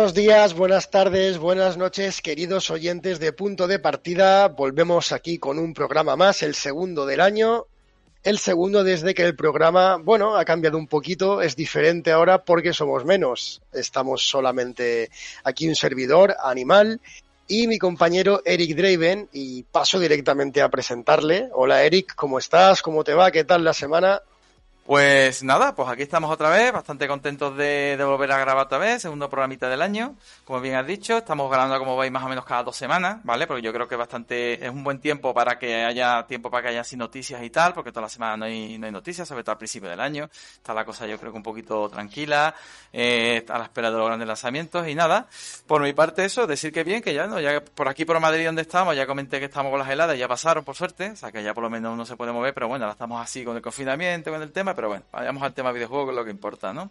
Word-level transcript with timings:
Buenos 0.00 0.14
días, 0.14 0.54
buenas 0.54 0.90
tardes, 0.90 1.36
buenas 1.36 1.76
noches, 1.76 2.22
queridos 2.22 2.70
oyentes 2.70 3.20
de 3.20 3.34
Punto 3.34 3.66
de 3.66 3.78
Partida. 3.78 4.48
Volvemos 4.48 5.12
aquí 5.12 5.36
con 5.36 5.58
un 5.58 5.74
programa 5.74 6.16
más, 6.16 6.42
el 6.42 6.54
segundo 6.54 7.04
del 7.04 7.20
año. 7.20 7.66
El 8.22 8.38
segundo 8.38 8.82
desde 8.82 9.12
que 9.12 9.24
el 9.24 9.36
programa, 9.36 9.98
bueno, 9.98 10.36
ha 10.38 10.46
cambiado 10.46 10.78
un 10.78 10.86
poquito, 10.86 11.42
es 11.42 11.54
diferente 11.54 12.12
ahora 12.12 12.42
porque 12.46 12.72
somos 12.72 13.04
menos. 13.04 13.60
Estamos 13.74 14.26
solamente 14.26 15.10
aquí 15.44 15.68
un 15.68 15.76
servidor, 15.76 16.34
Animal, 16.42 16.98
y 17.46 17.66
mi 17.66 17.78
compañero 17.78 18.40
Eric 18.46 18.74
Draven, 18.74 19.28
y 19.34 19.64
paso 19.64 20.00
directamente 20.00 20.62
a 20.62 20.70
presentarle. 20.70 21.50
Hola 21.52 21.84
Eric, 21.84 22.14
¿cómo 22.14 22.38
estás? 22.38 22.80
¿Cómo 22.80 23.04
te 23.04 23.12
va? 23.12 23.30
¿Qué 23.30 23.44
tal 23.44 23.64
la 23.64 23.74
semana? 23.74 24.22
Pues 24.90 25.44
nada, 25.44 25.72
pues 25.76 25.88
aquí 25.88 26.02
estamos 26.02 26.32
otra 26.32 26.50
vez, 26.50 26.72
bastante 26.72 27.06
contentos 27.06 27.56
de, 27.56 27.96
volver 28.04 28.32
a 28.32 28.38
grabar 28.38 28.66
otra 28.66 28.78
vez, 28.78 29.02
segundo 29.02 29.30
programita 29.30 29.68
del 29.68 29.82
año, 29.82 30.16
como 30.44 30.60
bien 30.60 30.74
has 30.74 30.84
dicho, 30.84 31.18
estamos 31.18 31.48
grabando 31.48 31.78
como 31.78 31.96
veis 31.96 32.10
más 32.10 32.24
o 32.24 32.28
menos 32.28 32.44
cada 32.44 32.64
dos 32.64 32.74
semanas, 32.74 33.20
¿vale? 33.22 33.46
Porque 33.46 33.62
yo 33.62 33.72
creo 33.72 33.86
que 33.86 33.94
bastante, 33.94 34.54
es 34.54 34.68
un 34.68 34.82
buen 34.82 34.98
tiempo 34.98 35.32
para 35.32 35.60
que 35.60 35.84
haya 35.84 36.26
tiempo 36.26 36.50
para 36.50 36.64
que 36.64 36.68
haya 36.70 36.80
así 36.80 36.96
noticias 36.96 37.40
y 37.40 37.50
tal, 37.50 37.72
porque 37.72 37.92
toda 37.92 38.02
la 38.02 38.08
semana 38.08 38.36
no 38.36 38.46
hay, 38.46 38.78
no 38.78 38.86
hay 38.86 38.90
noticias, 38.90 39.28
sobre 39.28 39.44
todo 39.44 39.52
al 39.52 39.58
principio 39.58 39.88
del 39.88 40.00
año, 40.00 40.28
está 40.54 40.74
la 40.74 40.84
cosa 40.84 41.06
yo 41.06 41.20
creo 41.20 41.30
que 41.30 41.36
un 41.38 41.44
poquito 41.44 41.88
tranquila, 41.88 42.52
eh, 42.92 43.46
a 43.48 43.58
la 43.58 43.64
espera 43.66 43.92
de 43.92 43.96
los 43.96 44.06
grandes 44.08 44.26
lanzamientos 44.26 44.88
y 44.88 44.96
nada, 44.96 45.28
por 45.68 45.82
mi 45.82 45.92
parte 45.92 46.24
eso, 46.24 46.48
decir 46.48 46.72
que 46.72 46.82
bien, 46.82 47.00
que 47.00 47.14
ya 47.14 47.28
no, 47.28 47.38
ya 47.38 47.62
por 47.62 47.86
aquí 47.86 48.04
por 48.04 48.18
Madrid 48.18 48.44
donde 48.44 48.62
estamos, 48.62 48.96
ya 48.96 49.06
comenté 49.06 49.38
que 49.38 49.44
estamos 49.44 49.70
con 49.70 49.78
las 49.78 49.88
heladas, 49.88 50.18
ya 50.18 50.26
pasaron 50.26 50.64
por 50.64 50.74
suerte, 50.74 51.12
o 51.12 51.16
sea 51.16 51.30
que 51.30 51.44
ya 51.44 51.54
por 51.54 51.62
lo 51.62 51.70
menos 51.70 51.94
uno 51.94 52.04
se 52.04 52.16
puede 52.16 52.32
mover, 52.32 52.52
pero 52.54 52.66
bueno, 52.66 52.86
ahora 52.86 52.94
estamos 52.94 53.22
así 53.22 53.44
con 53.44 53.54
el 53.54 53.62
confinamiento, 53.62 54.32
con 54.32 54.42
el 54.42 54.50
tema, 54.50 54.74
pero 54.80 54.88
bueno, 54.88 55.04
vayamos 55.12 55.42
al 55.42 55.52
tema 55.52 55.72
videojuego, 55.72 56.06
que 56.06 56.10
es 56.12 56.16
lo 56.16 56.24
que 56.24 56.30
importa, 56.30 56.72
¿no? 56.72 56.90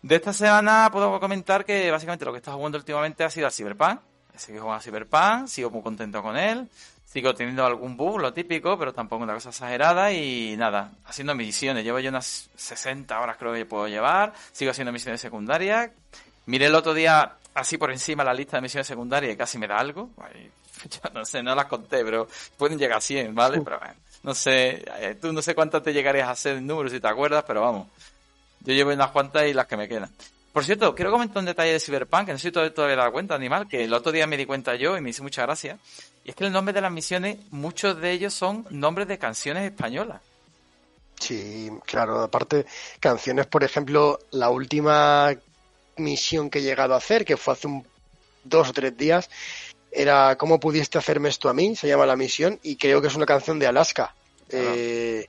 De 0.00 0.16
esta 0.16 0.32
semana 0.32 0.88
puedo 0.90 1.20
comentar 1.20 1.66
que 1.66 1.90
básicamente 1.90 2.24
lo 2.24 2.32
que 2.32 2.36
he 2.36 2.40
estado 2.40 2.56
jugando 2.56 2.78
últimamente 2.78 3.24
ha 3.24 3.28
sido 3.28 3.44
al 3.44 3.52
Cyberpunk. 3.52 4.00
He 4.32 4.52
jugando 4.52 4.72
a 4.72 4.80
Cyberpunk, 4.80 5.46
sigo 5.46 5.68
muy 5.68 5.82
contento 5.82 6.22
con 6.22 6.38
él. 6.38 6.66
Sigo 7.04 7.34
teniendo 7.34 7.66
algún 7.66 7.94
bug, 7.94 8.20
lo 8.20 8.32
típico, 8.32 8.78
pero 8.78 8.94
tampoco 8.94 9.22
una 9.22 9.34
cosa 9.34 9.50
exagerada 9.50 10.10
y 10.14 10.56
nada, 10.56 10.92
haciendo 11.04 11.34
misiones. 11.34 11.84
Llevo 11.84 11.98
yo 11.98 12.08
unas 12.08 12.48
60 12.56 13.20
horas 13.20 13.36
creo 13.36 13.52
que 13.52 13.66
puedo 13.66 13.86
llevar. 13.86 14.32
Sigo 14.52 14.70
haciendo 14.70 14.90
misiones 14.90 15.20
secundarias. 15.20 15.90
Miré 16.46 16.66
el 16.66 16.74
otro 16.74 16.94
día 16.94 17.36
así 17.54 17.78
por 17.78 17.90
encima 17.90 18.24
la 18.24 18.34
lista 18.34 18.56
de 18.56 18.62
misiones 18.62 18.86
secundarias 18.86 19.34
y 19.34 19.36
casi 19.36 19.58
me 19.58 19.66
da 19.66 19.78
algo. 19.78 20.10
Yo 20.90 21.10
no 21.12 21.24
sé, 21.24 21.42
no 21.42 21.54
las 21.54 21.66
conté, 21.66 22.04
pero 22.04 22.28
pueden 22.56 22.78
llegar 22.78 22.98
a 22.98 23.00
100, 23.00 23.34
¿vale? 23.34 23.60
Pero 23.60 23.78
bueno 23.78 23.94
no 24.22 24.34
sé, 24.34 24.84
eh, 24.98 25.16
tú 25.20 25.32
no 25.32 25.40
sé 25.40 25.54
cuántas 25.54 25.82
te 25.82 25.92
llegarías 25.92 26.28
a 26.28 26.32
hacer 26.32 26.56
en 26.58 26.66
números 26.66 26.92
si 26.92 27.00
te 27.00 27.08
acuerdas, 27.08 27.44
pero 27.46 27.62
vamos. 27.62 27.88
Yo 28.60 28.74
llevo 28.74 28.92
unas 28.92 29.10
cuantas 29.10 29.46
y 29.46 29.54
las 29.54 29.66
que 29.66 29.76
me 29.76 29.88
quedan. 29.88 30.10
Por 30.52 30.64
cierto, 30.64 30.94
quiero 30.94 31.10
comentar 31.10 31.38
un 31.38 31.46
detalle 31.46 31.72
de 31.72 31.80
Cyberpunk, 31.80 32.26
que 32.26 32.32
no 32.32 32.38
sé 32.38 32.48
si 32.48 32.52
todavía 32.52 32.96
dado 32.96 33.12
cuenta, 33.12 33.34
Animal, 33.34 33.68
que 33.68 33.84
el 33.84 33.94
otro 33.94 34.12
día 34.12 34.26
me 34.26 34.36
di 34.36 34.44
cuenta 34.44 34.74
yo 34.74 34.96
y 34.96 35.00
me 35.00 35.10
hizo 35.10 35.22
mucha 35.22 35.42
gracia. 35.42 35.78
Y 36.24 36.30
es 36.30 36.36
que 36.36 36.44
el 36.44 36.52
nombre 36.52 36.74
de 36.74 36.80
las 36.80 36.92
misiones, 36.92 37.38
muchos 37.50 37.98
de 38.00 38.10
ellos 38.10 38.34
son 38.34 38.66
nombres 38.68 39.08
de 39.08 39.18
canciones 39.18 39.64
españolas. 39.64 40.20
Sí, 41.18 41.70
claro, 41.86 42.20
aparte, 42.20 42.66
canciones, 42.98 43.46
por 43.46 43.62
ejemplo, 43.62 44.18
la 44.32 44.50
última 44.50 45.34
misión 46.00 46.50
que 46.50 46.58
he 46.58 46.62
llegado 46.62 46.94
a 46.94 46.98
hacer, 46.98 47.24
que 47.24 47.36
fue 47.36 47.54
hace 47.54 47.66
un, 47.66 47.86
dos 48.44 48.70
o 48.70 48.72
tres 48.72 48.96
días, 48.96 49.30
era 49.92 50.36
¿Cómo 50.36 50.60
pudiste 50.60 50.98
hacerme 50.98 51.28
esto 51.28 51.48
a 51.48 51.54
mí? 51.54 51.74
Se 51.74 51.88
llama 51.88 52.06
la 52.06 52.16
misión 52.16 52.58
y 52.62 52.76
creo 52.76 53.00
que 53.00 53.08
es 53.08 53.16
una 53.16 53.26
canción 53.26 53.58
de 53.58 53.66
Alaska. 53.66 54.14
Eh, 54.52 55.26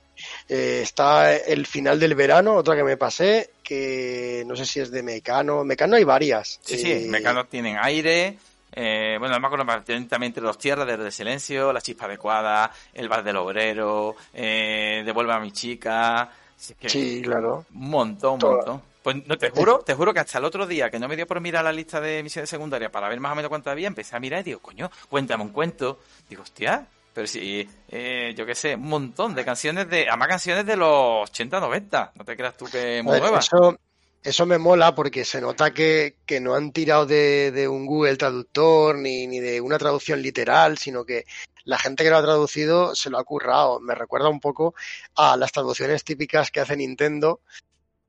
eh, 0.48 0.80
está 0.82 1.36
el 1.36 1.66
final 1.66 1.98
del 1.98 2.14
verano, 2.14 2.54
otra 2.54 2.76
que 2.76 2.84
me 2.84 2.96
pasé, 2.96 3.50
que 3.62 4.44
no 4.46 4.56
sé 4.56 4.66
si 4.66 4.80
es 4.80 4.90
de 4.90 5.02
Mecano. 5.02 5.64
Mecano 5.64 5.96
hay 5.96 6.04
varias. 6.04 6.60
Sí, 6.62 6.78
sí, 6.78 6.92
eh, 6.92 7.06
Mecano 7.08 7.46
tienen 7.46 7.76
aire. 7.80 8.38
bueno, 8.74 9.28
no 9.28 9.40
me 9.40 9.46
acuerdo 9.46 9.66
también 9.66 10.08
entre 10.22 10.42
los 10.42 10.58
tierras 10.58 10.86
de 10.86 11.10
silencio, 11.10 11.72
la 11.72 11.80
chispa 11.80 12.06
adecuada, 12.06 12.72
el 12.94 13.08
bar 13.08 13.22
del 13.22 13.36
obrero, 13.36 14.16
devuelve 14.32 15.32
a 15.32 15.40
mi 15.40 15.52
chica. 15.52 16.30
sí, 16.56 17.22
claro. 17.22 17.66
Un 17.74 17.90
montón, 17.90 18.34
un 18.42 18.50
montón. 18.50 18.91
Pues 19.02 19.26
no, 19.26 19.36
te 19.36 19.50
juro, 19.50 19.80
te 19.80 19.94
juro 19.94 20.14
que 20.14 20.20
hasta 20.20 20.38
el 20.38 20.44
otro 20.44 20.66
día, 20.66 20.90
que 20.90 20.98
no 20.98 21.08
me 21.08 21.16
dio 21.16 21.26
por 21.26 21.40
mirar 21.40 21.64
la 21.64 21.72
lista 21.72 22.00
de 22.00 22.22
misiones 22.22 22.48
secundarias 22.48 22.90
para 22.90 23.08
ver 23.08 23.18
más 23.20 23.32
o 23.32 23.34
menos 23.34 23.48
cuánto 23.48 23.70
había, 23.70 23.88
empecé 23.88 24.16
a 24.16 24.20
mirar 24.20 24.40
y 24.40 24.44
digo, 24.44 24.60
coño, 24.60 24.90
cuéntame 25.08 25.42
un 25.42 25.50
cuento. 25.50 25.98
Digo, 26.28 26.42
hostia, 26.42 26.86
pero 27.12 27.26
sí, 27.26 27.68
eh, 27.88 28.34
yo 28.36 28.46
qué 28.46 28.54
sé, 28.54 28.74
un 28.74 28.88
montón 28.88 29.34
de 29.34 29.44
canciones 29.44 29.88
de, 29.88 30.08
además 30.08 30.28
canciones 30.28 30.64
de 30.64 30.76
los 30.76 31.28
80, 31.30 31.60
90. 31.60 32.12
No 32.14 32.24
te 32.24 32.36
creas 32.36 32.56
tú 32.56 32.66
que 32.66 33.02
muy 33.02 33.18
nuevas. 33.18 33.46
Eso, 33.46 33.76
eso 34.22 34.46
me 34.46 34.58
mola 34.58 34.94
porque 34.94 35.24
se 35.24 35.40
nota 35.40 35.72
que, 35.72 36.16
que 36.24 36.40
no 36.40 36.54
han 36.54 36.72
tirado 36.72 37.04
de, 37.04 37.50
de, 37.50 37.66
un 37.66 37.86
Google 37.86 38.16
Traductor 38.16 38.96
ni, 38.96 39.26
ni 39.26 39.40
de 39.40 39.60
una 39.60 39.78
traducción 39.78 40.22
literal, 40.22 40.78
sino 40.78 41.04
que 41.04 41.26
la 41.64 41.78
gente 41.78 42.02
que 42.02 42.10
lo 42.10 42.16
ha 42.16 42.22
traducido 42.22 42.94
se 42.94 43.10
lo 43.10 43.18
ha 43.18 43.24
currado. 43.24 43.80
Me 43.80 43.94
recuerda 43.94 44.28
un 44.28 44.40
poco 44.40 44.74
a 45.16 45.36
las 45.36 45.52
traducciones 45.52 46.04
típicas 46.04 46.50
que 46.50 46.60
hace 46.60 46.76
Nintendo, 46.76 47.40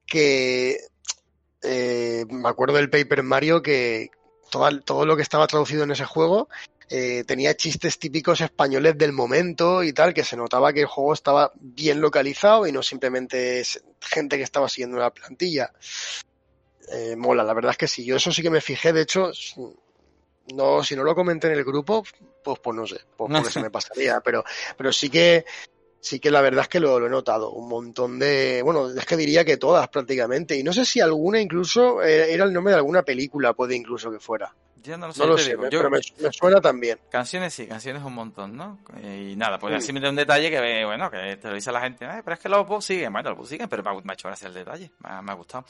que 0.06 0.78
eh, 1.62 2.26
me 2.30 2.50
acuerdo 2.50 2.76
del 2.76 2.90
Paper 2.90 3.24
Mario 3.24 3.62
que 3.62 4.10
todo, 4.52 4.80
todo, 4.82 5.06
lo 5.06 5.16
que 5.16 5.22
estaba 5.22 5.48
traducido 5.48 5.84
en 5.84 5.92
ese 5.92 6.06
juego 6.06 6.48
eh, 6.90 7.24
tenía 7.26 7.56
chistes 7.56 7.98
típicos 7.98 8.42
españoles 8.42 8.98
del 8.98 9.14
momento 9.14 9.84
y 9.84 9.94
tal, 9.94 10.14
que 10.14 10.24
se 10.24 10.38
notaba 10.38 10.74
que 10.74 10.82
el 10.82 10.86
juego 10.86 11.14
estaba 11.14 11.52
bien 11.56 12.02
localizado 12.02 12.68
y 12.68 12.72
no 12.72 12.84
simplemente 12.84 13.64
gente 14.00 14.38
que 14.38 14.44
estaba 14.44 14.70
siguiendo 14.70 14.98
una 14.98 15.10
plantilla. 15.10 15.72
Eh, 16.92 17.16
mola, 17.16 17.44
la 17.44 17.54
verdad 17.54 17.72
es 17.72 17.78
que 17.78 17.88
sí, 17.88 18.06
yo 18.06 18.18
eso 18.18 18.32
sí 18.32 18.42
que 18.42 18.50
me 18.50 18.62
fijé, 18.62 18.92
de 18.92 19.02
hecho, 19.02 19.32
no, 20.54 20.84
si 20.84 20.96
no 20.96 21.04
lo 21.04 21.16
comenté 21.16 21.48
en 21.48 21.54
el 21.54 21.64
grupo, 21.64 22.04
pues, 22.44 22.60
pues 22.60 22.76
no 22.76 22.86
sé, 22.86 23.00
pues 23.18 23.32
porque 23.32 23.52
se 23.52 23.62
me 23.62 23.72
pasaría, 23.72 24.20
pero, 24.20 24.44
pero 24.78 24.92
sí 24.92 25.10
que 25.10 25.46
sí 26.04 26.20
que 26.20 26.30
la 26.30 26.42
verdad 26.42 26.64
es 26.64 26.68
que 26.68 26.80
lo, 26.80 27.04
he 27.04 27.10
notado. 27.10 27.52
Un 27.52 27.70
montón 27.70 28.20
de. 28.20 28.62
Bueno, 28.64 28.90
es 28.90 29.06
que 29.06 29.18
diría 29.18 29.44
que 29.44 29.58
todas 29.58 29.88
prácticamente. 29.88 30.58
Y 30.58 30.64
no 30.64 30.74
sé 30.74 30.86
si 30.86 31.00
alguna 31.00 31.40
incluso 31.40 32.04
eh, 32.04 32.34
era 32.34 32.44
el 32.44 32.54
nombre 32.54 32.74
de 32.74 32.78
alguna 32.78 33.04
película, 33.04 33.54
puede 33.54 33.76
incluso 33.76 34.12
que 34.12 34.20
fuera. 34.20 34.54
Ya 34.84 34.98
no 34.98 35.08
lo 35.08 35.14
sé, 35.14 35.20
no 35.22 35.28
lo 35.28 35.38
sé 35.38 35.58
pero 35.58 35.90
me, 35.90 36.02
suena 36.02 36.60
también. 36.60 37.00
Canciones 37.10 37.54
sí, 37.54 37.66
canciones 37.66 38.04
un 38.04 38.14
montón, 38.14 38.58
¿no? 38.58 38.80
Y 39.02 39.34
nada, 39.38 39.58
pues 39.58 39.74
así 39.76 39.94
me 39.94 40.02
da 40.02 40.10
un 40.10 40.18
detalle 40.18 40.52
que, 40.52 40.84
bueno, 40.84 41.10
que 41.10 41.38
te 41.38 41.48
lo 41.48 41.54
dice 41.54 41.72
la 41.72 41.80
gente, 41.80 42.06
pero 42.06 42.34
es 42.34 42.40
que 42.42 42.50
los 42.50 42.84
siguen, 42.84 43.14
bueno, 43.14 43.34
los 43.34 43.48
siguen, 43.48 43.70
pero 43.70 43.82
me 43.82 44.12
ha, 44.12 44.14
hecho 44.14 44.28
gracia 44.28 44.50
el 44.50 44.54
detalle, 44.54 44.92
me 45.00 45.22
me 45.22 45.32
ha 45.32 45.36
gustado. 45.36 45.64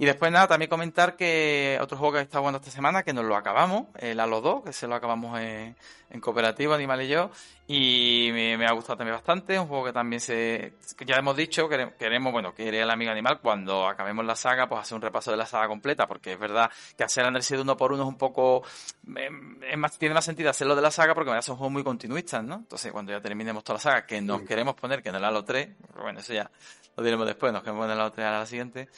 Y 0.00 0.06
después 0.06 0.30
nada, 0.30 0.46
también 0.46 0.70
comentar 0.70 1.16
que 1.16 1.76
otro 1.80 1.98
juego 1.98 2.12
que 2.12 2.18
he 2.20 2.22
estado 2.22 2.42
jugando 2.42 2.58
esta 2.58 2.70
semana, 2.70 3.02
que 3.02 3.12
nos 3.12 3.24
lo 3.24 3.34
acabamos, 3.34 3.88
el 3.98 4.20
Halo 4.20 4.40
2, 4.40 4.64
que 4.66 4.72
se 4.72 4.86
lo 4.86 4.94
acabamos 4.94 5.40
en, 5.40 5.74
en 6.10 6.20
cooperativo, 6.20 6.72
Animal 6.72 7.02
y 7.02 7.08
yo, 7.08 7.32
y 7.66 8.30
me, 8.32 8.64
ha 8.64 8.70
gustado 8.72 8.98
también 8.98 9.16
bastante, 9.16 9.58
un 9.58 9.66
juego 9.66 9.86
que 9.86 9.92
también 9.92 10.20
se, 10.20 10.74
ya 11.04 11.16
hemos 11.16 11.36
dicho, 11.36 11.68
queremos, 11.68 12.32
bueno, 12.32 12.54
que 12.54 12.68
el 12.68 12.88
amigo 12.88 13.10
Animal, 13.10 13.40
cuando 13.40 13.88
acabemos 13.88 14.24
la 14.24 14.36
saga, 14.36 14.68
pues 14.68 14.82
hacer 14.82 14.94
un 14.94 15.02
repaso 15.02 15.32
de 15.32 15.36
la 15.36 15.46
saga 15.46 15.66
completa, 15.66 16.06
porque 16.06 16.34
es 16.34 16.38
verdad 16.38 16.70
que 16.96 17.02
hacer 17.02 17.26
Undersea 17.26 17.60
uno 17.60 17.76
por 17.76 17.92
uno 17.92 18.04
es 18.04 18.08
un 18.08 18.18
poco, 18.18 18.62
es 19.04 19.78
más, 19.78 19.98
tiene 19.98 20.14
más 20.14 20.24
sentido 20.24 20.48
hacerlo 20.48 20.76
de 20.76 20.82
la 20.82 20.92
saga 20.92 21.12
porque 21.12 21.32
me 21.32 21.42
son 21.42 21.56
juegos 21.56 21.72
muy 21.72 21.82
continuistas, 21.82 22.44
¿no? 22.44 22.54
Entonces 22.54 22.92
cuando 22.92 23.10
ya 23.10 23.20
terminemos 23.20 23.64
toda 23.64 23.78
la 23.78 23.82
saga, 23.82 24.06
que 24.06 24.20
nos 24.20 24.42
queremos 24.42 24.76
poner, 24.76 25.02
que 25.02 25.08
en 25.08 25.16
el 25.16 25.24
Halo 25.24 25.44
3, 25.44 25.68
bueno, 26.00 26.20
eso 26.20 26.32
ya 26.32 26.48
lo 26.96 27.02
diremos 27.02 27.26
después, 27.26 27.52
nos 27.52 27.62
queremos 27.62 27.82
poner 27.82 27.96
el 27.96 28.00
Halo 28.00 28.12
3 28.12 28.26
a 28.26 28.30
la 28.30 28.46
siguiente, 28.46 28.88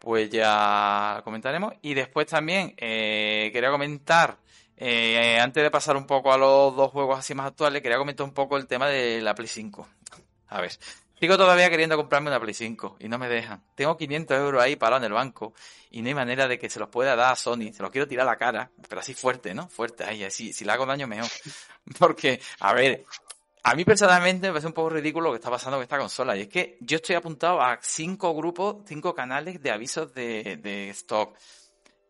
pues 0.00 0.30
ya 0.30 1.20
comentaremos. 1.22 1.74
Y 1.82 1.94
después 1.94 2.26
también 2.26 2.74
eh, 2.78 3.50
quería 3.52 3.70
comentar, 3.70 4.38
eh, 4.76 5.38
antes 5.40 5.62
de 5.62 5.70
pasar 5.70 5.96
un 5.96 6.06
poco 6.06 6.32
a 6.32 6.38
los 6.38 6.74
dos 6.74 6.90
juegos 6.90 7.18
así 7.18 7.34
más 7.34 7.46
actuales, 7.46 7.82
quería 7.82 7.98
comentar 7.98 8.24
un 8.24 8.32
poco 8.32 8.56
el 8.56 8.66
tema 8.66 8.88
de 8.88 9.20
la 9.20 9.34
Play 9.34 9.46
5. 9.46 9.86
A 10.48 10.60
ver, 10.60 10.72
sigo 11.20 11.36
todavía 11.36 11.68
queriendo 11.70 11.96
comprarme 11.96 12.30
una 12.30 12.40
Play 12.40 12.54
5 12.54 12.96
y 12.98 13.08
no 13.08 13.18
me 13.18 13.28
dejan. 13.28 13.62
Tengo 13.74 13.96
500 13.96 14.38
euros 14.38 14.62
ahí 14.62 14.74
parados 14.74 15.02
en 15.02 15.06
el 15.06 15.12
banco 15.12 15.52
y 15.90 16.00
no 16.00 16.08
hay 16.08 16.14
manera 16.14 16.48
de 16.48 16.58
que 16.58 16.70
se 16.70 16.80
los 16.80 16.88
pueda 16.88 17.14
dar 17.14 17.32
a 17.32 17.36
Sony. 17.36 17.72
Se 17.72 17.82
los 17.82 17.90
quiero 17.90 18.08
tirar 18.08 18.26
a 18.26 18.30
la 18.30 18.38
cara, 18.38 18.70
pero 18.88 19.02
así 19.02 19.12
fuerte, 19.12 19.54
¿no? 19.54 19.68
Fuerte, 19.68 20.04
ahí, 20.04 20.24
así. 20.24 20.52
Si 20.54 20.64
le 20.64 20.72
hago 20.72 20.86
daño, 20.86 21.06
mejor. 21.06 21.30
Porque, 21.98 22.40
a 22.60 22.72
ver, 22.72 23.04
a 23.62 23.74
mí 23.74 23.84
personalmente 23.84 24.46
me 24.46 24.52
parece 24.52 24.68
un 24.68 24.72
poco 24.72 24.90
ridículo 24.90 25.26
lo 25.26 25.32
que 25.32 25.36
está 25.36 25.50
pasando 25.50 25.76
con 25.76 25.82
esta 25.82 25.98
consola. 25.98 26.36
Y 26.36 26.42
es 26.42 26.48
que 26.48 26.78
yo 26.80 26.96
estoy 26.96 27.16
apuntado 27.16 27.60
a 27.60 27.78
cinco 27.82 28.34
grupos, 28.34 28.76
cinco 28.86 29.14
canales 29.14 29.62
de 29.62 29.70
avisos 29.70 30.14
de, 30.14 30.88
stock. 30.90 31.36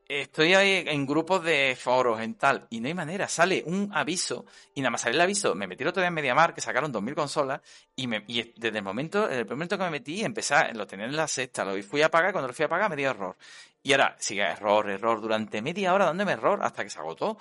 Estoy 0.08 0.54
ahí 0.54 0.84
en 0.88 1.06
grupos 1.06 1.44
de 1.44 1.76
foros, 1.80 2.20
en 2.20 2.34
tal, 2.34 2.66
y 2.70 2.80
no 2.80 2.88
hay 2.88 2.94
manera. 2.94 3.28
Sale 3.28 3.62
un 3.64 3.90
aviso, 3.94 4.44
y 4.74 4.80
nada 4.80 4.90
más 4.90 5.02
sale 5.02 5.14
el 5.14 5.20
aviso. 5.20 5.54
Me 5.54 5.68
metí 5.68 5.84
otro 5.84 6.00
día 6.02 6.08
en 6.08 6.14
MediaMar, 6.14 6.52
que 6.52 6.60
sacaron 6.60 6.92
2.000 6.92 7.14
consolas, 7.14 7.60
y, 7.94 8.08
me, 8.08 8.24
y 8.26 8.52
desde 8.56 8.78
el 8.78 8.84
momento, 8.84 9.28
desde 9.28 9.42
el 9.42 9.48
momento 9.48 9.78
que 9.78 9.84
me 9.84 9.90
metí, 9.90 10.24
empecé, 10.24 10.74
lo 10.74 10.84
tenía 10.84 11.06
en 11.06 11.14
la 11.14 11.28
sexta, 11.28 11.64
lo 11.64 11.80
fui 11.84 12.02
a 12.02 12.10
pagar, 12.10 12.32
cuando 12.32 12.48
lo 12.48 12.54
fui 12.54 12.64
a 12.64 12.68
pagar 12.68 12.90
me 12.90 12.96
dio 12.96 13.10
error. 13.10 13.36
Y 13.84 13.92
ahora 13.92 14.16
sigue 14.18 14.42
error, 14.42 14.90
error, 14.90 15.20
durante 15.20 15.62
media 15.62 15.94
hora 15.94 16.06
dándome 16.06 16.32
error 16.32 16.58
hasta 16.60 16.82
que 16.82 16.90
se 16.90 16.98
agotó. 16.98 17.38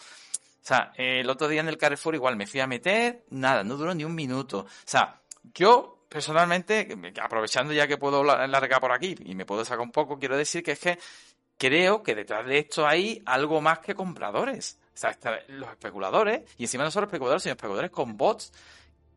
Sea, 0.69 0.93
el 0.97 1.27
otro 1.27 1.47
día 1.47 1.61
en 1.61 1.67
el 1.67 1.79
Carrefour 1.79 2.13
igual 2.13 2.35
me 2.35 2.45
fui 2.45 2.59
a 2.59 2.67
meter, 2.67 3.25
nada, 3.31 3.63
no 3.63 3.75
duró 3.75 3.95
ni 3.95 4.03
un 4.03 4.13
minuto. 4.13 4.59
O 4.59 4.67
sea, 4.85 5.19
yo 5.55 6.05
personalmente, 6.07 6.95
aprovechando 7.19 7.73
ya 7.73 7.87
que 7.87 7.97
puedo 7.97 8.23
largar 8.23 8.79
por 8.79 8.91
aquí 8.91 9.15
y 9.25 9.33
me 9.33 9.47
puedo 9.47 9.65
sacar 9.65 9.79
un 9.79 9.91
poco, 9.91 10.19
quiero 10.19 10.37
decir 10.37 10.61
que 10.61 10.73
es 10.73 10.79
que 10.79 10.99
creo 11.57 12.03
que 12.03 12.13
detrás 12.13 12.45
de 12.45 12.59
esto 12.59 12.87
hay 12.87 13.19
algo 13.25 13.61
más 13.61 13.79
que 13.79 13.95
compradores. 13.95 14.77
O 14.93 14.97
sea, 14.97 15.17
los 15.47 15.71
especuladores, 15.71 16.43
y 16.59 16.65
encima 16.65 16.83
no 16.83 16.91
solo 16.91 17.07
especuladores, 17.07 17.41
sino 17.41 17.53
especuladores 17.53 17.89
con 17.89 18.15
bots 18.15 18.53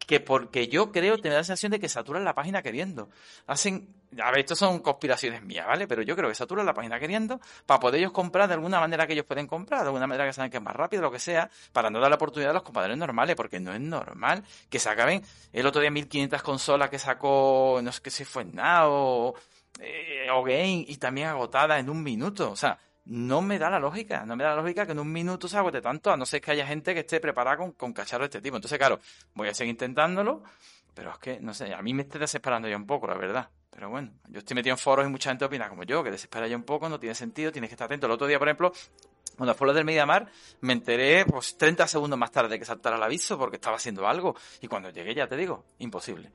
que 0.06 0.20
porque 0.20 0.68
yo 0.68 0.92
creo 0.92 1.18
tener 1.18 1.38
la 1.38 1.44
sensación 1.44 1.72
de 1.72 1.80
que 1.80 1.88
saturan 1.88 2.24
la 2.24 2.34
página 2.34 2.62
queriendo. 2.62 3.08
Hacen, 3.46 3.88
a 4.20 4.30
ver, 4.30 4.40
esto 4.40 4.54
son 4.54 4.80
conspiraciones 4.80 5.42
mías, 5.42 5.66
¿vale? 5.66 5.86
Pero 5.86 6.02
yo 6.02 6.16
creo 6.16 6.28
que 6.28 6.34
saturan 6.34 6.66
la 6.66 6.74
página 6.74 6.98
queriendo 6.98 7.40
para 7.66 7.80
poder 7.80 8.00
ellos 8.00 8.12
comprar 8.12 8.48
de 8.48 8.54
alguna 8.54 8.80
manera 8.80 9.06
que 9.06 9.12
ellos 9.12 9.26
pueden 9.26 9.46
comprar, 9.46 9.80
de 9.80 9.86
alguna 9.86 10.06
manera 10.06 10.26
que 10.26 10.32
saben 10.32 10.50
que 10.50 10.58
es 10.58 10.62
más 10.62 10.74
rápido, 10.74 11.02
lo 11.02 11.10
que 11.10 11.18
sea, 11.18 11.50
para 11.72 11.90
no 11.90 12.00
dar 12.00 12.10
la 12.10 12.16
oportunidad 12.16 12.50
a 12.50 12.54
los 12.54 12.62
compadres 12.62 12.96
normales, 12.96 13.36
porque 13.36 13.60
no 13.60 13.72
es 13.72 13.80
normal 13.80 14.44
que 14.68 14.78
se 14.78 14.88
acaben 14.88 15.22
el 15.52 15.66
otro 15.66 15.80
día 15.80 15.90
1500 15.90 16.42
consolas 16.42 16.90
que 16.90 16.98
sacó, 16.98 17.80
no 17.82 17.92
sé 17.92 18.02
qué 18.02 18.10
si 18.10 18.24
fue 18.24 18.44
Now 18.44 19.34
eh, 19.80 20.26
o 20.32 20.42
Game 20.42 20.84
y 20.86 20.96
también 20.96 21.28
agotada 21.28 21.78
en 21.78 21.88
un 21.88 22.02
minuto. 22.02 22.50
O 22.50 22.56
sea, 22.56 22.78
no 23.04 23.42
me 23.42 23.58
da 23.58 23.70
la 23.70 23.78
lógica, 23.78 24.24
no 24.24 24.36
me 24.36 24.44
da 24.44 24.50
la 24.50 24.62
lógica 24.62 24.86
que 24.86 24.92
en 24.92 24.98
un 25.00 25.10
minuto 25.10 25.48
se 25.48 25.56
agote 25.56 25.80
tanto, 25.80 26.10
a 26.10 26.16
no 26.16 26.24
ser 26.26 26.40
que 26.40 26.52
haya 26.52 26.66
gente 26.66 26.94
que 26.94 27.00
esté 27.00 27.20
preparada 27.20 27.56
con, 27.56 27.72
con 27.72 27.92
cacharros 27.92 28.26
de 28.26 28.38
este 28.38 28.40
tipo. 28.42 28.56
Entonces, 28.56 28.78
claro, 28.78 29.00
voy 29.34 29.48
a 29.48 29.54
seguir 29.54 29.72
intentándolo, 29.72 30.42
pero 30.94 31.10
es 31.10 31.18
que, 31.18 31.40
no 31.40 31.54
sé, 31.54 31.72
a 31.74 31.82
mí 31.82 31.94
me 31.94 32.02
está 32.02 32.18
desesperando 32.18 32.68
ya 32.68 32.76
un 32.76 32.86
poco, 32.86 33.06
la 33.06 33.14
verdad. 33.14 33.48
Pero 33.70 33.88
bueno, 33.88 34.12
yo 34.28 34.40
estoy 34.40 34.54
metido 34.54 34.74
en 34.74 34.78
foros 34.78 35.06
y 35.06 35.08
mucha 35.08 35.30
gente 35.30 35.46
opina 35.46 35.68
como 35.68 35.84
yo, 35.84 36.04
que 36.04 36.10
desespera 36.10 36.46
ya 36.46 36.56
un 36.56 36.64
poco, 36.64 36.88
no 36.88 37.00
tiene 37.00 37.14
sentido, 37.14 37.50
tienes 37.50 37.70
que 37.70 37.74
estar 37.74 37.86
atento. 37.86 38.06
El 38.06 38.12
otro 38.12 38.26
día, 38.26 38.38
por 38.38 38.48
ejemplo, 38.48 38.72
cuando 39.36 39.54
fue 39.54 39.66
lo 39.66 39.72
del 39.72 39.86
Mediamar, 39.86 40.30
me 40.60 40.74
enteré 40.74 41.24
pues 41.24 41.56
30 41.56 41.86
segundos 41.86 42.18
más 42.18 42.30
tarde 42.30 42.58
que 42.58 42.66
saltara 42.66 42.96
el 42.96 43.02
aviso 43.02 43.38
porque 43.38 43.56
estaba 43.56 43.76
haciendo 43.76 44.06
algo. 44.06 44.36
Y 44.60 44.68
cuando 44.68 44.90
llegué, 44.90 45.14
ya 45.14 45.26
te 45.26 45.36
digo, 45.36 45.64
imposible. 45.78 46.30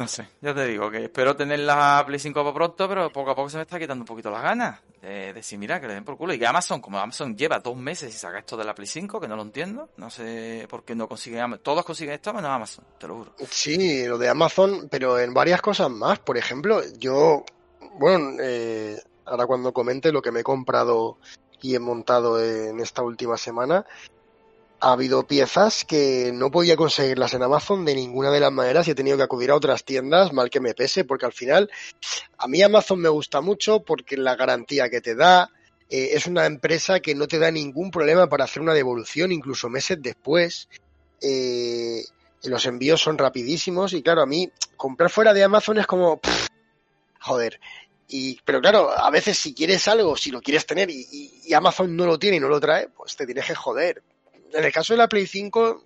No 0.00 0.08
sé, 0.08 0.26
ya 0.40 0.54
te 0.54 0.64
digo 0.64 0.90
que 0.90 1.04
espero 1.04 1.36
tener 1.36 1.58
la 1.58 2.02
Play 2.06 2.18
5 2.18 2.42
por 2.42 2.54
pronto, 2.54 2.88
pero 2.88 3.12
poco 3.12 3.32
a 3.32 3.34
poco 3.34 3.50
se 3.50 3.58
me 3.58 3.64
está 3.64 3.78
quitando 3.78 4.00
un 4.00 4.06
poquito 4.06 4.30
las 4.30 4.42
ganas 4.42 4.80
de 5.02 5.34
decir, 5.34 5.58
mira, 5.58 5.78
que 5.78 5.88
le 5.88 5.92
den 5.92 6.06
por 6.06 6.16
culo. 6.16 6.32
Y 6.32 6.38
que 6.38 6.46
Amazon, 6.46 6.80
como 6.80 6.98
Amazon 6.98 7.36
lleva 7.36 7.58
dos 7.58 7.76
meses 7.76 8.14
y 8.14 8.16
saca 8.16 8.38
esto 8.38 8.56
de 8.56 8.64
la 8.64 8.74
Play 8.74 8.86
5, 8.86 9.20
que 9.20 9.28
no 9.28 9.36
lo 9.36 9.42
entiendo, 9.42 9.90
no 9.98 10.08
sé 10.08 10.66
por 10.70 10.84
qué 10.84 10.94
no 10.94 11.06
consiguen, 11.06 11.60
todos 11.62 11.84
consiguen 11.84 12.14
esto 12.14 12.32
menos 12.32 12.50
Amazon, 12.50 12.86
te 12.98 13.08
lo 13.08 13.16
juro. 13.16 13.34
Sí, 13.50 14.06
lo 14.06 14.16
de 14.16 14.30
Amazon, 14.30 14.88
pero 14.90 15.18
en 15.18 15.34
varias 15.34 15.60
cosas 15.60 15.90
más. 15.90 16.18
Por 16.20 16.38
ejemplo, 16.38 16.80
yo, 16.96 17.44
bueno, 17.98 18.38
eh, 18.40 18.98
ahora 19.26 19.46
cuando 19.46 19.74
comente 19.74 20.12
lo 20.12 20.22
que 20.22 20.32
me 20.32 20.40
he 20.40 20.44
comprado 20.44 21.18
y 21.60 21.74
he 21.74 21.78
montado 21.78 22.42
en 22.42 22.80
esta 22.80 23.02
última 23.02 23.36
semana, 23.36 23.84
ha 24.80 24.92
habido 24.92 25.26
piezas 25.26 25.84
que 25.84 26.32
no 26.32 26.50
podía 26.50 26.74
conseguirlas 26.74 27.34
en 27.34 27.42
Amazon 27.42 27.84
de 27.84 27.94
ninguna 27.94 28.30
de 28.30 28.40
las 28.40 28.50
maneras 28.50 28.88
y 28.88 28.92
he 28.92 28.94
tenido 28.94 29.18
que 29.18 29.22
acudir 29.22 29.50
a 29.50 29.56
otras 29.56 29.84
tiendas, 29.84 30.32
mal 30.32 30.48
que 30.48 30.60
me 30.60 30.74
pese, 30.74 31.04
porque 31.04 31.26
al 31.26 31.32
final 31.32 31.70
a 32.38 32.48
mí 32.48 32.62
Amazon 32.62 33.00
me 33.00 33.10
gusta 33.10 33.42
mucho 33.42 33.80
porque 33.80 34.16
la 34.16 34.36
garantía 34.36 34.88
que 34.88 35.02
te 35.02 35.14
da 35.14 35.50
eh, 35.90 36.10
es 36.12 36.26
una 36.26 36.46
empresa 36.46 37.00
que 37.00 37.14
no 37.14 37.28
te 37.28 37.38
da 37.38 37.50
ningún 37.50 37.90
problema 37.90 38.28
para 38.28 38.44
hacer 38.44 38.62
una 38.62 38.72
devolución, 38.72 39.32
incluso 39.32 39.68
meses 39.68 39.98
después. 40.00 40.68
Eh, 41.20 42.02
los 42.44 42.64
envíos 42.64 43.02
son 43.02 43.18
rapidísimos 43.18 43.92
y 43.92 44.02
claro, 44.02 44.22
a 44.22 44.26
mí 44.26 44.50
comprar 44.76 45.10
fuera 45.10 45.34
de 45.34 45.44
Amazon 45.44 45.78
es 45.78 45.86
como... 45.86 46.20
joder, 47.20 47.60
y, 48.08 48.40
pero 48.46 48.62
claro, 48.62 48.90
a 48.90 49.10
veces 49.10 49.38
si 49.38 49.52
quieres 49.52 49.86
algo, 49.88 50.16
si 50.16 50.30
lo 50.30 50.40
quieres 50.40 50.64
tener 50.64 50.88
y, 50.90 51.06
y, 51.44 51.52
Amazon 51.52 51.94
no 51.94 52.06
lo 52.06 52.18
tiene 52.18 52.38
y 52.38 52.40
no 52.40 52.48
lo 52.48 52.58
trae, 52.58 52.88
pues 52.88 53.14
te 53.14 53.26
tienes 53.26 53.44
que 53.44 53.54
joder 53.54 54.02
en 54.52 54.64
el 54.64 54.72
caso 54.72 54.92
de 54.92 54.98
la 54.98 55.08
Play 55.08 55.26
5, 55.26 55.84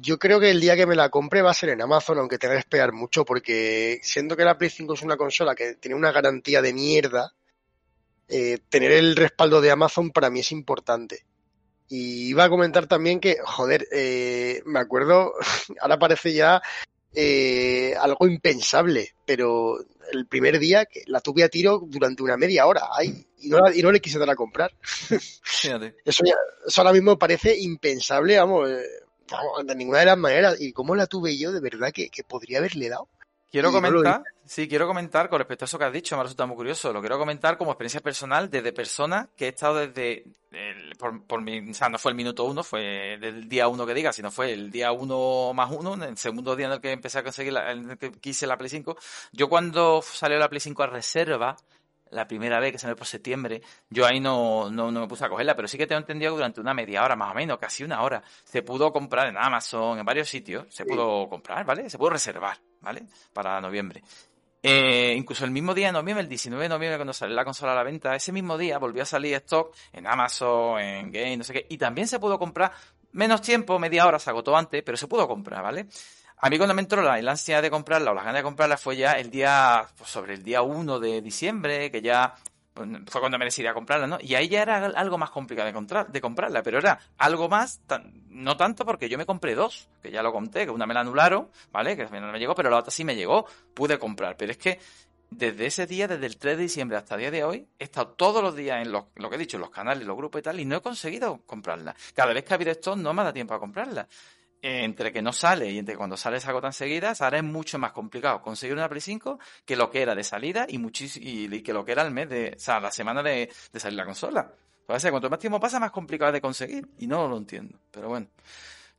yo 0.00 0.18
creo 0.18 0.40
que 0.40 0.50
el 0.50 0.60
día 0.60 0.76
que 0.76 0.86
me 0.86 0.96
la 0.96 1.08
compre 1.08 1.42
va 1.42 1.50
a 1.50 1.54
ser 1.54 1.70
en 1.70 1.82
Amazon, 1.82 2.18
aunque 2.18 2.38
tenga 2.38 2.54
que 2.54 2.60
esperar 2.60 2.92
mucho, 2.92 3.24
porque 3.24 4.00
siendo 4.02 4.36
que 4.36 4.44
la 4.44 4.58
Play 4.58 4.70
5 4.70 4.94
es 4.94 5.02
una 5.02 5.16
consola 5.16 5.54
que 5.54 5.74
tiene 5.74 5.96
una 5.96 6.12
garantía 6.12 6.60
de 6.62 6.72
mierda, 6.72 7.32
eh, 8.28 8.58
tener 8.68 8.92
el 8.92 9.16
respaldo 9.16 9.60
de 9.60 9.70
Amazon 9.70 10.10
para 10.10 10.30
mí 10.30 10.40
es 10.40 10.52
importante. 10.52 11.24
Y 11.88 12.28
iba 12.28 12.44
a 12.44 12.48
comentar 12.48 12.86
también 12.86 13.20
que, 13.20 13.36
joder, 13.44 13.86
eh, 13.92 14.62
me 14.64 14.80
acuerdo, 14.80 15.34
ahora 15.80 15.98
parece 15.98 16.32
ya 16.32 16.62
eh, 17.14 17.94
algo 18.00 18.26
impensable, 18.26 19.14
pero 19.24 19.78
el 20.12 20.26
primer 20.26 20.58
día 20.58 20.84
que 20.86 21.02
la 21.06 21.20
tuve 21.20 21.44
a 21.44 21.48
tiro 21.48 21.80
durante 21.86 22.22
una 22.22 22.36
media 22.36 22.66
hora 22.66 22.82
ay, 22.92 23.26
y, 23.38 23.48
no, 23.48 23.58
y 23.72 23.82
no 23.82 23.92
le 23.92 24.00
quise 24.00 24.18
dar 24.18 24.30
a 24.30 24.36
comprar. 24.36 24.72
Eso, 26.04 26.24
ya, 26.24 26.34
eso 26.66 26.80
ahora 26.80 26.92
mismo 26.92 27.18
parece 27.18 27.56
impensable, 27.58 28.36
vamos, 28.36 28.70
eh, 28.70 28.84
vamos, 29.30 29.66
de 29.66 29.74
ninguna 29.74 30.00
de 30.00 30.06
las 30.06 30.18
maneras. 30.18 30.60
¿Y 30.60 30.72
cómo 30.72 30.94
la 30.94 31.06
tuve 31.06 31.36
yo? 31.38 31.52
De 31.52 31.60
verdad 31.60 31.92
que, 31.92 32.10
que 32.10 32.24
podría 32.24 32.58
haberle 32.58 32.88
dado. 32.88 33.08
Quiero 33.54 33.70
comentar, 33.70 34.24
sí, 34.44 34.66
quiero 34.66 34.88
comentar 34.88 35.28
con 35.28 35.38
respecto 35.38 35.64
a 35.64 35.66
eso 35.66 35.78
que 35.78 35.84
has 35.84 35.92
dicho, 35.92 36.16
me 36.16 36.24
resulta 36.24 36.44
muy 36.44 36.56
curioso. 36.56 36.92
Lo 36.92 36.98
quiero 36.98 37.20
comentar 37.20 37.56
como 37.56 37.70
experiencia 37.70 38.00
personal 38.00 38.50
desde 38.50 38.72
persona 38.72 39.28
que 39.36 39.44
he 39.44 39.48
estado 39.50 39.76
desde, 39.76 40.24
el, 40.50 40.96
por, 40.98 41.24
por 41.24 41.40
mi, 41.40 41.70
o 41.70 41.72
sea, 41.72 41.88
no 41.88 42.00
fue 42.00 42.10
el 42.10 42.16
minuto 42.16 42.42
uno, 42.42 42.64
fue 42.64 43.16
del 43.20 43.48
día 43.48 43.68
uno 43.68 43.86
que 43.86 43.94
diga, 43.94 44.12
sino 44.12 44.32
fue 44.32 44.52
el 44.52 44.72
día 44.72 44.90
uno 44.90 45.52
más 45.54 45.70
uno, 45.70 45.94
el 45.94 46.16
segundo 46.16 46.56
día 46.56 46.66
en 46.66 46.72
el 46.72 46.80
que 46.80 46.90
empecé 46.90 47.20
a 47.20 47.22
conseguir, 47.22 47.52
la, 47.52 47.70
en 47.70 47.92
el 47.92 47.96
que 47.96 48.10
quise 48.10 48.44
la 48.48 48.58
Play 48.58 48.70
5. 48.70 48.96
Yo 49.30 49.48
cuando 49.48 50.02
salió 50.02 50.36
la 50.36 50.48
Play 50.48 50.58
5 50.58 50.82
a 50.82 50.86
reserva, 50.88 51.56
la 52.10 52.26
primera 52.26 52.58
vez 52.58 52.72
que 52.72 52.78
se 52.80 52.88
me 52.88 52.96
por 52.96 53.06
septiembre, 53.06 53.62
yo 53.88 54.04
ahí 54.04 54.18
no, 54.18 54.68
no, 54.68 54.90
no, 54.90 55.02
me 55.02 55.06
puse 55.06 55.26
a 55.26 55.28
cogerla, 55.28 55.54
pero 55.54 55.68
sí 55.68 55.78
que 55.78 55.86
tengo 55.86 56.00
entendido 56.00 56.32
que 56.32 56.38
durante 56.38 56.60
una 56.60 56.74
media 56.74 57.04
hora, 57.04 57.14
más 57.14 57.30
o 57.30 57.34
menos, 57.34 57.58
casi 57.58 57.84
una 57.84 58.02
hora, 58.02 58.20
se 58.44 58.62
pudo 58.62 58.92
comprar 58.92 59.28
en 59.28 59.36
Amazon, 59.36 59.98
en 59.98 60.04
varios 60.04 60.28
sitios, 60.28 60.66
se 60.70 60.84
pudo 60.84 61.28
comprar, 61.28 61.64
¿vale? 61.64 61.88
Se 61.88 61.98
pudo 61.98 62.10
reservar, 62.10 62.58
¿vale? 62.84 63.04
Para 63.32 63.60
noviembre. 63.60 64.02
Eh, 64.62 65.14
incluso 65.16 65.44
el 65.44 65.50
mismo 65.50 65.74
día 65.74 65.88
de 65.88 65.92
noviembre, 65.92 66.22
el 66.22 66.28
19 66.28 66.62
de 66.62 66.68
noviembre, 66.70 66.96
cuando 66.96 67.12
salió 67.12 67.36
la 67.36 67.44
consola 67.44 67.72
a 67.72 67.74
la 67.74 67.82
venta, 67.82 68.14
ese 68.14 68.32
mismo 68.32 68.56
día 68.56 68.78
volvió 68.78 69.02
a 69.02 69.06
salir 69.06 69.34
stock 69.34 69.74
en 69.92 70.06
Amazon, 70.06 70.80
en 70.80 71.12
Game, 71.12 71.36
no 71.36 71.44
sé 71.44 71.52
qué, 71.52 71.66
y 71.68 71.76
también 71.76 72.08
se 72.08 72.18
pudo 72.18 72.38
comprar 72.38 72.72
menos 73.12 73.42
tiempo, 73.42 73.78
media 73.78 74.06
hora, 74.06 74.18
se 74.18 74.30
agotó 74.30 74.56
antes, 74.56 74.82
pero 74.82 74.96
se 74.96 75.06
pudo 75.06 75.28
comprar, 75.28 75.62
¿vale? 75.62 75.86
A 76.38 76.50
mí 76.50 76.56
cuando 76.56 76.74
me 76.74 76.82
entró 76.82 77.02
la, 77.02 77.14
ansia 77.14 77.62
de 77.62 77.70
comprarla 77.70 78.10
o 78.10 78.14
las 78.14 78.24
ganas 78.24 78.40
de 78.40 78.42
comprarla 78.42 78.76
fue 78.76 78.96
ya 78.96 79.12
el 79.12 79.30
día, 79.30 79.86
pues 79.96 80.10
sobre 80.10 80.34
el 80.34 80.42
día 80.42 80.62
1 80.62 80.98
de 80.98 81.20
diciembre, 81.20 81.90
que 81.90 82.02
ya 82.02 82.34
fue 82.74 83.20
cuando 83.20 83.38
me 83.38 83.44
decidí 83.44 83.66
a 83.66 83.74
comprarla, 83.74 84.06
¿no? 84.06 84.18
Y 84.20 84.34
ahí 84.34 84.48
ya 84.48 84.62
era 84.62 84.86
algo 84.86 85.16
más 85.16 85.30
complicado 85.30 85.70
de, 85.70 86.04
de 86.08 86.20
comprarla, 86.20 86.62
pero 86.62 86.78
era 86.78 86.98
algo 87.18 87.48
más, 87.48 87.80
no 88.30 88.56
tanto 88.56 88.84
porque 88.84 89.08
yo 89.08 89.16
me 89.16 89.26
compré 89.26 89.54
dos, 89.54 89.88
que 90.02 90.10
ya 90.10 90.22
lo 90.22 90.32
conté, 90.32 90.64
que 90.64 90.70
una 90.70 90.86
me 90.86 90.94
la 90.94 91.00
anularon, 91.00 91.48
¿vale? 91.70 91.96
Que 91.96 92.04
no 92.04 92.32
me 92.32 92.38
llegó, 92.38 92.54
pero 92.54 92.70
la 92.70 92.78
otra 92.78 92.90
sí 92.90 93.04
me 93.04 93.14
llegó, 93.14 93.46
pude 93.74 93.98
comprar, 93.98 94.36
pero 94.36 94.52
es 94.52 94.58
que 94.58 94.80
desde 95.30 95.66
ese 95.66 95.86
día, 95.86 96.08
desde 96.08 96.26
el 96.26 96.36
3 96.36 96.56
de 96.56 96.62
diciembre 96.64 96.96
hasta 96.96 97.14
el 97.14 97.20
día 97.22 97.30
de 97.30 97.44
hoy, 97.44 97.66
he 97.78 97.84
estado 97.84 98.08
todos 98.08 98.42
los 98.42 98.56
días 98.56 98.84
en 98.84 98.92
los, 98.92 99.04
lo 99.16 99.30
que 99.30 99.36
he 99.36 99.38
dicho, 99.38 99.56
en 99.56 99.62
los 99.62 99.70
canales, 99.70 100.06
los 100.06 100.16
grupos 100.16 100.40
y 100.40 100.42
tal, 100.42 100.60
y 100.60 100.64
no 100.64 100.76
he 100.76 100.80
conseguido 100.80 101.42
comprarla. 101.46 101.94
Cada 102.14 102.32
vez 102.32 102.44
que 102.44 102.54
ha 102.54 102.56
habido 102.56 102.72
esto, 102.72 102.96
no 102.96 103.12
me 103.12 103.22
da 103.22 103.32
tiempo 103.32 103.54
a 103.54 103.60
comprarla 103.60 104.08
entre 104.64 105.12
que 105.12 105.20
no 105.20 105.30
sale 105.30 105.70
y 105.70 105.78
entre 105.78 105.94
cuando 105.94 106.16
sale 106.16 106.38
esa 106.38 106.50
gota 106.52 106.68
enseguida, 106.68 107.12
ahora 107.18 107.36
es 107.36 107.44
mucho 107.44 107.78
más 107.78 107.92
complicado 107.92 108.40
conseguir 108.40 108.74
una 108.74 108.88
Play 108.88 109.02
5 109.02 109.38
que 109.66 109.76
lo 109.76 109.90
que 109.90 110.00
era 110.00 110.14
de 110.14 110.24
salida 110.24 110.66
y, 110.66 110.80
y 111.16 111.62
que 111.62 111.72
lo 111.74 111.84
que 111.84 111.92
era 111.92 112.00
el 112.00 112.10
mes 112.10 112.30
de, 112.30 112.54
o 112.56 112.58
sea, 112.58 112.80
la 112.80 112.90
semana 112.90 113.22
de, 113.22 113.50
salir 113.74 113.98
la 113.98 114.06
consola. 114.06 114.50
Que 114.86 115.10
cuanto 115.10 115.28
más 115.28 115.38
tiempo 115.38 115.60
pasa, 115.60 115.78
más 115.78 115.90
complicado 115.90 116.32
de 116.32 116.40
conseguir 116.40 116.88
y 116.98 117.06
no 117.06 117.28
lo 117.28 117.36
entiendo. 117.36 117.78
Pero 117.90 118.08
bueno, 118.08 118.26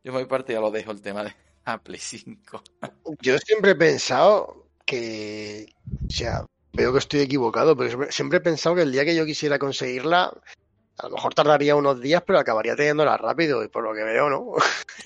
yo 0.03 0.12
por 0.12 0.22
mi 0.22 0.27
parte 0.27 0.53
ya 0.53 0.60
lo 0.60 0.69
dejo 0.69 0.91
el 0.91 1.01
tema 1.01 1.24
de 1.24 1.34
la 1.65 1.77
Play 1.79 2.00
5. 2.00 2.63
Yo 3.22 3.38
siempre 3.39 3.72
he 3.72 3.75
pensado 3.75 4.67
que, 4.86 5.74
o 6.07 6.12
sea, 6.12 6.45
veo 6.74 6.91
que 6.91 7.00
estoy 7.00 7.22
equivocado, 7.22 7.75
pero 7.75 8.12
siempre 8.12 8.38
he 8.38 8.41
pensado 8.41 8.75
que 8.75 8.84
el 8.84 8.91
día 8.91 9.03
que 9.03 9.15
yo 9.15 9.25
quisiera 9.25 9.57
conseguirla, 9.57 10.31
a 10.97 11.07
lo 11.07 11.15
mejor 11.15 11.33
tardaría 11.33 11.75
unos 11.75 11.99
días, 11.99 12.23
pero 12.25 12.39
acabaría 12.39 12.75
teniéndola 12.75 13.17
rápido, 13.17 13.63
y 13.63 13.67
por 13.67 13.83
lo 13.83 13.93
que 13.93 14.03
veo, 14.03 14.29
¿no? 14.29 14.53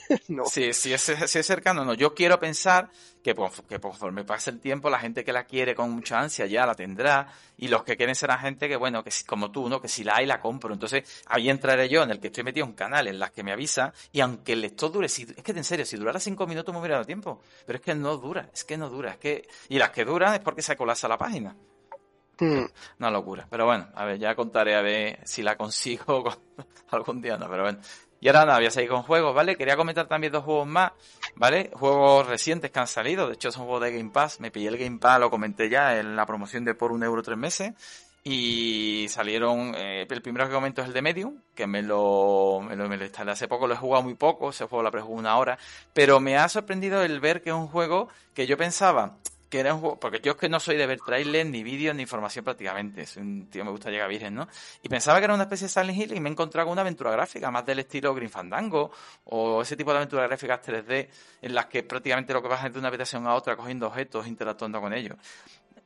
no. 0.27 0.46
Sí, 0.46 0.72
sí 0.74 0.93
es, 0.93 1.01
sí 1.01 1.39
es 1.39 1.46
cercano, 1.46 1.84
no. 1.84 1.96
Yo 1.96 2.13
quiero 2.13 2.39
pensar 2.39 2.89
que, 3.24 3.36
que 3.67 3.79
conforme 3.79 4.24
pase 4.24 4.51
el 4.51 4.60
tiempo, 4.60 4.89
la 4.89 5.00
gente 5.00 5.24
que 5.24 5.34
la 5.34 5.46
quiere 5.46 5.74
con 5.74 5.89
mucha 5.89 6.19
ansia 6.19 6.46
ya 6.46 6.67
la 6.67 6.75
tendrá, 6.75 7.34
y 7.58 7.69
los 7.69 7.84
que 7.84 7.98
quieren 7.98 8.13
será 8.13 8.38
gente 8.38 8.69
que, 8.69 8.75
bueno, 8.75 9.03
que 9.03 9.12
como 9.25 9.51
tú, 9.51 9.67
¿no? 9.67 9.81
Que 9.81 9.88
si 9.88 10.03
la 10.03 10.17
hay, 10.17 10.27
la 10.27 10.39
compro. 10.39 10.74
Entonces, 10.74 11.24
ahí 11.25 11.50
entraré 11.50 11.89
yo, 11.89 12.03
en 12.03 12.12
el 12.12 12.19
que 12.19 12.27
estoy 12.27 12.43
metido 12.43 12.67
en 12.67 12.74
canales 12.74 13.12
en 13.12 13.19
las 13.19 13.31
que 13.31 13.43
me 13.43 13.51
avisa, 13.51 13.91
y 14.12 14.22
aunque 14.22 14.53
el 14.53 14.62
lector 14.62 14.91
dure, 14.91 15.10
si, 15.10 15.24
es 15.24 15.43
que 15.43 15.51
en 15.51 15.63
serio, 15.63 15.86
si 15.86 15.98
durara 15.98 16.19
cinco 16.19 16.46
minutos 16.46 16.72
me 16.72 16.79
hubiera 16.79 16.96
dado 16.96 17.05
tiempo, 17.05 17.41
pero 17.65 17.77
es 17.79 17.84
que 17.84 17.96
no 17.96 18.15
dura, 18.17 18.48
es 18.53 18.63
que 18.63 18.77
no 18.77 18.89
dura, 18.89 19.12
es 19.12 19.17
que, 19.17 19.48
y 19.69 19.79
las 19.79 19.89
que 19.89 20.05
duran 20.05 20.36
es 20.36 20.39
porque 20.41 20.62
se 20.62 20.77
colapsa 20.77 21.08
la 21.08 21.17
página. 21.17 21.55
Hmm. 22.39 22.65
Una 23.00 23.12
locura. 23.12 23.48
Pero 23.50 23.65
bueno, 23.65 23.88
a 23.93 24.05
ver, 24.05 24.17
ya 24.17 24.36
contaré 24.36 24.75
a 24.75 24.81
ver 24.81 25.19
si 25.25 25.43
la 25.43 25.58
consigo 25.58 26.24
algún 26.91 27.22
día, 27.22 27.38
no, 27.38 27.50
pero 27.50 27.63
bueno. 27.63 27.79
Y 28.22 28.27
ahora 28.27 28.46
nada, 28.46 28.58
voy 28.58 28.67
a 28.67 28.72
seguir 28.72 28.89
con 28.89 29.03
juegos, 29.03 29.34
¿vale? 29.34 29.55
Quería 29.55 29.77
comentar 29.77 30.08
también 30.08 30.34
dos 30.34 30.43
juegos 30.43 30.67
más, 30.67 30.91
¿vale? 31.36 31.72
Juegos 31.74 32.27
recientes 32.27 32.69
que 32.69 32.79
han 32.79 32.88
salido, 32.88 33.27
de 33.27 33.36
hecho 33.36 33.50
son 33.51 33.63
juegos 33.63 33.84
de 33.84 33.98
Game 33.98 34.10
Pass, 34.12 34.41
me 34.41 34.51
pillé 34.51 34.67
el 34.67 34.77
Game 34.77 35.00
Pass, 35.00 35.22
lo 35.22 35.29
comenté 35.29 35.69
ya 35.69 35.98
en 35.98 36.17
la 36.17 36.25
promoción 36.25 36.65
de 36.65 36.75
por 36.75 36.91
un 36.91 37.03
euro 37.03 37.24
tres 37.24 37.38
meses, 37.38 37.74
y 38.22 39.08
salieron, 39.08 39.74
eh, 39.75 40.05
el 40.10 40.22
primero 40.22 40.48
que 40.48 40.53
comento 40.53 40.81
es 40.81 40.89
el 40.89 40.93
de 40.93 41.01
Medium, 41.01 41.41
que 41.55 41.65
me 41.65 41.81
lo, 41.81 42.62
me 42.62 42.75
lo, 42.75 42.93
instalé 42.93 43.31
hace 43.31 43.48
poco, 43.48 43.67
lo 43.67 43.75
he 43.75 43.77
jugado 43.77 44.03
muy 44.03 44.15
poco, 44.15 44.50
ese 44.50 44.65
juego 44.65 44.84
lo 44.84 44.91
prejugué 44.91 45.13
una 45.13 45.38
hora, 45.38 45.58
pero 45.93 46.19
me 46.19 46.38
ha 46.38 46.50
sorprendido 46.50 47.01
el 47.03 47.22
ver 47.22 47.41
que 47.41 47.51
es 47.51 47.55
un 47.55 47.67
juego 47.67 48.10
que 48.34 48.48
yo 48.48 48.58
pensaba, 48.58 49.15
que 49.50 49.60
era 49.60 49.74
un 49.74 49.82
juego, 49.82 50.00
porque 50.00 50.20
yo 50.22 50.34
es 50.34 50.38
que 50.38 50.48
no 50.48 50.60
soy 50.60 50.77
de 50.77 50.86
ver 50.86 51.00
trailers, 51.00 51.50
ni 51.50 51.63
vídeos, 51.63 51.96
ni 51.96 52.03
información 52.03 52.46
prácticamente, 52.46 53.01
es 53.01 53.18
un 53.18 53.50
tío 53.50 53.65
me 53.65 53.72
gusta 53.72 53.89
llegar 53.89 54.08
virgen, 54.08 54.36
¿no? 54.36 54.48
Y 54.84 54.89
pensaba 54.89 55.18
que 55.20 55.25
era 55.25 55.34
una 55.34 55.44
especie 55.44 55.65
de 55.65 55.74
Silent 55.74 55.98
Hill 55.98 56.15
y 56.15 56.20
me 56.20 56.29
he 56.29 56.32
encontrado 56.32 56.68
con 56.68 56.74
una 56.74 56.82
aventura 56.82 57.12
gráfica, 57.12 57.50
más 57.50 57.65
del 57.65 57.79
estilo 57.79 58.13
Green 58.13 58.29
Fandango, 58.29 58.91
o 59.25 59.62
ese 59.62 59.75
tipo 59.75 59.91
de 59.91 59.98
aventuras 59.98 60.27
gráficas 60.27 60.62
3D, 60.62 61.10
en 61.41 61.53
las 61.53 61.65
que 61.65 61.84
prácticamente 61.84 62.34
lo 62.34 62.41
que 62.41 62.48
vas 62.48 62.72
de 62.72 62.77
una 62.77 62.89
habitación 62.89 63.25
a 63.25 63.34
otra 63.34 63.56
cogiendo 63.56 63.88
objetos, 63.88 64.27
interactuando 64.27 64.79
con 64.79 64.94
ellos. 64.94 65.18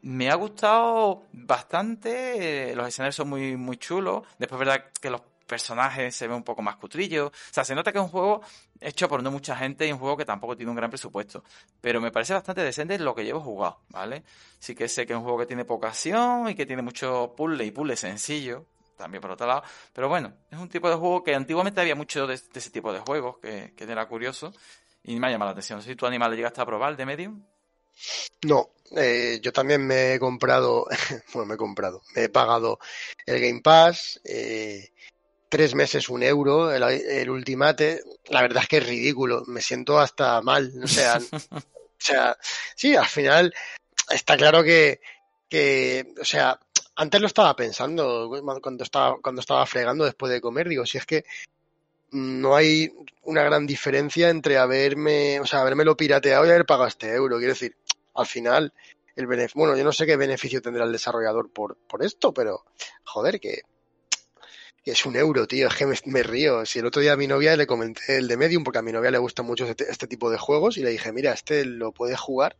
Me 0.01 0.29
ha 0.29 0.35
gustado 0.35 1.23
bastante, 1.31 2.75
los 2.75 2.87
escenarios 2.87 3.15
son 3.15 3.29
muy, 3.29 3.55
muy 3.55 3.77
chulos, 3.77 4.23
después 4.37 4.59
verdad 4.59 4.85
que 4.99 5.09
los 5.09 5.21
personajes 5.53 6.15
se 6.15 6.27
ve 6.27 6.33
un 6.33 6.43
poco 6.43 6.61
más 6.61 6.77
cutrillo. 6.77 7.27
O 7.27 7.31
sea, 7.51 7.63
se 7.63 7.75
nota 7.75 7.91
que 7.91 7.99
es 7.99 8.03
un 8.03 8.09
juego 8.09 8.41
hecho 8.83 9.07
por 9.07 9.23
no 9.23 9.31
mucha 9.31 9.55
gente 9.55 9.87
y 9.87 9.91
un 9.91 9.99
juego 9.99 10.17
que 10.17 10.25
tampoco 10.25 10.55
tiene 10.55 10.69
un 10.69 10.75
gran 10.75 10.89
presupuesto. 10.89 11.43
Pero 11.81 12.01
me 12.01 12.11
parece 12.11 12.33
bastante 12.33 12.61
decente 12.61 12.97
lo 12.99 13.15
que 13.15 13.23
llevo 13.23 13.39
jugado, 13.39 13.79
¿vale? 13.89 14.23
Sí 14.59 14.75
que 14.75 14.87
sé 14.87 15.05
que 15.05 15.13
es 15.13 15.17
un 15.17 15.23
juego 15.23 15.39
que 15.39 15.45
tiene 15.45 15.65
poca 15.65 15.87
acción 15.87 16.49
y 16.49 16.55
que 16.55 16.65
tiene 16.65 16.81
mucho 16.81 17.33
puzzle 17.35 17.65
y 17.65 17.71
puzzle 17.71 17.95
sencillo, 17.95 18.65
también 18.97 19.21
por 19.21 19.31
otro 19.31 19.47
lado. 19.47 19.63
Pero 19.93 20.09
bueno, 20.09 20.33
es 20.51 20.57
un 20.59 20.69
tipo 20.69 20.89
de 20.89 20.95
juego 20.95 21.23
que 21.23 21.35
antiguamente 21.35 21.81
había 21.81 21.95
mucho 21.95 22.27
de, 22.27 22.35
ese 22.35 22.69
tipo 22.69 22.93
de 22.93 22.99
juegos, 22.99 23.37
que, 23.39 23.73
que, 23.75 23.83
era 23.85 24.07
curioso 24.07 24.53
y 25.03 25.19
me 25.19 25.27
ha 25.27 25.31
llamado 25.31 25.49
la 25.49 25.53
atención. 25.53 25.81
si 25.81 25.95
tu 25.95 26.05
animal 26.05 26.31
le 26.31 26.37
llegaste 26.37 26.61
a 26.61 26.65
probar 26.65 26.95
de 26.95 27.05
Medium. 27.05 27.43
No, 28.43 28.71
eh, 28.95 29.39
yo 29.41 29.51
también 29.53 29.85
me 29.85 30.13
he 30.13 30.19
comprado, 30.19 30.87
bueno, 31.33 31.45
me 31.47 31.55
he 31.55 31.57
comprado, 31.57 32.01
me 32.15 32.23
he 32.23 32.29
pagado 32.29 32.79
el 33.25 33.39
Game 33.39 33.61
Pass, 33.61 34.19
eh, 34.23 34.91
tres 35.53 35.75
meses 35.75 36.09
un 36.09 36.23
euro 36.23 36.71
el, 36.73 37.29
ultimate, 37.29 38.01
la 38.29 38.41
verdad 38.41 38.63
es 38.63 38.67
que 38.67 38.77
es 38.77 38.87
ridículo, 38.87 39.43
me 39.45 39.61
siento 39.61 39.99
hasta 39.99 40.41
mal, 40.41 40.73
o 40.83 40.87
sea, 40.87 41.19
o 41.51 41.61
sea, 41.99 42.35
sí, 42.75 42.95
al 42.95 43.05
final 43.05 43.53
está 44.09 44.35
claro 44.35 44.63
que, 44.63 44.99
que, 45.47 46.11
o 46.19 46.25
sea, 46.25 46.59
antes 46.95 47.21
lo 47.21 47.27
estaba 47.27 47.55
pensando 47.55 48.31
cuando 48.63 48.83
estaba, 48.83 49.17
cuando 49.21 49.41
estaba 49.41 49.63
fregando 49.67 50.05
después 50.05 50.31
de 50.31 50.41
comer, 50.41 50.69
digo, 50.69 50.87
si 50.87 50.97
es 50.97 51.05
que 51.05 51.23
no 52.09 52.55
hay 52.55 52.91
una 53.21 53.43
gran 53.43 53.67
diferencia 53.67 54.31
entre 54.31 54.57
haberme, 54.57 55.39
o 55.39 55.45
sea, 55.45 55.61
haberme 55.61 55.85
lo 55.85 55.95
pirateado 55.95 56.47
y 56.47 56.49
haber 56.49 56.65
pagado 56.65 56.87
este 56.87 57.13
euro, 57.13 57.37
quiero 57.37 57.53
decir, 57.53 57.77
al 58.15 58.25
final 58.25 58.73
el 59.15 59.27
bueno, 59.53 59.77
yo 59.77 59.83
no 59.83 59.91
sé 59.91 60.07
qué 60.07 60.17
beneficio 60.17 60.63
tendrá 60.63 60.83
el 60.83 60.91
desarrollador 60.91 61.51
por, 61.51 61.77
por 61.77 62.03
esto, 62.03 62.33
pero 62.33 62.65
joder, 63.03 63.39
que 63.39 63.61
es 64.91 65.05
un 65.05 65.15
euro, 65.15 65.47
tío, 65.47 65.67
es 65.67 65.75
que 65.75 65.85
me, 66.05 66.23
río. 66.23 66.65
Si 66.65 66.79
el 66.79 66.85
otro 66.85 67.01
día 67.01 67.13
a 67.13 67.17
mi 67.17 67.27
novia 67.27 67.55
le 67.55 67.67
comenté 67.67 68.17
el 68.17 68.27
de 68.27 68.37
Medium, 68.37 68.63
porque 68.63 68.79
a 68.79 68.81
mi 68.81 68.91
novia 68.91 69.11
le 69.11 69.17
gusta 69.17 69.43
mucho 69.43 69.65
este, 69.65 69.89
este 69.89 70.07
tipo 70.07 70.29
de 70.29 70.37
juegos, 70.37 70.77
y 70.77 70.83
le 70.83 70.89
dije, 70.89 71.11
mira, 71.11 71.33
este 71.33 71.65
lo 71.65 71.91
puedes 71.91 72.19
jugar 72.19 72.57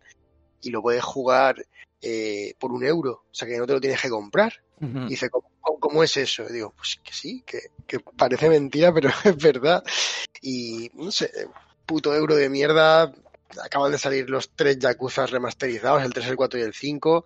y 0.62 0.70
lo 0.70 0.82
puedes 0.82 1.04
jugar 1.04 1.66
eh, 2.02 2.54
por 2.60 2.72
un 2.72 2.84
euro, 2.86 3.24
o 3.30 3.34
sea 3.34 3.48
que 3.48 3.58
no 3.58 3.68
te 3.68 3.74
lo 3.74 3.82
tienes 3.82 4.02
que 4.02 4.10
comprar. 4.10 4.54
Y 4.82 5.12
dice, 5.12 5.30
¿cómo, 5.30 6.04
es 6.04 6.18
eso? 6.18 6.44
Y 6.50 6.52
digo, 6.52 6.74
pues 6.76 7.00
que 7.02 7.14
sí, 7.14 7.42
que, 7.46 7.70
que 7.88 8.02
parece 8.02 8.50
mentira, 8.50 8.94
pero 8.94 9.10
es 9.24 9.38
verdad. 9.38 9.82
Y 10.42 10.92
no 10.96 11.10
sé, 11.10 11.32
puto 11.86 12.14
euro 12.14 12.36
de 12.36 12.50
mierda. 12.50 13.14
Acaban 13.64 13.92
de 13.92 13.98
salir 13.98 14.30
los 14.30 14.50
tres 14.56 14.80
Yakuza 14.80 15.26
remasterizados, 15.26 16.04
el 16.04 16.14
3, 16.14 16.28
el 16.28 16.36
4 16.36 16.60
y 16.60 16.64
el 16.64 16.74
5. 16.74 17.26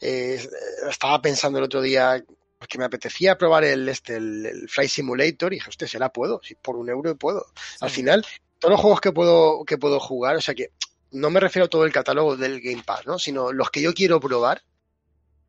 Eh, 0.00 0.48
estaba 0.90 1.22
pensando 1.22 1.58
el 1.58 1.64
otro 1.64 1.80
día 1.80 2.24
porque 2.62 2.78
me 2.78 2.84
apetecía 2.84 3.36
probar 3.36 3.64
el, 3.64 3.88
este, 3.88 4.14
el, 4.18 4.68
Flight 4.68 4.88
Simulator 4.88 5.52
y 5.52 5.56
dije, 5.56 5.68
hostia, 5.68 5.88
se 5.88 5.98
la 5.98 6.12
puedo, 6.12 6.40
si 6.44 6.54
por 6.54 6.76
un 6.76 6.88
euro 6.88 7.16
puedo. 7.16 7.44
Al 7.80 7.90
final, 7.90 8.24
todos 8.60 8.70
los 8.70 8.80
juegos 8.80 9.00
que 9.00 9.10
puedo, 9.10 9.64
que 9.64 9.78
puedo 9.78 9.98
jugar, 9.98 10.36
o 10.36 10.40
sea 10.40 10.54
que 10.54 10.70
no 11.10 11.28
me 11.28 11.40
refiero 11.40 11.66
a 11.66 11.68
todo 11.68 11.84
el 11.84 11.92
catálogo 11.92 12.36
del 12.36 12.60
Game 12.60 12.84
Pass, 12.86 13.04
¿no? 13.04 13.18
Sino 13.18 13.52
los 13.52 13.68
que 13.70 13.82
yo 13.82 13.92
quiero 13.92 14.20
probar, 14.20 14.62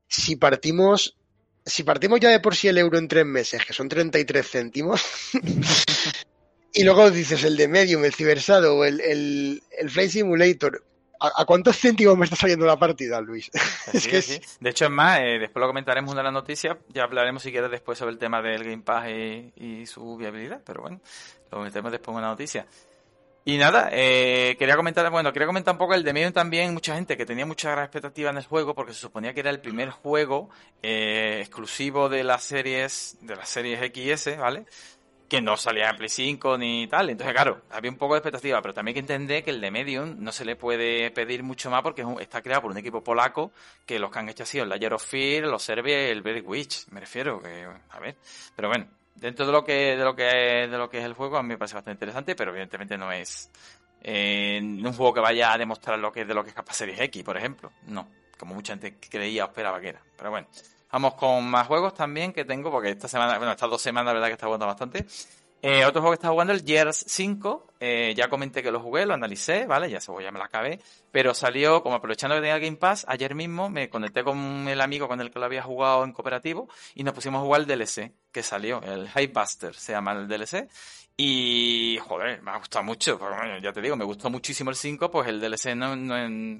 si 0.07 0.37
partimos, 0.37 1.15
si 1.63 1.83
partimos 1.83 2.19
ya 2.19 2.29
de 2.29 2.39
por 2.39 2.55
sí 2.55 2.67
el 2.67 2.79
euro 2.79 2.97
en 2.97 3.07
tres 3.07 3.27
meses, 3.27 3.63
que 3.63 3.73
son 3.73 3.89
33 3.89 4.49
céntimos, 4.49 5.03
y 6.73 6.83
luego 6.83 7.11
dices 7.11 7.43
el 7.43 7.55
de 7.57 7.67
Medium, 7.67 8.03
el 8.05 8.15
Cibersado 8.15 8.75
o 8.75 8.85
el, 8.85 8.99
el, 9.01 9.61
el 9.77 9.89
Flight 9.91 10.09
Simulator, 10.09 10.83
¿A, 11.23 11.45
cuántos 11.45 11.79
céntimos 11.79 12.17
me 12.17 12.25
está 12.25 12.35
saliendo 12.35 12.65
la 12.65 12.77
partida, 12.77 13.21
Luis? 13.21 13.49
es 13.93 14.07
que 14.07 14.41
De 14.59 14.69
hecho, 14.69 14.85
es 14.85 14.91
más, 14.91 15.21
eh, 15.21 15.39
después 15.39 15.61
lo 15.61 15.67
comentaremos 15.67 16.13
en 16.17 16.23
la 16.23 16.31
noticia, 16.31 16.77
ya 16.89 17.03
hablaremos 17.03 17.41
si 17.41 17.51
quieres 17.51 17.71
después 17.71 17.97
sobre 17.97 18.11
el 18.11 18.17
tema 18.17 18.41
del 18.41 18.61
Game 18.63 18.83
Pass 18.83 19.07
y, 19.09 19.85
su 19.85 20.17
viabilidad, 20.17 20.61
pero 20.65 20.81
bueno, 20.81 20.99
lo 21.49 21.61
metemos 21.61 21.93
después 21.93 22.15
en 22.17 22.23
la 22.23 22.29
noticia. 22.29 22.65
Y 23.45 23.57
nada, 23.57 23.89
eh, 23.91 24.55
quería 24.57 24.75
comentar, 24.75 25.09
bueno, 25.11 25.31
quería 25.31 25.45
comentar 25.45 25.73
un 25.73 25.77
poco 25.77 25.93
el 25.93 26.03
de 26.03 26.13
Medium 26.13 26.31
también, 26.31 26.73
mucha 26.73 26.95
gente 26.95 27.17
que 27.17 27.25
tenía 27.25 27.45
mucha 27.45 27.71
gran 27.71 27.85
expectativa 27.85 28.29
en 28.29 28.37
el 28.37 28.45
juego 28.45 28.73
porque 28.73 28.93
se 28.93 28.99
suponía 28.99 29.33
que 29.33 29.41
era 29.41 29.49
el 29.49 29.59
primer 29.59 29.89
juego 29.91 30.49
eh, 30.81 31.39
exclusivo 31.41 32.07
de 32.07 32.23
las 32.23 32.43
series, 32.43 33.17
de 33.21 33.35
las 33.35 33.49
series 33.49 33.79
XS, 33.79 34.37
¿vale? 34.37 34.65
Que 35.33 35.41
no 35.41 35.57
salía 35.57 35.89
en 35.89 35.95
Play 35.95 36.09
5 36.09 36.59
ni 36.59 36.85
tal. 36.85 37.09
Entonces, 37.09 37.33
claro, 37.33 37.63
había 37.71 37.89
un 37.89 37.97
poco 37.97 38.13
de 38.13 38.19
expectativa, 38.19 38.61
pero 38.61 38.71
también 38.71 38.91
hay 38.91 38.93
que 38.93 39.13
entender 39.13 39.43
que 39.43 39.49
el 39.49 39.59
de 39.61 39.71
Medium 39.71 40.17
no 40.19 40.31
se 40.31 40.45
le 40.45 40.55
puede 40.55 41.09
pedir 41.09 41.41
mucho 41.41 41.71
más 41.71 41.81
porque 41.81 42.05
está 42.19 42.43
creado 42.43 42.61
por 42.61 42.69
un 42.69 42.77
equipo 42.77 43.03
polaco 43.03 43.51
que 43.83 43.97
los 43.97 44.11
que 44.11 44.19
han 44.19 44.29
hecho 44.29 44.45
sido 44.45 44.63
el 44.63 44.69
Layer 44.69 44.93
of 44.93 45.03
Fear, 45.03 45.45
los 45.45 45.63
Serbia 45.63 46.07
y 46.07 46.11
el 46.11 46.21
Very 46.21 46.41
Witch, 46.41 46.87
me 46.89 46.99
refiero, 46.99 47.41
que, 47.41 47.65
a 47.89 47.99
ver. 47.99 48.15
Pero 48.55 48.67
bueno, 48.67 48.85
dentro 49.15 49.47
de 49.47 49.51
lo 49.51 49.63
que 49.63 49.97
de 49.97 50.03
lo 50.03 50.15
que 50.15 50.23
de 50.23 50.77
lo 50.77 50.87
que 50.87 50.99
es 50.99 51.03
el 51.03 51.13
juego 51.13 51.37
a 51.37 51.41
mí 51.41 51.49
me 51.49 51.57
parece 51.57 51.73
bastante 51.73 51.95
interesante, 51.95 52.35
pero 52.35 52.51
evidentemente 52.51 52.95
no 52.95 53.11
es 53.11 53.49
eh, 54.03 54.59
un 54.61 54.93
juego 54.93 55.15
que 55.15 55.21
vaya 55.21 55.51
a 55.51 55.57
demostrar 55.57 55.97
lo 55.97 56.11
que 56.11 56.21
es 56.21 56.27
de 56.27 56.35
lo 56.35 56.43
que 56.43 56.49
es 56.49 56.55
capaz 56.55 56.79
X, 56.79 57.23
por 57.23 57.37
ejemplo. 57.37 57.71
No, 57.87 58.07
como 58.37 58.53
mucha 58.53 58.73
gente 58.73 58.97
creía 59.09 59.45
o 59.45 59.47
esperaba 59.47 59.81
que 59.81 59.89
era. 59.89 60.01
Pero 60.15 60.29
bueno, 60.29 60.47
Vamos 60.93 61.15
con 61.15 61.49
más 61.49 61.65
juegos 61.65 61.95
también 61.95 62.31
que 62.31 62.45
tengo, 62.45 62.69
porque 62.69 62.91
esta 62.91 63.07
semana, 63.07 63.39
bueno, 63.39 63.51
estas 63.51 63.67
dos 63.67 63.81
semanas, 63.81 64.05
la 64.05 64.13
verdad 64.13 64.27
que 64.27 64.33
está 64.33 64.45
jugando 64.45 64.67
bastante. 64.67 65.07
Eh, 65.59 65.85
otro 65.85 66.01
juego 66.01 66.11
que 66.11 66.17
está 66.17 66.29
jugando, 66.29 66.53
el 66.53 66.63
Gears 66.63 67.05
5, 67.07 67.67
eh, 67.79 68.13
ya 68.15 68.29
comenté 68.29 68.61
que 68.61 68.69
lo 68.69 68.79
jugué, 68.79 69.03
lo 69.07 69.15
analicé, 69.15 69.65
¿vale? 69.65 69.89
Ya 69.89 69.99
se 69.99 70.11
ya 70.21 70.31
me 70.31 70.37
la 70.37 70.45
acabé. 70.45 70.79
Pero 71.11 71.33
salió, 71.33 71.81
como 71.81 71.95
aprovechando 71.95 72.35
que 72.35 72.41
tenía 72.41 72.59
Game 72.59 72.77
Pass, 72.77 73.07
ayer 73.09 73.33
mismo 73.33 73.71
me 73.71 73.89
conecté 73.89 74.23
con 74.23 74.67
el 74.67 74.79
amigo 74.81 75.07
con 75.07 75.19
el 75.19 75.31
que 75.31 75.39
lo 75.39 75.45
había 75.45 75.63
jugado 75.63 76.03
en 76.03 76.13
cooperativo 76.13 76.69
y 76.93 77.03
nos 77.03 77.15
pusimos 77.15 77.39
a 77.39 77.43
jugar 77.43 77.61
el 77.61 77.67
DLC 77.67 78.11
que 78.31 78.43
salió, 78.43 78.79
el 78.83 79.09
Buster 79.29 79.73
se 79.73 79.93
llama 79.93 80.11
el 80.11 80.27
DLC. 80.27 80.69
Y, 81.17 81.99
joder, 82.07 82.41
me 82.43 82.51
ha 82.51 82.57
gustado 82.57 82.83
mucho. 82.83 83.17
Bueno, 83.17 83.57
ya 83.59 83.71
te 83.71 83.81
digo, 83.81 83.95
me 83.95 84.05
gustó 84.05 84.29
muchísimo 84.29 84.69
el 84.69 84.75
5, 84.75 85.09
pues 85.09 85.27
el 85.27 85.39
DLC 85.39 85.75
no, 85.75 85.95
no 85.95 86.59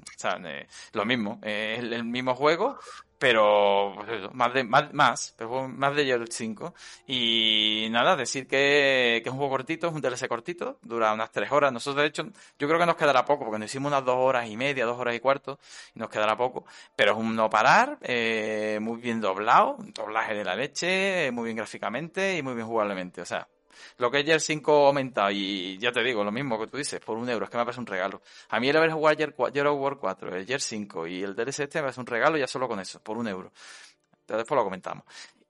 lo 0.92 1.04
mismo, 1.04 1.38
es 1.42 1.78
el 1.78 2.04
mismo 2.04 2.34
juego, 2.34 2.78
pero 3.24 3.94
pues 3.96 4.34
más 4.34 4.52
de 4.52 4.64
más, 4.64 4.92
más 4.92 5.34
pero 5.38 5.66
más 5.66 5.96
de 5.96 6.10
el 6.10 6.30
5 6.30 6.74
y 7.06 7.88
nada 7.90 8.16
decir 8.16 8.46
que, 8.46 9.22
es 9.24 9.26
un 9.26 9.38
juego 9.38 9.52
cortito 9.52 9.86
es 9.86 9.94
un 9.94 10.02
DLC 10.02 10.28
cortito 10.28 10.78
dura 10.82 11.14
unas 11.14 11.32
3 11.32 11.50
horas. 11.50 11.72
Nosotros 11.72 12.02
de 12.02 12.08
hecho 12.08 12.24
yo 12.58 12.68
creo 12.68 12.78
que 12.78 12.84
nos 12.84 12.96
quedará 12.96 13.24
poco 13.24 13.44
porque 13.46 13.58
nos 13.58 13.70
hicimos 13.70 13.90
unas 13.92 14.04
2 14.04 14.14
horas 14.14 14.46
y 14.46 14.58
media 14.58 14.84
2 14.84 14.98
horas 14.98 15.14
y 15.14 15.20
cuarto 15.20 15.58
y 15.94 16.00
nos 16.00 16.10
quedará 16.10 16.36
poco. 16.36 16.66
Pero 16.94 17.12
es 17.12 17.18
un 17.18 17.34
no 17.34 17.48
parar 17.48 17.96
eh, 18.02 18.78
muy 18.82 19.00
bien 19.00 19.22
doblado 19.22 19.76
un 19.76 19.94
doblaje 19.94 20.34
de 20.34 20.44
la 20.44 20.54
leche 20.54 21.30
muy 21.32 21.44
bien 21.46 21.56
gráficamente 21.56 22.36
y 22.36 22.42
muy 22.42 22.52
bien 22.52 22.66
jugablemente. 22.66 23.22
O 23.22 23.24
sea 23.24 23.48
Lo 23.98 24.10
que 24.10 24.20
es 24.20 24.24
Gear 24.24 24.40
5 24.40 24.86
aumentado 24.86 25.30
y 25.30 25.78
ya 25.78 25.92
te 25.92 26.02
digo, 26.02 26.24
lo 26.24 26.32
mismo 26.32 26.58
que 26.58 26.66
tú 26.66 26.76
dices, 26.76 27.00
por 27.00 27.16
un 27.16 27.28
euro, 27.28 27.44
es 27.44 27.50
que 27.50 27.56
me 27.58 27.64
parece 27.64 27.80
un 27.80 27.86
regalo. 27.86 28.22
A 28.48 28.60
mí 28.60 28.68
el 28.68 28.76
haber 28.76 28.92
jugado 28.92 29.16
Gear 29.16 29.68
War 29.68 29.96
4, 29.96 30.36
el 30.36 30.46
Gear 30.46 30.60
5 30.60 31.06
y 31.06 31.22
el 31.22 31.34
DLC 31.34 31.60
este 31.60 31.78
me 31.78 31.82
parece 31.82 32.00
un 32.00 32.06
regalo 32.06 32.36
ya 32.36 32.46
solo 32.46 32.68
con 32.68 32.80
eso, 32.80 33.00
por 33.00 33.16
un 33.16 33.28
euro. 33.28 33.52
Entonces 34.20 34.38
después 34.38 34.56
lo 34.56 34.64
comentamos. 34.64 35.04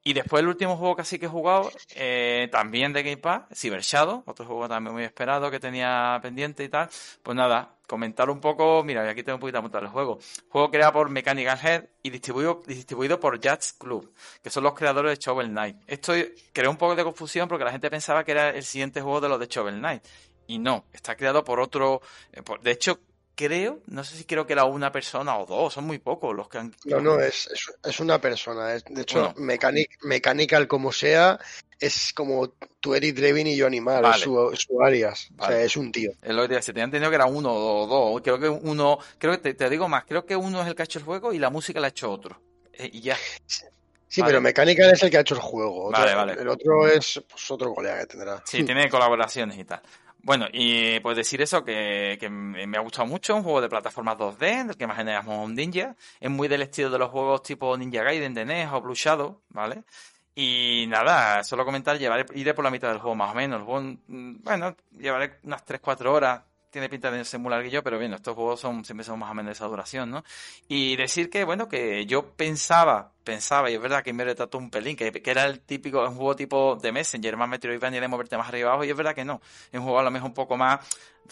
Y 0.06 0.12
después 0.12 0.42
el 0.42 0.49
último 0.49 0.76
juego 0.76 0.96
que 0.96 1.02
así 1.02 1.18
que 1.18 1.25
he 1.25 1.30
jugado, 1.30 1.73
eh, 1.94 2.49
también 2.52 2.92
de 2.92 3.02
Game 3.02 3.16
Pass, 3.16 3.44
Cyber 3.54 3.80
Shadow, 3.80 4.23
otro 4.26 4.44
juego 4.44 4.68
también 4.68 4.92
muy 4.92 5.02
esperado 5.02 5.50
que 5.50 5.58
tenía 5.58 6.18
pendiente 6.20 6.62
y 6.62 6.68
tal. 6.68 6.90
Pues 7.23 7.34
nada, 7.34 7.76
comentar 7.87 8.28
un 8.28 8.38
poco, 8.38 8.84
mira, 8.84 9.08
aquí 9.08 9.23
tengo 9.23 9.37
un 9.37 9.40
poquito 9.40 9.58
apuntado 9.58 9.87
el 9.87 9.90
juego. 9.90 10.18
Juego 10.50 10.70
creado 10.70 10.92
por 10.92 11.08
Mechanical 11.08 11.58
Head 11.62 11.84
y 12.02 12.11
distribuido, 12.11 12.62
distribuido 12.66 13.18
por 13.18 13.40
Jazz 13.40 13.73
Club, 13.73 14.12
que 14.42 14.50
son 14.50 14.64
los 14.64 14.75
creadores 14.75 15.18
de 15.18 15.25
Shovel 15.25 15.49
Knight. 15.49 15.76
Esto 15.87 16.12
creó 16.52 16.70
un 16.70 16.76
poco 16.76 16.94
de 16.94 17.02
confusión 17.02 17.49
porque 17.49 17.64
la 17.64 17.73
gente 17.73 17.88
pensaba 17.88 18.25
que 18.25 18.32
era 18.32 18.50
el 18.50 18.62
siguiente 18.62 19.00
juego 19.00 19.23
de 19.23 19.30
los 19.30 19.40
de 19.40 19.46
Shovel 19.46 19.78
Knight. 19.78 20.04
Y 20.46 20.58
no, 20.58 20.84
está 20.92 21.16
creado 21.16 21.42
por 21.42 21.61
otro... 21.61 22.02
Eh, 22.30 22.42
de 22.62 22.70
hecho, 22.70 23.00
creo, 23.34 23.80
no 23.86 24.04
sé 24.04 24.16
si 24.16 24.24
creo 24.24 24.46
que 24.46 24.52
era 24.52 24.64
una 24.64 24.92
persona 24.92 25.36
o 25.38 25.46
dos, 25.46 25.74
son 25.74 25.84
muy 25.84 25.98
pocos 25.98 26.34
los 26.34 26.48
que 26.48 26.58
han... 26.58 26.74
No, 26.84 27.00
no, 27.00 27.20
es, 27.20 27.48
es, 27.84 28.00
una 28.00 28.20
persona. 28.20 28.68
de 28.68 29.02
hecho, 29.02 29.34
Mechanical 29.36 30.68
como 30.68 30.92
sea, 30.92 31.38
es 31.78 32.12
como 32.12 32.48
tú 32.80 32.94
Eric 32.94 33.16
Drevin 33.16 33.46
y 33.46 33.56
yo 33.56 33.66
Animal, 33.66 34.14
su, 34.14 34.52
su, 34.54 34.82
alias. 34.82 35.28
O 35.38 35.46
sea, 35.46 35.62
es 35.62 35.76
un 35.76 35.92
tío. 35.92 36.12
Es 36.22 36.34
lo 36.34 36.48
que 36.48 36.56
te 36.56 36.60
tenía 36.60 36.84
entendido 36.84 37.10
que 37.10 37.16
era 37.16 37.26
uno 37.26 37.52
o 37.52 37.86
dos. 37.86 38.22
Creo 38.22 38.38
que 38.38 38.48
uno, 38.48 38.98
creo 39.18 39.40
que 39.40 39.54
te, 39.54 39.70
digo 39.70 39.88
más, 39.88 40.04
creo 40.04 40.24
que 40.24 40.36
uno 40.36 40.62
es 40.62 40.68
el 40.68 40.74
que 40.74 40.82
ha 40.82 40.84
hecho 40.84 40.98
el 40.98 41.04
juego 41.04 41.32
y 41.32 41.38
la 41.38 41.50
música 41.50 41.80
la 41.80 41.88
ha 41.88 41.90
hecho 41.90 42.10
otro. 42.10 42.40
Eh, 42.72 42.90
y 42.92 43.00
ya. 43.00 43.16
Sí, 44.08 44.22
pero 44.24 44.40
Mechanical 44.40 44.92
es 44.92 45.02
el 45.02 45.10
que 45.10 45.18
ha 45.18 45.20
hecho 45.20 45.34
el 45.34 45.40
juego. 45.40 45.90
Vale, 45.90 46.14
vale. 46.14 46.34
El 46.34 46.48
otro 46.48 46.86
es 46.86 47.20
pues, 47.28 47.50
otro 47.50 47.74
colega 47.74 48.00
que 48.00 48.06
tendrá. 48.06 48.42
Sí, 48.46 48.62
tiene 48.62 48.88
colaboraciones 48.88 49.58
y 49.58 49.64
tal. 49.64 49.82
Bueno, 50.24 50.46
y 50.50 51.00
pues 51.00 51.18
decir 51.18 51.42
eso, 51.42 51.62
que, 51.62 52.16
me 52.30 52.78
ha 52.78 52.80
gustado 52.80 53.06
mucho, 53.06 53.36
un 53.36 53.42
juego 53.42 53.60
de 53.60 53.68
plataformas 53.68 54.16
2D, 54.16 54.68
del 54.68 54.76
que 54.76 54.86
más 54.86 54.96
generamos 54.96 55.44
un 55.44 55.54
ninja. 55.54 55.94
Es 56.18 56.30
muy 56.30 56.48
del 56.48 56.62
estilo 56.62 56.88
de 56.88 56.98
los 56.98 57.10
juegos 57.10 57.42
tipo 57.42 57.76
Ninja 57.76 58.02
Gaiden 58.02 58.32
de 58.32 58.46
NES 58.46 58.72
o 58.72 58.80
Blue 58.80 58.94
Shadow, 58.94 59.42
¿vale? 59.50 59.82
Y 60.34 60.86
nada, 60.88 61.44
solo 61.44 61.66
comentar, 61.66 61.98
llevaré, 61.98 62.24
iré 62.34 62.54
por 62.54 62.64
la 62.64 62.70
mitad 62.70 62.88
del 62.88 63.00
juego 63.00 63.14
más 63.14 63.32
o 63.32 63.34
menos. 63.34 63.60
El 63.60 63.66
juego, 63.66 63.98
mm, 64.06 64.42
bueno, 64.42 64.74
llevaré 64.92 65.40
unas 65.42 65.62
3-4 65.62 66.06
horas 66.12 66.40
tiene 66.70 66.88
pinta 66.88 67.08
de 67.08 67.24
ser 67.24 67.38
muy 67.38 67.50
larguillo, 67.50 67.84
pero 67.84 68.00
bien, 68.00 68.14
estos 68.14 68.34
juegos 68.34 68.58
son, 68.58 68.84
siempre 68.84 69.04
son 69.04 69.20
más 69.20 69.30
o 69.30 69.34
menos 69.34 69.50
de 69.50 69.52
esa 69.52 69.66
duración, 69.66 70.10
¿no? 70.10 70.24
Y 70.66 70.96
decir 70.96 71.30
que, 71.30 71.44
bueno, 71.44 71.68
que 71.68 72.04
yo 72.06 72.32
pensaba, 72.32 73.12
pensaba, 73.24 73.70
y 73.70 73.74
es 73.74 73.80
verdad 73.80 74.02
que 74.02 74.12
me 74.12 74.24
retrató 74.24 74.58
un 74.58 74.70
pelín, 74.70 74.96
que, 74.96 75.10
era 75.24 75.46
el 75.46 75.60
típico, 75.60 76.06
un 76.06 76.14
juego 76.14 76.36
tipo 76.36 76.76
de 76.76 76.92
Messenger, 76.92 77.36
más 77.36 77.48
Metroidvania 77.48 78.00
de 78.00 78.08
moverte 78.08 78.36
más 78.36 78.48
arriba 78.48 78.70
abajo, 78.70 78.84
y 78.84 78.90
es 78.90 78.96
verdad 78.96 79.14
que 79.14 79.24
no. 79.24 79.40
Es 79.72 79.78
un 79.78 79.84
juego 79.84 79.98
a 79.98 80.02
lo 80.02 80.10
mejor 80.10 80.28
un 80.28 80.34
poco 80.34 80.56
más 80.56 80.80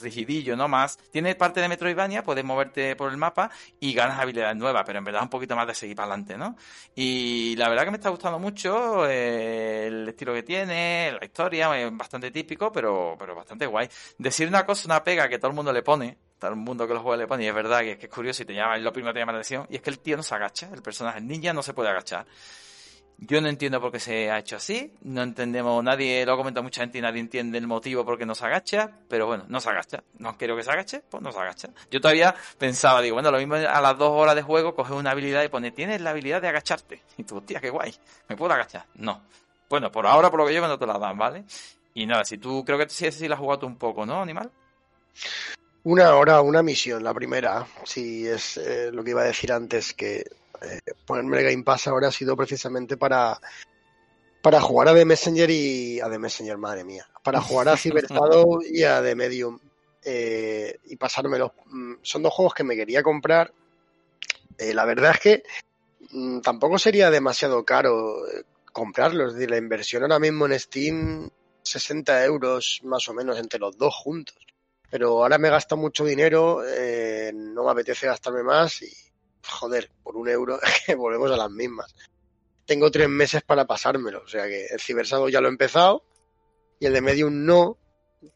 rigidillo, 0.01 0.57
¿no? 0.57 0.69
Más. 0.69 0.99
Tiene 1.11 1.35
parte 1.35 1.61
de 1.61 1.69
Metroidvania, 1.69 2.23
puedes 2.23 2.45
moverte 2.45 2.97
por 2.97 3.11
el 3.11 3.19
mapa 3.19 3.51
y 3.79 3.93
ganas 3.93 4.19
habilidades 4.19 4.57
nuevas, 4.57 4.85
pero 4.87 4.99
en 4.99 5.05
verdad 5.05 5.23
un 5.23 5.29
poquito 5.29 5.55
más 5.55 5.67
de 5.67 5.75
seguir 5.75 5.97
para 5.97 6.09
adelante, 6.09 6.37
¿no? 6.37 6.57
Y 6.95 7.55
la 7.57 7.69
verdad 7.69 7.85
que 7.85 7.91
me 7.91 7.97
está 7.99 8.09
gustando 8.09 8.39
mucho 8.39 9.09
eh, 9.09 9.87
el 9.89 10.09
estilo 10.09 10.33
que 10.35 10.43
tiene, 10.43 11.13
la 11.19 11.25
historia, 11.25 11.79
es 11.79 11.97
bastante 11.97 12.31
típico, 12.31 12.73
pero, 12.73 13.17
pero 13.19 13.35
bastante 13.35 13.67
guay. 13.67 13.89
Decir 14.19 14.49
una 14.49 14.65
cosa, 14.65 14.87
una 14.87 15.05
pega 15.05 15.29
que 15.29 15.39
todo 15.39 15.51
el 15.51 15.57
mundo 15.57 15.73
le 15.73 15.83
pone, 15.83 16.17
todo 16.43 16.51
el 16.51 16.57
mundo 16.57 16.89
que 16.89 16.95
los 16.95 17.03
juega 17.05 17.19
le 17.19 17.29
pone, 17.29 17.45
y 17.45 17.47
es 17.47 17.55
verdad 17.55 17.81
que 17.83 17.93
es, 17.93 18.03
es 18.03 18.09
curioso 18.09 18.43
y 18.43 18.47
te 18.47 18.53
llama, 18.53 18.77
lo 18.79 18.93
primero 18.93 19.13
que 19.13 19.19
te 19.19 19.21
llama 19.21 19.33
la 19.33 19.39
atención, 19.39 19.65
y 19.71 19.77
es 19.77 19.83
que 19.83 19.91
el 19.91 20.01
tío 20.01 20.17
no 20.17 20.25
se 20.25 20.35
agacha, 20.35 20.69
el 20.75 20.83
personaje 20.83 21.21
ninja 21.21 21.53
no 21.53 21.63
se 21.63 21.73
puede 21.73 21.89
agachar. 21.91 22.27
Yo 23.19 23.41
no 23.41 23.49
entiendo 23.49 23.81
por 23.81 23.93
qué 23.93 24.01
se 24.01 24.29
ha 24.29 24.41
hecho 24.41 24.57
así, 24.57 24.93
no 25.03 25.23
entendemos, 25.23 25.85
nadie, 25.85 26.27
lo 26.27 26.33
ha 26.33 26.37
comentado 26.37 26.65
mucha 26.65 26.81
gente 26.81 26.99
y 26.99 27.01
nadie 27.01 27.21
entiende 27.21 27.59
el 27.59 27.69
motivo 27.69 28.05
por 28.05 28.19
qué 28.19 28.27
no 28.27 28.35
se 28.35 28.45
agacha, 28.45 28.91
pero 29.09 29.29
bueno, 29.29 29.45
no 29.47 29.61
se 29.61 29.71
agacha. 29.71 30.03
No 30.19 30.37
quiero 30.37 30.57
que 30.57 30.65
se 30.65 30.73
agache, 30.73 31.05
pues 31.09 31.23
no 31.23 31.31
se 31.31 31.39
agacha. 31.39 31.69
Yo 31.93 32.01
todavía 32.01 32.35
pensaba, 32.59 33.01
digo, 33.01 33.15
bueno, 33.15 33.31
lo 33.31 33.39
mismo 33.39 33.55
a 33.55 33.81
las 33.81 33.97
dos 33.97 34.11
horas 34.11 34.35
de 34.35 34.43
juego, 34.43 34.75
coges 34.75 34.97
una 34.97 35.13
habilidad 35.13 35.45
y 35.45 35.49
pone, 35.49 35.71
tienes 35.71 36.01
la 36.01 36.11
habilidad 36.11 36.43
de 36.43 36.49
agacharte. 36.49 37.03
Y 37.17 37.23
tú, 37.23 37.37
hostia, 37.37 37.61
qué 37.61 37.71
guay, 37.71 37.95
¿me 38.29 38.37
puedo 38.37 38.53
agachar? 38.53 38.87
No. 38.95 39.23
Bueno, 39.69 39.93
por 39.93 40.05
ahora, 40.05 40.29
por 40.29 40.41
lo 40.41 40.47
que 40.47 40.53
llevo, 40.55 40.67
no 40.67 40.77
te 40.77 40.87
la 40.87 40.99
dan, 40.99 41.17
¿vale? 41.17 41.45
Y 41.95 42.07
nada, 42.07 42.25
si 42.25 42.39
tú, 42.39 42.65
creo 42.65 42.77
que 42.77 42.89
sí, 42.89 43.13
sí 43.13 43.29
la 43.29 43.37
has 43.37 43.41
jugado 43.41 43.69
un 43.69 43.77
poco, 43.77 44.05
¿no, 44.05 44.21
Animal? 44.21 44.51
Una 45.85 46.15
hora, 46.15 46.41
una 46.43 46.63
misión, 46.63 47.03
la 47.03 47.13
primera. 47.13 47.67
Sí, 47.85 48.27
es 48.27 48.57
eh, 48.57 48.91
lo 48.93 49.03
que 49.03 49.11
iba 49.11 49.23
a 49.23 49.27
decir 49.27 49.53
antes, 49.53 49.95
que 49.95 50.25
eh, 50.63 50.81
ponerme 51.05 51.43
Game 51.43 51.65
Pass 51.65 51.89
ahora 51.89 52.09
ha 52.09 52.13
sido 52.13 52.37
precisamente 52.37 52.97
para, 52.97 53.41
para 54.43 54.61
jugar 54.61 54.89
a 54.89 54.95
The 54.95 55.05
Messenger 55.05 55.51
y 55.51 56.01
a 56.01 56.09
The 56.09 56.19
Messenger, 56.19 56.57
madre 56.57 56.85
mía, 56.85 57.07
para 57.25 57.41
jugar 57.41 57.69
a 57.69 57.77
Cyber 57.77 58.07
y 58.71 58.85
a 58.85 59.03
The 59.03 59.15
Medium 59.17 59.59
eh, 60.05 60.79
y 60.85 60.97
pasármelo. 60.97 61.55
Mm, 61.67 61.95
son 62.03 62.23
dos 62.23 62.33
juegos 62.33 62.55
que 62.55 62.65
me 62.65 62.77
quería 62.77 63.03
comprar. 63.03 63.53
Eh, 64.59 64.75
la 64.75 64.85
verdad 64.85 65.13
es 65.13 65.21
que 65.21 65.43
mm, 66.13 66.41
tampoco 66.41 66.79
sería 66.79 67.11
demasiado 67.11 67.65
caro 67.65 68.17
comprarlos. 68.73 69.35
Decir, 69.35 69.51
la 69.51 69.59
inversión 69.59 70.03
ahora 70.03 70.21
mismo 70.21 70.47
en 70.47 70.59
Steam, 70.59 71.31
60 71.63 72.25
euros 72.25 72.81
más 72.85 73.09
o 73.09 73.15
menos 73.15 73.39
entre 73.39 73.59
los 73.59 73.77
dos 73.77 73.95
juntos. 73.95 74.37
Pero 74.93 75.23
ahora 75.23 75.39
me 75.39 75.49
he 75.49 75.51
gastado 75.51 75.81
mucho 75.81 76.05
dinero, 76.05 76.61
no 77.33 77.65
me 77.65 77.71
apetece 77.71 78.07
gastarme 78.07 78.43
más 78.43 78.83
y, 78.83 78.93
joder, 79.43 79.91
por 80.03 80.19
un 80.19 80.29
euro, 80.29 80.61
volvemos 80.99 81.31
a 81.31 81.37
las 81.39 81.51
mismas. 81.51 81.95
Tengo 82.67 82.91
tres 82.91 83.09
meses 83.09 83.43
para 83.43 83.67
pasármelo, 83.67 84.23
o 84.23 84.29
sea 84.29 84.45
que 84.45 84.67
el 84.67 84.79
Cibersado 84.79 85.31
ya 85.31 85.41
lo 85.41 85.49
he 85.49 85.51
empezado 85.51 86.05
y 86.79 86.85
el 86.85 86.93
de 86.93 87.01
Medium 87.01 87.47
no, 87.47 87.79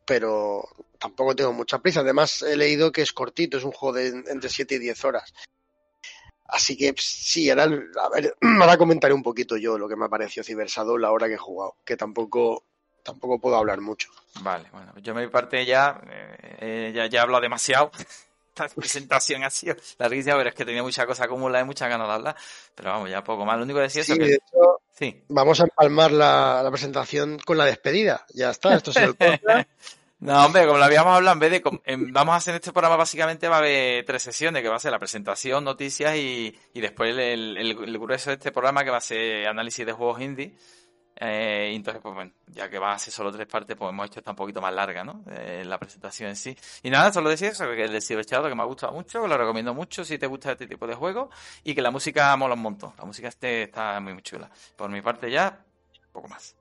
pero 0.06 0.66
tampoco 0.98 1.36
tengo 1.36 1.52
mucha 1.52 1.78
prisa. 1.80 2.00
Además, 2.00 2.40
he 2.40 2.56
leído 2.56 2.90
que 2.90 3.02
es 3.02 3.12
cortito, 3.12 3.58
es 3.58 3.64
un 3.64 3.72
juego 3.72 3.94
de 3.94 4.08
entre 4.08 4.48
7 4.48 4.76
y 4.76 4.78
10 4.78 5.04
horas. 5.04 5.34
Así 6.46 6.74
que 6.78 6.94
sí, 6.96 7.50
ahora, 7.50 7.64
a 7.64 8.08
ver, 8.08 8.34
ahora 8.62 8.78
comentaré 8.78 9.12
un 9.12 9.22
poquito 9.22 9.58
yo 9.58 9.76
lo 9.76 9.90
que 9.90 9.96
me 9.96 10.06
ha 10.06 10.08
parecido 10.08 10.42
Cibersado 10.42 10.96
la 10.96 11.12
hora 11.12 11.28
que 11.28 11.34
he 11.34 11.38
jugado, 11.38 11.76
que 11.84 11.98
tampoco 11.98 12.64
tampoco 13.06 13.38
puedo 13.38 13.56
hablar 13.56 13.80
mucho. 13.80 14.10
Vale, 14.40 14.68
bueno, 14.72 14.92
yo 14.98 15.14
me 15.14 15.28
parte 15.28 15.64
ya, 15.64 16.00
eh, 16.60 16.92
ya, 16.94 17.06
ya 17.06 17.20
he 17.20 17.22
hablado 17.22 17.40
demasiado 17.40 17.90
esta 18.56 18.74
presentación 18.74 19.44
ha 19.44 19.50
sido 19.50 19.76
larguísima, 19.98 20.36
pero 20.36 20.48
es 20.48 20.54
que 20.54 20.64
tenía 20.64 20.82
mucha 20.82 21.06
cosa 21.06 21.24
acumulada 21.24 21.62
y 21.62 21.66
muchas 21.66 21.88
ganas 21.88 22.08
de 22.08 22.14
hablar. 22.14 22.36
Pero 22.74 22.90
vamos, 22.90 23.10
ya 23.10 23.22
poco 23.22 23.44
más. 23.44 23.56
Lo 23.56 23.64
único 23.64 23.78
que 23.78 23.84
decía 23.84 24.02
es 24.02 24.08
que. 24.08 24.14
De 24.18 24.34
hecho, 24.34 24.80
sí. 24.92 25.24
Vamos 25.28 25.60
a 25.60 25.64
empalmar 25.64 26.12
la, 26.12 26.66
presentación 26.70 27.38
con 27.44 27.58
la 27.58 27.66
despedida. 27.66 28.24
Ya 28.34 28.50
está, 28.50 28.74
esto 28.74 28.90
es 28.90 28.96
el. 28.96 29.16
No, 30.18 30.46
hombre, 30.46 30.64
como 30.64 30.78
lo 30.78 30.84
habíamos 30.84 31.14
hablado, 31.14 31.34
en 31.34 31.40
vez 31.40 31.50
de. 31.50 31.62
vamos 32.10 32.32
a 32.32 32.36
hacer 32.36 32.54
este 32.54 32.72
programa, 32.72 32.96
básicamente 32.96 33.48
va 33.48 33.56
a 33.56 33.58
haber 33.58 34.02
tres 34.06 34.22
sesiones, 34.22 34.62
que 34.62 34.68
va 34.70 34.76
a 34.76 34.80
ser 34.80 34.90
la 34.90 34.98
presentación, 34.98 35.62
noticias 35.62 36.16
y, 36.16 36.58
y 36.72 36.80
después 36.80 37.14
el, 37.18 37.58
el, 37.58 37.98
grueso 37.98 38.30
de 38.30 38.36
este 38.36 38.50
programa, 38.50 38.82
que 38.82 38.88
va 38.88 38.96
a 38.96 39.02
ser 39.02 39.46
análisis 39.46 39.84
de 39.84 39.92
juegos 39.92 40.22
indie. 40.22 40.54
Eh, 41.18 41.72
entonces, 41.74 42.02
pues 42.02 42.14
bueno, 42.14 42.32
ya 42.48 42.68
que 42.68 42.78
va 42.78 42.92
a 42.92 42.98
ser 42.98 43.12
solo 43.12 43.32
tres 43.32 43.46
partes, 43.46 43.74
pues 43.76 43.88
hemos 43.88 44.06
hecho 44.06 44.20
esta 44.20 44.32
un 44.32 44.36
poquito 44.36 44.60
más 44.60 44.74
larga, 44.74 45.02
¿no? 45.02 45.24
Eh, 45.30 45.64
la 45.64 45.78
presentación 45.78 46.28
en 46.28 46.36
sí. 46.36 46.56
Y 46.82 46.90
nada, 46.90 47.12
solo 47.12 47.30
decir 47.30 47.52
que 47.52 47.84
el 47.84 47.92
de 47.92 48.00
Cyberchado 48.02 48.48
que 48.48 48.54
me 48.54 48.62
ha 48.62 48.66
gustado 48.66 48.92
mucho, 48.92 49.26
lo 49.26 49.36
recomiendo 49.38 49.72
mucho 49.72 50.04
si 50.04 50.18
te 50.18 50.26
gusta 50.26 50.52
este 50.52 50.66
tipo 50.66 50.86
de 50.86 50.94
juegos, 50.94 51.34
y 51.64 51.74
que 51.74 51.80
la 51.80 51.90
música 51.90 52.36
mola 52.36 52.54
un 52.54 52.60
montón. 52.60 52.92
La 52.98 53.04
música 53.04 53.28
este 53.28 53.64
está 53.64 53.98
muy, 54.00 54.12
muy 54.12 54.22
chula. 54.22 54.50
Por 54.76 54.90
mi 54.90 55.00
parte 55.00 55.30
ya, 55.30 55.64
poco 56.12 56.28
más. 56.28 56.54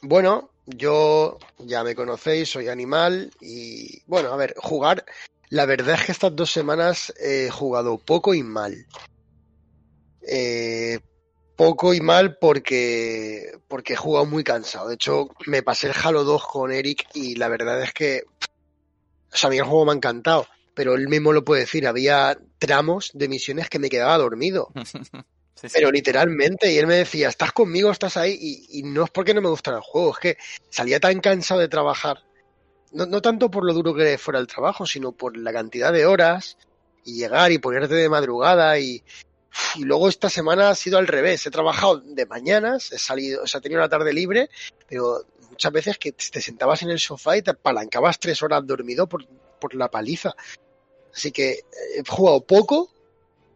Bueno, 0.00 0.50
yo 0.66 1.38
ya 1.58 1.84
me 1.84 1.94
conocéis, 1.94 2.50
soy 2.50 2.68
animal, 2.68 3.30
y 3.40 4.02
bueno, 4.06 4.32
a 4.32 4.36
ver, 4.36 4.54
jugar. 4.58 5.04
La 5.48 5.66
verdad 5.66 5.96
es 5.96 6.06
que 6.06 6.12
estas 6.12 6.34
dos 6.34 6.50
semanas 6.50 7.12
he 7.20 7.50
jugado 7.50 7.98
poco 7.98 8.34
y 8.34 8.42
mal. 8.42 8.86
Eh, 10.26 10.98
poco 11.56 11.94
y 11.94 12.00
mal 12.00 12.36
porque, 12.38 13.58
porque 13.68 13.94
he 13.94 13.96
jugado 13.96 14.26
muy 14.26 14.44
cansado. 14.44 14.88
De 14.88 14.94
hecho, 14.94 15.28
me 15.46 15.62
pasé 15.62 15.88
el 15.88 15.94
Halo 16.02 16.24
2 16.24 16.46
con 16.46 16.72
Eric 16.72 17.06
y 17.14 17.36
la 17.36 17.48
verdad 17.48 17.82
es 17.82 17.92
que, 17.92 18.22
o 19.32 19.36
sea, 19.36 19.48
a 19.48 19.50
mí 19.50 19.58
el 19.58 19.64
juego 19.64 19.86
me 19.86 19.92
ha 19.92 19.96
encantado, 19.96 20.46
pero 20.74 20.94
él 20.94 21.08
mismo 21.08 21.32
lo 21.32 21.44
puede 21.44 21.62
decir, 21.62 21.86
había 21.86 22.38
tramos 22.58 23.10
de 23.14 23.28
misiones 23.28 23.68
que 23.68 23.78
me 23.78 23.90
quedaba 23.90 24.18
dormido. 24.18 24.72
Pero 25.72 25.92
literalmente, 25.92 26.72
y 26.72 26.78
él 26.78 26.88
me 26.88 26.96
decía, 26.96 27.28
estás 27.28 27.52
conmigo, 27.52 27.92
estás 27.92 28.16
ahí, 28.16 28.66
y, 28.68 28.82
no 28.82 29.04
es 29.04 29.10
porque 29.10 29.32
no 29.32 29.40
me 29.40 29.48
gustara 29.48 29.76
el 29.76 29.82
juego, 29.84 30.10
es 30.10 30.18
que 30.18 30.36
salía 30.70 30.98
tan 30.98 31.20
cansado 31.20 31.60
de 31.60 31.68
trabajar, 31.68 32.24
no, 32.90 33.06
no 33.06 33.22
tanto 33.22 33.48
por 33.48 33.64
lo 33.64 33.72
duro 33.72 33.94
que 33.94 34.18
fuera 34.18 34.40
el 34.40 34.48
trabajo, 34.48 34.86
sino 34.86 35.12
por 35.12 35.36
la 35.36 35.52
cantidad 35.52 35.92
de 35.92 36.04
horas, 36.04 36.56
y 37.04 37.14
llegar 37.14 37.52
y 37.52 37.58
ponerte 37.58 37.94
de 37.94 38.08
madrugada 38.08 38.76
y, 38.80 39.04
y 39.74 39.84
luego 39.84 40.08
esta 40.08 40.30
semana 40.30 40.70
ha 40.70 40.74
sido 40.74 40.98
al 40.98 41.06
revés. 41.06 41.46
He 41.46 41.50
trabajado 41.50 42.00
de 42.00 42.26
mañanas, 42.26 42.92
he 42.92 42.98
salido, 42.98 43.42
o 43.42 43.46
sea, 43.46 43.58
he 43.58 43.62
tenido 43.62 43.80
la 43.80 43.88
tarde 43.88 44.12
libre, 44.12 44.50
pero 44.88 45.24
muchas 45.50 45.72
veces 45.72 45.98
que 45.98 46.12
te 46.12 46.40
sentabas 46.40 46.82
en 46.82 46.90
el 46.90 46.98
sofá 46.98 47.36
y 47.36 47.42
te 47.42 47.50
apalancabas 47.50 48.18
tres 48.18 48.42
horas 48.42 48.66
dormido 48.66 49.06
por, 49.06 49.26
por 49.60 49.74
la 49.74 49.90
paliza. 49.90 50.34
Así 51.14 51.30
que 51.30 51.60
he 51.96 52.02
jugado 52.08 52.40
poco 52.40 52.90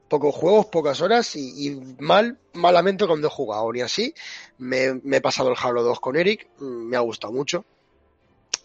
pocos 0.09 0.35
juegos, 0.35 0.67
pocas 0.67 1.01
horas 1.01 1.35
y, 1.37 1.71
mal, 1.99 2.39
malamente 2.53 3.07
cuando 3.07 3.29
he 3.29 3.31
jugado. 3.31 3.73
Ni 3.73 3.81
así, 3.81 4.15
me, 4.59 5.01
he 5.13 5.21
pasado 5.21 5.51
el 5.51 5.57
Halo 5.61 5.83
2 5.83 6.01
con 6.01 6.17
Eric, 6.17 6.49
mm, 6.59 6.65
me 6.65 6.97
ha 6.97 7.01
gustado 7.01 7.33
mucho. 7.33 7.65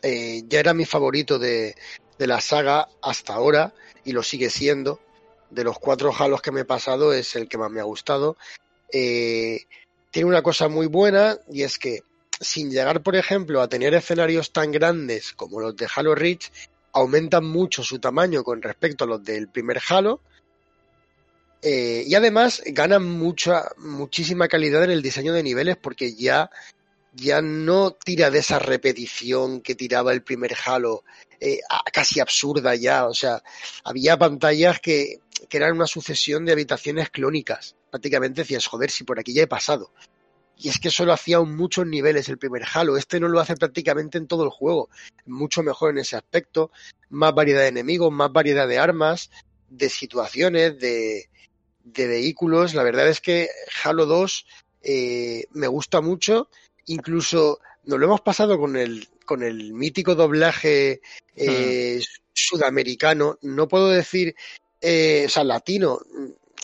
Eh, 0.01 0.43
ya 0.47 0.59
era 0.59 0.73
mi 0.73 0.85
favorito 0.85 1.37
de, 1.37 1.75
de, 2.17 2.27
la 2.27 2.41
saga 2.41 2.87
hasta 3.01 3.33
ahora 3.33 3.73
y 4.03 4.13
lo 4.13 4.23
sigue 4.23 4.49
siendo. 4.49 4.99
De 5.51 5.63
los 5.63 5.77
cuatro 5.77 6.11
Halos 6.17 6.41
que 6.41 6.51
me 6.51 6.61
he 6.61 6.65
pasado 6.65 7.13
es 7.13 7.35
el 7.35 7.47
que 7.47 7.57
más 7.57 7.69
me 7.69 7.79
ha 7.79 7.83
gustado. 7.83 8.37
Eh, 8.91 9.65
tiene 10.09 10.27
una 10.27 10.41
cosa 10.41 10.67
muy 10.67 10.87
buena 10.87 11.37
y 11.51 11.63
es 11.63 11.77
que 11.77 12.03
sin 12.39 12.71
llegar, 12.71 13.03
por 13.03 13.15
ejemplo, 13.15 13.61
a 13.61 13.69
tener 13.69 13.93
escenarios 13.93 14.51
tan 14.51 14.71
grandes 14.71 15.33
como 15.33 15.59
los 15.61 15.75
de 15.75 15.87
Halo 15.93 16.15
Reach, 16.15 16.51
aumentan 16.93 17.45
mucho 17.45 17.83
su 17.83 17.99
tamaño 17.99 18.43
con 18.43 18.61
respecto 18.61 19.03
a 19.03 19.07
los 19.07 19.23
del 19.23 19.47
primer 19.47 19.79
Halo 19.87 20.21
eh, 21.61 22.03
y 22.07 22.15
además 22.15 22.63
ganan 22.65 23.03
mucha, 23.03 23.69
muchísima 23.77 24.47
calidad 24.47 24.83
en 24.83 24.91
el 24.91 25.01
diseño 25.01 25.33
de 25.33 25.43
niveles 25.43 25.77
porque 25.77 26.15
ya, 26.15 26.49
ya 27.13 27.41
no 27.41 27.91
tira 27.91 28.31
de 28.31 28.39
esa 28.39 28.57
repetición 28.57 29.61
que 29.61 29.75
tiraba 29.75 30.11
el 30.11 30.23
primer 30.23 30.55
Halo, 30.65 31.03
eh, 31.39 31.59
casi 31.93 32.19
absurda 32.19 32.73
ya. 32.75 33.05
O 33.05 33.13
sea, 33.13 33.43
había 33.83 34.17
pantallas 34.17 34.79
que, 34.79 35.19
que 35.49 35.57
eran 35.57 35.75
una 35.75 35.87
sucesión 35.87 36.45
de 36.45 36.51
habitaciones 36.51 37.09
clónicas. 37.09 37.75
Prácticamente 37.89 38.41
decías, 38.41 38.67
joder, 38.67 38.91
si 38.91 39.03
por 39.03 39.19
aquí 39.19 39.33
ya 39.33 39.43
he 39.43 39.47
pasado. 39.47 39.91
Y 40.57 40.69
es 40.69 40.79
que 40.79 40.91
solo 40.91 41.13
hacía 41.13 41.39
muchos 41.41 41.87
niveles 41.87 42.29
el 42.29 42.37
primer 42.37 42.63
Halo. 42.71 42.95
Este 42.95 43.19
no 43.19 43.27
lo 43.27 43.39
hace 43.39 43.55
prácticamente 43.55 44.17
en 44.17 44.27
todo 44.27 44.43
el 44.43 44.51
juego. 44.51 44.89
Mucho 45.25 45.63
mejor 45.63 45.91
en 45.91 45.99
ese 45.99 46.15
aspecto. 46.15 46.71
Más 47.09 47.33
variedad 47.33 47.61
de 47.61 47.69
enemigos, 47.69 48.11
más 48.11 48.31
variedad 48.31 48.67
de 48.67 48.77
armas, 48.77 49.31
de 49.69 49.89
situaciones, 49.89 50.77
de, 50.79 51.29
de 51.83 52.07
vehículos. 52.07 52.75
La 52.75 52.83
verdad 52.83 53.07
es 53.07 53.21
que 53.21 53.49
Halo 53.83 54.05
2 54.05 54.45
eh, 54.83 55.45
me 55.51 55.67
gusta 55.67 55.99
mucho. 56.01 56.49
Incluso 56.85 57.59
nos 57.85 57.99
lo 57.99 58.05
hemos 58.05 58.21
pasado 58.21 58.59
con 58.59 58.75
el, 58.75 59.07
con 59.25 59.41
el 59.41 59.73
mítico 59.73 60.13
doblaje 60.13 61.01
eh, 61.35 61.99
hmm. 61.99 62.03
sudamericano. 62.33 63.39
No 63.41 63.67
puedo 63.67 63.89
decir, 63.89 64.35
eh, 64.81 65.23
o 65.25 65.29
sea, 65.29 65.43
latino. 65.43 65.99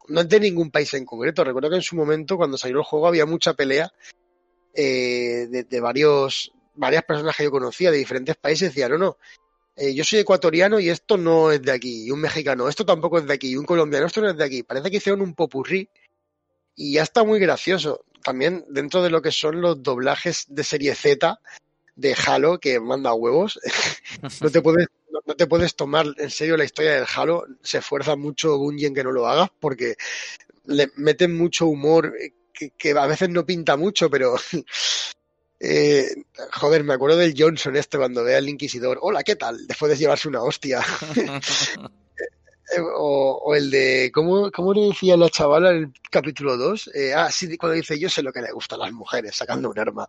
No 0.09 0.21
es 0.21 0.29
de 0.29 0.39
ningún 0.39 0.71
país 0.71 0.93
en 0.93 1.05
concreto. 1.05 1.43
Recuerdo 1.43 1.69
que 1.69 1.75
en 1.75 1.81
su 1.81 1.95
momento, 1.95 2.37
cuando 2.37 2.57
salió 2.57 2.77
el 2.77 2.83
juego, 2.83 3.07
había 3.07 3.25
mucha 3.25 3.53
pelea 3.53 3.91
de, 4.73 5.65
de, 5.69 5.79
varios, 5.81 6.53
varias 6.75 7.03
personas 7.03 7.35
que 7.35 7.43
yo 7.43 7.51
conocía 7.51 7.91
de 7.91 7.97
diferentes 7.97 8.35
países. 8.37 8.69
Decían, 8.69 8.91
no, 8.91 8.97
no, 8.97 9.17
eh, 9.79 9.93
yo 9.93 10.03
soy 10.03 10.19
ecuatoriano 10.19 10.79
y 10.79 10.89
esto 10.89 11.17
no 11.17 11.51
es 11.51 11.61
de 11.61 11.71
aquí, 11.71 12.05
y 12.05 12.11
un 12.11 12.19
mexicano, 12.19 12.67
esto 12.67 12.83
tampoco 12.83 13.19
es 13.19 13.27
de 13.27 13.33
aquí, 13.35 13.51
y 13.51 13.55
un 13.57 13.65
colombiano, 13.65 14.07
esto 14.07 14.21
no 14.21 14.29
es 14.31 14.35
de 14.35 14.43
aquí. 14.43 14.63
Parece 14.63 14.89
que 14.89 14.97
hicieron 14.97 15.21
un 15.21 15.35
popurrí 15.35 15.87
y 16.75 16.93
ya 16.93 17.03
está 17.03 17.23
muy 17.23 17.39
gracioso. 17.39 18.03
También 18.23 18.65
dentro 18.69 19.03
de 19.03 19.11
lo 19.11 19.21
que 19.21 19.31
son 19.31 19.61
los 19.61 19.83
doblajes 19.83 20.45
de 20.49 20.63
serie 20.63 20.95
Z 20.95 21.39
de 21.95 22.15
Halo, 22.25 22.59
que 22.59 22.79
manda 22.79 23.13
huevos, 23.13 23.59
no, 24.41 24.49
te 24.49 24.61
puedes, 24.61 24.87
te 25.37 25.47
puedes 25.47 25.75
tomar 25.75 26.05
en 26.17 26.29
serio 26.29 26.57
la 26.57 26.65
historia 26.65 26.95
del 26.95 27.05
Halo, 27.13 27.45
se 27.61 27.77
esfuerza 27.77 28.15
mucho 28.15 28.57
Bungie 28.57 28.87
en 28.87 28.95
que 28.95 29.03
no 29.03 29.11
lo 29.11 29.27
hagas 29.27 29.49
porque 29.59 29.95
le 30.65 30.91
meten 30.95 31.37
mucho 31.37 31.67
humor 31.67 32.13
que, 32.53 32.71
que 32.71 32.91
a 32.91 33.07
veces 33.07 33.29
no 33.29 33.45
pinta 33.45 33.77
mucho, 33.77 34.09
pero 34.09 34.35
eh, 35.59 36.09
joder, 36.53 36.83
me 36.83 36.93
acuerdo 36.93 37.17
del 37.17 37.35
Johnson 37.37 37.75
este 37.75 37.97
cuando 37.97 38.23
ve 38.23 38.35
al 38.35 38.49
Inquisidor. 38.49 38.99
Hola, 39.01 39.23
¿qué 39.23 39.35
tal? 39.35 39.65
Después 39.67 39.91
de 39.91 39.97
llevarse 39.97 40.27
una 40.27 40.41
hostia. 40.41 40.83
o, 42.95 43.55
el 43.55 43.71
de, 43.71 44.11
¿cómo, 44.13 44.51
¿cómo, 44.51 44.73
le 44.73 44.87
decía 44.87 45.17
la 45.17 45.29
chavala 45.29 45.71
en 45.71 45.77
el 45.77 45.93
capítulo 46.09 46.57
2? 46.57 46.91
Eh, 46.93 47.13
ah, 47.13 47.31
sí, 47.31 47.57
cuando 47.57 47.75
dice, 47.75 47.99
yo 47.99 48.09
sé 48.09 48.21
lo 48.21 48.33
que 48.33 48.41
le 48.41 48.51
gusta 48.51 48.75
a 48.75 48.79
las 48.79 48.91
mujeres, 48.91 49.35
sacando 49.35 49.69
un 49.69 49.79
arma. 49.79 50.05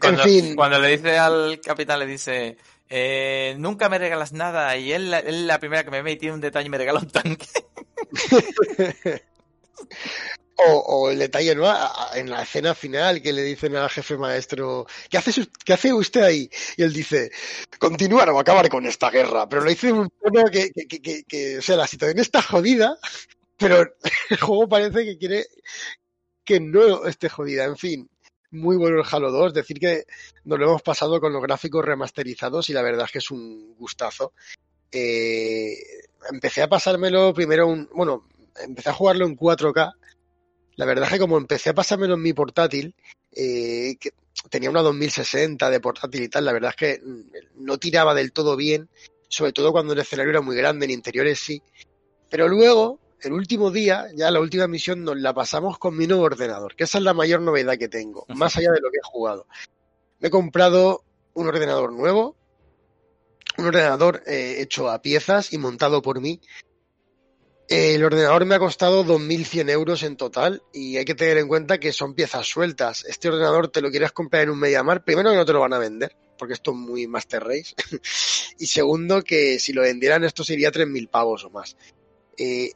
cuando, 0.00 0.22
en 0.22 0.28
fin. 0.28 0.56
cuando 0.56 0.78
le 0.80 0.96
dice 0.96 1.18
al 1.18 1.60
capitán, 1.60 2.00
le 2.00 2.06
dice, 2.06 2.56
eh, 2.88 3.54
nunca 3.58 3.88
me 3.88 3.98
regalas 3.98 4.32
nada 4.32 4.76
y 4.76 4.92
él, 4.92 5.12
es 5.14 5.34
la 5.34 5.58
primera 5.58 5.84
que 5.84 5.90
me 5.90 6.02
ve 6.02 6.12
y 6.12 6.16
tiene 6.16 6.34
un 6.34 6.40
detalle 6.40 6.66
y 6.66 6.70
me 6.70 6.78
regala 6.78 7.00
un 7.00 7.10
tanque. 7.10 7.48
O, 10.64 11.10
el 11.10 11.18
detalle, 11.18 11.54
¿no? 11.54 11.66
En 12.14 12.30
la 12.30 12.42
escena 12.42 12.74
final 12.74 13.20
que 13.20 13.32
le 13.32 13.42
dicen 13.42 13.74
al 13.74 13.90
jefe 13.90 14.16
maestro, 14.16 14.86
¿qué 15.10 15.18
hace, 15.18 15.46
¿qué 15.64 15.72
hace 15.72 15.92
usted 15.92 16.22
ahí? 16.22 16.50
Y 16.76 16.82
él 16.82 16.92
dice, 16.92 17.30
continuar 17.78 18.30
o 18.30 18.38
acabar 18.38 18.68
con 18.68 18.86
esta 18.86 19.10
guerra. 19.10 19.48
Pero 19.48 19.62
lo 19.62 19.70
dice 19.70 19.92
un 19.92 20.08
tono 20.10 20.44
que, 20.50 20.70
que, 20.70 21.24
que, 21.24 21.58
o 21.58 21.62
sea, 21.62 21.76
la 21.76 21.86
situación 21.86 22.18
está 22.20 22.42
jodida, 22.42 22.96
pero 23.56 23.82
el 24.30 24.40
juego 24.40 24.68
parece 24.68 25.04
que 25.04 25.18
quiere 25.18 25.46
que 26.44 26.60
no 26.60 27.06
esté 27.06 27.28
jodida. 27.28 27.64
En 27.64 27.76
fin, 27.76 28.08
muy 28.52 28.76
bueno 28.76 28.98
el 28.98 29.06
Halo 29.10 29.30
2. 29.30 29.54
Decir 29.54 29.78
que 29.80 30.04
nos 30.44 30.58
lo 30.58 30.66
hemos 30.66 30.82
pasado 30.82 31.20
con 31.20 31.32
los 31.32 31.42
gráficos 31.42 31.84
remasterizados 31.84 32.70
y 32.70 32.72
la 32.72 32.82
verdad 32.82 33.06
es 33.06 33.12
que 33.12 33.18
es 33.18 33.30
un 33.30 33.74
gustazo. 33.76 34.32
Eh, 34.90 35.74
empecé 36.30 36.62
a 36.62 36.68
pasármelo 36.68 37.34
primero 37.34 37.66
un, 37.66 37.88
bueno, 37.94 38.28
empecé 38.62 38.90
a 38.90 38.94
jugarlo 38.94 39.26
en 39.26 39.36
4K 39.36 39.94
la 40.76 40.86
verdad 40.86 41.04
es 41.06 41.12
que 41.12 41.18
como 41.18 41.36
empecé 41.36 41.70
a 41.70 41.74
pasármelo 41.74 42.14
en 42.14 42.22
mi 42.22 42.32
portátil, 42.32 42.94
eh, 43.32 43.96
que 44.00 44.10
tenía 44.50 44.70
una 44.70 44.82
2060 44.82 45.68
de 45.70 45.80
portátil 45.80 46.22
y 46.22 46.28
tal, 46.28 46.44
la 46.44 46.52
verdad 46.52 46.70
es 46.70 46.76
que 46.76 47.00
no 47.56 47.78
tiraba 47.78 48.14
del 48.14 48.32
todo 48.32 48.56
bien, 48.56 48.88
sobre 49.28 49.52
todo 49.52 49.72
cuando 49.72 49.92
el 49.92 50.00
escenario 50.00 50.30
era 50.30 50.40
muy 50.40 50.56
grande, 50.56 50.86
en 50.86 50.92
interiores 50.92 51.38
sí. 51.38 51.62
Pero 52.30 52.48
luego, 52.48 52.98
el 53.22 53.32
último 53.32 53.70
día, 53.70 54.08
ya 54.14 54.30
la 54.30 54.40
última 54.40 54.66
misión, 54.66 55.04
nos 55.04 55.16
la 55.16 55.32
pasamos 55.32 55.78
con 55.78 55.96
mi 55.96 56.06
nuevo 56.06 56.24
ordenador, 56.24 56.74
que 56.74 56.84
esa 56.84 56.98
es 56.98 57.04
la 57.04 57.14
mayor 57.14 57.40
novedad 57.40 57.78
que 57.78 57.88
tengo, 57.88 58.24
más 58.28 58.56
allá 58.56 58.72
de 58.72 58.80
lo 58.80 58.90
que 58.90 58.98
he 58.98 59.04
jugado. 59.04 59.46
Me 60.20 60.28
he 60.28 60.30
comprado 60.30 61.04
un 61.34 61.46
ordenador 61.46 61.92
nuevo, 61.92 62.36
un 63.58 63.66
ordenador 63.66 64.22
eh, 64.26 64.56
hecho 64.60 64.90
a 64.90 65.02
piezas 65.02 65.52
y 65.52 65.58
montado 65.58 66.02
por 66.02 66.20
mí, 66.20 66.40
el 67.68 68.04
ordenador 68.04 68.44
me 68.44 68.54
ha 68.54 68.58
costado 68.58 69.04
2.100 69.04 69.70
euros 69.70 70.02
en 70.02 70.16
total 70.16 70.62
y 70.74 70.98
hay 70.98 71.04
que 71.04 71.14
tener 71.14 71.38
en 71.38 71.48
cuenta 71.48 71.78
que 71.78 71.92
son 71.92 72.14
piezas 72.14 72.46
sueltas. 72.46 73.04
Este 73.06 73.28
ordenador 73.28 73.68
te 73.68 73.80
lo 73.80 73.90
quieres 73.90 74.12
comprar 74.12 74.42
en 74.42 74.50
un 74.50 74.58
MediaMar, 74.58 75.04
primero 75.04 75.30
que 75.30 75.36
no 75.36 75.46
te 75.46 75.52
lo 75.54 75.60
van 75.60 75.72
a 75.72 75.78
vender, 75.78 76.14
porque 76.36 76.54
esto 76.54 76.72
es 76.72 76.76
muy 76.76 77.06
Master 77.06 77.42
Race. 77.42 77.74
y 78.58 78.66
segundo 78.66 79.22
que 79.22 79.58
si 79.58 79.72
lo 79.72 79.82
vendieran 79.82 80.24
esto 80.24 80.44
sería 80.44 80.70
3.000 80.70 81.08
pavos 81.08 81.44
o 81.44 81.50
más. 81.50 81.76
Eh, 82.36 82.72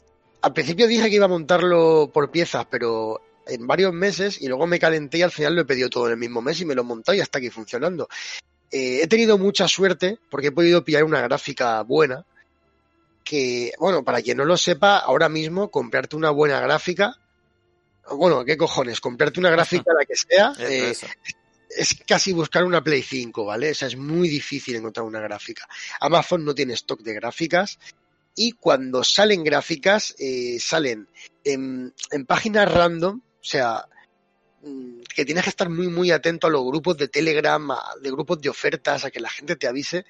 al 0.47 0.53
principio 0.53 0.87
dije 0.87 1.11
que 1.11 1.17
iba 1.17 1.25
a 1.25 1.29
montarlo 1.29 2.09
por 2.15 2.31
piezas, 2.31 2.67
pero 2.71 3.21
en 3.49 3.67
varios 3.67 3.93
meses 3.93 4.41
y 4.41 4.47
luego 4.47 4.69
me 4.69 4.79
calenté 4.79 5.19
y 5.19 5.23
al 5.23 5.33
final 5.33 5.57
lo 5.57 5.63
he 5.63 5.65
pedido 5.65 5.91
todo 5.91 6.07
en 6.07 6.13
el 6.13 6.19
mismo 6.19 6.41
mes 6.41 6.61
y 6.61 6.65
me 6.65 6.77
lo 6.77 6.83
he 6.83 6.85
montado 6.85 7.17
y 7.17 7.21
está 7.21 7.39
aquí 7.39 7.51
funcionando. 7.51 8.09
Eh, 8.71 9.01
he 9.03 9.09
tenido 9.09 9.39
mucha 9.39 9.67
suerte 9.67 10.21
porque 10.31 10.47
he 10.49 10.53
podido 10.53 10.85
pillar 10.85 11.03
una 11.03 11.21
gráfica 11.21 11.83
buena 11.83 12.25
que, 13.25 13.73
bueno, 13.81 14.05
para 14.05 14.23
quien 14.23 14.37
no 14.37 14.45
lo 14.45 14.57
sepa, 14.57 14.99
ahora 14.99 15.29
mismo 15.29 15.69
comprarte 15.69 16.15
una 16.15 16.31
buena 16.31 16.61
gráfica, 16.61 17.17
bueno, 18.13 18.45
¿qué 18.45 18.57
cojones? 18.57 19.01
Comprarte 19.01 19.41
una 19.41 19.51
gráfica 19.51 19.93
la 19.99 20.05
que 20.05 20.15
sea, 20.15 20.53
eh, 20.61 20.95
es 21.71 21.99
casi 22.07 22.33
buscar 22.33 22.63
una 22.63 22.85
Play 22.85 23.03
5, 23.03 23.45
¿vale? 23.45 23.73
O 23.73 23.75
sea, 23.75 23.89
es 23.89 23.97
muy 23.97 24.29
difícil 24.29 24.77
encontrar 24.77 25.07
una 25.07 25.19
gráfica. 25.19 25.67
Amazon 25.99 26.45
no 26.45 26.55
tiene 26.55 26.75
stock 26.75 27.01
de 27.01 27.15
gráficas 27.15 27.81
y 28.37 28.53
cuando 28.53 29.03
salen 29.03 29.43
gráficas, 29.43 30.15
eh, 30.19 30.59
salen 30.61 31.09
en, 31.43 31.93
páginas 32.27 32.71
random, 32.71 33.21
o 33.21 33.45
sea, 33.45 33.87
mm, 34.63 35.01
que 35.15 35.25
tienes 35.25 35.43
que 35.43 35.51
estar 35.51 35.71
muy 35.71 35.89
muy 35.89 36.11
atento 36.11 36.47
a 36.47 36.51
los 36.51 36.65
grupos 36.65 36.99
de 36.99 37.09
Telegram, 37.09 37.67
de 38.03 38.11
grupos 38.11 38.41
de 38.41 38.51
ofertas, 38.51 39.05
a 39.05 39.11
que 39.11 39.21
la 39.21 39.31
gente 39.31 39.57
te 39.57 39.67
avise, 39.67 40.05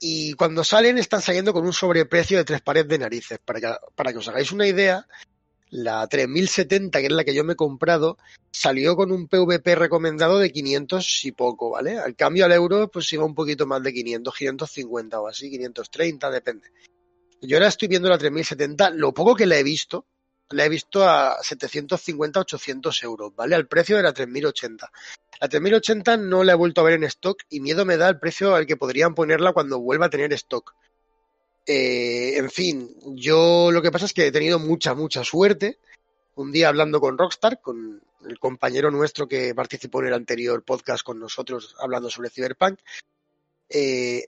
y 0.00 0.32
cuando 0.34 0.64
salen 0.64 0.98
están 0.98 1.22
saliendo 1.22 1.52
con 1.52 1.64
un 1.64 1.72
sobreprecio 1.72 2.38
de 2.38 2.44
tres 2.44 2.62
pares 2.62 2.88
de 2.88 2.98
narices. 2.98 3.38
Para 3.44 3.60
que, 3.60 3.74
para 3.94 4.12
que 4.12 4.18
os 4.18 4.28
hagáis 4.28 4.50
una 4.50 4.66
idea, 4.66 5.06
la 5.70 6.06
3070, 6.06 7.00
que 7.00 7.06
es 7.06 7.12
la 7.12 7.24
que 7.24 7.34
yo 7.34 7.44
me 7.44 7.54
he 7.54 7.56
comprado, 7.56 8.16
salió 8.50 8.96
con 8.96 9.12
un 9.12 9.28
PVP 9.28 9.74
recomendado 9.74 10.38
de 10.38 10.52
500 10.52 11.24
y 11.24 11.32
poco, 11.32 11.70
¿vale? 11.70 11.98
Al 11.98 12.14
cambio 12.16 12.44
al 12.44 12.52
euro, 12.52 12.88
pues 12.88 13.12
iba 13.12 13.24
un 13.24 13.34
poquito 13.34 13.66
más 13.66 13.82
de 13.82 13.92
500, 13.92 14.34
550 14.34 15.20
o 15.20 15.26
así, 15.26 15.50
530, 15.50 16.30
depende. 16.30 16.70
Yo 17.46 17.56
ahora 17.56 17.68
estoy 17.68 17.88
viendo 17.88 18.08
la 18.08 18.18
3070, 18.18 18.90
lo 18.90 19.12
poco 19.12 19.34
que 19.34 19.46
la 19.46 19.58
he 19.58 19.62
visto, 19.62 20.06
la 20.50 20.64
he 20.64 20.68
visto 20.68 21.06
a 21.06 21.42
750, 21.42 22.40
800 22.40 23.02
euros, 23.02 23.34
¿vale? 23.34 23.54
Al 23.54 23.66
precio 23.66 23.96
de 23.96 24.02
la 24.02 24.12
3080. 24.12 24.90
La 25.40 25.48
3080 25.48 26.16
no 26.16 26.42
la 26.42 26.52
he 26.52 26.56
vuelto 26.56 26.80
a 26.80 26.84
ver 26.84 26.94
en 26.94 27.04
stock 27.04 27.42
y 27.50 27.60
miedo 27.60 27.84
me 27.84 27.96
da 27.96 28.08
el 28.08 28.18
precio 28.18 28.54
al 28.54 28.66
que 28.66 28.76
podrían 28.76 29.14
ponerla 29.14 29.52
cuando 29.52 29.80
vuelva 29.80 30.06
a 30.06 30.10
tener 30.10 30.32
stock. 30.32 30.74
Eh, 31.66 32.36
en 32.36 32.50
fin, 32.50 32.94
yo 33.16 33.70
lo 33.70 33.82
que 33.82 33.90
pasa 33.90 34.06
es 34.06 34.12
que 34.12 34.26
he 34.26 34.32
tenido 34.32 34.58
mucha, 34.58 34.94
mucha 34.94 35.24
suerte. 35.24 35.78
Un 36.36 36.50
día 36.50 36.68
hablando 36.68 37.00
con 37.00 37.18
Rockstar, 37.18 37.60
con 37.60 38.02
el 38.26 38.38
compañero 38.38 38.90
nuestro 38.90 39.28
que 39.28 39.54
participó 39.54 40.00
en 40.00 40.08
el 40.08 40.14
anterior 40.14 40.62
podcast 40.62 41.02
con 41.02 41.18
nosotros 41.20 41.76
hablando 41.78 42.10
sobre 42.10 42.30
Cyberpunk, 42.30 42.80
eh, 43.68 44.26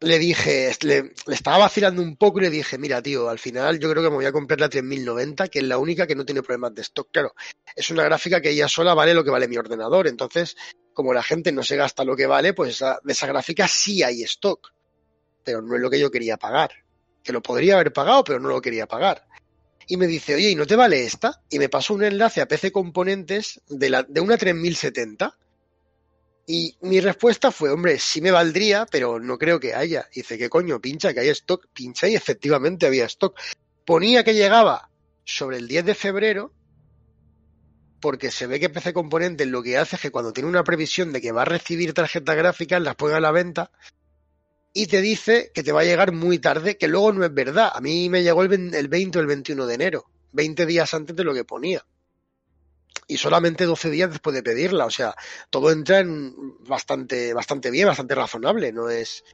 le 0.00 0.18
dije, 0.18 0.72
le, 0.80 1.12
estaba 1.28 1.58
vacilando 1.58 2.00
un 2.00 2.16
poco 2.16 2.38
y 2.38 2.42
le 2.42 2.50
dije, 2.50 2.78
mira, 2.78 3.02
tío, 3.02 3.28
al 3.28 3.38
final 3.38 3.78
yo 3.78 3.90
creo 3.90 4.02
que 4.02 4.08
me 4.08 4.16
voy 4.16 4.24
a 4.24 4.32
comprar 4.32 4.58
la 4.58 4.68
3090, 4.68 5.48
que 5.48 5.58
es 5.58 5.64
la 5.66 5.76
única 5.76 6.06
que 6.06 6.14
no 6.14 6.24
tiene 6.24 6.42
problemas 6.42 6.74
de 6.74 6.82
stock. 6.82 7.08
Claro, 7.12 7.34
es 7.76 7.90
una 7.90 8.04
gráfica 8.04 8.40
que 8.40 8.50
ella 8.50 8.66
sola 8.66 8.94
vale 8.94 9.12
lo 9.12 9.22
que 9.22 9.30
vale 9.30 9.46
mi 9.46 9.58
ordenador. 9.58 10.08
Entonces, 10.08 10.56
como 10.94 11.12
la 11.12 11.22
gente 11.22 11.52
no 11.52 11.62
se 11.62 11.76
gasta 11.76 12.04
lo 12.04 12.16
que 12.16 12.26
vale, 12.26 12.54
pues 12.54 12.78
de 12.78 13.12
esa 13.12 13.26
gráfica 13.26 13.68
sí 13.68 14.02
hay 14.02 14.22
stock. 14.22 14.72
Pero 15.44 15.60
no 15.60 15.76
es 15.76 15.82
lo 15.82 15.90
que 15.90 16.00
yo 16.00 16.10
quería 16.10 16.38
pagar. 16.38 16.70
Que 17.22 17.32
lo 17.32 17.42
podría 17.42 17.74
haber 17.74 17.92
pagado, 17.92 18.24
pero 18.24 18.40
no 18.40 18.48
lo 18.48 18.62
quería 18.62 18.86
pagar. 18.86 19.26
Y 19.86 19.98
me 19.98 20.06
dice, 20.06 20.34
oye, 20.34 20.50
¿y 20.50 20.54
no 20.54 20.66
te 20.66 20.76
vale 20.76 21.04
esta? 21.04 21.42
Y 21.50 21.58
me 21.58 21.68
pasó 21.68 21.92
un 21.92 22.04
enlace 22.04 22.40
a 22.40 22.48
PC 22.48 22.72
Componentes 22.72 23.60
de, 23.68 23.90
la, 23.90 24.02
de 24.04 24.20
una 24.20 24.38
3070 24.38 25.36
y 26.46 26.76
mi 26.80 27.00
respuesta 27.00 27.52
fue, 27.52 27.70
hombre, 27.70 27.98
sí 27.98 28.20
me 28.20 28.30
valdría, 28.30 28.86
pero 28.86 29.20
no 29.20 29.38
creo 29.38 29.60
que 29.60 29.74
haya. 29.74 30.08
dice, 30.14 30.38
¿qué 30.38 30.48
coño? 30.48 30.80
Pincha, 30.80 31.14
que 31.14 31.20
hay 31.20 31.28
stock. 31.28 31.66
Pincha 31.72 32.08
y 32.08 32.14
efectivamente 32.14 32.86
había 32.86 33.04
stock. 33.06 33.38
Ponía 33.84 34.24
que 34.24 34.34
llegaba 34.34 34.90
sobre 35.24 35.58
el 35.58 35.68
10 35.68 35.84
de 35.84 35.94
febrero, 35.94 36.52
porque 38.00 38.30
se 38.30 38.46
ve 38.46 38.58
que 38.58 38.70
PC 38.70 38.92
Componentes 38.92 39.46
lo 39.46 39.62
que 39.62 39.78
hace 39.78 39.96
es 39.96 40.02
que 40.02 40.10
cuando 40.10 40.32
tiene 40.32 40.48
una 40.48 40.64
previsión 40.64 41.12
de 41.12 41.20
que 41.20 41.32
va 41.32 41.42
a 41.42 41.46
recibir 41.46 41.92
tarjetas 41.92 42.36
gráficas, 42.36 42.82
las 42.82 42.96
pone 42.96 43.14
a 43.14 43.20
la 43.20 43.30
venta 43.30 43.70
y 44.72 44.86
te 44.86 45.00
dice 45.00 45.50
que 45.54 45.62
te 45.62 45.72
va 45.72 45.80
a 45.80 45.84
llegar 45.84 46.12
muy 46.12 46.38
tarde, 46.38 46.76
que 46.76 46.88
luego 46.88 47.12
no 47.12 47.24
es 47.24 47.34
verdad. 47.34 47.70
A 47.74 47.80
mí 47.80 48.08
me 48.08 48.22
llegó 48.22 48.42
el 48.42 48.88
20 48.88 49.18
o 49.18 49.20
el 49.20 49.26
21 49.26 49.66
de 49.66 49.74
enero, 49.74 50.06
20 50.32 50.66
días 50.66 50.94
antes 50.94 51.14
de 51.14 51.24
lo 51.24 51.34
que 51.34 51.44
ponía 51.44 51.84
y 53.06 53.16
solamente 53.16 53.64
12 53.64 53.90
días 53.90 54.10
después 54.10 54.34
de 54.34 54.42
pedirla. 54.42 54.86
O 54.86 54.90
sea, 54.90 55.14
todo 55.50 55.70
entra 55.72 55.98
en 55.98 56.34
bastante, 56.64 57.34
bastante 57.34 57.70
bien, 57.70 57.88
bastante 57.88 58.14
razonable. 58.14 58.72
No 58.72 58.88
es. 58.88 59.24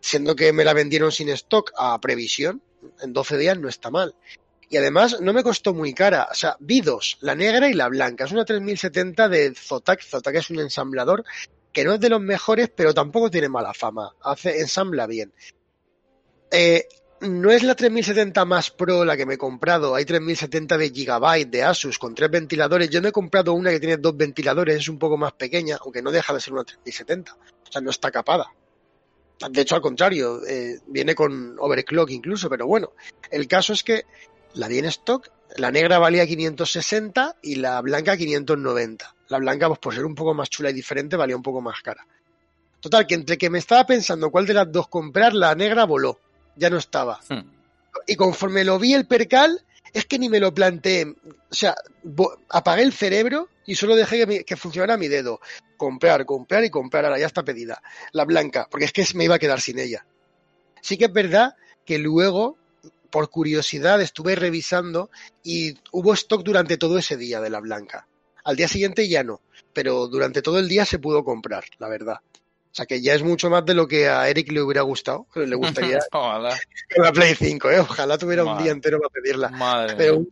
Siendo 0.00 0.36
que 0.36 0.52
me 0.52 0.64
la 0.64 0.74
vendieron 0.74 1.12
sin 1.12 1.28
stock 1.30 1.72
a 1.76 2.00
previsión, 2.00 2.62
en 3.00 3.12
12 3.12 3.36
días 3.36 3.58
no 3.58 3.68
está 3.68 3.90
mal. 3.90 4.14
Y 4.70 4.76
además 4.76 5.20
no 5.20 5.32
me 5.32 5.42
costó 5.42 5.74
muy 5.74 5.94
cara. 5.94 6.28
O 6.30 6.34
sea, 6.34 6.56
vi 6.60 6.80
dos, 6.80 7.18
la 7.20 7.34
negra 7.34 7.68
y 7.68 7.74
la 7.74 7.88
blanca. 7.88 8.24
Es 8.24 8.32
una 8.32 8.44
3070 8.44 9.28
de 9.28 9.54
Zotac. 9.54 10.02
Zotac 10.02 10.34
es 10.36 10.50
un 10.50 10.60
ensamblador 10.60 11.24
que 11.72 11.84
no 11.84 11.94
es 11.94 12.00
de 12.00 12.08
los 12.08 12.20
mejores, 12.20 12.70
pero 12.74 12.94
tampoco 12.94 13.30
tiene 13.30 13.48
mala 13.48 13.72
fama. 13.74 14.14
Hace, 14.22 14.60
ensambla 14.60 15.06
bien. 15.06 15.32
Eh, 16.50 16.86
no 17.20 17.50
es 17.50 17.62
la 17.62 17.74
3070 17.74 18.44
más 18.44 18.70
Pro 18.70 19.04
la 19.04 19.16
que 19.16 19.26
me 19.26 19.34
he 19.34 19.38
comprado. 19.38 19.94
Hay 19.94 20.04
3070 20.04 20.78
de 20.78 20.90
Gigabyte 20.90 21.50
de 21.50 21.62
Asus 21.64 21.98
con 21.98 22.14
tres 22.14 22.30
ventiladores. 22.30 22.90
Yo 22.90 23.00
no 23.00 23.08
he 23.08 23.12
comprado 23.12 23.52
una 23.52 23.70
que 23.70 23.80
tiene 23.80 23.96
dos 23.96 24.16
ventiladores, 24.16 24.76
es 24.76 24.88
un 24.88 24.98
poco 24.98 25.16
más 25.16 25.32
pequeña, 25.32 25.78
aunque 25.80 26.02
no 26.02 26.10
deja 26.10 26.32
de 26.32 26.40
ser 26.40 26.52
una 26.52 26.64
3070. 26.64 27.34
O 27.34 27.72
sea, 27.72 27.80
no 27.80 27.90
está 27.90 28.10
capada. 28.10 28.52
De 29.50 29.60
hecho, 29.60 29.76
al 29.76 29.80
contrario, 29.80 30.44
eh, 30.46 30.80
viene 30.86 31.14
con 31.14 31.56
overclock 31.58 32.10
incluso, 32.10 32.48
pero 32.48 32.66
bueno, 32.66 32.92
el 33.30 33.46
caso 33.46 33.72
es 33.72 33.84
que 33.84 34.04
la 34.54 34.66
vi 34.66 34.78
en 34.78 34.86
stock, 34.86 35.28
la 35.56 35.70
negra 35.70 35.98
valía 35.98 36.26
560 36.26 37.36
y 37.42 37.56
la 37.56 37.80
blanca 37.80 38.16
590. 38.16 39.14
La 39.28 39.38
blanca, 39.38 39.68
pues 39.68 39.78
por 39.78 39.94
ser 39.94 40.04
un 40.04 40.14
poco 40.14 40.34
más 40.34 40.50
chula 40.50 40.70
y 40.70 40.72
diferente, 40.72 41.16
valía 41.16 41.36
un 41.36 41.42
poco 41.42 41.60
más 41.60 41.80
cara. 41.82 42.06
Total, 42.80 43.06
que 43.06 43.14
entre 43.14 43.38
que 43.38 43.50
me 43.50 43.58
estaba 43.58 43.84
pensando 43.86 44.30
cuál 44.30 44.46
de 44.46 44.54
las 44.54 44.70
dos 44.70 44.88
comprar, 44.88 45.34
la 45.34 45.54
negra 45.54 45.84
voló 45.84 46.18
ya 46.58 46.70
no 46.70 46.76
estaba. 46.76 47.20
Hmm. 47.28 47.50
Y 48.06 48.16
conforme 48.16 48.64
lo 48.64 48.78
vi 48.78 48.94
el 48.94 49.06
percal, 49.06 49.64
es 49.92 50.04
que 50.06 50.18
ni 50.18 50.28
me 50.28 50.40
lo 50.40 50.52
planteé. 50.52 51.06
O 51.50 51.54
sea, 51.54 51.74
apagué 52.50 52.82
el 52.82 52.92
cerebro 52.92 53.48
y 53.66 53.74
solo 53.74 53.96
dejé 53.96 54.44
que, 54.44 54.56
funcionara 54.56 54.96
mi 54.96 55.08
dedo. 55.08 55.40
Comprar, 55.76 56.24
comprar 56.26 56.64
y 56.64 56.70
comprar. 56.70 57.04
Ahora 57.04 57.18
ya 57.18 57.26
está 57.26 57.42
pedida. 57.42 57.82
La 58.12 58.24
blanca, 58.24 58.68
porque 58.70 58.86
es 58.86 58.92
que 58.92 59.06
me 59.14 59.24
iba 59.24 59.36
a 59.36 59.38
quedar 59.38 59.60
sin 59.60 59.78
ella. 59.78 60.06
Sí 60.80 60.96
que 60.96 61.06
es 61.06 61.12
verdad 61.12 61.56
que 61.84 61.98
luego, 61.98 62.56
por 63.10 63.30
curiosidad, 63.30 64.00
estuve 64.00 64.34
revisando 64.34 65.10
y 65.42 65.74
hubo 65.92 66.12
stock 66.14 66.42
durante 66.42 66.76
todo 66.76 66.98
ese 66.98 67.16
día 67.16 67.40
de 67.40 67.50
la 67.50 67.60
blanca. 67.60 68.06
Al 68.44 68.56
día 68.56 68.68
siguiente 68.68 69.08
ya 69.08 69.24
no, 69.24 69.40
pero 69.72 70.06
durante 70.06 70.40
todo 70.40 70.58
el 70.58 70.68
día 70.68 70.84
se 70.84 70.98
pudo 70.98 71.24
comprar, 71.24 71.64
la 71.78 71.88
verdad. 71.88 72.16
O 72.70 72.74
sea 72.74 72.86
que 72.86 73.00
ya 73.00 73.14
es 73.14 73.22
mucho 73.22 73.50
más 73.50 73.64
de 73.64 73.74
lo 73.74 73.88
que 73.88 74.08
a 74.08 74.28
Eric 74.28 74.52
le 74.52 74.62
hubiera 74.62 74.82
gustado. 74.82 75.26
Le 75.34 75.56
gustaría 75.56 75.98
la 76.96 77.12
Play 77.12 77.34
5, 77.34 77.70
¿eh? 77.70 77.80
Ojalá 77.80 78.18
tuviera 78.18 78.44
un 78.44 78.62
día 78.62 78.72
entero 78.72 78.98
para 79.00 79.10
pedirla. 79.10 79.94
Pero 79.96 80.22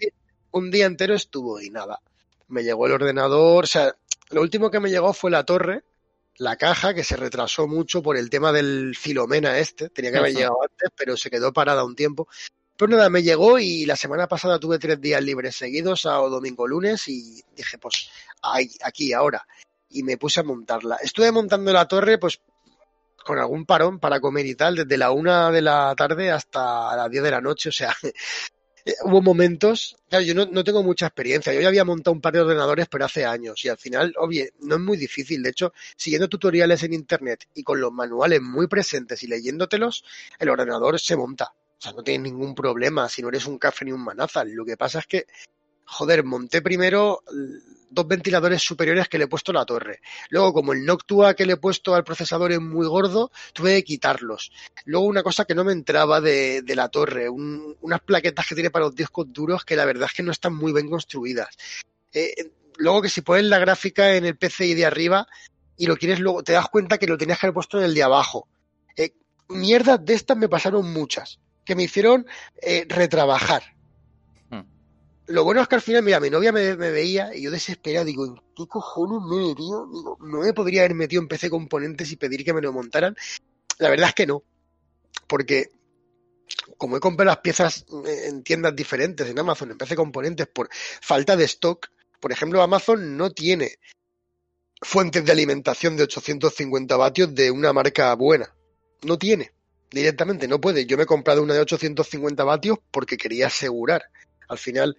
un 0.52 0.70
día, 0.70 0.86
entero 0.86 1.14
estuvo 1.14 1.60
y 1.60 1.70
nada. 1.70 2.00
Me 2.48 2.62
llegó 2.62 2.86
el 2.86 2.92
ordenador. 2.92 3.64
O 3.64 3.66
sea, 3.66 3.94
lo 4.30 4.42
último 4.42 4.70
que 4.70 4.80
me 4.80 4.90
llegó 4.90 5.12
fue 5.12 5.30
la 5.30 5.44
torre, 5.44 5.82
la 6.36 6.56
caja, 6.56 6.94
que 6.94 7.04
se 7.04 7.16
retrasó 7.16 7.66
mucho 7.66 8.02
por 8.02 8.16
el 8.16 8.30
tema 8.30 8.52
del 8.52 8.94
Filomena 8.96 9.58
este. 9.58 9.88
Tenía 9.88 10.12
que 10.12 10.18
haber 10.18 10.34
llegado 10.34 10.62
antes, 10.62 10.90
pero 10.96 11.16
se 11.16 11.30
quedó 11.30 11.52
parada 11.52 11.84
un 11.84 11.96
tiempo. 11.96 12.28
Pero 12.76 12.90
nada, 12.90 13.08
me 13.08 13.22
llegó 13.22 13.58
y 13.58 13.86
la 13.86 13.96
semana 13.96 14.28
pasada 14.28 14.60
tuve 14.60 14.78
tres 14.78 15.00
días 15.00 15.22
libres 15.22 15.56
seguidos, 15.56 16.02
sábado, 16.02 16.28
domingo, 16.28 16.66
lunes, 16.66 17.08
y 17.08 17.42
dije, 17.56 17.78
pues, 17.78 18.10
ahí, 18.42 18.68
aquí, 18.82 19.14
ahora 19.14 19.46
y 19.90 20.02
me 20.02 20.16
puse 20.16 20.40
a 20.40 20.44
montarla. 20.44 20.96
Estuve 21.02 21.32
montando 21.32 21.72
la 21.72 21.86
torre, 21.86 22.18
pues 22.18 22.40
con 23.26 23.38
algún 23.38 23.66
parón 23.66 23.98
para 23.98 24.20
comer 24.20 24.46
y 24.46 24.54
tal, 24.54 24.76
desde 24.76 24.96
la 24.96 25.10
una 25.10 25.50
de 25.50 25.60
la 25.60 25.94
tarde 25.96 26.30
hasta 26.30 26.96
las 26.96 27.10
diez 27.10 27.24
de 27.24 27.30
la 27.32 27.40
noche, 27.40 27.70
o 27.70 27.72
sea, 27.72 27.92
hubo 29.02 29.20
momentos, 29.20 29.96
claro, 30.08 30.24
yo 30.24 30.34
no, 30.34 30.64
tengo 30.64 30.82
mucha 30.84 31.06
experiencia, 31.06 31.52
yo 31.52 31.60
ya 31.60 31.68
había 31.68 31.84
montado 31.84 32.14
un 32.14 32.20
par 32.20 32.34
de 32.34 32.40
ordenadores, 32.40 32.86
pero 32.88 33.04
hace 33.04 33.24
años, 33.24 33.64
y 33.64 33.68
al 33.68 33.78
final, 33.78 34.14
obvio, 34.18 34.44
no 34.60 34.76
es 34.76 34.80
muy 34.80 34.96
difícil, 34.96 35.42
de 35.42 35.50
hecho, 35.50 35.72
siguiendo 35.96 36.28
tutoriales 36.28 36.84
en 36.84 36.94
internet 36.94 37.48
y 37.52 37.64
con 37.64 37.80
los 37.80 37.92
manuales 37.92 38.40
muy 38.40 38.68
presentes 38.68 39.22
y 39.24 39.26
leyéndotelos, 39.26 40.04
el 40.38 40.48
ordenador 40.48 41.00
se 41.00 41.16
monta, 41.16 41.52
o 41.52 41.80
sea, 41.80 41.92
no 41.92 42.04
tienes 42.04 42.30
ningún 42.30 42.54
problema, 42.54 43.08
si 43.08 43.22
no 43.22 43.28
eres 43.28 43.46
un 43.46 43.58
café 43.58 43.84
ni 43.84 43.92
un 43.92 44.04
manazal, 44.04 44.52
lo 44.52 44.64
que 44.64 44.76
pasa 44.76 45.00
es 45.00 45.06
que, 45.06 45.26
joder, 45.86 46.24
monté 46.24 46.60
primero 46.60 47.22
dos 47.90 48.06
ventiladores 48.06 48.62
superiores 48.62 49.08
que 49.08 49.18
le 49.18 49.24
he 49.24 49.28
puesto 49.28 49.52
a 49.52 49.54
la 49.54 49.64
torre. 49.64 50.00
Luego, 50.28 50.52
como 50.52 50.72
el 50.72 50.84
Noctua 50.84 51.34
que 51.34 51.46
le 51.46 51.54
he 51.54 51.56
puesto 51.56 51.94
al 51.94 52.04
procesador 52.04 52.52
es 52.52 52.60
muy 52.60 52.86
gordo, 52.86 53.30
tuve 53.52 53.74
que 53.76 53.84
quitarlos. 53.84 54.52
Luego, 54.84 55.06
una 55.06 55.22
cosa 55.22 55.44
que 55.44 55.54
no 55.54 55.64
me 55.64 55.72
entraba 55.72 56.20
de, 56.20 56.62
la 56.74 56.88
torre, 56.88 57.28
unas 57.28 58.00
plaquetas 58.02 58.46
que 58.46 58.54
tiene 58.54 58.70
para 58.70 58.84
los 58.86 58.94
discos 58.94 59.32
duros 59.32 59.64
que 59.64 59.76
la 59.76 59.84
verdad 59.84 60.08
es 60.10 60.16
que 60.16 60.22
no 60.22 60.32
están 60.32 60.54
muy 60.54 60.72
bien 60.72 60.90
construidas. 60.90 61.56
Eh, 62.12 62.52
luego 62.76 63.02
que 63.02 63.08
si 63.08 63.22
pones 63.22 63.44
la 63.44 63.58
gráfica 63.58 64.14
en 64.14 64.26
el 64.26 64.36
PCI 64.36 64.74
de 64.74 64.86
arriba 64.86 65.26
y 65.76 65.86
lo 65.86 65.96
quieres 65.96 66.20
luego, 66.20 66.42
te 66.42 66.52
das 66.52 66.68
cuenta 66.68 66.98
que 66.98 67.06
lo 67.06 67.16
tenías 67.16 67.38
que 67.38 67.46
haber 67.46 67.54
puesto 67.54 67.78
en 67.78 67.84
el 67.84 67.94
de 67.94 68.02
abajo. 68.02 68.48
Eh, 68.96 69.14
mierdas 69.48 70.04
de 70.04 70.14
estas 70.14 70.36
me 70.36 70.48
pasaron 70.48 70.92
muchas, 70.92 71.38
que 71.64 71.74
me 71.74 71.84
hicieron 71.84 72.26
eh, 72.60 72.84
retrabajar 72.88 73.75
lo 75.28 75.44
bueno 75.44 75.60
es 75.60 75.68
que 75.68 75.74
al 75.74 75.82
final, 75.82 76.02
mira, 76.02 76.20
mi 76.20 76.30
novia 76.30 76.52
me, 76.52 76.74
veía 76.76 77.34
y 77.34 77.42
yo 77.42 77.50
desesperado, 77.50 78.04
digo, 78.04 78.26
¿en 78.26 78.36
qué 78.56 78.66
cojones 78.68 79.22
me 79.28 79.36
he 79.36 79.48
metido? 79.48 79.86
Digo, 79.88 80.18
no 80.20 80.40
me 80.40 80.52
podría 80.52 80.82
haber 80.82 80.94
metido 80.94 81.22
en 81.22 81.28
PC 81.28 81.50
componentes 81.50 82.10
y 82.12 82.16
pedir 82.16 82.44
que 82.44 82.52
me 82.52 82.60
lo 82.60 82.72
montaran. 82.72 83.16
La 83.78 83.90
verdad 83.90 84.08
es 84.08 84.14
que 84.14 84.26
no. 84.26 84.42
Porque 85.26 85.70
como 86.78 86.96
he 86.96 87.00
comprado 87.00 87.30
las 87.30 87.38
piezas 87.38 87.86
en 88.04 88.42
tiendas 88.42 88.74
diferentes, 88.76 89.28
en 89.28 89.38
Amazon, 89.38 89.72
en 89.72 89.78
PC 89.78 89.96
componentes, 89.96 90.46
por 90.46 90.68
falta 90.72 91.36
de 91.36 91.44
stock, 91.44 91.88
por 92.20 92.32
ejemplo, 92.32 92.62
Amazon 92.62 93.16
no 93.16 93.30
tiene 93.30 93.78
fuentes 94.80 95.24
de 95.24 95.32
alimentación 95.32 95.96
de 95.96 96.04
850 96.04 96.96
vatios 96.96 97.34
de 97.34 97.50
una 97.50 97.72
marca 97.72 98.14
buena. 98.14 98.54
No 99.02 99.18
tiene. 99.18 99.52
Directamente, 99.90 100.46
no 100.48 100.60
puede. 100.60 100.86
Yo 100.86 100.96
me 100.96 101.04
he 101.04 101.06
comprado 101.06 101.42
una 101.42 101.54
de 101.54 101.60
850 101.60 102.44
vatios 102.44 102.78
porque 102.90 103.16
quería 103.16 103.46
asegurar 103.46 104.04
al 104.48 104.58
final, 104.58 104.96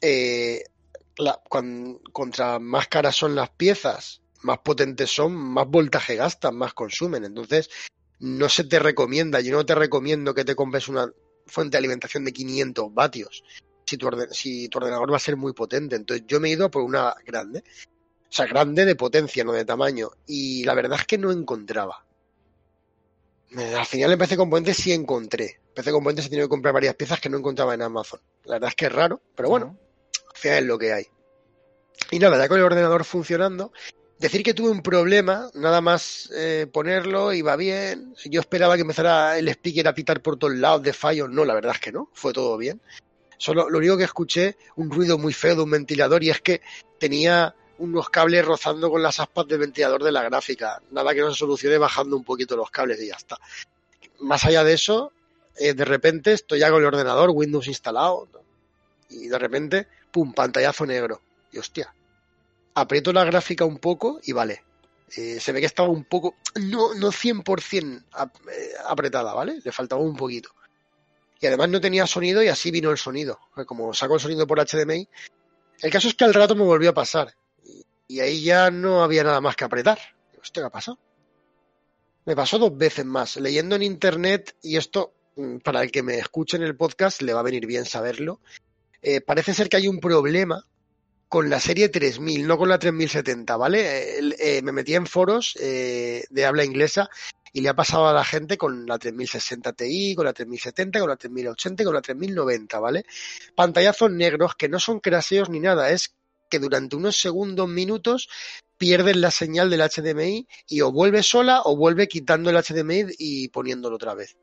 eh, 0.00 0.64
contra 2.12 2.58
más 2.58 2.88
caras 2.88 3.16
son 3.16 3.34
las 3.34 3.50
piezas, 3.50 4.22
más 4.42 4.58
potentes 4.58 5.10
son, 5.10 5.34
más 5.34 5.66
voltaje 5.66 6.16
gastan, 6.16 6.56
más 6.56 6.74
consumen. 6.74 7.24
Entonces, 7.24 7.70
no 8.20 8.48
se 8.48 8.64
te 8.64 8.78
recomienda, 8.78 9.40
yo 9.40 9.52
no 9.52 9.66
te 9.66 9.74
recomiendo 9.74 10.34
que 10.34 10.44
te 10.44 10.54
compres 10.54 10.88
una 10.88 11.10
fuente 11.46 11.72
de 11.72 11.78
alimentación 11.78 12.24
de 12.24 12.32
500 12.32 12.92
vatios 12.92 13.42
si 13.88 13.96
tu, 13.96 14.08
si 14.30 14.68
tu 14.68 14.78
ordenador 14.78 15.10
va 15.10 15.16
a 15.16 15.20
ser 15.20 15.36
muy 15.36 15.52
potente. 15.54 15.96
Entonces, 15.96 16.26
yo 16.26 16.40
me 16.40 16.48
he 16.48 16.52
ido 16.52 16.70
por 16.70 16.82
una 16.82 17.14
grande. 17.24 17.64
O 18.28 18.32
sea, 18.32 18.46
grande 18.46 18.84
de 18.84 18.94
potencia, 18.94 19.44
no 19.44 19.52
de 19.52 19.64
tamaño. 19.64 20.10
Y 20.26 20.64
la 20.64 20.74
verdad 20.74 20.98
es 21.00 21.06
que 21.06 21.16
no 21.16 21.32
encontraba. 21.32 22.04
Al 23.56 23.86
final 23.86 24.12
en 24.12 24.18
PC 24.18 24.36
Componentes 24.36 24.76
sí 24.76 24.92
encontré. 24.92 25.60
PC 25.74 25.90
Componentes 25.90 26.26
he 26.26 26.28
tenido 26.28 26.46
que 26.46 26.50
comprar 26.50 26.74
varias 26.74 26.94
piezas 26.94 27.20
que 27.20 27.28
no 27.28 27.38
encontraba 27.38 27.74
en 27.74 27.82
Amazon. 27.82 28.20
La 28.44 28.54
verdad 28.54 28.70
es 28.70 28.76
que 28.76 28.86
es 28.86 28.92
raro, 28.92 29.22
pero 29.34 29.48
bueno, 29.48 29.78
al 30.34 30.36
final 30.36 30.58
es 30.58 30.64
lo 30.64 30.78
que 30.78 30.92
hay. 30.92 31.06
Y 32.10 32.18
nada, 32.18 32.38
ya 32.38 32.48
con 32.48 32.58
el 32.58 32.64
ordenador 32.64 33.04
funcionando, 33.04 33.72
decir 34.18 34.42
que 34.42 34.54
tuve 34.54 34.70
un 34.70 34.82
problema, 34.82 35.50
nada 35.54 35.80
más 35.80 36.30
eh, 36.34 36.66
ponerlo, 36.70 37.32
iba 37.32 37.56
bien. 37.56 38.14
Yo 38.26 38.40
esperaba 38.40 38.76
que 38.76 38.82
empezara 38.82 39.38
el 39.38 39.48
speaker 39.48 39.88
a 39.88 39.94
pitar 39.94 40.20
por 40.22 40.38
todos 40.38 40.54
lados 40.54 40.82
de 40.82 40.92
fallos. 40.92 41.30
No, 41.30 41.44
la 41.44 41.54
verdad 41.54 41.72
es 41.74 41.80
que 41.80 41.92
no, 41.92 42.10
fue 42.12 42.32
todo 42.32 42.56
bien. 42.56 42.80
Solo 43.38 43.70
lo 43.70 43.78
único 43.78 43.96
que 43.96 44.04
escuché, 44.04 44.56
un 44.76 44.90
ruido 44.90 45.16
muy 45.16 45.32
feo 45.32 45.54
de 45.54 45.62
un 45.62 45.70
ventilador 45.70 46.24
y 46.24 46.30
es 46.30 46.40
que 46.40 46.60
tenía 46.98 47.54
unos 47.78 48.10
cables 48.10 48.44
rozando 48.44 48.90
con 48.90 49.02
las 49.02 49.20
aspas 49.20 49.46
del 49.46 49.58
ventilador 49.58 50.02
de 50.02 50.12
la 50.12 50.22
gráfica. 50.22 50.82
Nada 50.90 51.14
que 51.14 51.20
no 51.20 51.30
se 51.30 51.38
solucione 51.38 51.78
bajando 51.78 52.16
un 52.16 52.24
poquito 52.24 52.56
los 52.56 52.70
cables 52.70 53.00
y 53.00 53.08
ya 53.08 53.14
está. 53.14 53.38
Más 54.20 54.44
allá 54.44 54.64
de 54.64 54.74
eso, 54.74 55.12
eh, 55.56 55.74
de 55.74 55.84
repente 55.84 56.32
estoy 56.32 56.60
ya 56.60 56.70
con 56.70 56.80
el 56.80 56.86
ordenador, 56.86 57.30
Windows 57.30 57.68
instalado, 57.68 58.28
y 59.10 59.28
de 59.28 59.38
repente, 59.38 59.88
pum, 60.10 60.32
pantallazo 60.32 60.86
negro. 60.86 61.20
Y 61.52 61.58
hostia, 61.58 61.94
aprieto 62.74 63.12
la 63.12 63.24
gráfica 63.24 63.64
un 63.64 63.78
poco 63.78 64.20
y 64.22 64.32
vale. 64.32 64.64
Eh, 65.16 65.40
se 65.40 65.52
ve 65.52 65.60
que 65.60 65.66
estaba 65.66 65.88
un 65.88 66.04
poco, 66.04 66.34
no, 66.56 66.94
no 66.94 67.10
100% 67.10 68.04
eh, 68.52 68.72
apretada, 68.86 69.32
¿vale? 69.32 69.60
Le 69.64 69.72
faltaba 69.72 70.02
un 70.02 70.16
poquito. 70.16 70.50
Y 71.40 71.46
además 71.46 71.68
no 71.70 71.80
tenía 71.80 72.06
sonido 72.06 72.42
y 72.42 72.48
así 72.48 72.70
vino 72.70 72.90
el 72.90 72.98
sonido. 72.98 73.38
Como 73.66 73.94
saco 73.94 74.14
el 74.14 74.20
sonido 74.20 74.46
por 74.46 74.58
HDMI. 74.58 75.08
El 75.80 75.90
caso 75.90 76.08
es 76.08 76.14
que 76.14 76.24
al 76.24 76.34
rato 76.34 76.56
me 76.56 76.64
volvió 76.64 76.90
a 76.90 76.94
pasar. 76.94 77.32
Y, 78.08 78.20
ahí 78.20 78.42
ya 78.42 78.70
no 78.70 79.02
había 79.02 79.22
nada 79.22 79.40
más 79.40 79.54
que 79.54 79.64
apretar. 79.64 79.98
Hostia, 80.40 80.62
¿qué 80.62 80.66
ha 80.66 80.70
pasado? 80.70 80.98
Me 82.24 82.34
pasó 82.34 82.58
dos 82.58 82.76
veces 82.76 83.04
más. 83.04 83.36
Leyendo 83.36 83.76
en 83.76 83.82
internet, 83.82 84.56
y 84.62 84.76
esto 84.76 85.12
mm, 85.36 85.58
para 85.58 85.82
el 85.82 85.90
que 85.90 86.02
me 86.02 86.18
escuche 86.18 86.56
en 86.56 86.62
el 86.62 86.76
podcast 86.76 87.22
le 87.22 87.32
va 87.32 87.40
a 87.40 87.44
venir 87.44 87.66
bien 87.66 87.84
saberlo. 87.84 88.40
Eh, 89.02 89.20
parece 89.20 89.54
ser 89.54 89.68
que 89.68 89.76
hay 89.76 89.88
un 89.88 90.00
problema 90.00 90.64
con 91.28 91.50
la 91.50 91.60
serie 91.60 91.88
3000, 91.88 92.46
no 92.46 92.56
con 92.56 92.68
la 92.68 92.78
3070, 92.78 93.56
¿vale? 93.56 94.18
Eh, 94.38 94.62
me 94.62 94.72
metí 94.72 94.94
en 94.94 95.06
foros 95.06 95.56
eh, 95.60 96.24
de 96.30 96.46
habla 96.46 96.64
inglesa 96.64 97.10
y 97.52 97.60
le 97.60 97.68
ha 97.68 97.74
pasado 97.74 98.08
a 98.08 98.12
la 98.12 98.24
gente 98.24 98.56
con 98.56 98.86
la 98.86 98.98
3060 98.98 99.72
Ti, 99.74 100.14
con 100.14 100.24
la 100.24 100.32
3070, 100.32 101.00
con 101.00 101.08
la 101.08 101.16
3080 101.16 101.82
y 101.82 101.86
con 101.86 101.94
la 101.94 102.00
3090, 102.00 102.80
¿vale? 102.80 103.04
Pantallazos 103.54 104.10
negros 104.10 104.54
que 104.54 104.68
no 104.68 104.78
son 104.78 105.00
craseos 105.00 105.50
ni 105.50 105.60
nada, 105.60 105.90
es 105.90 106.14
que 106.48 106.58
durante 106.58 106.96
unos 106.96 107.16
segundos, 107.16 107.68
minutos, 107.68 108.28
pierden 108.76 109.20
la 109.20 109.30
señal 109.30 109.70
del 109.70 109.82
HDMI 109.82 110.46
y 110.68 110.80
o 110.80 110.92
vuelve 110.92 111.22
sola 111.22 111.62
o 111.64 111.76
vuelve 111.76 112.08
quitando 112.08 112.50
el 112.50 112.56
HDMI 112.56 113.14
y 113.18 113.48
poniéndolo 113.48 113.96
otra 113.96 114.14
vez. 114.14 114.36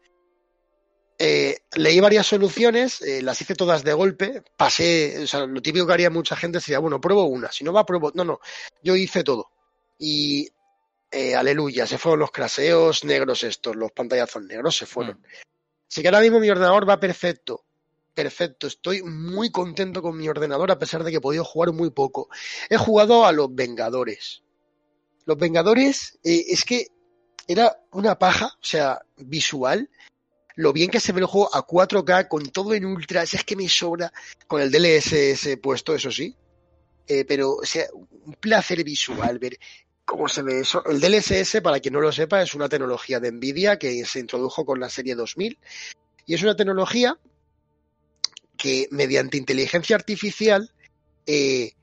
Eh, 1.18 1.60
leí 1.76 2.00
varias 2.02 2.28
soluciones, 2.28 3.02
eh, 3.02 3.22
las 3.22 3.40
hice 3.40 3.56
todas 3.56 3.86
de 3.86 3.94
golpe, 3.94 4.44
pasé, 4.58 5.24
o 5.24 5.28
sea, 5.28 5.46
lo 5.46 5.62
típico 5.62 5.88
que 5.88 5.94
haría 5.94 6.10
mucha 6.10 6.36
gente 6.36 6.60
sería, 6.60 6.80
bueno, 6.80 7.00
pruebo 7.00 7.24
una, 7.26 7.50
si 7.54 7.64
no 7.64 7.72
va, 7.72 7.86
pruebo, 7.86 8.12
no, 8.16 8.26
no, 8.26 8.40
yo 8.84 8.98
hice 8.98 9.24
todo. 9.24 9.50
Y 9.98 10.50
eh, 11.10 11.34
aleluya, 11.34 11.88
se 11.88 11.98
fueron 11.98 12.20
los 12.20 12.32
craseos 12.32 13.06
negros 13.06 13.44
estos, 13.46 13.78
los 13.78 13.94
pantallazos 13.94 14.44
negros 14.44 14.76
se 14.76 14.86
fueron. 14.86 15.20
Mm. 15.20 15.26
Así 15.90 16.02
que 16.02 16.10
ahora 16.10 16.20
mismo 16.20 16.42
mi 16.42 16.50
ordenador 16.50 16.88
va 16.88 17.00
perfecto, 17.00 17.65
perfecto, 18.16 18.68
estoy 18.68 19.04
muy 19.04 19.52
contento 19.52 20.02
con 20.02 20.18
mi 20.18 20.28
ordenador 20.28 20.72
a 20.72 20.80
pesar 20.80 21.04
de 21.04 21.12
que 21.12 21.18
he 21.18 21.22
podido 21.22 21.44
jugar 21.44 21.74
muy 21.74 21.92
poco. 21.92 22.30
He 22.70 22.78
jugado 22.78 23.26
a 23.26 23.32
los 23.32 23.54
Vengadores. 23.54 24.42
Los 25.26 25.38
Vengadores 25.38 26.18
es 26.24 26.66
que 26.66 26.88
era 27.48 27.78
una 27.92 28.18
paja, 28.18 28.48
o 28.48 28.66
sea, 28.66 29.02
visual 29.18 29.90
lo 30.56 30.72
bien 30.72 30.90
que 30.90 31.00
se 31.00 31.12
ve 31.12 31.20
el 31.20 31.26
juego 31.26 31.54
a 31.54 31.66
4K 31.66 32.28
con 32.28 32.50
todo 32.50 32.74
en 32.74 32.86
ultra, 32.86 33.24
es 33.24 33.44
que 33.44 33.56
me 33.56 33.68
sobra 33.68 34.12
con 34.48 34.62
el 34.62 34.72
DLSS 34.72 35.58
puesto, 35.62 35.94
eso 35.94 36.12
sí. 36.12 36.36
Eh, 37.08 37.26
pero, 37.26 37.56
o 37.56 37.66
sea, 37.66 37.86
un 37.94 38.34
placer 38.40 38.84
visual 38.84 39.38
ver 39.38 39.60
cómo 40.06 40.28
se 40.28 40.42
ve 40.42 40.62
eso. 40.62 40.84
El 40.86 41.02
DLSS, 41.02 41.62
para 41.62 41.80
quien 41.80 41.94
no 41.94 42.00
lo 42.00 42.12
sepa, 42.12 42.42
es 42.42 42.56
una 42.56 42.70
tecnología 42.70 43.20
de 43.20 43.32
Nvidia 43.32 43.78
que 43.78 44.06
se 44.06 44.20
introdujo 44.20 44.66
con 44.66 44.80
la 44.80 44.90
serie 44.90 45.16
2000 45.16 45.60
y 46.26 46.34
es 46.34 46.42
una 46.42 46.56
tecnología 46.56 47.20
que 48.58 48.88
mediante 48.92 49.38
inteligencia 49.38 49.96
artificial 49.96 50.72
eh, 51.26 51.74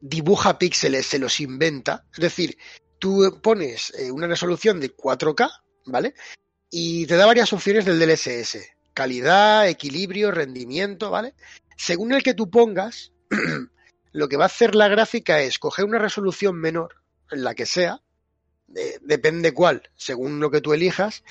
dibuja 0.00 0.58
píxeles, 0.58 1.06
se 1.06 1.18
los 1.18 1.40
inventa. 1.40 2.04
Es 2.12 2.20
decir, 2.20 2.58
tú 2.98 3.40
pones 3.42 3.92
eh, 3.98 4.10
una 4.10 4.26
resolución 4.26 4.80
de 4.80 4.94
4K, 4.94 5.50
¿vale? 5.86 6.14
y 6.70 7.06
te 7.06 7.16
da 7.16 7.26
varias 7.26 7.52
opciones 7.52 7.84
del 7.84 7.98
DLSS. 7.98 8.58
Calidad, 8.92 9.68
equilibrio, 9.68 10.30
rendimiento, 10.30 11.10
¿vale? 11.10 11.34
Según 11.76 12.12
el 12.12 12.22
que 12.22 12.34
tú 12.34 12.50
pongas, 12.50 13.12
lo 14.12 14.28
que 14.28 14.36
va 14.36 14.44
a 14.44 14.46
hacer 14.46 14.74
la 14.74 14.88
gráfica 14.88 15.40
es 15.40 15.58
coger 15.58 15.84
una 15.84 15.98
resolución 15.98 16.56
menor, 16.56 16.96
en 17.30 17.44
la 17.44 17.54
que 17.54 17.66
sea, 17.66 18.02
depende 19.02 19.52
cuál, 19.52 19.90
según 19.96 20.40
lo 20.40 20.50
que 20.50 20.60
tú 20.60 20.72
elijas, 20.72 21.22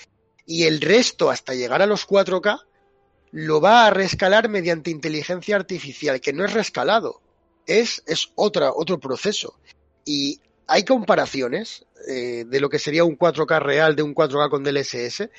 y 0.45 0.63
el 0.63 0.81
resto 0.81 1.29
hasta 1.31 1.53
llegar 1.53 1.81
a 1.81 1.88
los 1.88 2.08
4K 2.08 2.62
lo 3.36 3.60
va 3.60 3.86
a 3.86 3.89
rescalar 3.89 4.48
mediante 4.48 4.89
inteligencia 4.89 5.58
artificial, 5.58 6.21
que 6.21 6.32
no 6.32 6.45
es 6.45 6.54
rescalado, 6.54 7.19
es, 7.65 8.02
es 8.08 8.32
otra, 8.36 8.71
otro 8.71 8.98
proceso. 8.98 9.60
Y 10.06 10.39
hay 10.67 10.86
comparaciones 10.86 11.86
eh, 12.08 12.45
de 12.48 12.60
lo 12.62 12.69
que 12.69 12.80
sería 12.80 13.04
un 13.04 13.17
4K 13.17 13.60
real 13.60 13.93
de 13.93 14.04
un 14.04 14.15
4K 14.15 14.50
con 14.50 14.63
DLSS, 14.63 15.30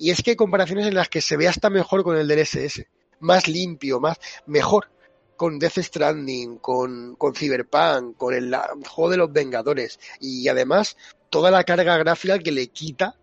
y 0.00 0.10
es 0.10 0.20
que 0.20 0.30
hay 0.30 0.36
comparaciones 0.36 0.88
en 0.88 0.94
las 0.94 1.08
que 1.08 1.20
se 1.20 1.36
ve 1.36 1.46
hasta 1.46 1.70
mejor 1.70 2.02
con 2.02 2.16
el 2.16 2.26
DLSS, 2.26 2.86
más 3.20 3.46
limpio, 3.46 4.00
más 4.00 4.18
mejor, 4.46 4.90
con 5.36 5.60
Death 5.60 5.78
Stranding, 5.78 6.58
con, 6.58 7.14
con 7.14 7.36
Cyberpunk, 7.36 8.16
con 8.16 8.34
el, 8.34 8.52
juego 8.88 9.10
de 9.12 9.16
los 9.16 9.32
Vengadores, 9.32 10.00
y 10.18 10.48
además 10.48 10.96
toda 11.30 11.52
la 11.52 11.62
carga 11.62 11.98
gráfica 11.98 12.40
que 12.40 12.50
le 12.50 12.66
quita 12.66 13.14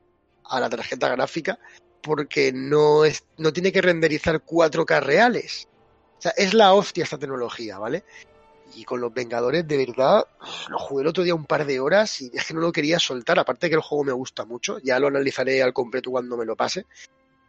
a 0.46 0.62
la 0.62 0.70
tarjeta 0.70 1.10
gráfica 1.10 1.60
porque 2.02 2.52
no, 2.54 3.06
es, 3.06 3.24
no 3.38 3.54
tiene 3.54 3.72
que 3.72 3.82
renderizar 3.82 4.44
4K 4.44 5.02
reales. 5.02 5.68
O 6.18 6.22
sea, 6.22 6.34
es 6.38 6.54
la 6.54 6.74
hostia 6.74 7.04
esta 7.04 7.18
tecnología, 7.18 7.80
¿vale? 7.80 8.04
Y 8.76 8.84
con 8.84 9.02
los 9.02 9.14
Vengadores, 9.14 9.68
de 9.68 9.78
verdad, 9.78 10.26
lo 10.70 10.80
jugué 10.80 11.02
el 11.02 11.08
otro 11.08 11.24
día 11.24 11.36
un 11.36 11.46
par 11.46 11.66
de 11.66 11.80
horas 11.80 12.22
y 12.22 12.32
es 12.34 12.46
que 12.46 12.54
no 12.54 12.62
lo 12.62 12.72
quería 12.72 13.00
soltar. 13.00 13.40
Aparte 13.40 13.70
que 13.70 13.76
el 13.76 13.82
juego 13.82 14.04
me 14.04 14.12
gusta 14.14 14.46
mucho, 14.46 14.80
ya 14.80 15.00
lo 15.00 15.08
analizaré 15.08 15.62
al 15.62 15.74
completo 15.74 16.12
cuando 16.12 16.38
me 16.38 16.46
lo 16.46 16.56
pase. 16.56 16.86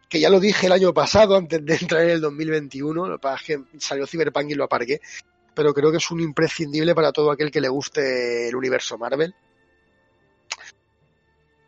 Que 0.09 0.21
ya 0.21 0.29
lo 0.29 0.41
dije 0.41 0.67
el 0.67 0.73
año 0.73 0.93
pasado, 0.93 1.37
antes 1.37 1.65
de 1.65 1.75
entrar 1.75 2.03
en 2.03 2.11
el 2.11 2.21
2021. 2.21 3.07
Lo 3.07 3.17
que 3.19 3.23
pasa 3.23 3.37
es 3.37 3.43
que 3.47 3.79
salió 3.79 4.07
Cyberpunk 4.07 4.51
y 4.51 4.55
lo 4.55 4.65
aparqué. 4.65 5.01
Pero 5.55 5.75
creo 5.75 5.91
que 5.91 5.99
es 5.99 6.11
un 6.11 6.21
imprescindible 6.21 6.95
para 6.95 7.13
todo 7.13 7.31
aquel 7.31 7.51
que 7.51 7.61
le 7.61 7.69
guste 7.69 8.49
el 8.49 8.57
universo 8.57 8.99
Marvel. 8.99 9.35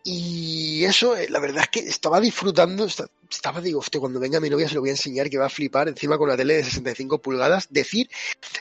Y 0.07 0.85
eso, 0.85 1.17
eh, 1.17 1.29
la 1.31 1.41
verdad 1.41 1.63
es 1.63 1.69
que 1.71 1.89
estaba 1.89 2.21
disfrutando, 2.21 2.87
estaba, 3.31 3.63
digo, 3.63 3.79
usted, 3.79 3.99
cuando 3.99 4.21
venga 4.21 4.39
mi 4.39 4.51
novia 4.51 4.69
se 4.69 4.75
lo 4.75 4.83
voy 4.83 4.91
a 4.91 4.93
enseñar 4.93 5.31
que 5.31 5.39
va 5.39 5.47
a 5.47 5.51
flipar 5.51 5.89
encima 5.89 6.19
con 6.19 6.29
la 6.29 6.37
tele 6.37 6.57
de 6.57 6.65
65 6.65 7.23
pulgadas. 7.23 7.69
Decir 7.71 8.11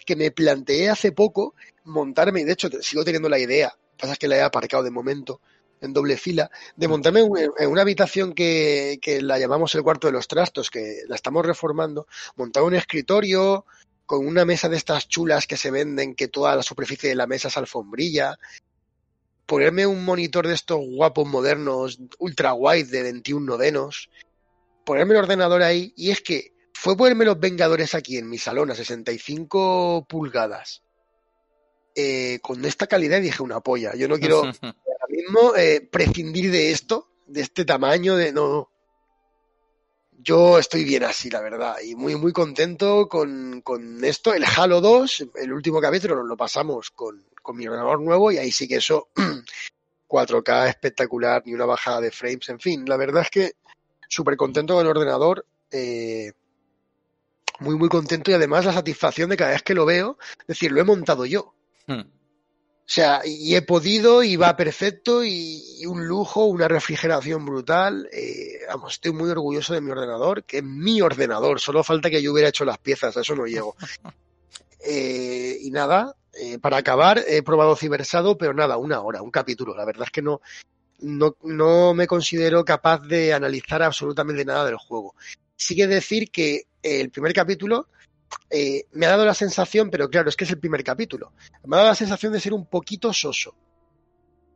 que 0.05 0.15
me 0.15 0.31
planteé 0.31 0.89
hace 0.89 1.11
poco 1.11 1.53
montarme, 1.83 2.39
y 2.39 2.43
de 2.45 2.53
hecho 2.53 2.69
sigo 2.81 3.03
teniendo 3.03 3.27
la 3.27 3.39
idea, 3.39 3.77
pasa 3.99 4.13
es 4.13 4.19
que 4.19 4.29
la 4.29 4.37
he 4.37 4.41
aparcado 4.41 4.83
de 4.83 4.91
momento, 4.91 5.41
en 5.81 5.91
doble 5.91 6.15
fila, 6.15 6.49
de 6.77 6.87
montarme 6.87 7.19
en 7.59 7.69
una 7.69 7.81
habitación 7.81 8.33
que, 8.33 8.99
que 9.01 9.21
la 9.21 9.37
llamamos 9.37 9.75
el 9.75 9.83
cuarto 9.83 10.07
de 10.07 10.13
los 10.13 10.29
trastos, 10.29 10.71
que 10.71 11.01
la 11.09 11.15
estamos 11.15 11.45
reformando, 11.45 12.07
montar 12.37 12.63
un 12.63 12.75
escritorio 12.75 13.65
con 14.05 14.25
una 14.25 14.45
mesa 14.45 14.69
de 14.69 14.77
estas 14.77 15.09
chulas 15.09 15.45
que 15.45 15.57
se 15.57 15.71
venden, 15.71 16.15
que 16.15 16.29
toda 16.29 16.55
la 16.55 16.63
superficie 16.63 17.09
de 17.09 17.15
la 17.15 17.27
mesa 17.27 17.49
es 17.49 17.57
alfombrilla, 17.57 18.37
ponerme 19.53 19.85
un 19.85 20.03
monitor 20.03 20.47
de 20.47 20.55
estos 20.55 20.79
guapos 20.83 21.27
modernos, 21.27 21.99
ultra 22.17 22.55
wide 22.55 22.85
de 22.85 23.03
21 23.03 23.45
novenos, 23.45 24.09
ponerme 24.83 25.13
el 25.13 25.19
ordenador 25.19 25.61
ahí, 25.61 25.93
y 25.95 26.09
es 26.09 26.21
que 26.21 26.55
fue 26.73 26.97
ponerme 26.97 27.23
los 27.23 27.39
Vengadores 27.39 27.93
aquí 27.93 28.17
en 28.17 28.27
mi 28.27 28.39
salón 28.39 28.71
a 28.71 28.75
65 28.75 30.07
pulgadas. 30.09 30.81
Eh, 31.93 32.39
con 32.41 32.65
esta 32.65 32.87
calidad 32.87 33.21
dije 33.21 33.43
una 33.43 33.59
polla. 33.59 33.93
Yo 33.93 34.07
no 34.07 34.17
quiero 34.17 34.37
ahora 34.61 35.07
mismo 35.07 35.55
eh, 35.55 35.87
prescindir 35.87 36.49
de 36.49 36.71
esto, 36.71 37.11
de 37.27 37.41
este 37.41 37.63
tamaño, 37.63 38.15
de 38.15 38.33
no. 38.33 38.71
Yo 40.13 40.57
estoy 40.57 40.83
bien 40.83 41.03
así, 41.03 41.29
la 41.29 41.41
verdad, 41.41 41.75
y 41.85 41.93
muy, 41.93 42.15
muy 42.15 42.33
contento 42.33 43.07
con, 43.07 43.61
con 43.61 44.03
esto. 44.03 44.33
El 44.33 44.45
Halo 44.45 44.81
2, 44.81 45.27
el 45.35 45.53
último 45.53 45.79
capítulo, 45.79 46.15
nos 46.15 46.25
lo 46.25 46.37
pasamos 46.37 46.89
con, 46.89 47.23
con 47.43 47.55
mi 47.57 47.67
ordenador 47.67 48.01
nuevo 48.01 48.31
y 48.31 48.37
ahí 48.39 48.51
sí 48.51 48.67
que 48.67 48.77
eso 48.77 49.09
4K 50.07 50.69
espectacular, 50.69 51.43
ni 51.45 51.53
una 51.53 51.65
bajada 51.65 52.01
de 52.01 52.11
frames, 52.11 52.49
en 52.49 52.59
fin, 52.59 52.85
la 52.87 52.97
verdad 52.97 53.23
es 53.23 53.29
que 53.29 53.51
súper 54.07 54.35
contento 54.37 54.73
con 54.73 54.85
el 54.85 54.89
ordenador, 54.89 55.45
eh, 55.71 56.31
muy 57.59 57.75
muy 57.75 57.89
contento 57.89 58.31
y 58.31 58.33
además 58.33 58.65
la 58.65 58.73
satisfacción 58.73 59.29
de 59.29 59.37
cada 59.37 59.51
vez 59.51 59.63
que 59.63 59.75
lo 59.75 59.85
veo, 59.85 60.17
decir, 60.47 60.71
lo 60.71 60.81
he 60.81 60.85
montado 60.85 61.25
yo. 61.25 61.53
Hmm. 61.87 62.01
O 62.85 62.89
sea, 62.93 63.21
y 63.23 63.55
he 63.55 63.61
podido 63.61 64.23
y 64.23 64.35
va 64.35 64.57
perfecto 64.57 65.23
y, 65.23 65.85
un 65.85 66.05
lujo, 66.05 66.45
una 66.45 66.67
refrigeración 66.67 67.45
brutal. 67.45 68.09
Eh, 68.11 68.59
vamos, 68.67 68.93
estoy 68.93 69.13
muy 69.13 69.29
orgulloso 69.29 69.73
de 69.73 69.79
mi 69.79 69.89
ordenador, 69.89 70.43
que 70.43 70.57
es 70.57 70.63
mi 70.63 71.01
ordenador. 71.01 71.61
Solo 71.61 71.81
falta 71.81 72.09
que 72.09 72.21
yo 72.21 72.33
hubiera 72.33 72.49
hecho 72.49 72.65
las 72.65 72.77
piezas, 72.79 73.15
a 73.15 73.21
eso 73.21 73.35
no 73.35 73.45
llego. 73.45 73.75
Eh, 74.85 75.59
y 75.61 75.71
nada, 75.71 76.13
eh, 76.33 76.57
para 76.59 76.77
acabar, 76.77 77.23
he 77.27 77.43
probado 77.43 77.75
Cibersado, 77.75 78.37
pero 78.37 78.53
nada, 78.53 78.77
una 78.77 79.01
hora, 79.01 79.21
un 79.21 79.31
capítulo. 79.31 79.75
La 79.75 79.85
verdad 79.85 80.05
es 80.05 80.11
que 80.11 80.21
no, 80.21 80.41
no, 80.99 81.35
no 81.43 81.93
me 81.93 82.07
considero 82.07 82.65
capaz 82.65 82.99
de 83.01 83.33
analizar 83.33 83.83
absolutamente 83.83 84.45
nada 84.45 84.65
del 84.65 84.77
juego. 84.77 85.15
Sí 85.55 85.75
que 85.75 85.87
decir 85.87 86.31
que 86.31 86.63
el 86.81 87.11
primer 87.11 87.33
capítulo 87.33 87.87
eh, 88.49 88.85
me 88.93 89.05
ha 89.05 89.09
dado 89.09 89.25
la 89.25 89.33
sensación, 89.33 89.89
pero 89.89 90.09
claro, 90.09 90.29
es 90.29 90.35
que 90.35 90.45
es 90.45 90.49
el 90.49 90.59
primer 90.59 90.83
capítulo, 90.83 91.33
me 91.65 91.75
ha 91.75 91.79
dado 91.79 91.89
la 91.89 91.95
sensación 91.95 92.33
de 92.33 92.39
ser 92.39 92.53
un 92.53 92.65
poquito 92.65 93.13
soso. 93.13 93.55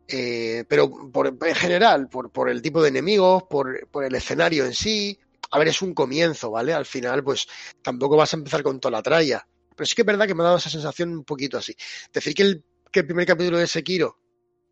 Eh, 0.07 0.63
pero 0.67 1.11
por, 1.11 1.28
en 1.28 1.55
general, 1.55 2.07
por, 2.07 2.32
por, 2.32 2.49
el 2.49 2.61
tipo 2.61 2.82
de 2.82 2.89
enemigos, 2.89 3.43
por, 3.43 3.88
por, 3.89 4.05
el 4.05 4.15
escenario 4.15 4.65
en 4.65 4.73
sí. 4.73 5.19
A 5.51 5.59
ver, 5.59 5.67
es 5.67 5.82
un 5.82 5.93
comienzo, 5.93 6.51
¿vale? 6.51 6.73
Al 6.73 6.86
final, 6.86 7.23
pues 7.23 7.47
tampoco 7.82 8.15
vas 8.15 8.34
a 8.34 8.38
empezar 8.38 8.63
con 8.63 8.80
toda 8.80 8.93
la 8.93 9.03
tralla. 9.03 9.45
Pero 9.78 9.86
sí 9.86 9.95
que 9.95 10.01
es 10.01 10.05
verdad 10.07 10.25
que 10.25 10.34
me 10.34 10.41
ha 10.41 10.45
dado 10.45 10.57
esa 10.57 10.71
sensación 10.71 11.11
un 11.11 11.23
poquito 11.23 11.59
así. 11.59 11.75
Decir 12.11 12.34
que 12.34 12.41
el, 12.41 12.65
que 12.91 13.01
el 13.01 13.05
primer 13.05 13.28
capítulo 13.28 13.59
de 13.59 13.67
Sekiro, 13.67 14.17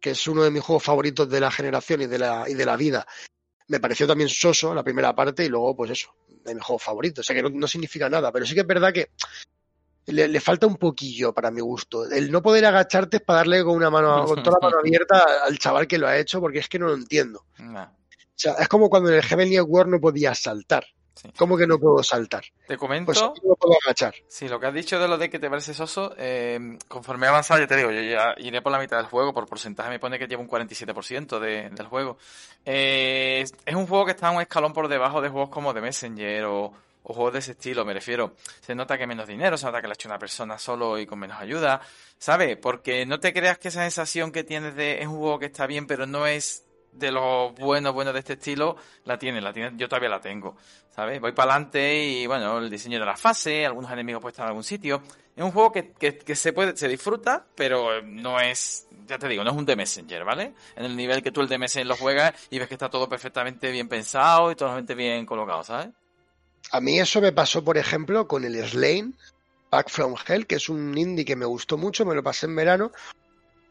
que 0.01 0.09
es 0.09 0.27
uno 0.27 0.43
de 0.43 0.49
mis 0.49 0.63
juegos 0.63 0.83
favoritos 0.83 1.29
de 1.29 1.39
la 1.39 1.51
generación 1.51 2.01
y 2.01 2.07
de 2.07 2.17
la, 2.17 2.49
y 2.49 2.55
de 2.55 2.65
la 2.65 2.75
vida, 2.75 3.05
me 3.67 3.79
pareció 3.79 4.07
también 4.07 4.29
soso 4.29 4.73
la 4.73 4.83
primera 4.83 5.13
parte 5.15 5.45
y 5.45 5.49
luego, 5.49 5.75
pues 5.75 5.91
eso, 5.91 6.15
de 6.27 6.55
mis 6.55 6.63
juegos 6.63 6.81
favoritos. 6.81 7.23
O 7.23 7.25
sea 7.25 7.35
que 7.35 7.43
no, 7.43 7.49
no 7.49 7.67
significa 7.67 8.09
nada, 8.09 8.31
pero 8.31 8.47
sí 8.47 8.55
que 8.55 8.61
es 8.61 8.67
verdad 8.67 8.91
que 8.91 9.11
le, 10.07 10.27
le, 10.27 10.39
falta 10.39 10.65
un 10.65 10.77
poquillo 10.77 11.33
para 11.35 11.51
mi 11.51 11.61
gusto. 11.61 12.09
El 12.09 12.31
no 12.31 12.41
poder 12.41 12.65
agacharte 12.65 13.17
es 13.17 13.23
para 13.23 13.39
darle 13.39 13.63
con 13.63 13.75
una 13.75 13.91
mano, 13.91 14.25
con 14.25 14.41
toda 14.41 14.57
la 14.59 14.69
mano 14.69 14.79
abierta 14.83 15.45
al 15.45 15.59
chaval 15.59 15.87
que 15.87 15.99
lo 15.99 16.07
ha 16.07 16.17
hecho, 16.17 16.41
porque 16.41 16.59
es 16.59 16.67
que 16.67 16.79
no 16.79 16.87
lo 16.87 16.95
entiendo. 16.95 17.45
Nah. 17.59 17.85
O 17.85 18.37
sea, 18.37 18.53
es 18.53 18.67
como 18.67 18.89
cuando 18.89 19.09
en 19.09 19.15
el 19.15 19.23
Heavenly 19.23 19.59
War 19.59 19.87
no 19.87 20.01
podías 20.01 20.39
saltar. 20.39 20.85
Sí. 21.15 21.29
¿Cómo 21.37 21.57
que 21.57 21.65
no 21.65 21.79
puedo 21.79 22.03
saltar? 22.03 22.43
Te 22.67 22.77
comento. 22.77 23.05
Pues 23.05 23.21
no 23.21 23.55
puedo 23.55 23.77
agachar. 23.85 24.13
Sí, 24.27 24.49
lo 24.49 24.59
que 24.59 24.67
has 24.67 24.73
dicho 24.73 24.99
de 24.99 25.07
lo 25.07 25.17
de 25.17 25.29
que 25.29 25.39
te 25.39 25.49
parece 25.49 25.73
soso, 25.73 26.13
eh, 26.17 26.77
conforme 26.87 27.25
he 27.25 27.29
avanzado, 27.29 27.59
ya 27.59 27.67
te 27.67 27.77
digo, 27.77 27.89
yo 27.89 28.01
ya 28.01 28.35
iré 28.37 28.61
por 28.61 28.71
la 28.71 28.79
mitad 28.79 28.97
del 28.97 29.05
juego, 29.05 29.33
por 29.33 29.47
porcentaje 29.47 29.89
me 29.89 29.99
pone 29.99 30.19
que 30.19 30.27
llevo 30.27 30.41
un 30.41 30.49
47% 30.49 31.39
de, 31.39 31.69
del 31.69 31.87
juego. 31.87 32.17
Eh, 32.65 33.45
es 33.65 33.75
un 33.75 33.87
juego 33.87 34.05
que 34.05 34.11
está 34.11 34.29
un 34.29 34.41
escalón 34.41 34.73
por 34.73 34.87
debajo 34.87 35.21
de 35.21 35.29
juegos 35.29 35.49
como 35.49 35.73
The 35.73 35.81
Messenger 35.81 36.45
o, 36.45 36.73
o 37.03 37.13
juegos 37.13 37.33
de 37.33 37.39
ese 37.39 37.51
estilo, 37.51 37.85
me 37.85 37.93
refiero. 37.93 38.33
Se 38.61 38.75
nota 38.75 38.97
que 38.97 39.07
menos 39.07 39.27
dinero, 39.27 39.57
se 39.57 39.65
nota 39.67 39.79
que 39.81 39.87
lo 39.87 39.91
ha 39.91 39.95
hecho 39.95 40.09
una 40.09 40.19
persona 40.19 40.57
solo 40.57 40.99
y 40.99 41.05
con 41.05 41.19
menos 41.19 41.39
ayuda, 41.39 41.79
¿sabes? 42.17 42.57
Porque 42.57 43.05
no 43.05 43.19
te 43.19 43.33
creas 43.33 43.57
que 43.57 43.69
esa 43.69 43.81
sensación 43.83 44.31
que 44.31 44.43
tienes 44.43 44.75
de 44.75 45.01
es 45.01 45.07
un 45.07 45.17
juego 45.17 45.39
que 45.39 45.45
está 45.45 45.67
bien, 45.67 45.87
pero 45.87 46.05
no 46.07 46.25
es 46.27 46.64
de 46.95 47.11
los 47.11 47.53
buenos, 47.55 47.93
buenos 47.93 48.13
de 48.13 48.19
este 48.19 48.33
estilo, 48.33 48.77
la 49.03 49.17
tiene, 49.17 49.41
la 49.41 49.53
tiene, 49.53 49.71
yo 49.75 49.87
todavía 49.87 50.09
la 50.09 50.21
tengo, 50.21 50.55
¿sabes? 50.95 51.19
Voy 51.19 51.33
para 51.33 51.51
adelante 51.51 52.03
y, 52.03 52.27
bueno, 52.27 52.57
el 52.57 52.69
diseño 52.69 52.99
de 52.99 53.05
la 53.05 53.17
fase, 53.17 53.65
algunos 53.65 53.91
enemigos 53.91 54.23
estar 54.25 54.45
en 54.45 54.49
algún 54.49 54.63
sitio. 54.63 55.01
Es 55.35 55.43
un 55.43 55.51
juego 55.51 55.71
que, 55.71 55.91
que, 55.91 56.35
se 56.35 56.53
puede, 56.53 56.75
se 56.77 56.87
disfruta, 56.87 57.45
pero 57.55 58.01
no 58.01 58.39
es, 58.39 58.87
ya 59.07 59.19
te 59.19 59.27
digo, 59.27 59.43
no 59.43 59.51
es 59.51 59.57
un 59.57 59.65
The 59.65 59.75
Messenger, 59.75 60.23
¿vale? 60.23 60.53
En 60.75 60.85
el 60.85 60.95
nivel 60.95 61.21
que 61.21 61.31
tú 61.31 61.41
el 61.41 61.49
The 61.49 61.57
Messenger 61.57 61.87
lo 61.87 61.97
juegas 61.97 62.33
y 62.49 62.59
ves 62.59 62.67
que 62.67 62.75
está 62.75 62.89
todo 62.89 63.09
perfectamente 63.09 63.69
bien 63.71 63.89
pensado 63.89 64.51
y 64.51 64.55
totalmente 64.55 64.95
bien 64.95 65.25
colocado, 65.25 65.63
¿sabes? 65.63 65.89
A 66.71 66.81
mí 66.81 66.99
eso 66.99 67.21
me 67.21 67.31
pasó, 67.31 67.63
por 67.63 67.77
ejemplo, 67.77 68.27
con 68.27 68.43
el 68.43 68.55
Slane, 68.65 69.11
Back 69.69 69.89
from 69.89 70.15
Hell, 70.25 70.47
que 70.47 70.55
es 70.55 70.69
un 70.69 70.97
indie 70.97 71.25
que 71.25 71.35
me 71.35 71.45
gustó 71.45 71.77
mucho, 71.77 72.05
me 72.05 72.15
lo 72.15 72.23
pasé 72.23 72.45
en 72.45 72.55
verano, 72.55 72.91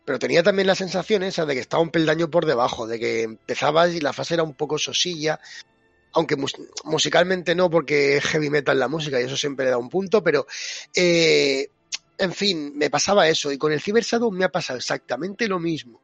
pero 0.05 0.19
tenía 0.19 0.43
también 0.43 0.67
la 0.67 0.75
sensación 0.75 1.23
esa 1.23 1.47
de 1.47 1.55
que 1.55 1.61
estaba 1.61 1.83
un 1.83 1.91
peldaño 1.91 2.31
por 2.31 2.47
debajo, 2.47 2.87
de 2.87 2.99
que 2.99 3.23
empezabas 3.23 3.95
y 3.95 4.01
la 4.01 4.13
fase 4.13 4.35
era 4.35 4.43
un 4.43 4.55
poco 4.55 4.79
sosilla, 4.79 5.41
aunque 6.13 6.37
mus 6.37 6.53
musicalmente 6.85 7.55
no, 7.55 7.71
porque 7.71 8.19
es 8.19 8.25
heavy 8.25 8.51
metal 8.51 8.79
la 8.79 8.89
música 8.89 9.21
y 9.21 9.25
eso 9.25 9.37
siempre 9.37 9.67
le 9.67 9.71
da 9.71 9.79
un 9.79 9.89
punto, 9.89 10.23
pero 10.23 10.47
eh, 10.95 11.69
en 12.19 12.33
fin, 12.33 12.77
me 12.77 12.91
pasaba 12.91 13.29
eso, 13.29 13.51
y 13.51 13.59
con 13.59 13.73
el 13.73 13.81
Cyber 13.81 14.05
Shadow 14.05 14.31
me 14.31 14.45
ha 14.45 14.53
pasado 14.53 14.79
exactamente 14.79 15.49
lo 15.49 15.59
mismo. 15.59 16.01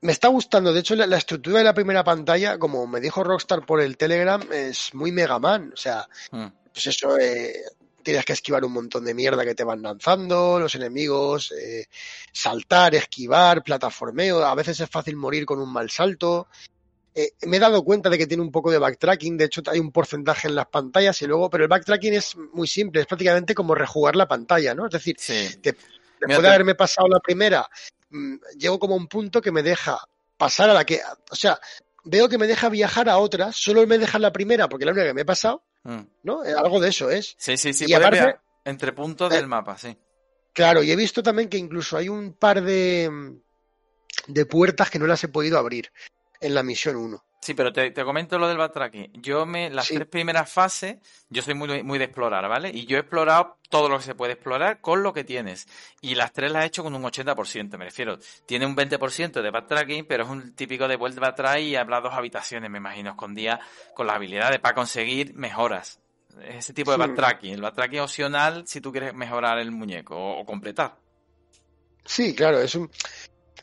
Me 0.00 0.12
está 0.12 0.28
gustando, 0.28 0.72
de 0.72 0.80
hecho 0.80 0.94
la, 0.94 1.06
la, 1.06 1.16
estructura 1.16 1.58
de 1.58 1.64
la 1.64 1.74
primera 1.74 2.04
pantalla, 2.04 2.56
como 2.56 2.86
me 2.86 3.00
dijo 3.00 3.24
Rockstar 3.24 3.66
por 3.66 3.80
el 3.80 3.96
Telegram, 3.96 4.40
es 4.52 4.94
muy 4.94 5.10
Mega 5.10 5.40
Man, 5.40 5.72
o 5.74 5.76
sea, 5.76 6.08
mm. 6.30 6.46
pues 6.72 6.86
eso, 6.86 7.18
eh, 7.18 7.64
tienes 8.08 8.24
que 8.24 8.32
esquivar 8.32 8.64
un 8.64 8.72
montón 8.72 9.04
de 9.04 9.12
mierda 9.12 9.44
que 9.44 9.54
te 9.54 9.64
van 9.64 9.82
lanzando, 9.82 10.58
los 10.58 10.74
enemigos, 10.74 11.52
eh, 11.52 11.88
saltar, 12.32 12.94
esquivar, 12.94 13.62
plataformeo, 13.62 14.42
a 14.42 14.54
veces 14.54 14.80
es 14.80 14.88
fácil 14.88 15.14
morir 15.14 15.44
con 15.44 15.60
un 15.60 15.70
mal 15.70 15.90
salto. 15.90 16.48
Eh, 17.14 17.32
me 17.42 17.58
he 17.58 17.60
dado 17.60 17.84
cuenta 17.84 18.08
de 18.08 18.16
que 18.16 18.26
tiene 18.26 18.42
un 18.42 18.50
poco 18.50 18.70
de 18.70 18.78
backtracking, 18.78 19.36
de 19.36 19.44
hecho 19.44 19.60
hay 19.66 19.78
un 19.78 19.92
porcentaje 19.92 20.48
en 20.48 20.54
las 20.54 20.68
pantallas 20.68 21.20
y 21.20 21.26
luego, 21.26 21.50
pero 21.50 21.64
el 21.64 21.68
backtracking 21.68 22.14
es 22.14 22.34
muy 22.54 22.66
simple, 22.66 23.02
es 23.02 23.06
prácticamente 23.06 23.54
como 23.54 23.74
rejugar 23.74 24.16
la 24.16 24.26
pantalla, 24.26 24.74
¿no? 24.74 24.86
Es 24.86 24.92
decir, 24.92 25.16
sí. 25.18 25.60
después 25.60 26.40
de 26.40 26.48
haberme 26.48 26.74
pasado 26.74 27.08
la 27.08 27.20
primera, 27.20 27.68
mmm, 28.08 28.36
llego 28.56 28.78
como 28.78 28.94
a 28.94 28.96
un 28.96 29.08
punto 29.08 29.42
que 29.42 29.52
me 29.52 29.62
deja 29.62 29.98
pasar 30.38 30.70
a 30.70 30.72
la 30.72 30.86
que, 30.86 31.02
o 31.30 31.36
sea, 31.36 31.60
veo 32.04 32.26
que 32.26 32.38
me 32.38 32.46
deja 32.46 32.70
viajar 32.70 33.10
a 33.10 33.18
otra, 33.18 33.52
solo 33.52 33.86
me 33.86 33.98
deja 33.98 34.18
la 34.18 34.32
primera 34.32 34.66
porque 34.66 34.86
la 34.86 34.92
única 34.92 35.08
que 35.08 35.12
me 35.12 35.20
he 35.20 35.26
pasado, 35.26 35.62
mm. 35.84 36.00
¿no? 36.22 36.42
Algo 36.42 36.80
de 36.80 36.88
eso 36.88 37.10
es. 37.10 37.34
Sí, 37.38 37.56
sí, 37.56 37.72
sí, 37.72 37.86
y 37.88 37.94
aparte, 37.94 38.36
entre 38.64 38.92
puntos 38.92 39.32
eh, 39.32 39.36
del 39.36 39.46
mapa, 39.46 39.76
sí. 39.78 39.96
Claro, 40.52 40.82
y 40.82 40.90
he 40.90 40.96
visto 40.96 41.22
también 41.22 41.48
que 41.48 41.56
incluso 41.56 41.96
hay 41.96 42.08
un 42.08 42.32
par 42.32 42.62
de, 42.62 43.38
de 44.26 44.46
puertas 44.46 44.90
que 44.90 44.98
no 44.98 45.06
las 45.06 45.22
he 45.24 45.28
podido 45.28 45.58
abrir 45.58 45.92
en 46.40 46.54
la 46.54 46.62
misión 46.62 46.96
1. 46.96 47.24
Sí, 47.40 47.54
pero 47.54 47.72
te, 47.72 47.90
te, 47.92 48.04
comento 48.04 48.38
lo 48.38 48.48
del 48.48 48.58
backtracking. 48.58 49.12
Yo 49.22 49.46
me, 49.46 49.70
las 49.70 49.86
sí. 49.86 49.94
tres 49.94 50.08
primeras 50.08 50.50
fases, 50.50 50.96
yo 51.30 51.40
soy 51.40 51.54
muy, 51.54 51.82
muy 51.82 51.98
de 51.98 52.06
explorar, 52.06 52.48
¿vale? 52.48 52.70
Y 52.70 52.84
yo 52.84 52.96
he 52.96 53.00
explorado 53.00 53.58
todo 53.70 53.88
lo 53.88 53.98
que 53.98 54.04
se 54.04 54.14
puede 54.14 54.32
explorar 54.32 54.80
con 54.80 55.02
lo 55.02 55.12
que 55.12 55.24
tienes. 55.24 55.68
Y 56.00 56.16
las 56.16 56.32
tres 56.32 56.50
las 56.50 56.64
he 56.64 56.66
hecho 56.66 56.82
con 56.82 56.94
un 56.94 57.02
80%, 57.02 57.78
me 57.78 57.84
refiero. 57.84 58.18
Tiene 58.44 58.66
un 58.66 58.76
20% 58.76 59.40
de 59.40 59.50
backtracking, 59.50 60.04
pero 60.06 60.24
es 60.24 60.30
un 60.30 60.54
típico 60.54 60.88
de 60.88 60.96
vuelta 60.96 61.28
atrás 61.28 61.60
y 61.60 61.76
habla 61.76 62.00
dos 62.00 62.12
habitaciones, 62.12 62.70
me 62.70 62.78
imagino, 62.78 63.10
escondidas 63.10 63.60
con 63.94 64.06
las 64.08 64.16
habilidades 64.16 64.58
para 64.58 64.74
conseguir 64.74 65.34
mejoras. 65.34 66.00
Ese 66.42 66.72
tipo 66.72 66.90
de 66.90 66.96
sí. 66.96 67.00
backtracking. 67.00 67.54
El 67.54 67.62
backtracking 67.62 68.00
opcional 68.00 68.66
si 68.66 68.80
tú 68.80 68.90
quieres 68.90 69.14
mejorar 69.14 69.58
el 69.58 69.70
muñeco 69.70 70.16
o, 70.16 70.40
o 70.40 70.44
completar. 70.44 70.96
Sí, 72.04 72.34
claro, 72.34 72.60
es 72.60 72.74
un 72.74 72.90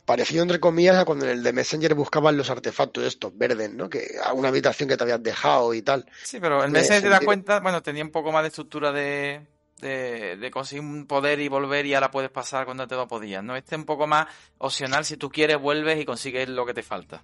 parecido 0.04 0.42
entre 0.42 0.60
comillas 0.60 0.96
a 0.96 1.04
cuando 1.04 1.24
en 1.24 1.32
el 1.32 1.42
de 1.42 1.52
Messenger 1.52 1.94
buscaban 1.94 2.36
los 2.36 2.50
artefactos 2.50 3.04
estos 3.04 3.36
verdes, 3.36 3.72
¿no? 3.72 3.88
Que 3.88 4.16
a 4.22 4.32
una 4.32 4.48
habitación 4.48 4.88
que 4.88 4.96
te 4.96 5.02
habías 5.02 5.22
dejado 5.22 5.74
y 5.74 5.82
tal. 5.82 6.06
Sí, 6.22 6.38
pero 6.40 6.64
el 6.64 6.70
Messenger 6.70 7.02
te 7.02 7.08
das 7.08 7.20
cuenta, 7.20 7.60
bueno, 7.60 7.82
tenía 7.82 8.04
un 8.04 8.10
poco 8.10 8.32
más 8.32 8.42
de 8.42 8.48
estructura 8.48 8.92
de, 8.92 9.46
de, 9.80 10.36
de, 10.36 10.50
conseguir 10.50 10.84
un 10.84 11.06
poder 11.06 11.40
y 11.40 11.48
volver 11.48 11.86
y 11.86 11.94
ahora 11.94 12.10
puedes 12.10 12.30
pasar 12.30 12.64
cuando 12.64 12.86
te 12.86 12.94
lo 12.94 13.06
podías, 13.08 13.42
¿no? 13.42 13.56
Este 13.56 13.74
es 13.74 13.78
un 13.78 13.86
poco 13.86 14.06
más 14.06 14.26
opcional, 14.58 15.04
si 15.04 15.16
tú 15.16 15.30
quieres 15.30 15.58
vuelves 15.58 16.00
y 16.00 16.04
consigues 16.04 16.48
lo 16.48 16.66
que 16.66 16.74
te 16.74 16.82
falta. 16.82 17.22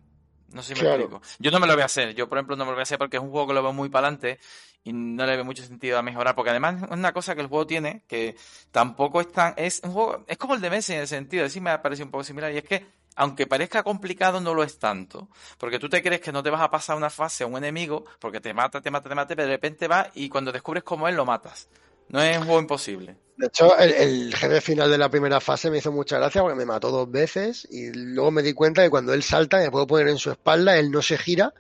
No 0.53 0.63
sé 0.63 0.75
si 0.75 0.83
me 0.83 0.89
claro. 0.89 1.05
explico. 1.05 1.23
Yo 1.39 1.51
no 1.51 1.61
me 1.61 1.67
lo 1.67 1.73
voy 1.73 1.83
a 1.83 1.87
hacer, 1.87 2.15
yo 2.15 2.29
por 2.29 2.39
ejemplo 2.39 2.57
no 2.57 2.65
me 2.65 2.71
lo 2.71 2.77
voy 2.77 2.83
a 2.83 2.85
hacer 2.85 2.99
porque 2.99 3.17
es 3.17 3.23
un 3.23 3.31
juego 3.31 3.49
que 3.49 3.55
lo 3.55 3.63
veo 3.63 3.73
muy 3.73 3.89
para 3.89 4.09
adelante 4.09 4.39
y 4.85 4.93
no 4.93 5.27
le 5.27 5.37
veo 5.37 5.45
mucho 5.45 5.63
sentido 5.63 5.99
a 5.99 6.03
mejorar, 6.03 6.35
porque 6.35 6.51
además 6.51 6.83
es 6.83 6.91
una 6.91 7.13
cosa 7.13 7.35
que 7.35 7.41
el 7.41 7.47
juego 7.47 7.67
tiene 7.67 8.03
que 8.09 8.37
tampoco 8.71 9.21
es 9.21 9.31
tan, 9.31 9.55
es 9.57 9.81
un 9.85 9.93
juego, 9.93 10.25
es 10.27 10.39
como 10.39 10.55
el 10.55 10.61
de 10.61 10.71
Messi 10.71 10.95
en 10.95 11.01
el 11.01 11.09
sentido, 11.09 11.49
sí 11.49 11.61
me 11.61 11.79
parece 11.79 12.03
un 12.03 12.11
poco 12.11 12.25
similar, 12.25 12.53
y 12.53 12.59
es 12.59 12.65
que 12.65 12.87
aunque 13.15 13.47
parezca 13.47 13.83
complicado, 13.83 14.41
no 14.41 14.55
lo 14.55 14.63
es 14.63 14.79
tanto. 14.79 15.29
Porque 15.59 15.79
tú 15.79 15.89
te 15.89 16.03
crees 16.03 16.21
que 16.21 16.33
no 16.33 16.43
te 16.43 16.51
vas 16.51 16.63
a 16.63 16.71
pasar 16.71 16.97
una 16.97 17.11
fase 17.11 17.45
a 17.45 17.47
un 17.47 17.57
enemigo, 17.57 18.05
porque 18.19 18.41
te 18.41 18.55
mata, 18.55 18.81
te 18.81 18.91
mata, 18.91 19.09
te 19.09 19.15
mata, 19.15 19.35
pero 19.37 19.47
de 19.47 19.55
repente 19.55 19.89
va 19.89 20.11
y 20.15 20.29
cuando 20.29 20.53
descubres 20.53 20.83
cómo 20.83 21.09
es, 21.09 21.15
lo 21.15 21.25
matas. 21.25 21.69
No 22.09 22.21
es 22.21 22.37
un 22.37 22.45
juego 22.45 22.61
imposible. 22.61 23.17
De 23.37 23.47
hecho, 23.47 23.77
el, 23.79 23.93
el, 23.93 24.35
jefe 24.35 24.61
final 24.61 24.91
de 24.91 24.99
la 24.99 25.09
primera 25.09 25.41
fase 25.41 25.71
me 25.71 25.79
hizo 25.79 25.91
mucha 25.91 26.19
gracia 26.19 26.43
porque 26.43 26.57
me 26.57 26.67
mató 26.67 26.91
dos 26.91 27.11
veces 27.11 27.67
y 27.71 27.91
luego 27.93 28.31
me 28.31 28.43
di 28.43 28.53
cuenta 28.53 28.83
que 28.83 28.91
cuando 28.91 29.15
él 29.15 29.23
salta, 29.23 29.59
me 29.59 29.71
puedo 29.71 29.87
poner 29.87 30.09
en 30.09 30.19
su 30.19 30.31
espalda, 30.31 30.77
él 30.77 30.91
no 30.91 31.01
se 31.01 31.17
gira, 31.17 31.55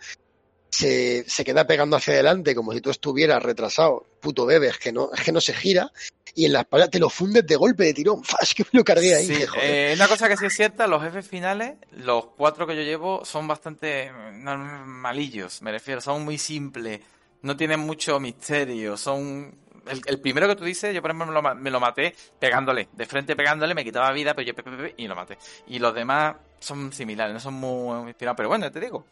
se, 0.73 1.29
se 1.29 1.45
queda 1.45 1.67
pegando 1.67 1.97
hacia 1.97 2.15
adelante 2.15 2.55
como 2.55 2.73
si 2.73 2.81
tú 2.81 2.91
estuvieras 2.91 3.43
retrasado. 3.43 4.07
Puto 4.21 4.47
bebé, 4.47 4.69
es 4.69 4.79
que 4.79 4.91
no, 4.91 5.11
es 5.15 5.23
que 5.23 5.31
no 5.31 5.41
se 5.41 5.53
gira 5.53 5.93
y 6.35 6.47
en 6.47 6.55
la 6.55 6.61
espalda 6.61 6.89
te 6.89 6.99
lo 6.99 7.11
fundes 7.11 7.47
de 7.47 7.57
golpe 7.57 7.85
de 7.85 7.95
tirón. 7.95 8.23
Es 8.41 8.55
que 8.55 8.65
me 8.65 8.79
lo 8.79 8.85
cargué 8.85 9.15
ahí. 9.15 9.27
Sí, 9.27 9.45
que, 9.53 9.91
eh, 9.91 9.95
una 9.95 10.09
cosa 10.09 10.29
que 10.29 10.37
sí 10.37 10.47
es 10.47 10.55
cierta, 10.55 10.87
los 10.87 11.03
jefes 11.03 11.29
finales, 11.29 11.75
los 11.93 12.27
cuatro 12.37 12.67
que 12.67 12.75
yo 12.75 12.83
llevo, 12.83 13.25
son 13.25 13.47
bastante 13.47 14.11
malillos, 14.13 15.61
me 15.61 15.73
refiero, 15.73 16.01
son 16.01 16.25
muy 16.25 16.39
simples, 16.39 17.01
no 17.43 17.57
tienen 17.57 17.81
mucho 17.81 18.19
misterio, 18.19 18.97
son... 18.97 19.61
El, 19.85 20.01
el, 20.07 20.21
primero 20.21 20.47
que 20.47 20.55
tú 20.55 20.65
dices, 20.65 20.95
yo 20.95 21.03
por 21.03 21.11
ejemplo 21.11 21.27
me 21.27 21.33
lo, 21.33 21.55
me 21.57 21.71
lo, 21.71 21.81
maté 21.81 22.15
pegándole, 22.39 22.89
de 22.93 23.05
frente 23.05 23.35
pegándole, 23.35 23.75
me 23.75 23.83
quitaba 23.83 24.13
vida, 24.13 24.33
pero 24.33 24.47
yo 24.47 24.87
y 24.97 25.09
lo 25.09 25.17
maté. 25.17 25.39
Y 25.67 25.81
los 25.81 25.93
demás 25.93 26.37
son 26.61 26.93
similares, 26.93 27.35
no 27.35 27.41
son 27.41 27.55
muy 27.55 28.09
inspirados, 28.09 28.37
pero 28.37 28.49
bueno, 28.49 28.71
te 28.71 28.79
digo, 28.79 29.07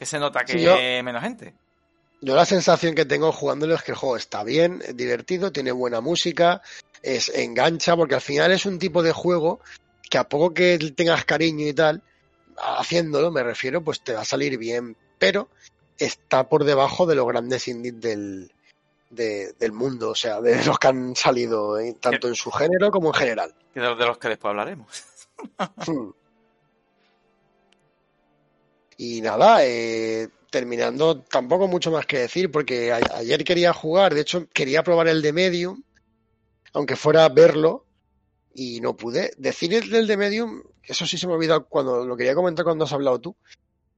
que 0.00 0.06
se 0.06 0.18
nota 0.18 0.46
que 0.46 0.54
sí, 0.54 0.62
yo... 0.62 0.74
menos 1.04 1.22
gente. 1.22 1.52
Yo 2.22 2.34
la 2.34 2.46
sensación 2.46 2.94
que 2.94 3.04
tengo 3.04 3.32
jugándolo 3.32 3.74
es 3.74 3.82
que 3.82 3.92
el 3.92 3.98
juego 3.98 4.16
está 4.16 4.42
bien, 4.44 4.80
es 4.82 4.96
divertido, 4.96 5.52
tiene 5.52 5.72
buena 5.72 6.00
música, 6.00 6.62
es 7.02 7.28
engancha, 7.28 7.94
porque 7.96 8.14
al 8.14 8.22
final 8.22 8.50
es 8.50 8.64
un 8.64 8.78
tipo 8.78 9.02
de 9.02 9.12
juego 9.12 9.60
que 10.08 10.16
a 10.16 10.24
poco 10.24 10.54
que 10.54 10.78
tengas 10.96 11.26
cariño 11.26 11.66
y 11.66 11.74
tal, 11.74 12.02
haciéndolo 12.56 13.30
me 13.30 13.42
refiero, 13.42 13.84
pues 13.84 14.00
te 14.00 14.14
va 14.14 14.22
a 14.22 14.24
salir 14.24 14.56
bien, 14.56 14.96
pero 15.18 15.50
está 15.98 16.48
por 16.48 16.64
debajo 16.64 17.04
de 17.04 17.16
los 17.16 17.26
grandes 17.26 17.68
indies 17.68 18.00
del, 18.00 18.52
de, 19.10 19.52
del 19.58 19.72
mundo, 19.72 20.12
o 20.12 20.14
sea, 20.14 20.40
de 20.40 20.64
los 20.64 20.78
que 20.78 20.88
han 20.88 21.14
salido 21.14 21.78
¿eh? 21.78 21.94
tanto 22.00 22.26
en 22.26 22.36
su 22.36 22.50
género 22.50 22.90
como 22.90 23.08
en 23.08 23.14
general. 23.14 23.54
De 23.74 23.82
los 23.82 24.16
que 24.16 24.28
después 24.28 24.48
hablaremos. 24.48 25.04
Hmm. 25.86 26.10
Y 29.02 29.22
nada, 29.22 29.64
eh, 29.64 30.28
terminando, 30.50 31.22
tampoco 31.22 31.66
mucho 31.66 31.90
más 31.90 32.04
que 32.04 32.18
decir, 32.18 32.50
porque 32.50 32.92
ayer 32.92 33.44
quería 33.44 33.72
jugar, 33.72 34.12
de 34.12 34.20
hecho 34.20 34.46
quería 34.52 34.82
probar 34.82 35.08
el 35.08 35.22
de 35.22 35.32
Medium, 35.32 35.82
aunque 36.74 36.96
fuera 36.96 37.26
verlo, 37.30 37.86
y 38.52 38.78
no 38.82 38.98
pude. 38.98 39.30
Decir 39.38 39.72
el 39.72 40.06
de 40.06 40.16
Medium, 40.18 40.62
eso 40.82 41.06
sí 41.06 41.16
se 41.16 41.26
me 41.26 41.32
ha 41.32 41.36
olvidado 41.36 41.64
cuando 41.64 42.04
lo 42.04 42.14
quería 42.14 42.34
comentar 42.34 42.62
cuando 42.62 42.84
has 42.84 42.92
hablado 42.92 43.18
tú, 43.18 43.36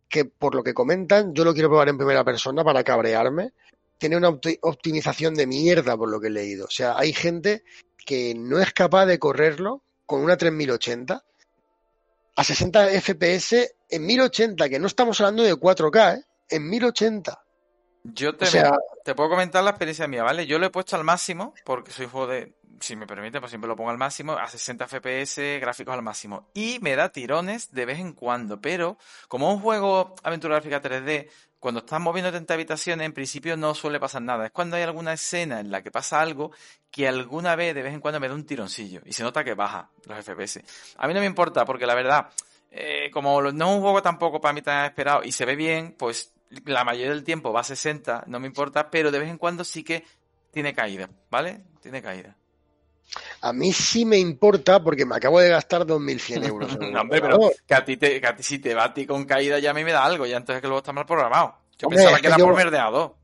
que 0.08 0.24
por 0.24 0.54
lo 0.54 0.62
que 0.62 0.72
comentan, 0.72 1.34
yo 1.34 1.44
lo 1.44 1.52
quiero 1.52 1.68
probar 1.68 1.88
en 1.88 1.98
primera 1.98 2.22
persona 2.22 2.62
para 2.62 2.84
cabrearme. 2.84 3.54
Tiene 3.98 4.16
una 4.16 4.28
optimización 4.28 5.34
de 5.34 5.48
mierda 5.48 5.96
por 5.96 6.10
lo 6.10 6.20
que 6.20 6.28
he 6.28 6.30
leído. 6.30 6.66
O 6.66 6.70
sea, 6.70 6.96
hay 6.96 7.12
gente 7.12 7.64
que 8.06 8.36
no 8.36 8.60
es 8.60 8.72
capaz 8.72 9.06
de 9.06 9.18
correrlo 9.18 9.82
con 10.06 10.20
una 10.20 10.36
3080 10.36 11.24
a 12.34 12.44
60 12.44 12.88
FPS 13.00 13.74
en 13.88 14.06
1080, 14.06 14.68
que 14.68 14.78
no 14.78 14.86
estamos 14.86 15.20
hablando 15.20 15.42
de 15.42 15.54
4K, 15.54 16.18
¿eh? 16.18 16.24
en 16.48 16.68
1080. 16.68 17.42
Yo 18.04 18.34
te, 18.36 18.46
te 19.04 19.14
puedo 19.14 19.30
comentar 19.30 19.62
la 19.62 19.70
experiencia 19.70 20.08
mía, 20.08 20.24
¿vale? 20.24 20.46
Yo 20.46 20.58
lo 20.58 20.66
he 20.66 20.70
puesto 20.70 20.96
al 20.96 21.04
máximo 21.04 21.54
porque 21.64 21.92
soy 21.92 22.06
juego 22.06 22.26
de, 22.26 22.54
si 22.80 22.96
me 22.96 23.06
permite, 23.06 23.38
pues 23.38 23.50
siempre 23.50 23.68
lo 23.68 23.76
pongo 23.76 23.90
al 23.90 23.98
máximo, 23.98 24.32
a 24.32 24.48
60 24.48 24.88
FPS, 24.88 25.60
gráficos 25.60 25.94
al 25.94 26.02
máximo. 26.02 26.50
Y 26.52 26.78
me 26.80 26.96
da 26.96 27.10
tirones 27.10 27.70
de 27.72 27.86
vez 27.86 28.00
en 28.00 28.12
cuando, 28.12 28.60
pero 28.60 28.98
como 29.28 29.52
un 29.52 29.60
juego 29.60 30.14
aventura 30.24 30.56
gráfica 30.56 30.82
3D, 30.82 31.28
cuando 31.62 31.78
estás 31.78 32.00
moviéndote 32.00 32.38
entre 32.38 32.54
habitaciones, 32.54 33.06
en 33.06 33.12
principio 33.12 33.56
no 33.56 33.72
suele 33.72 34.00
pasar 34.00 34.20
nada. 34.20 34.46
Es 34.46 34.50
cuando 34.50 34.74
hay 34.74 34.82
alguna 34.82 35.12
escena 35.12 35.60
en 35.60 35.70
la 35.70 35.80
que 35.80 35.92
pasa 35.92 36.20
algo 36.20 36.50
que 36.90 37.06
alguna 37.06 37.54
vez, 37.54 37.72
de 37.72 37.82
vez 37.84 37.94
en 37.94 38.00
cuando, 38.00 38.18
me 38.18 38.26
da 38.26 38.34
un 38.34 38.44
tironcillo 38.44 39.00
y 39.04 39.12
se 39.12 39.22
nota 39.22 39.44
que 39.44 39.54
baja 39.54 39.88
los 40.08 40.24
FPS. 40.24 40.64
A 40.96 41.06
mí 41.06 41.14
no 41.14 41.20
me 41.20 41.26
importa, 41.26 41.64
porque 41.64 41.86
la 41.86 41.94
verdad, 41.94 42.30
eh, 42.68 43.12
como 43.12 43.40
no 43.40 43.48
es 43.48 43.76
un 43.76 43.80
juego 43.80 44.02
tampoco 44.02 44.40
para 44.40 44.52
mí 44.52 44.60
tan 44.60 44.86
esperado 44.86 45.22
y 45.22 45.30
se 45.30 45.44
ve 45.44 45.54
bien, 45.54 45.94
pues 45.96 46.34
la 46.64 46.82
mayoría 46.82 47.10
del 47.10 47.22
tiempo 47.22 47.52
va 47.52 47.60
a 47.60 47.64
60, 47.64 48.24
no 48.26 48.40
me 48.40 48.48
importa, 48.48 48.90
pero 48.90 49.12
de 49.12 49.20
vez 49.20 49.30
en 49.30 49.38
cuando 49.38 49.62
sí 49.62 49.84
que 49.84 50.04
tiene 50.50 50.74
caída, 50.74 51.08
¿vale? 51.30 51.62
Tiene 51.80 52.02
caída. 52.02 52.36
A 53.42 53.52
mí 53.52 53.72
sí 53.72 54.04
me 54.04 54.18
importa 54.18 54.82
porque 54.82 55.04
me 55.04 55.16
acabo 55.16 55.40
de 55.40 55.50
gastar 55.50 55.82
2.100 55.82 56.46
euros. 56.46 56.78
no, 56.80 57.00
hombre, 57.00 57.20
pero 57.20 57.50
que 57.66 57.74
a, 57.74 57.84
ti 57.84 57.96
te, 57.96 58.20
que 58.20 58.26
a 58.26 58.34
ti 58.34 58.42
si 58.42 58.58
te 58.58 58.74
va 58.74 58.84
a 58.84 58.94
ti 58.94 59.06
con 59.06 59.24
caída 59.24 59.58
ya 59.58 59.70
a 59.70 59.74
mí 59.74 59.84
me 59.84 59.92
da 59.92 60.04
algo, 60.04 60.26
ya 60.26 60.36
entonces 60.36 60.60
que 60.60 60.68
luego 60.68 60.78
está 60.78 60.92
mal 60.92 61.06
programado. 61.06 61.56
Yo 61.78 61.88
pensaba 61.88 62.18
que 62.20 62.28
era 62.28 62.36
por 62.36 62.56
verdeado. 62.56 63.16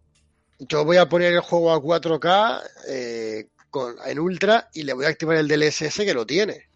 Yo 0.59 0.85
voy 0.85 0.97
a 0.97 1.09
poner 1.09 1.33
el 1.33 1.41
juego 1.41 1.73
a 1.73 1.81
4K 1.81 2.63
eh, 2.89 3.47
con, 3.71 3.95
en 4.05 4.19
Ultra 4.19 4.69
y 4.75 4.83
le 4.83 4.93
voy 4.93 5.05
a 5.05 5.09
activar 5.09 5.37
el 5.37 5.47
DLSS 5.47 5.99
que 5.99 6.15
lo 6.15 6.27
tiene. 6.27 6.69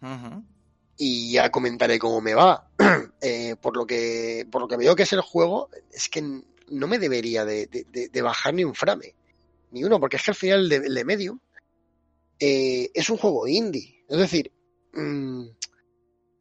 Y 0.95 1.33
ya 1.33 1.51
comentaré 1.51 1.99
cómo 1.99 2.21
me 2.21 2.33
va. 2.33 2.69
eh, 3.21 3.57
por, 3.61 3.75
lo 3.75 3.85
que, 3.85 4.47
por 4.49 4.61
lo 4.61 4.67
que 4.67 4.77
veo 4.77 4.95
que 4.95 5.03
es 5.03 5.11
el 5.11 5.21
juego, 5.21 5.69
es 5.91 6.07
que 6.07 6.21
no 6.21 6.87
me 6.87 6.97
debería 6.97 7.43
de, 7.43 7.67
de, 7.67 8.21
bajar 8.21 8.53
ni 8.53 8.63
un 8.63 8.73
frame. 8.73 9.13
Ni 9.71 9.83
uno, 9.83 9.99
porque 9.99 10.15
es 10.15 10.23
que 10.23 10.31
al 10.31 10.35
final 10.35 10.59
el 10.61 10.69
de, 10.69 10.75
el 10.77 10.93
de 10.93 11.03
Medium 11.03 11.39
eh, 12.45 12.91
es 12.93 13.09
un 13.09 13.17
juego 13.17 13.47
indie. 13.47 14.03
Es 14.09 14.17
decir, 14.17 14.51
mmm, 14.91 15.45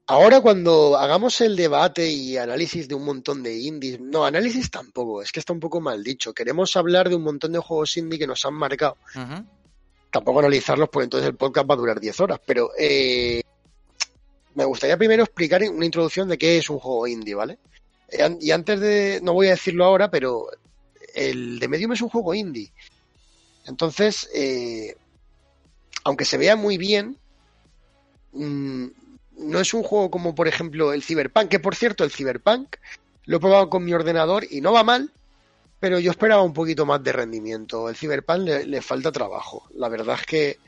ahora 0.06 0.40
cuando 0.40 0.96
hagamos 0.96 1.40
el 1.40 1.54
debate 1.54 2.08
y 2.08 2.36
análisis 2.36 2.88
de 2.88 2.96
un 2.96 3.04
montón 3.04 3.44
de 3.44 3.56
indies, 3.56 4.00
no, 4.00 4.24
análisis 4.24 4.68
tampoco, 4.68 5.22
es 5.22 5.30
que 5.30 5.38
está 5.38 5.52
un 5.52 5.60
poco 5.60 5.80
mal 5.80 6.02
dicho. 6.02 6.34
Queremos 6.34 6.74
hablar 6.76 7.08
de 7.08 7.14
un 7.14 7.22
montón 7.22 7.52
de 7.52 7.60
juegos 7.60 7.96
indie 7.96 8.18
que 8.18 8.26
nos 8.26 8.44
han 8.44 8.54
marcado. 8.54 8.96
Uh 9.14 9.18
-huh. 9.18 9.46
Tampoco 10.10 10.40
analizarlos, 10.40 10.88
porque 10.88 11.04
entonces 11.04 11.28
el 11.28 11.36
podcast 11.36 11.70
va 11.70 11.74
a 11.74 11.78
durar 11.78 12.00
10 12.00 12.20
horas, 12.20 12.40
pero 12.44 12.70
eh, 12.76 13.40
me 14.54 14.64
gustaría 14.64 14.96
primero 14.96 15.22
explicar 15.22 15.62
una 15.62 15.86
introducción 15.86 16.28
de 16.28 16.36
qué 16.36 16.58
es 16.58 16.68
un 16.68 16.80
juego 16.80 17.06
indie, 17.06 17.34
¿vale? 17.34 17.58
Y 18.40 18.50
antes 18.50 18.80
de, 18.80 19.20
no 19.22 19.32
voy 19.34 19.46
a 19.46 19.50
decirlo 19.52 19.84
ahora, 19.84 20.10
pero 20.10 20.48
el 21.14 21.60
de 21.60 21.68
Medium 21.68 21.92
es 21.92 22.02
un 22.02 22.10
juego 22.10 22.34
indie. 22.34 22.72
Entonces, 23.66 24.28
eh, 24.34 24.96
aunque 26.04 26.24
se 26.24 26.38
vea 26.38 26.56
muy 26.56 26.78
bien, 26.78 27.16
mmm, 28.32 28.86
no 29.38 29.60
es 29.60 29.74
un 29.74 29.82
juego 29.82 30.10
como 30.10 30.34
por 30.34 30.48
ejemplo 30.48 30.92
el 30.92 31.02
Cyberpunk, 31.02 31.48
que 31.48 31.60
por 31.60 31.74
cierto 31.74 32.04
el 32.04 32.10
Cyberpunk 32.10 32.76
lo 33.24 33.36
he 33.36 33.40
probado 33.40 33.70
con 33.70 33.84
mi 33.84 33.92
ordenador 33.94 34.44
y 34.50 34.60
no 34.60 34.72
va 34.72 34.84
mal, 34.84 35.12
pero 35.80 35.98
yo 35.98 36.10
esperaba 36.10 36.42
un 36.42 36.52
poquito 36.52 36.86
más 36.86 37.02
de 37.02 37.12
rendimiento. 37.12 37.88
El 37.88 37.96
Cyberpunk 37.96 38.40
le, 38.40 38.66
le 38.66 38.82
falta 38.82 39.10
trabajo. 39.10 39.64
La 39.74 39.88
verdad 39.88 40.16
es 40.20 40.26
que 40.26 40.58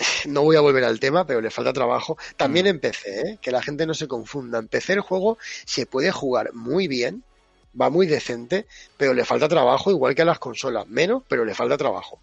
no 0.26 0.42
voy 0.42 0.56
a 0.56 0.60
volver 0.60 0.84
al 0.84 1.00
tema, 1.00 1.26
pero 1.26 1.40
le 1.40 1.50
falta 1.50 1.72
trabajo. 1.72 2.16
También 2.36 2.66
en 2.66 2.80
PC, 2.80 3.20
¿eh? 3.20 3.38
que 3.40 3.50
la 3.50 3.62
gente 3.62 3.86
no 3.86 3.94
se 3.94 4.08
confunda. 4.08 4.58
En 4.58 4.68
PC 4.68 4.94
el 4.94 5.00
juego 5.00 5.38
se 5.64 5.86
puede 5.86 6.10
jugar 6.10 6.52
muy 6.54 6.88
bien, 6.88 7.24
va 7.78 7.90
muy 7.90 8.06
decente, 8.06 8.66
pero 8.96 9.14
le 9.14 9.24
falta 9.24 9.48
trabajo, 9.48 9.90
igual 9.90 10.14
que 10.14 10.22
a 10.22 10.26
las 10.26 10.38
consolas. 10.38 10.86
Menos, 10.88 11.22
pero 11.28 11.44
le 11.44 11.54
falta 11.54 11.76
trabajo. 11.76 12.20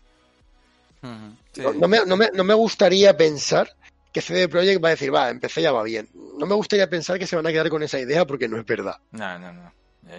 Uh 1.01 1.07
-huh. 1.07 1.35
sí. 1.53 1.61
no, 1.61 1.73
no, 1.73 1.87
me, 1.87 2.05
no, 2.05 2.17
me, 2.17 2.29
no, 2.33 2.43
me, 2.43 2.53
gustaría 2.53 3.15
pensar 3.15 3.69
que 4.11 4.21
CD 4.21 4.47
Projekt 4.47 4.83
va 4.83 4.89
a 4.89 4.91
decir, 4.91 5.13
va, 5.13 5.29
empecé 5.29 5.61
ya 5.61 5.71
va 5.71 5.83
bien. 5.83 6.09
No 6.37 6.45
me 6.45 6.55
gustaría 6.55 6.89
pensar 6.89 7.19
que 7.19 7.27
se 7.27 7.35
van 7.35 7.45
a 7.45 7.51
quedar 7.51 7.69
con 7.69 7.83
esa 7.83 7.99
idea 7.99 8.25
porque 8.25 8.47
no 8.47 8.57
es 8.57 8.65
verdad. 8.65 8.97
No, 9.11 9.39
no, 9.39 9.53
no. 9.53 9.71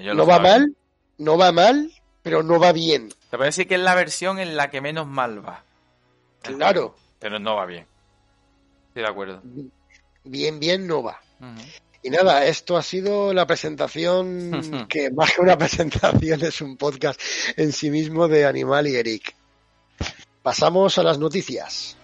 Yo 0.02 0.14
no 0.14 0.26
va 0.26 0.38
mal, 0.38 0.76
no 1.16 1.38
va 1.38 1.50
mal, 1.52 1.90
pero 2.22 2.42
no 2.42 2.60
va 2.60 2.72
bien. 2.72 3.08
Te 3.30 3.38
parece 3.38 3.66
que 3.66 3.74
es 3.74 3.80
la 3.80 3.94
versión 3.94 4.38
en 4.38 4.56
la 4.56 4.70
que 4.70 4.80
menos 4.80 5.06
mal 5.06 5.44
va. 5.44 5.62
Claro. 6.42 6.94
Pero 7.18 7.38
no 7.38 7.56
va 7.56 7.66
bien. 7.66 7.86
Estoy 8.88 9.02
de 9.02 9.08
acuerdo. 9.08 9.42
Bien, 10.24 10.60
bien 10.60 10.86
no 10.86 11.02
va. 11.02 11.20
Uh 11.40 11.44
-huh. 11.44 11.80
Y 12.02 12.10
nada, 12.10 12.46
esto 12.46 12.76
ha 12.76 12.82
sido 12.82 13.34
la 13.34 13.46
presentación, 13.46 14.86
que 14.88 15.10
más 15.10 15.34
que 15.34 15.40
una 15.40 15.58
presentación 15.58 16.42
es 16.42 16.60
un 16.60 16.76
podcast 16.76 17.20
en 17.56 17.72
sí 17.72 17.90
mismo 17.90 18.28
de 18.28 18.46
Animal 18.46 18.86
y 18.86 18.96
Eric. 18.96 19.34
Pasamos 20.42 20.98
a 20.98 21.02
las 21.02 21.18
noticias. 21.18 21.96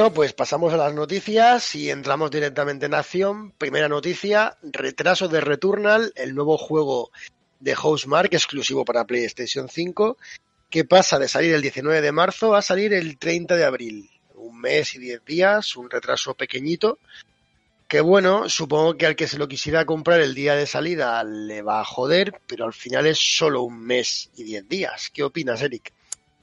Bueno, 0.00 0.14
pues 0.14 0.32
pasamos 0.32 0.72
a 0.72 0.78
las 0.78 0.94
noticias 0.94 1.74
y 1.74 1.90
entramos 1.90 2.30
directamente 2.30 2.86
en 2.86 2.94
acción. 2.94 3.50
Primera 3.50 3.86
noticia, 3.86 4.56
retraso 4.62 5.28
de 5.28 5.42
Returnal, 5.42 6.14
el 6.16 6.34
nuevo 6.34 6.56
juego 6.56 7.10
de 7.58 7.74
Housemark 7.74 8.32
exclusivo 8.32 8.82
para 8.86 9.04
PlayStation 9.04 9.68
5, 9.68 10.16
que 10.70 10.86
pasa 10.86 11.18
de 11.18 11.28
salir 11.28 11.52
el 11.52 11.60
19 11.60 12.00
de 12.00 12.12
marzo 12.12 12.54
a 12.54 12.62
salir 12.62 12.94
el 12.94 13.18
30 13.18 13.56
de 13.56 13.64
abril. 13.66 14.10
Un 14.36 14.58
mes 14.58 14.94
y 14.94 15.00
10 15.00 15.22
días, 15.26 15.76
un 15.76 15.90
retraso 15.90 16.32
pequeñito, 16.32 16.98
que 17.86 18.00
bueno, 18.00 18.48
supongo 18.48 18.96
que 18.96 19.04
al 19.04 19.16
que 19.16 19.28
se 19.28 19.36
lo 19.36 19.48
quisiera 19.48 19.84
comprar 19.84 20.22
el 20.22 20.34
día 20.34 20.54
de 20.54 20.64
salida 20.64 21.22
le 21.24 21.60
va 21.60 21.80
a 21.82 21.84
joder, 21.84 22.40
pero 22.46 22.64
al 22.64 22.72
final 22.72 23.06
es 23.06 23.18
solo 23.18 23.60
un 23.60 23.78
mes 23.78 24.30
y 24.34 24.44
10 24.44 24.66
días. 24.66 25.10
¿Qué 25.12 25.22
opinas, 25.24 25.60
Eric? 25.60 25.92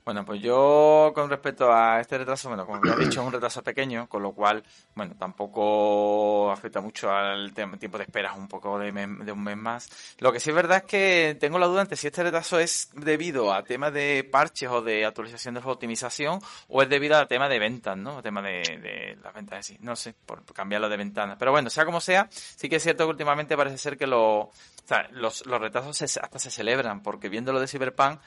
Bueno, 0.07 0.23
pues 0.23 0.41
yo 0.41 1.11
con 1.13 1.29
respecto 1.29 1.69
a 1.69 1.99
este 1.99 2.17
retraso, 2.17 2.47
bueno, 2.47 2.65
como 2.65 2.79
ya 2.81 2.93
he 2.93 2.97
dicho, 2.97 3.19
es 3.19 3.27
un 3.27 3.33
retraso 3.33 3.61
pequeño, 3.61 4.07
con 4.07 4.23
lo 4.23 4.31
cual, 4.31 4.63
bueno, 4.95 5.15
tampoco 5.19 6.49
afecta 6.49 6.79
mucho 6.79 7.11
al 7.11 7.53
tiempo 7.53 7.97
de 7.97 8.05
espera, 8.05 8.31
un 8.31 8.47
poco 8.47 8.79
de, 8.79 8.93
de, 8.93 9.31
un 9.33 9.43
mes 9.43 9.57
más. 9.57 9.89
Lo 10.19 10.31
que 10.31 10.39
sí 10.39 10.51
es 10.51 10.55
verdad 10.55 10.77
es 10.77 10.83
que 10.85 11.37
tengo 11.41 11.59
la 11.59 11.65
duda 11.65 11.81
entre 11.81 11.97
si 11.97 12.07
este 12.07 12.23
retraso 12.23 12.57
es 12.57 12.89
debido 12.93 13.53
a 13.53 13.65
temas 13.65 13.91
de 13.91 14.23
parches 14.23 14.69
o 14.69 14.81
de 14.81 15.05
actualización 15.05 15.55
de 15.55 15.61
optimización 15.65 16.39
o 16.69 16.81
es 16.81 16.87
debido 16.87 17.17
a 17.17 17.25
tema 17.25 17.49
de 17.49 17.59
ventas, 17.59 17.97
¿no? 17.97 18.21
tema 18.21 18.41
de, 18.41 19.17
las 19.21 19.33
ventas 19.33 19.59
así, 19.59 19.77
no 19.81 19.97
sé, 19.97 20.15
por 20.25 20.45
cambiarlo 20.53 20.87
de 20.87 20.95
ventana. 20.95 21.35
Pero 21.37 21.51
bueno, 21.51 21.69
sea 21.69 21.83
como 21.83 21.99
sea, 21.99 22.29
sí 22.31 22.69
que 22.69 22.77
es 22.77 22.83
cierto 22.83 23.03
que 23.03 23.09
últimamente 23.09 23.57
parece 23.57 23.77
ser 23.77 23.97
que 23.97 24.07
lo, 24.07 24.51
los, 25.11 25.45
los 25.45 25.59
retrasos 25.59 26.01
hasta 26.01 26.39
se 26.39 26.49
celebran, 26.49 27.03
porque 27.03 27.27
viendo 27.27 27.51
lo 27.51 27.59
de 27.59 27.67
Cyberpunk, 27.67 28.21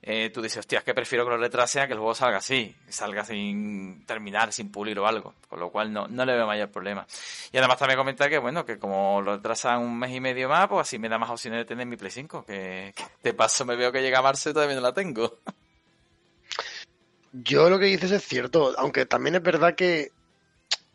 eh, 0.00 0.30
tú 0.30 0.40
dices, 0.40 0.58
hostia, 0.58 0.78
es 0.78 0.84
que 0.84 0.94
prefiero 0.94 1.24
que 1.24 1.30
lo 1.30 1.38
retrase 1.38 1.80
a 1.80 1.86
que 1.86 1.92
el 1.92 1.98
juego 1.98 2.14
salga 2.14 2.38
así, 2.38 2.74
salga 2.88 3.24
sin 3.24 4.04
terminar, 4.06 4.52
sin 4.52 4.70
pulir 4.70 4.98
o 5.00 5.06
algo, 5.06 5.34
con 5.48 5.58
lo 5.58 5.70
cual 5.70 5.92
no, 5.92 6.06
no 6.06 6.24
le 6.24 6.34
veo 6.34 6.46
mayor 6.46 6.70
problema. 6.70 7.06
Y 7.52 7.58
además 7.58 7.78
también 7.78 7.98
comenta 7.98 8.28
que, 8.28 8.38
bueno, 8.38 8.64
que 8.64 8.78
como 8.78 9.20
lo 9.20 9.36
retrasan 9.36 9.80
un 9.80 9.98
mes 9.98 10.12
y 10.12 10.20
medio 10.20 10.48
más, 10.48 10.68
pues 10.68 10.82
así 10.82 10.98
me 10.98 11.08
da 11.08 11.18
más 11.18 11.30
opciones 11.30 11.60
de 11.60 11.64
tener 11.64 11.84
mi 11.86 11.96
Play 11.96 12.12
5, 12.12 12.44
que, 12.44 12.94
de 13.22 13.34
paso 13.34 13.64
me 13.64 13.74
veo 13.74 13.90
que 13.90 14.00
llega 14.00 14.22
marzo 14.22 14.50
y 14.50 14.52
todavía 14.52 14.76
no 14.76 14.82
la 14.82 14.94
tengo. 14.94 15.38
Yo 17.32 17.68
lo 17.68 17.78
que 17.78 17.86
dices 17.86 18.12
es 18.12 18.24
cierto, 18.24 18.74
aunque 18.78 19.04
también 19.04 19.34
es 19.34 19.42
verdad 19.42 19.74
que, 19.74 20.12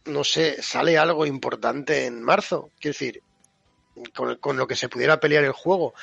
no 0.06 0.24
sé, 0.24 0.62
sale 0.64 0.98
algo 0.98 1.26
importante 1.26 2.06
en 2.06 2.24
marzo, 2.24 2.72
quiero 2.80 2.94
decir, 2.94 3.22
con 4.40 4.58
lo 4.58 4.66
que 4.66 4.76
se 4.76 4.90
pudiera 4.90 5.20
pelear 5.20 5.44
el 5.44 5.52
juego. 5.52 5.94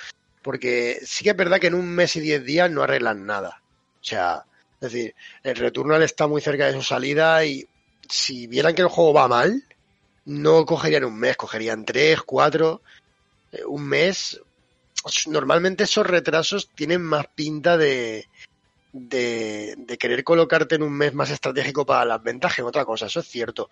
Porque 0.43 1.01
sí 1.05 1.25
que 1.25 1.31
es 1.31 1.37
verdad 1.37 1.59
que 1.61 1.67
en 1.67 1.75
un 1.75 1.89
mes 1.89 2.17
y 2.17 2.21
diez 2.21 2.45
días 2.45 2.71
no 2.71 2.83
arreglan 2.83 3.27
nada. 3.27 3.63
O 4.01 4.05
sea, 4.05 4.45
es 4.81 4.93
decir, 4.93 5.15
el 5.43 5.57
Returnal 5.57 6.03
está 6.03 6.27
muy 6.27 6.41
cerca 6.41 6.67
de 6.67 6.73
su 6.73 6.83
salida 6.83 7.45
y 7.45 7.69
si 8.09 8.47
vieran 8.47 8.75
que 8.75 8.83
el 8.83 8.89
juego 8.89 9.13
va 9.13 9.29
mal, 9.29 9.63
no 10.25 10.65
cogerían 10.65 11.05
un 11.05 11.19
mes, 11.19 11.37
cogerían 11.37 11.85
tres, 11.85 12.23
cuatro, 12.23 12.83
eh, 13.53 13.65
un 13.67 13.87
mes. 13.87 14.41
Normalmente 15.27 15.85
esos 15.85 16.07
retrasos 16.07 16.71
tienen 16.75 17.03
más 17.03 17.27
pinta 17.35 17.77
de, 17.77 18.27
de, 18.93 19.75
de, 19.79 19.99
querer 19.99 20.25
colocarte 20.25 20.75
en 20.75 20.83
un 20.83 20.93
mes 20.93 21.15
más 21.15 21.31
estratégico 21.31 21.87
para 21.87 22.05
las 22.05 22.23
ventas 22.23 22.55
que 22.55 22.63
en 22.63 22.69
otra 22.69 22.85
cosa, 22.85 23.07
eso 23.07 23.21
es 23.21 23.29
cierto 23.29 23.71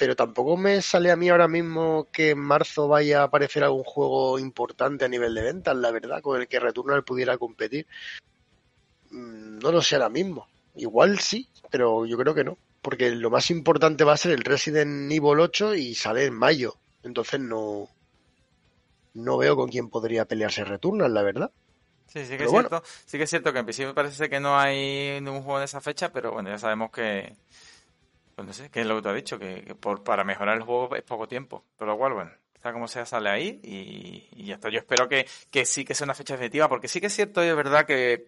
pero 0.00 0.16
tampoco 0.16 0.56
me 0.56 0.80
sale 0.80 1.10
a 1.10 1.16
mí 1.16 1.28
ahora 1.28 1.46
mismo 1.46 2.08
que 2.10 2.30
en 2.30 2.38
marzo 2.38 2.88
vaya 2.88 3.20
a 3.20 3.24
aparecer 3.24 3.62
algún 3.62 3.84
juego 3.84 4.38
importante 4.38 5.04
a 5.04 5.08
nivel 5.08 5.34
de 5.34 5.42
ventas, 5.42 5.76
la 5.76 5.90
verdad, 5.90 6.22
con 6.22 6.40
el 6.40 6.48
que 6.48 6.58
Returnal 6.58 7.04
pudiera 7.04 7.36
competir. 7.36 7.86
Mm, 9.10 9.58
no 9.58 9.70
lo 9.70 9.82
sé 9.82 9.96
ahora 9.96 10.08
mismo. 10.08 10.48
Igual 10.74 11.18
sí, 11.18 11.50
pero 11.70 12.06
yo 12.06 12.16
creo 12.16 12.34
que 12.34 12.44
no. 12.44 12.56
Porque 12.80 13.10
lo 13.10 13.28
más 13.28 13.50
importante 13.50 14.02
va 14.02 14.14
a 14.14 14.16
ser 14.16 14.32
el 14.32 14.42
Resident 14.42 15.12
Evil 15.12 15.38
8 15.38 15.74
y 15.74 15.94
sale 15.94 16.24
en 16.24 16.32
mayo. 16.32 16.76
Entonces 17.02 17.38
no, 17.38 17.86
no 19.12 19.36
veo 19.36 19.54
con 19.54 19.68
quién 19.68 19.90
podría 19.90 20.24
pelearse 20.24 20.64
Returnal, 20.64 21.12
la 21.12 21.22
verdad. 21.22 21.50
Sí, 22.06 22.24
sí 22.24 22.38
que 22.38 22.44
es 22.44 22.50
cierto. 22.50 22.82
Sí 23.04 23.18
que 23.18 23.24
es 23.24 23.30
cierto 23.30 23.52
que 23.52 23.58
en 23.58 23.66
principio 23.66 23.94
parece 23.94 24.30
que 24.30 24.40
no 24.40 24.58
hay 24.58 25.20
ningún 25.20 25.42
juego 25.42 25.58
en 25.58 25.64
esa 25.64 25.82
fecha, 25.82 26.10
pero 26.10 26.32
bueno, 26.32 26.48
ya 26.48 26.58
sabemos 26.58 26.90
que, 26.90 27.36
pues 28.40 28.46
no 28.46 28.54
sé, 28.54 28.70
¿qué 28.70 28.80
es 28.80 28.86
lo 28.86 28.96
que 28.96 29.02
te 29.02 29.08
ha 29.10 29.12
dicho? 29.12 29.38
Que, 29.38 29.76
por, 29.78 30.02
para 30.02 30.24
mejorar 30.24 30.56
el 30.56 30.62
juego 30.62 30.96
es 30.96 31.02
poco 31.02 31.28
tiempo. 31.28 31.62
Pero 31.76 31.92
igual, 31.92 32.14
bueno, 32.14 32.30
está 32.54 32.72
como 32.72 32.88
sea, 32.88 33.04
sale 33.04 33.28
ahí 33.28 33.60
y, 33.62 34.28
y 34.32 34.46
ya 34.46 34.54
está. 34.54 34.70
Yo 34.70 34.78
espero 34.78 35.10
que, 35.10 35.26
que 35.50 35.66
sí 35.66 35.84
que 35.84 35.94
sea 35.94 36.06
una 36.06 36.14
fecha 36.14 36.32
definitiva, 36.34 36.66
porque 36.66 36.88
sí 36.88 37.02
que 37.02 37.08
es 37.08 37.14
cierto 37.14 37.44
y 37.44 37.48
es 37.48 37.54
verdad 37.54 37.84
que 37.84 38.24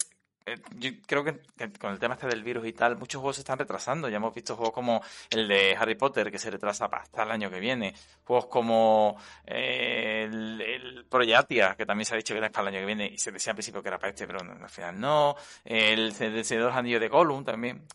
eh, 0.47 0.57
yo 0.76 0.90
creo 1.07 1.24
que, 1.24 1.40
con 1.78 1.93
el 1.93 1.99
tema 1.99 2.14
este 2.14 2.26
del 2.26 2.43
virus 2.43 2.66
y 2.66 2.72
tal, 2.72 2.97
muchos 2.97 3.20
juegos 3.20 3.36
se 3.36 3.43
están 3.43 3.59
retrasando. 3.59 4.09
Ya 4.09 4.16
hemos 4.16 4.34
visto 4.34 4.57
juegos 4.57 4.74
como 4.74 5.03
el 5.30 5.49
de 5.49 5.76
Harry 5.76 5.95
Potter, 5.95 6.30
que 6.30 6.38
se 6.38 6.51
retrasa 6.51 6.86
hasta 6.86 7.22
el 7.22 7.30
año 7.30 7.51
que 7.51 7.61
viene. 7.61 7.95
Juegos 8.24 8.47
como 8.47 9.16
eh, 9.47 10.24
el, 10.28 10.61
el 10.61 11.05
Proyatia, 11.07 11.74
que 11.76 11.86
también 11.86 12.07
se 12.07 12.14
ha 12.14 12.16
dicho 12.16 12.34
que 12.34 12.38
era 12.38 12.51
para 12.51 12.68
el 12.68 12.74
año 12.74 12.80
que 12.80 12.86
viene, 12.86 13.07
y 13.07 13.18
se 13.18 13.32
decía 13.32 13.53
al 13.53 13.57
principio 13.57 13.82
que 13.82 13.88
era 13.88 13.99
para 13.99 14.11
este, 14.11 14.26
pero 14.26 14.40
al 14.40 14.70
final 14.70 15.01
no. 15.01 15.36
El, 15.64 16.14
el 16.18 16.45
Señor 16.45 16.72
Anillos 16.72 17.01
de 17.01 17.09
Gollum 17.09 17.45
también. 17.45 17.86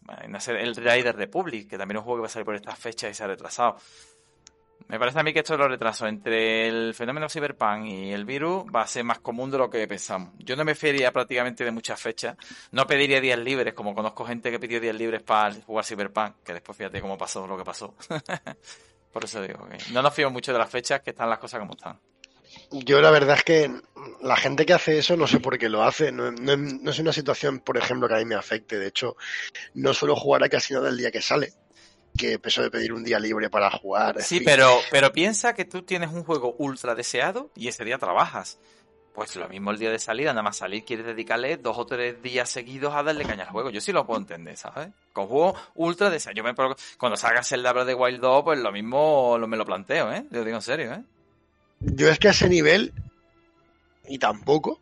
El 0.48 0.76
Rider 0.76 1.16
Republic, 1.16 1.70
que 1.70 1.78
también 1.78 1.98
es 1.98 2.00
un 2.02 2.06
juego 2.06 2.18
que 2.18 2.22
va 2.22 2.28
a 2.28 2.30
salir 2.30 2.46
por 2.46 2.56
estas 2.56 2.78
fechas 2.78 3.12
y 3.12 3.14
se 3.14 3.24
ha 3.24 3.28
retrasado. 3.28 3.78
Me 4.88 4.98
parece 4.98 5.20
a 5.20 5.24
mí 5.24 5.34
que 5.34 5.40
esto 5.40 5.54
es 5.54 5.60
lo 5.60 5.68
retraso 5.68 6.08
entre 6.08 6.68
el 6.68 6.94
fenómeno 6.94 7.28
Cyberpunk 7.28 7.86
y 7.88 8.12
el 8.12 8.24
virus 8.24 8.64
va 8.74 8.84
a 8.84 8.88
ser 8.88 9.04
más 9.04 9.20
común 9.20 9.52
de 9.52 9.58
lo 9.58 9.70
que 9.70 9.86
pensamos. 9.86 10.34
Yo 10.40 10.56
no 10.56 10.64
me 10.64 10.76
feriría 10.76 11.12
prácticamente 11.12 11.66
de 11.66 11.72
muchas 11.72 12.00
fechas. 12.00 12.38
No 12.72 12.88
pediría 12.88 13.20
días 13.20 13.38
libres, 13.38 13.74
como 13.74 13.94
conozco 13.94 14.24
gente 14.26 14.50
que 14.50 14.60
pidió 14.60 14.80
días 14.80 14.96
libres 14.96 15.24
para 15.24 15.54
jugar 15.54 15.84
Cyberpunk, 15.84 16.36
que 16.44 16.54
después 16.54 16.78
fíjate 16.78 17.02
cómo 17.02 17.18
pasó 17.18 17.46
lo 17.46 17.58
que 17.58 17.66
pasó. 17.66 17.96
Por 19.12 19.26
eso 19.26 19.42
digo 19.42 19.68
que 19.68 19.78
no 19.92 20.02
nos 20.02 20.14
fío 20.14 20.30
mucho 20.30 20.54
de 20.54 20.60
las 20.60 20.70
fechas, 20.70 21.02
que 21.02 21.10
están 21.10 21.30
las 21.30 21.40
cosas 21.40 21.60
como 21.60 21.74
están. 21.74 22.00
Yo 22.72 23.02
la 23.02 23.12
verdad 23.12 23.38
es 23.38 23.44
que 23.44 23.72
la 24.22 24.38
gente 24.38 24.66
que 24.66 24.74
hace 24.74 25.00
eso 25.00 25.18
no 25.18 25.28
sé 25.28 25.42
por 25.42 25.58
qué 25.58 25.68
lo 25.68 25.84
hace. 25.84 26.14
No, 26.14 26.32
no 26.32 26.92
es 26.92 27.00
una 27.00 27.12
situación, 27.12 27.60
por 27.60 27.78
ejemplo, 27.78 28.08
que 28.08 28.16
a 28.16 28.20
mí 28.20 28.26
me 28.26 28.36
afecte. 28.36 28.80
De 28.80 28.88
hecho, 28.88 29.18
no 29.74 29.94
suelo 29.94 30.16
jugar 30.16 30.44
a 30.44 30.50
casi 30.50 30.74
nada 30.74 30.88
el 30.88 30.98
día 30.98 31.12
que 31.12 31.22
sale 31.22 31.54
que 32.18 32.34
empezó 32.34 32.62
de 32.62 32.72
pedir 32.72 32.92
un 32.92 33.04
día 33.04 33.20
libre 33.20 33.50
para 33.50 33.70
jugar. 33.72 34.22
Sí, 34.22 34.42
pero, 34.42 34.80
pero 34.92 35.12
piensa 35.14 35.54
que 35.54 35.66
tú 35.66 35.84
tienes 35.84 36.12
un 36.12 36.24
juego 36.24 36.56
ultra 36.58 36.96
deseado 36.96 37.52
y 37.56 37.68
ese 37.68 37.86
día 37.86 37.98
trabajas. 37.98 38.60
Pues 39.14 39.36
lo 39.36 39.50
mismo 39.50 39.72
el 39.72 39.80
día 39.80 39.90
de 39.90 39.98
salida, 39.98 40.32
nada 40.32 40.44
más 40.44 40.58
salir, 40.58 40.86
quieres 40.86 41.06
dedicarle 41.08 41.58
dos 41.58 41.78
o 41.80 41.88
tres 41.88 42.22
días 42.22 42.50
seguidos 42.50 42.94
a 42.94 43.02
darle 43.02 43.26
caña 43.26 43.46
al 43.46 43.50
juego. 43.50 43.72
Yo 43.72 43.82
sí 43.82 43.92
lo 43.92 44.06
puedo 44.06 44.20
entender, 44.20 44.56
¿sabes? 44.58 44.90
Con 45.12 45.26
juego 45.26 45.56
ultra 45.74 46.12
deseado. 46.12 46.36
Yo 46.36 46.44
me, 46.44 46.54
cuando 47.00 47.18
salgas 47.18 47.52
el 47.52 47.64
de 47.64 47.96
Wild 47.96 48.20
Dog, 48.20 48.46
pues 48.46 48.60
lo 48.60 48.72
mismo 48.72 49.38
lo, 49.40 49.48
me 49.48 49.58
lo 49.58 49.66
planteo, 49.66 50.14
¿eh? 50.14 50.26
Lo 50.30 50.44
digo 50.44 50.58
en 50.58 50.62
serio, 50.62 50.94
¿eh? 50.94 51.04
Yo 51.80 52.10
es 52.10 52.20
que 52.20 52.28
a 52.28 52.32
ese 52.32 52.48
nivel, 52.48 52.94
y 54.08 54.20
tampoco, 54.20 54.80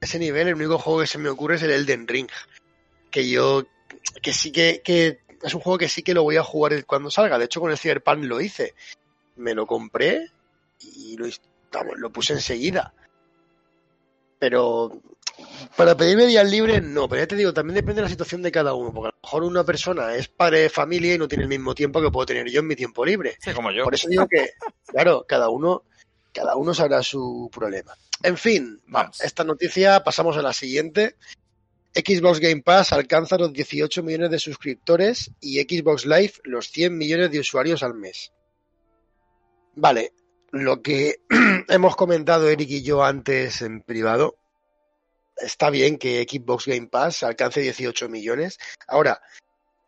a 0.00 0.04
ese 0.04 0.18
nivel 0.18 0.48
el 0.48 0.54
único 0.54 0.78
juego 0.78 1.00
que 1.00 1.06
se 1.06 1.18
me 1.18 1.28
ocurre 1.28 1.54
es 1.54 1.62
el 1.62 1.70
Elden 1.70 2.08
Ring. 2.08 2.28
Que 3.10 3.28
yo, 3.28 3.64
que 4.20 4.32
sí 4.32 4.50
que, 4.50 4.82
que 4.84 5.20
es 5.42 5.54
un 5.54 5.60
juego 5.60 5.78
que 5.78 5.88
sí 5.88 6.02
que 6.02 6.14
lo 6.14 6.22
voy 6.22 6.36
a 6.36 6.42
jugar 6.42 6.84
cuando 6.86 7.10
salga. 7.10 7.38
De 7.38 7.46
hecho, 7.46 7.60
con 7.60 7.70
el 7.70 7.78
Cyberpunk 7.78 8.24
lo 8.24 8.40
hice. 8.40 8.74
Me 9.36 9.54
lo 9.54 9.66
compré 9.66 10.30
y 10.80 11.16
lo, 11.16 11.26
lo 11.96 12.10
puse 12.10 12.34
enseguida. 12.34 12.94
Pero 14.38 15.00
para 15.76 15.96
pedirme 15.96 16.26
días 16.26 16.50
libres, 16.50 16.82
no. 16.82 17.08
Pero 17.08 17.22
ya 17.22 17.26
te 17.26 17.36
digo, 17.36 17.52
también 17.52 17.74
depende 17.74 17.96
de 17.96 18.02
la 18.02 18.08
situación 18.08 18.42
de 18.42 18.52
cada 18.52 18.74
uno. 18.74 18.92
Porque 18.92 19.08
a 19.08 19.12
lo 19.12 19.18
mejor 19.22 19.44
una 19.44 19.64
persona 19.64 20.14
es 20.14 20.28
padre 20.28 20.60
de 20.60 20.70
familia 20.70 21.14
y 21.14 21.18
no 21.18 21.28
tiene 21.28 21.44
el 21.44 21.48
mismo 21.48 21.74
tiempo 21.74 22.00
que 22.00 22.10
puedo 22.10 22.26
tener 22.26 22.48
yo 22.50 22.60
en 22.60 22.66
mi 22.66 22.76
tiempo 22.76 23.04
libre. 23.04 23.36
Sí, 23.40 23.52
como 23.52 23.70
yo. 23.70 23.84
Por 23.84 23.94
eso 23.94 24.08
digo 24.08 24.26
que, 24.26 24.50
claro, 24.86 25.24
cada 25.28 25.48
uno, 25.48 25.84
cada 26.32 26.56
uno 26.56 26.74
sabrá 26.74 27.02
su 27.02 27.50
problema. 27.52 27.94
En 28.22 28.36
fin, 28.36 28.80
Vamos. 28.86 29.20
esta 29.20 29.44
noticia 29.44 30.02
pasamos 30.02 30.36
a 30.36 30.42
la 30.42 30.52
siguiente. 30.52 31.16
Xbox 31.96 32.40
Game 32.40 32.60
Pass 32.60 32.92
alcanza 32.92 33.38
los 33.38 33.54
18 33.54 34.02
millones 34.02 34.30
de 34.30 34.38
suscriptores 34.38 35.30
y 35.40 35.60
Xbox 35.60 36.04
Live 36.04 36.34
los 36.44 36.70
100 36.70 36.96
millones 36.96 37.30
de 37.30 37.40
usuarios 37.40 37.82
al 37.82 37.94
mes. 37.94 38.32
Vale, 39.74 40.12
lo 40.50 40.82
que 40.82 41.20
hemos 41.68 41.96
comentado 41.96 42.50
Eric 42.50 42.68
y 42.68 42.82
yo 42.82 43.02
antes 43.02 43.62
en 43.62 43.80
privado, 43.80 44.36
está 45.38 45.70
bien 45.70 45.96
que 45.96 46.26
Xbox 46.28 46.66
Game 46.66 46.88
Pass 46.88 47.22
alcance 47.22 47.62
18 47.62 48.10
millones. 48.10 48.58
Ahora, 48.86 49.22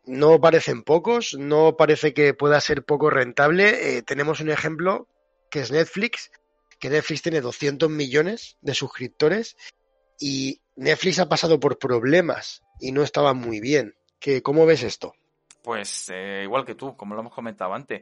no 0.05 0.41
parecen 0.41 0.81
pocos, 0.81 1.35
no 1.37 1.77
parece 1.77 2.15
que 2.15 2.33
pueda 2.33 2.59
ser 2.59 2.85
poco 2.85 3.11
rentable. 3.11 3.97
Eh, 3.97 4.01
tenemos 4.01 4.39
un 4.39 4.49
ejemplo 4.49 5.07
que 5.51 5.59
es 5.59 5.71
Netflix, 5.71 6.31
que 6.79 6.89
Netflix 6.89 7.21
tiene 7.21 7.41
200 7.41 7.87
millones 7.87 8.57
de 8.61 8.73
suscriptores 8.73 9.55
y 10.19 10.61
Netflix 10.75 11.19
ha 11.19 11.29
pasado 11.29 11.59
por 11.59 11.77
problemas 11.79 12.63
y 12.79 12.91
no 12.91 13.03
estaba 13.03 13.33
muy 13.33 13.59
bien. 13.59 13.95
¿Qué, 14.19 14.41
¿Cómo 14.41 14.65
ves 14.65 14.83
esto? 14.83 15.13
Pues 15.61 16.09
eh, 16.13 16.41
igual 16.43 16.65
que 16.65 16.75
tú, 16.75 16.95
como 16.95 17.15
lo 17.15 17.21
hemos 17.21 17.33
comentado 17.33 17.73
antes. 17.73 18.01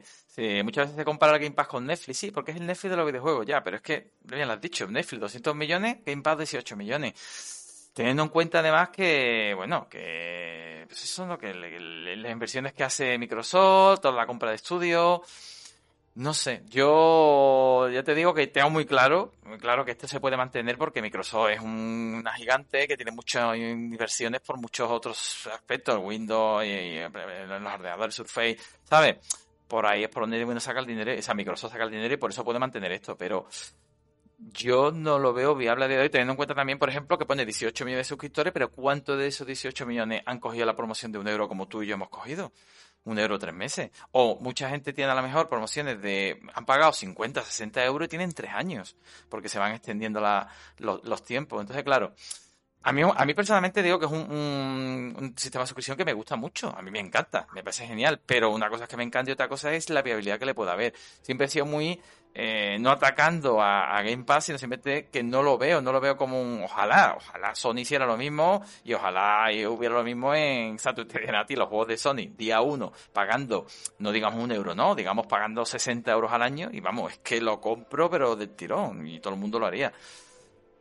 muchas 0.64 0.86
veces 0.86 0.96
se 0.96 1.04
compara 1.04 1.34
el 1.34 1.40
Game 1.40 1.54
Pass 1.54 1.68
con 1.68 1.86
Netflix, 1.86 2.18
sí, 2.18 2.30
porque 2.30 2.52
es 2.52 2.56
el 2.56 2.66
Netflix 2.66 2.90
de 2.90 2.96
los 2.96 3.06
videojuegos, 3.06 3.46
ya, 3.46 3.62
pero 3.62 3.76
es 3.76 3.82
que, 3.82 4.12
bien 4.22 4.46
lo 4.46 4.54
has 4.54 4.60
dicho, 4.60 4.86
Netflix 4.86 5.20
200 5.20 5.56
millones, 5.56 5.98
Game 6.04 6.22
Pass 6.22 6.38
18 6.38 6.76
millones. 6.76 7.90
Teniendo 7.92 8.22
en 8.22 8.28
cuenta 8.28 8.60
además 8.60 8.90
que, 8.90 9.54
bueno, 9.56 9.88
que 9.88 10.84
pues 10.88 11.02
eso 11.04 11.24
es 11.24 11.28
lo 11.28 11.38
que 11.38 11.52
las 11.52 12.32
inversiones 12.32 12.72
que 12.72 12.84
hace 12.84 13.18
Microsoft, 13.18 14.00
toda 14.00 14.14
la 14.14 14.26
compra 14.26 14.50
de 14.50 14.56
estudios, 14.56 15.20
no 16.18 16.34
sé, 16.34 16.62
yo 16.66 17.88
ya 17.90 18.02
te 18.02 18.12
digo 18.12 18.34
que 18.34 18.48
tengo 18.48 18.70
muy 18.70 18.86
claro, 18.86 19.34
muy 19.44 19.56
claro 19.56 19.84
que 19.84 19.92
esto 19.92 20.08
se 20.08 20.18
puede 20.18 20.36
mantener 20.36 20.76
porque 20.76 21.00
Microsoft 21.00 21.50
es 21.50 21.60
una 21.60 22.32
gigante 22.32 22.88
que 22.88 22.96
tiene 22.96 23.12
muchas 23.12 23.56
inversiones 23.56 24.40
por 24.40 24.58
muchos 24.58 24.90
otros 24.90 25.46
aspectos, 25.46 25.96
Windows 26.02 26.64
y, 26.64 26.98
los 26.98 27.72
ordenadores 27.72 28.16
Surface, 28.16 28.58
¿sabes? 28.82 29.18
Por 29.68 29.86
ahí 29.86 30.02
es 30.02 30.08
por 30.08 30.24
donde 30.24 30.44
Windows 30.44 30.64
saca 30.64 30.80
el 30.80 30.86
dinero, 30.86 31.16
o 31.16 31.22
sea, 31.22 31.34
Microsoft 31.34 31.70
saca 31.70 31.84
el 31.84 31.92
dinero 31.92 32.12
y 32.12 32.16
por 32.16 32.30
eso 32.30 32.44
puede 32.44 32.58
mantener 32.58 32.90
esto, 32.90 33.16
pero 33.16 33.46
yo 34.38 34.90
no 34.90 35.20
lo 35.20 35.32
veo 35.32 35.54
viable 35.54 35.86
de 35.86 36.00
hoy, 36.00 36.10
teniendo 36.10 36.32
en 36.32 36.36
cuenta 36.36 36.56
también, 36.56 36.80
por 36.80 36.88
ejemplo, 36.88 37.16
que 37.16 37.26
pone 37.26 37.44
18 37.44 37.84
millones 37.84 38.08
de 38.08 38.08
suscriptores, 38.08 38.52
pero 38.52 38.72
¿cuántos 38.72 39.16
de 39.18 39.28
esos 39.28 39.46
18 39.46 39.86
millones 39.86 40.22
han 40.26 40.40
cogido 40.40 40.66
la 40.66 40.74
promoción 40.74 41.12
de 41.12 41.18
un 41.18 41.28
euro 41.28 41.46
como 41.46 41.68
tú 41.68 41.84
y 41.84 41.86
yo 41.86 41.94
hemos 41.94 42.08
cogido? 42.08 42.52
Un 43.08 43.18
euro 43.18 43.38
tres 43.38 43.54
meses. 43.54 43.90
O 44.12 44.38
mucha 44.38 44.68
gente 44.68 44.92
tiene 44.92 45.10
a 45.10 45.14
lo 45.14 45.22
mejor 45.22 45.48
promociones 45.48 46.02
de... 46.02 46.42
han 46.52 46.66
pagado 46.66 46.92
50, 46.92 47.42
60 47.42 47.84
euros 47.86 48.04
y 48.04 48.08
tienen 48.08 48.32
tres 48.32 48.52
años, 48.52 48.96
porque 49.30 49.48
se 49.48 49.58
van 49.58 49.72
extendiendo 49.72 50.20
la, 50.20 50.48
los 50.76 51.22
tiempos. 51.22 51.58
Entonces, 51.62 51.84
claro, 51.84 52.12
a 52.82 52.92
mí, 52.92 53.02
a 53.02 53.24
mí 53.24 53.34
personalmente 53.34 53.82
digo 53.82 53.98
que 53.98 54.06
es 54.06 54.12
un, 54.12 55.34
sistema 55.36 55.62
de 55.62 55.68
suscripción 55.68 55.96
que 55.96 56.04
me 56.04 56.12
gusta 56.12 56.36
mucho. 56.36 56.74
A 56.76 56.82
mí 56.82 56.90
me 56.90 57.00
encanta, 57.00 57.46
me 57.54 57.62
parece 57.62 57.86
genial. 57.86 58.20
Pero 58.24 58.50
una 58.50 58.68
cosa 58.68 58.84
es 58.84 58.90
que 58.90 58.96
me 58.96 59.04
encanta 59.04 59.30
y 59.30 59.32
otra 59.32 59.48
cosa 59.48 59.72
es 59.72 59.90
la 59.90 60.02
viabilidad 60.02 60.38
que 60.38 60.46
le 60.46 60.54
pueda 60.54 60.72
haber. 60.72 60.94
Siempre 61.22 61.46
he 61.46 61.50
sido 61.50 61.66
muy, 61.66 62.00
eh, 62.34 62.78
no 62.78 62.90
atacando 62.90 63.60
a, 63.60 64.00
Game 64.02 64.24
Pass, 64.24 64.46
sino 64.46 64.58
simplemente 64.58 65.08
que 65.10 65.22
no 65.22 65.42
lo 65.42 65.58
veo. 65.58 65.80
No 65.80 65.92
lo 65.92 66.00
veo 66.00 66.16
como 66.16 66.40
un, 66.40 66.62
ojalá, 66.62 67.14
ojalá 67.16 67.54
Sony 67.54 67.78
hiciera 67.78 68.06
lo 68.06 68.16
mismo 68.16 68.62
y 68.84 68.94
ojalá 68.94 69.46
hubiera 69.68 69.96
lo 69.96 70.04
mismo 70.04 70.34
en 70.34 70.78
Saturday 70.78 71.26
Night 71.26 71.50
los 71.50 71.68
juegos 71.68 71.88
de 71.88 71.96
Sony, 71.96 72.28
día 72.36 72.60
uno, 72.60 72.92
pagando, 73.12 73.66
no 73.98 74.12
digamos 74.12 74.42
un 74.42 74.52
euro, 74.52 74.74
no, 74.74 74.94
digamos 74.94 75.26
pagando 75.26 75.64
60 75.64 76.12
euros 76.12 76.32
al 76.32 76.42
año 76.42 76.68
y 76.72 76.80
vamos, 76.80 77.12
es 77.12 77.18
que 77.18 77.40
lo 77.40 77.60
compro 77.60 78.08
pero 78.08 78.36
del 78.36 78.50
tirón 78.50 79.06
y 79.06 79.20
todo 79.20 79.34
el 79.34 79.40
mundo 79.40 79.58
lo 79.58 79.66
haría. 79.66 79.92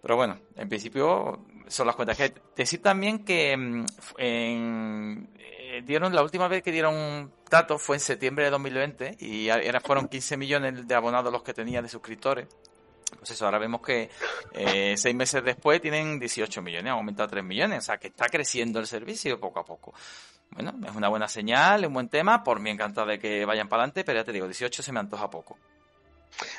Pero 0.01 0.15
bueno, 0.15 0.39
en 0.55 0.69
principio 0.69 1.45
son 1.67 1.87
las 1.87 1.95
cuentas 1.95 2.17
que 2.17 2.33
Decir 2.55 2.81
también 2.81 3.23
que 3.23 3.55
mm, 3.55 3.85
eh, 4.17 5.81
dieron 5.83 6.15
la 6.15 6.23
última 6.23 6.47
vez 6.47 6.63
que 6.63 6.71
dieron 6.71 7.31
datos 7.49 7.81
fue 7.81 7.95
en 7.97 7.99
septiembre 7.99 8.45
de 8.45 8.51
2020 8.51 9.17
y 9.19 9.49
era, 9.49 9.79
fueron 9.79 10.07
15 10.07 10.37
millones 10.37 10.87
de 10.87 10.95
abonados 10.95 11.31
los 11.31 11.43
que 11.43 11.53
tenía 11.53 11.81
de 11.81 11.89
suscriptores. 11.89 12.47
Pues 13.17 13.31
eso, 13.31 13.45
ahora 13.45 13.57
vemos 13.57 13.81
que 13.81 14.09
eh, 14.53 14.95
seis 14.97 15.15
meses 15.15 15.43
después 15.43 15.81
tienen 15.81 16.19
18 16.19 16.61
millones, 16.61 16.91
han 16.91 16.97
aumentado 16.97 17.29
3 17.29 17.43
millones, 17.43 17.79
o 17.79 17.81
sea 17.81 17.97
que 17.97 18.07
está 18.07 18.27
creciendo 18.27 18.79
el 18.79 18.87
servicio 18.87 19.39
poco 19.39 19.59
a 19.59 19.65
poco. 19.65 19.93
Bueno, 20.51 20.73
es 20.85 20.95
una 20.95 21.07
buena 21.07 21.27
señal, 21.27 21.81
es 21.81 21.87
un 21.87 21.93
buen 21.93 22.09
tema, 22.09 22.43
por 22.43 22.59
mí 22.59 22.69
encantado 22.69 23.07
de 23.07 23.19
que 23.19 23.45
vayan 23.45 23.69
para 23.69 23.83
adelante, 23.83 24.03
pero 24.03 24.19
ya 24.19 24.25
te 24.25 24.33
digo, 24.33 24.45
18 24.45 24.83
se 24.83 24.91
me 24.91 24.99
antoja 24.99 25.29
poco. 25.29 25.57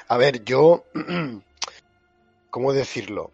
A 0.09 0.17
ver, 0.17 0.45
yo, 0.45 0.85
¿cómo 2.51 2.73
decirlo? 2.73 3.31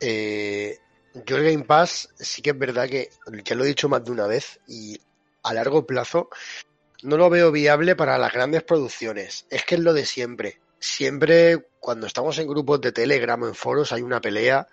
Eh, 0.00 0.78
yo 1.26 1.36
el 1.36 1.44
Game 1.44 1.64
Pass 1.64 2.08
sí 2.16 2.42
que 2.42 2.50
es 2.50 2.58
verdad 2.58 2.88
que, 2.88 3.10
ya 3.44 3.54
lo 3.54 3.64
he 3.64 3.68
dicho 3.68 3.88
más 3.88 4.04
de 4.04 4.12
una 4.12 4.26
vez, 4.26 4.60
y 4.66 5.00
a 5.42 5.54
largo 5.54 5.86
plazo 5.86 6.28
no 7.02 7.16
lo 7.16 7.30
veo 7.30 7.50
viable 7.50 7.96
para 7.96 8.18
las 8.18 8.32
grandes 8.32 8.62
producciones. 8.62 9.46
Es 9.50 9.64
que 9.64 9.76
es 9.76 9.80
lo 9.80 9.92
de 9.92 10.04
siempre. 10.04 10.60
Siempre 10.78 11.66
cuando 11.78 12.06
estamos 12.06 12.38
en 12.38 12.48
grupos 12.48 12.80
de 12.80 12.92
Telegram 12.92 13.42
o 13.42 13.48
en 13.48 13.54
foros 13.54 13.92
hay 13.92 14.02
una 14.02 14.20
pelea 14.20 14.66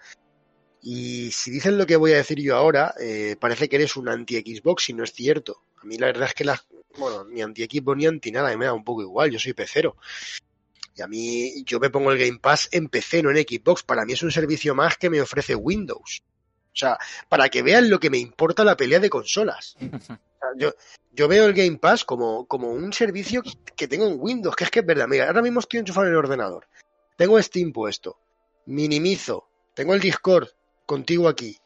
y 0.82 1.32
si 1.32 1.52
dicen 1.52 1.78
lo 1.78 1.86
que 1.86 1.96
voy 1.96 2.14
a 2.14 2.18
decir 2.18 2.40
yo 2.40 2.56
ahora, 2.56 2.94
eh, 3.00 3.36
parece 3.40 3.68
que 3.68 3.78
eres 3.78 3.96
un 3.96 4.10
anti-Xbox 4.10 4.90
y 4.90 4.94
no 4.94 5.04
es 5.04 5.12
cierto. 5.12 5.64
A 5.82 5.86
mí 5.86 5.98
la 5.98 6.08
verdad 6.08 6.30
es 6.30 6.34
que 6.34 6.46
las, 6.46 6.66
bueno, 6.98 7.24
ni 7.26 7.42
anti-Xbox 7.42 7.98
ni 7.98 8.06
anti 8.06 8.32
nada, 8.32 8.56
me 8.56 8.66
da 8.66 8.74
un 8.74 8.84
poco 8.84 9.02
igual, 9.02 9.32
yo 9.32 9.40
soy 9.40 9.54
pecero. 9.54 9.98
Y 10.96 11.02
a 11.02 11.08
mí, 11.08 11.64
yo 11.64 11.80
me 11.80 11.90
pongo 11.90 12.12
el 12.12 12.18
Game 12.18 12.40
Pass 12.40 12.70
en 12.72 12.90
PC, 12.90 13.22
no 13.22 13.30
en 13.30 13.38
Xbox. 13.38 13.84
Para 13.84 14.04
mí 14.04 14.14
es 14.14 14.24
un 14.24 14.32
servicio 14.32 14.74
más 14.74 14.98
que 14.98 15.10
me 15.10 15.22
ofrece 15.22 15.56
Windows. 15.56 16.24
O 16.78 16.80
sea, 16.80 17.00
para 17.28 17.50
que 17.50 17.64
vean 17.64 17.90
lo 17.90 18.00
que 18.00 18.12
me 18.12 18.20
importa 18.20 18.64
la 18.64 18.78
pelea 18.78 19.00
de 19.00 19.10
consolas. 19.10 19.76
yo, 20.58 20.74
yo 21.12 21.28
veo 21.28 21.46
el 21.46 21.54
Game 21.54 21.80
Pass 21.80 22.06
como, 22.06 22.46
como 22.46 22.70
un 22.70 22.94
servicio 22.94 23.42
que 23.76 23.88
tengo 23.88 24.06
en 24.06 24.18
Windows, 24.20 24.56
que 24.56 24.66
es 24.66 24.70
que 24.70 24.82
es 24.82 24.86
verdad. 24.86 25.08
Mira, 25.08 25.26
ahora 25.26 25.42
mismo 25.42 25.60
estoy 25.60 25.80
enchufado 25.80 26.06
en 26.06 26.14
el 26.14 26.20
ordenador. 26.20 26.68
Tengo 27.16 27.42
Steam 27.42 27.74
puesto. 27.74 28.20
Minimizo. 28.68 29.48
Tengo 29.74 29.96
el 29.96 30.00
Discord 30.00 30.50
contigo 30.86 31.28
aquí. 31.28 31.58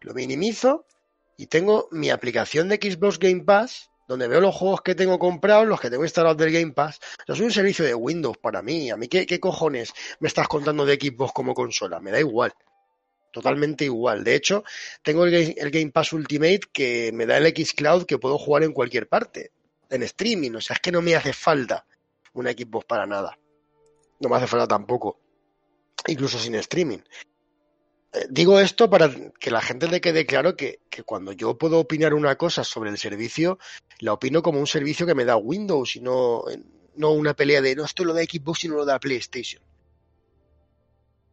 Lo 0.00 0.14
minimizo 0.14 0.86
y 1.36 1.46
tengo 1.46 1.88
mi 1.90 2.08
aplicación 2.08 2.70
de 2.70 2.76
Xbox 2.76 3.18
Game 3.18 3.44
Pass 3.44 3.90
donde 4.06 4.28
veo 4.28 4.40
los 4.40 4.54
juegos 4.54 4.82
que 4.82 4.94
tengo 4.94 5.18
comprados, 5.18 5.66
los 5.66 5.80
que 5.80 5.90
tengo 5.90 6.04
instalados 6.04 6.36
del 6.36 6.52
Game 6.52 6.72
Pass. 6.72 7.00
O 7.22 7.24
sea, 7.26 7.34
es 7.34 7.40
un 7.40 7.50
servicio 7.50 7.84
de 7.84 7.94
Windows 7.94 8.36
para 8.38 8.62
mí. 8.62 8.90
A 8.90 8.96
mí, 8.96 9.08
¿qué, 9.08 9.26
¿qué, 9.26 9.40
cojones 9.40 9.92
me 10.20 10.28
estás 10.28 10.48
contando 10.48 10.84
de 10.84 10.96
Xbox 10.96 11.32
como 11.32 11.54
consola? 11.54 12.00
Me 12.00 12.10
da 12.10 12.20
igual. 12.20 12.52
Totalmente 13.34 13.84
igual. 13.84 14.22
De 14.22 14.36
hecho, 14.36 14.62
tengo 15.02 15.24
el, 15.24 15.70
Game 15.70 15.90
Pass 15.90 16.12
Ultimate 16.12 16.60
que 16.72 17.10
me 17.12 17.26
da 17.26 17.36
el 17.38 17.52
Xcloud 17.52 18.06
que 18.06 18.18
puedo 18.18 18.38
jugar 18.38 18.62
en 18.62 18.72
cualquier 18.72 19.08
parte. 19.08 19.50
En 19.90 20.04
streaming. 20.04 20.52
O 20.52 20.60
sea, 20.60 20.74
es 20.74 20.80
que 20.80 20.92
no 20.92 21.02
me 21.02 21.16
hace 21.16 21.32
falta 21.32 21.84
una 22.34 22.52
Xbox 22.52 22.86
para 22.86 23.06
nada. 23.06 23.36
No 24.20 24.28
me 24.28 24.36
hace 24.36 24.46
falta 24.46 24.68
tampoco. 24.68 25.18
Incluso 26.06 26.38
sin 26.38 26.54
streaming 26.54 27.00
digo 28.30 28.60
esto 28.60 28.88
para 28.88 29.10
que 29.38 29.50
la 29.50 29.60
gente 29.60 29.88
le 29.88 30.00
quede 30.00 30.26
claro 30.26 30.56
que, 30.56 30.80
cuando 31.04 31.32
yo 31.32 31.58
puedo 31.58 31.78
opinar 31.78 32.14
una 32.14 32.36
cosa 32.36 32.64
sobre 32.64 32.90
el 32.90 32.98
servicio, 32.98 33.58
la 34.00 34.12
opino 34.12 34.42
como 34.42 34.60
un 34.60 34.66
servicio 34.66 35.06
que 35.06 35.14
me 35.14 35.24
da 35.24 35.36
Windows 35.36 35.96
y 35.96 36.00
no, 36.00 36.44
no 36.96 37.10
una 37.10 37.34
pelea 37.34 37.60
de 37.60 37.74
no, 37.74 37.84
esto 37.84 38.04
lo 38.04 38.14
da 38.14 38.22
Xbox 38.22 38.64
y 38.64 38.68
no 38.68 38.76
lo 38.76 38.84
da 38.84 39.00
PlayStation. 39.00 39.62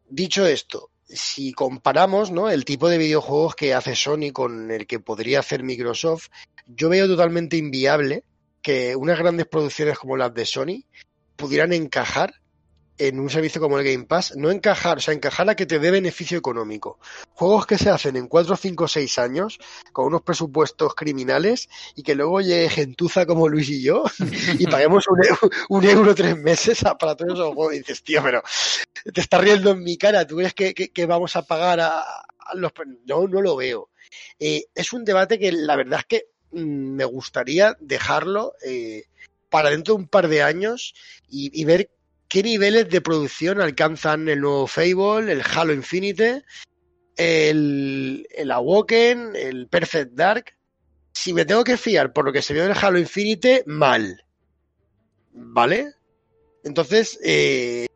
Dicho 0.08 0.46
esto, 0.46 0.90
si 1.12 1.52
comparamos 1.52 2.30
¿no? 2.30 2.50
el 2.50 2.64
tipo 2.64 2.88
de 2.88 2.98
videojuegos 2.98 3.54
que 3.54 3.74
hace 3.74 3.94
Sony 3.94 4.32
con 4.32 4.70
el 4.70 4.86
que 4.86 5.00
podría 5.00 5.40
hacer 5.40 5.62
Microsoft, 5.62 6.28
yo 6.66 6.88
veo 6.88 7.06
totalmente 7.06 7.56
inviable 7.56 8.24
que 8.62 8.96
unas 8.96 9.18
grandes 9.18 9.46
producciones 9.46 9.98
como 9.98 10.16
las 10.16 10.32
de 10.34 10.46
Sony 10.46 10.84
pudieran 11.36 11.72
encajar 11.72 12.34
en 12.98 13.18
un 13.18 13.30
servicio 13.30 13.60
como 13.60 13.78
el 13.78 13.84
Game 13.84 14.04
Pass, 14.04 14.36
no 14.36 14.50
encajar, 14.50 14.98
o 14.98 15.00
sea, 15.00 15.14
encajar 15.14 15.48
a 15.48 15.56
que 15.56 15.66
te 15.66 15.78
dé 15.78 15.90
beneficio 15.90 16.38
económico. 16.38 16.98
Juegos 17.32 17.66
que 17.66 17.78
se 17.78 17.90
hacen 17.90 18.16
en 18.16 18.28
4, 18.28 18.56
5, 18.56 18.88
6 18.88 19.18
años, 19.18 19.58
con 19.92 20.06
unos 20.06 20.22
presupuestos 20.22 20.94
criminales, 20.94 21.68
y 21.96 22.02
que 22.02 22.14
luego 22.14 22.40
llegue 22.40 22.68
gentuza 22.68 23.26
como 23.26 23.48
Luis 23.48 23.70
y 23.70 23.82
yo, 23.82 24.04
y 24.58 24.66
paguemos 24.66 25.06
un, 25.68 25.84
euro 25.84 26.14
tres 26.14 26.36
meses 26.36 26.82
para 26.98 27.16
todos 27.16 27.34
esos 27.34 27.54
juegos. 27.54 27.74
Y 27.74 27.78
dices, 27.78 28.02
tío, 28.02 28.22
pero 28.22 28.42
te 29.12 29.20
está 29.20 29.38
riendo 29.38 29.70
en 29.70 29.82
mi 29.82 29.96
cara, 29.96 30.26
¿tú 30.26 30.36
crees 30.36 30.54
que, 30.54 31.06
vamos 31.06 31.34
a 31.36 31.42
pagar 31.42 31.80
a, 31.80 32.04
los... 32.54 32.72
No, 33.06 33.26
no 33.26 33.40
lo 33.40 33.56
veo. 33.56 33.90
Eh, 34.38 34.66
es 34.74 34.92
un 34.92 35.04
debate 35.04 35.38
que 35.38 35.50
la 35.50 35.76
verdad 35.76 36.00
es 36.00 36.06
que 36.06 36.26
mm, 36.52 36.94
me 36.96 37.04
gustaría 37.04 37.74
dejarlo 37.80 38.52
eh, 38.64 39.04
para 39.48 39.70
dentro 39.70 39.94
de 39.94 40.02
un 40.02 40.08
par 40.08 40.28
de 40.28 40.42
años 40.42 40.94
y 41.28 41.64
ver 41.64 41.90
qué 42.32 42.42
niveles 42.42 42.88
de 42.88 43.02
producción 43.02 43.60
alcanzan 43.60 44.26
el 44.26 44.40
nuevo 44.40 44.66
Fable, 44.66 45.30
el 45.30 45.42
Halo 45.42 45.74
Infinite, 45.74 46.42
el, 47.14 48.26
el 48.30 48.50
Awoken, 48.50 49.36
el 49.36 49.68
Perfect 49.68 50.12
Dark. 50.14 50.56
Si 51.12 51.34
me 51.34 51.44
tengo 51.44 51.62
que 51.62 51.76
fiar 51.76 52.14
por 52.14 52.24
lo 52.24 52.32
que 52.32 52.40
se 52.40 52.54
vio 52.54 52.64
en 52.64 52.70
el 52.70 52.76
Halo 52.80 52.98
Infinite, 52.98 53.64
mal. 53.66 54.24
¿Vale? 55.34 55.92
Entonces, 56.64 57.20
eh, 57.22 57.86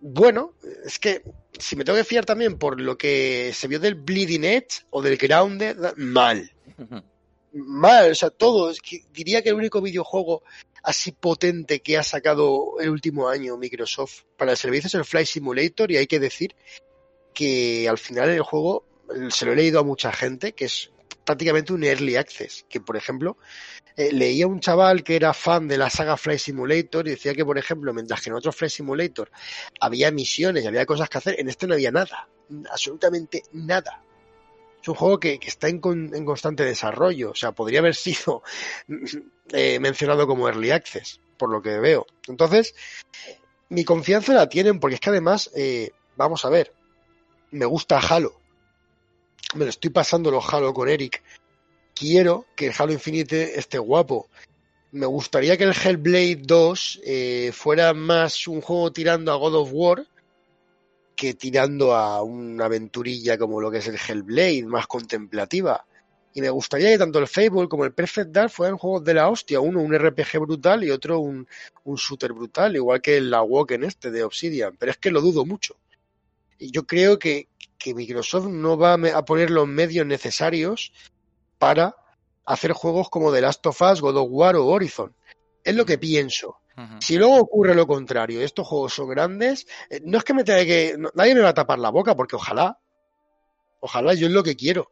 bueno, 0.00 0.54
es 0.84 0.98
que 0.98 1.22
si 1.56 1.76
me 1.76 1.84
tengo 1.84 1.98
que 1.98 2.04
fiar 2.04 2.26
también 2.26 2.58
por 2.58 2.80
lo 2.80 2.98
que 2.98 3.52
se 3.54 3.68
vio 3.68 3.78
del 3.78 3.94
Bleeding 3.94 4.42
Edge 4.42 4.86
o 4.90 5.02
del 5.02 5.16
Grounded, 5.16 5.76
mal. 5.98 6.50
Mal, 7.54 8.12
o 8.12 8.14
sea, 8.14 8.30
todo. 8.30 8.72
diría 9.12 9.42
que 9.42 9.50
el 9.50 9.56
único 9.56 9.82
videojuego 9.82 10.42
así 10.82 11.12
potente 11.12 11.80
que 11.80 11.96
ha 11.96 12.02
sacado 12.02 12.80
el 12.80 12.90
último 12.90 13.28
año 13.28 13.56
Microsoft 13.56 14.22
para 14.36 14.52
el 14.52 14.56
servicio 14.56 14.88
es 14.88 14.94
el 14.94 15.04
Flight 15.04 15.26
Simulator 15.26 15.90
y 15.90 15.96
hay 15.96 16.06
que 16.06 16.18
decir 16.18 16.54
que 17.32 17.88
al 17.88 17.98
final 17.98 18.30
el 18.30 18.42
juego 18.42 18.84
se 19.30 19.46
lo 19.46 19.52
he 19.52 19.56
leído 19.56 19.80
a 19.80 19.84
mucha 19.84 20.12
gente 20.12 20.52
que 20.52 20.66
es 20.66 20.90
prácticamente 21.24 21.72
un 21.72 21.84
early 21.84 22.16
access 22.16 22.66
que 22.68 22.80
por 22.80 22.96
ejemplo 22.96 23.36
eh, 23.96 24.12
leía 24.12 24.46
un 24.46 24.60
chaval 24.60 25.04
que 25.04 25.16
era 25.16 25.32
fan 25.34 25.68
de 25.68 25.78
la 25.78 25.88
saga 25.88 26.16
Flight 26.16 26.40
Simulator 26.40 27.06
y 27.06 27.10
decía 27.10 27.34
que 27.34 27.44
por 27.44 27.58
ejemplo 27.58 27.92
mientras 27.92 28.20
que 28.20 28.30
en 28.30 28.36
otro 28.36 28.52
Flight 28.52 28.72
Simulator 28.72 29.30
había 29.80 30.10
misiones 30.10 30.64
y 30.64 30.66
había 30.66 30.86
cosas 30.86 31.08
que 31.08 31.18
hacer 31.18 31.38
en 31.38 31.48
este 31.48 31.66
no 31.66 31.74
había 31.74 31.92
nada 31.92 32.28
absolutamente 32.70 33.42
nada 33.52 34.02
es 34.82 34.88
un 34.88 34.94
juego 34.96 35.20
que, 35.20 35.38
está 35.46 35.68
en, 35.68 35.78
constante 35.78 36.64
desarrollo. 36.64 37.30
O 37.30 37.34
sea, 37.34 37.52
podría 37.52 37.78
haber 37.78 37.94
sido 37.94 38.42
eh, 39.52 39.78
mencionado 39.78 40.26
como 40.26 40.48
Early 40.48 40.72
Access, 40.72 41.20
por 41.36 41.50
lo 41.50 41.62
que 41.62 41.78
veo. 41.78 42.06
Entonces, 42.26 42.74
mi 43.68 43.84
confianza 43.84 44.34
la 44.34 44.48
tienen 44.48 44.80
porque 44.80 44.96
es 44.96 45.00
que 45.00 45.10
además, 45.10 45.50
eh, 45.54 45.92
vamos 46.16 46.44
a 46.44 46.48
ver, 46.48 46.74
me 47.52 47.64
gusta 47.64 47.98
Halo. 47.98 48.34
Me 49.54 49.64
lo 49.64 49.70
estoy 49.70 49.90
pasando 49.90 50.30
los 50.30 50.52
Halo 50.52 50.74
con 50.74 50.88
Eric. 50.88 51.22
Quiero 51.94 52.46
que 52.56 52.66
el 52.66 52.74
Halo 52.76 52.92
Infinite 52.92 53.58
esté 53.58 53.78
guapo. 53.78 54.28
Me 54.90 55.06
gustaría 55.06 55.56
que 55.56 55.64
el 55.64 55.74
Hellblade 55.74 56.40
2 56.42 57.00
eh, 57.04 57.50
fuera 57.54 57.94
más 57.94 58.48
un 58.48 58.60
juego 58.60 58.92
tirando 58.92 59.32
a 59.32 59.36
God 59.36 59.54
of 59.54 59.70
War 59.72 60.06
que 61.22 61.34
tirando 61.34 61.94
a 61.94 62.20
una 62.20 62.64
aventurilla 62.64 63.38
como 63.38 63.60
lo 63.60 63.70
que 63.70 63.78
es 63.78 63.86
el 63.86 63.94
Hellblade, 63.94 64.64
más 64.64 64.88
contemplativa. 64.88 65.86
Y 66.34 66.40
me 66.40 66.50
gustaría 66.50 66.90
que 66.90 66.98
tanto 66.98 67.20
el 67.20 67.28
Fable 67.28 67.68
como 67.68 67.84
el 67.84 67.92
Perfect 67.92 68.32
Dark 68.32 68.50
fueran 68.50 68.76
juegos 68.76 69.04
de 69.04 69.14
la 69.14 69.28
hostia. 69.28 69.60
Uno 69.60 69.82
un 69.82 69.96
RPG 69.96 70.40
brutal 70.40 70.82
y 70.82 70.90
otro 70.90 71.20
un, 71.20 71.46
un 71.84 71.94
shooter 71.94 72.32
brutal, 72.32 72.74
igual 72.74 73.00
que 73.00 73.18
el 73.18 73.32
en 73.68 73.84
este 73.84 74.10
de 74.10 74.24
Obsidian. 74.24 74.74
Pero 74.76 74.90
es 74.90 74.98
que 74.98 75.12
lo 75.12 75.20
dudo 75.20 75.46
mucho. 75.46 75.76
Y 76.58 76.72
yo 76.72 76.88
creo 76.88 77.20
que, 77.20 77.46
que 77.78 77.94
Microsoft 77.94 78.48
no 78.48 78.76
va 78.76 78.94
a 78.94 79.24
poner 79.24 79.50
los 79.50 79.68
medios 79.68 80.04
necesarios 80.04 80.92
para 81.56 81.94
hacer 82.44 82.72
juegos 82.72 83.10
como 83.10 83.32
The 83.32 83.42
Last 83.42 83.64
of 83.64 83.80
Us, 83.80 84.00
God 84.00 84.16
of 84.16 84.28
War 84.28 84.56
o 84.56 84.66
Horizon. 84.66 85.14
Es 85.64 85.74
lo 85.74 85.84
que 85.84 85.98
pienso. 85.98 86.58
Si 87.00 87.18
luego 87.18 87.36
ocurre 87.36 87.74
lo 87.74 87.86
contrario, 87.86 88.40
estos 88.40 88.66
juegos 88.66 88.94
son 88.94 89.08
grandes, 89.10 89.66
eh, 89.90 90.00
no 90.04 90.18
es 90.18 90.24
que 90.24 90.32
me 90.32 90.42
tenga 90.42 90.64
que. 90.64 90.96
nadie 91.14 91.34
me 91.34 91.42
va 91.42 91.50
a 91.50 91.54
tapar 91.54 91.78
la 91.78 91.90
boca, 91.90 92.16
porque 92.16 92.36
ojalá. 92.36 92.78
Ojalá 93.80 94.14
yo 94.14 94.26
es 94.26 94.32
lo 94.32 94.42
que 94.42 94.56
quiero 94.56 94.90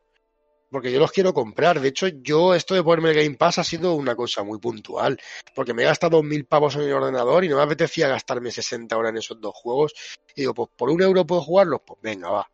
porque 0.71 0.93
yo 0.93 0.99
los 0.99 1.11
quiero 1.11 1.35
comprar. 1.35 1.81
De 1.81 1.89
hecho, 1.89 2.09
yo 2.09 2.55
esto 2.55 2.75
de 2.75 2.83
ponerme 2.83 3.11
el 3.11 3.17
Game 3.17 3.37
Pass 3.37 3.59
ha 3.59 3.65
sido 3.65 3.95
una 3.95 4.15
cosa 4.15 4.43
muy 4.43 4.59
puntual, 4.59 5.21
porque 5.55 5.75
me 5.75 5.83
he 5.83 5.87
gastado 5.87 6.23
mil 6.23 6.47
pavos 6.47 6.77
en 6.77 6.83
el 6.83 6.93
ordenador 6.93 7.45
y 7.45 7.49
no 7.49 7.57
me 7.57 7.63
apetecía 7.63 8.09
gastarme 8.09 8.51
60 8.51 8.97
horas 8.97 9.11
en 9.11 9.19
esos 9.19 9.41
dos 9.41 9.55
juegos. 9.55 9.95
Y 10.35 10.43
digo, 10.43 10.55
pues 10.55 10.71
por 10.77 10.91
un 10.91 11.03
euro 11.03 11.27
puedo 11.27 11.43
jugarlos, 11.43 11.81
pues 11.85 11.99
venga, 12.03 12.31
va. 12.31 12.51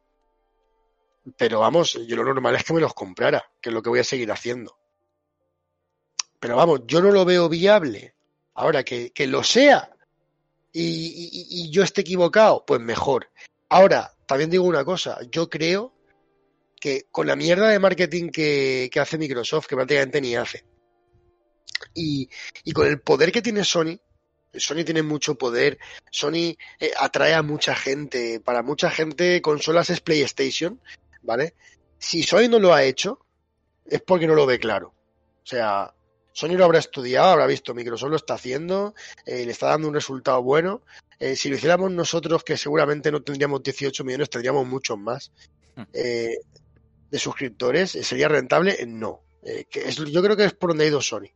Pero 1.36 1.60
vamos, 1.60 1.98
yo 2.06 2.16
lo 2.16 2.24
normal 2.24 2.54
es 2.56 2.64
que 2.64 2.72
me 2.72 2.80
los 2.80 2.94
comprara, 2.94 3.44
que 3.60 3.70
es 3.70 3.74
lo 3.74 3.82
que 3.82 3.90
voy 3.90 3.98
a 3.98 4.04
seguir 4.04 4.30
haciendo. 4.30 4.78
Pero 6.46 6.58
vamos, 6.58 6.82
yo 6.86 7.02
no 7.02 7.10
lo 7.10 7.24
veo 7.24 7.48
viable. 7.48 8.14
Ahora, 8.54 8.84
que, 8.84 9.10
que 9.10 9.26
lo 9.26 9.42
sea 9.42 9.90
y, 10.72 11.28
y 11.50 11.70
yo 11.72 11.82
esté 11.82 12.02
equivocado, 12.02 12.64
pues 12.64 12.80
mejor. 12.80 13.32
Ahora, 13.68 14.12
también 14.26 14.48
digo 14.48 14.62
una 14.62 14.84
cosa, 14.84 15.18
yo 15.28 15.50
creo 15.50 15.92
que 16.80 17.08
con 17.10 17.26
la 17.26 17.34
mierda 17.34 17.68
de 17.68 17.80
marketing 17.80 18.28
que, 18.28 18.88
hace 18.94 19.18
Microsoft, 19.18 19.66
que 19.66 19.74
prácticamente 19.74 20.20
ni 20.20 20.36
hace, 20.36 20.64
y, 21.94 22.28
con 22.72 22.86
el 22.86 23.00
poder 23.00 23.32
que 23.32 23.42
tiene 23.42 23.64
Sony, 23.64 23.98
Sony 24.54 24.84
tiene 24.84 25.02
mucho 25.02 25.34
poder, 25.34 25.80
Sony 26.12 26.54
eh, 26.78 26.92
atrae 26.96 27.34
a 27.34 27.42
mucha 27.42 27.74
gente, 27.74 28.38
para 28.38 28.62
mucha 28.62 28.88
gente 28.88 29.42
consolas 29.42 29.90
es 29.90 30.00
PlayStation, 30.00 30.80
¿vale? 31.22 31.54
Si 31.98 32.22
Sony 32.22 32.48
no 32.48 32.60
lo 32.60 32.72
ha 32.72 32.84
hecho, 32.84 33.26
es 33.84 34.00
porque 34.00 34.28
no 34.28 34.36
lo 34.36 34.46
ve 34.46 34.60
claro. 34.60 34.94
O 35.42 35.48
sea, 35.48 35.92
Sony 36.36 36.56
lo 36.56 36.64
habrá 36.64 36.78
estudiado, 36.78 37.30
habrá 37.30 37.46
visto, 37.46 37.74
Microsoft 37.74 38.10
lo 38.10 38.16
está 38.16 38.34
haciendo, 38.34 38.94
eh, 39.24 39.46
le 39.46 39.52
está 39.52 39.68
dando 39.68 39.88
un 39.88 39.94
resultado 39.94 40.42
bueno. 40.42 40.82
Eh, 41.18 41.34
si 41.34 41.48
lo 41.48 41.56
hiciéramos 41.56 41.90
nosotros, 41.90 42.44
que 42.44 42.56
seguramente 42.56 43.10
no 43.10 43.22
tendríamos 43.22 43.62
18 43.62 44.04
millones, 44.04 44.28
tendríamos 44.28 44.66
muchos 44.66 44.98
más. 44.98 45.32
Hmm 45.74 45.84
de 47.10 47.18
suscriptores, 47.18 47.94
eh, 47.94 48.04
¿sería 48.04 48.28
rentable? 48.28 48.84
No. 48.86 49.22
Eh, 49.42 49.66
que 49.70 49.88
es, 49.88 49.96
yo 49.96 50.22
creo 50.22 50.36
que 50.36 50.44
es 50.44 50.54
por 50.54 50.70
donde 50.70 50.84
ha 50.84 50.88
ido 50.88 51.00
Sony. 51.00 51.30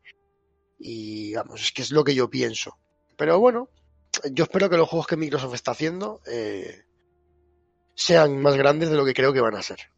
Y 0.79 1.35
vamos, 1.35 1.63
es 1.63 1.73
que 1.73 1.83
es 1.83 1.91
lo 1.91 2.05
que 2.05 2.15
yo 2.15 2.29
pienso. 2.29 2.79
Pero 3.17 3.39
bueno, 3.39 3.69
yo 4.33 4.45
espero 4.45 4.69
que 4.69 4.77
los 4.77 4.89
juegos 4.89 5.07
que 5.07 5.17
Microsoft 5.17 5.55
está 5.55 5.73
haciendo 5.73 6.21
eh, 6.27 6.85
sean 7.95 8.41
más 8.41 8.57
grandes 8.57 8.91
de 8.91 8.97
lo 8.97 9.05
que 9.05 9.15
creo 9.15 9.33
que 9.33 9.41
van 9.41 9.57
a 9.57 9.63
ser. 9.63 9.91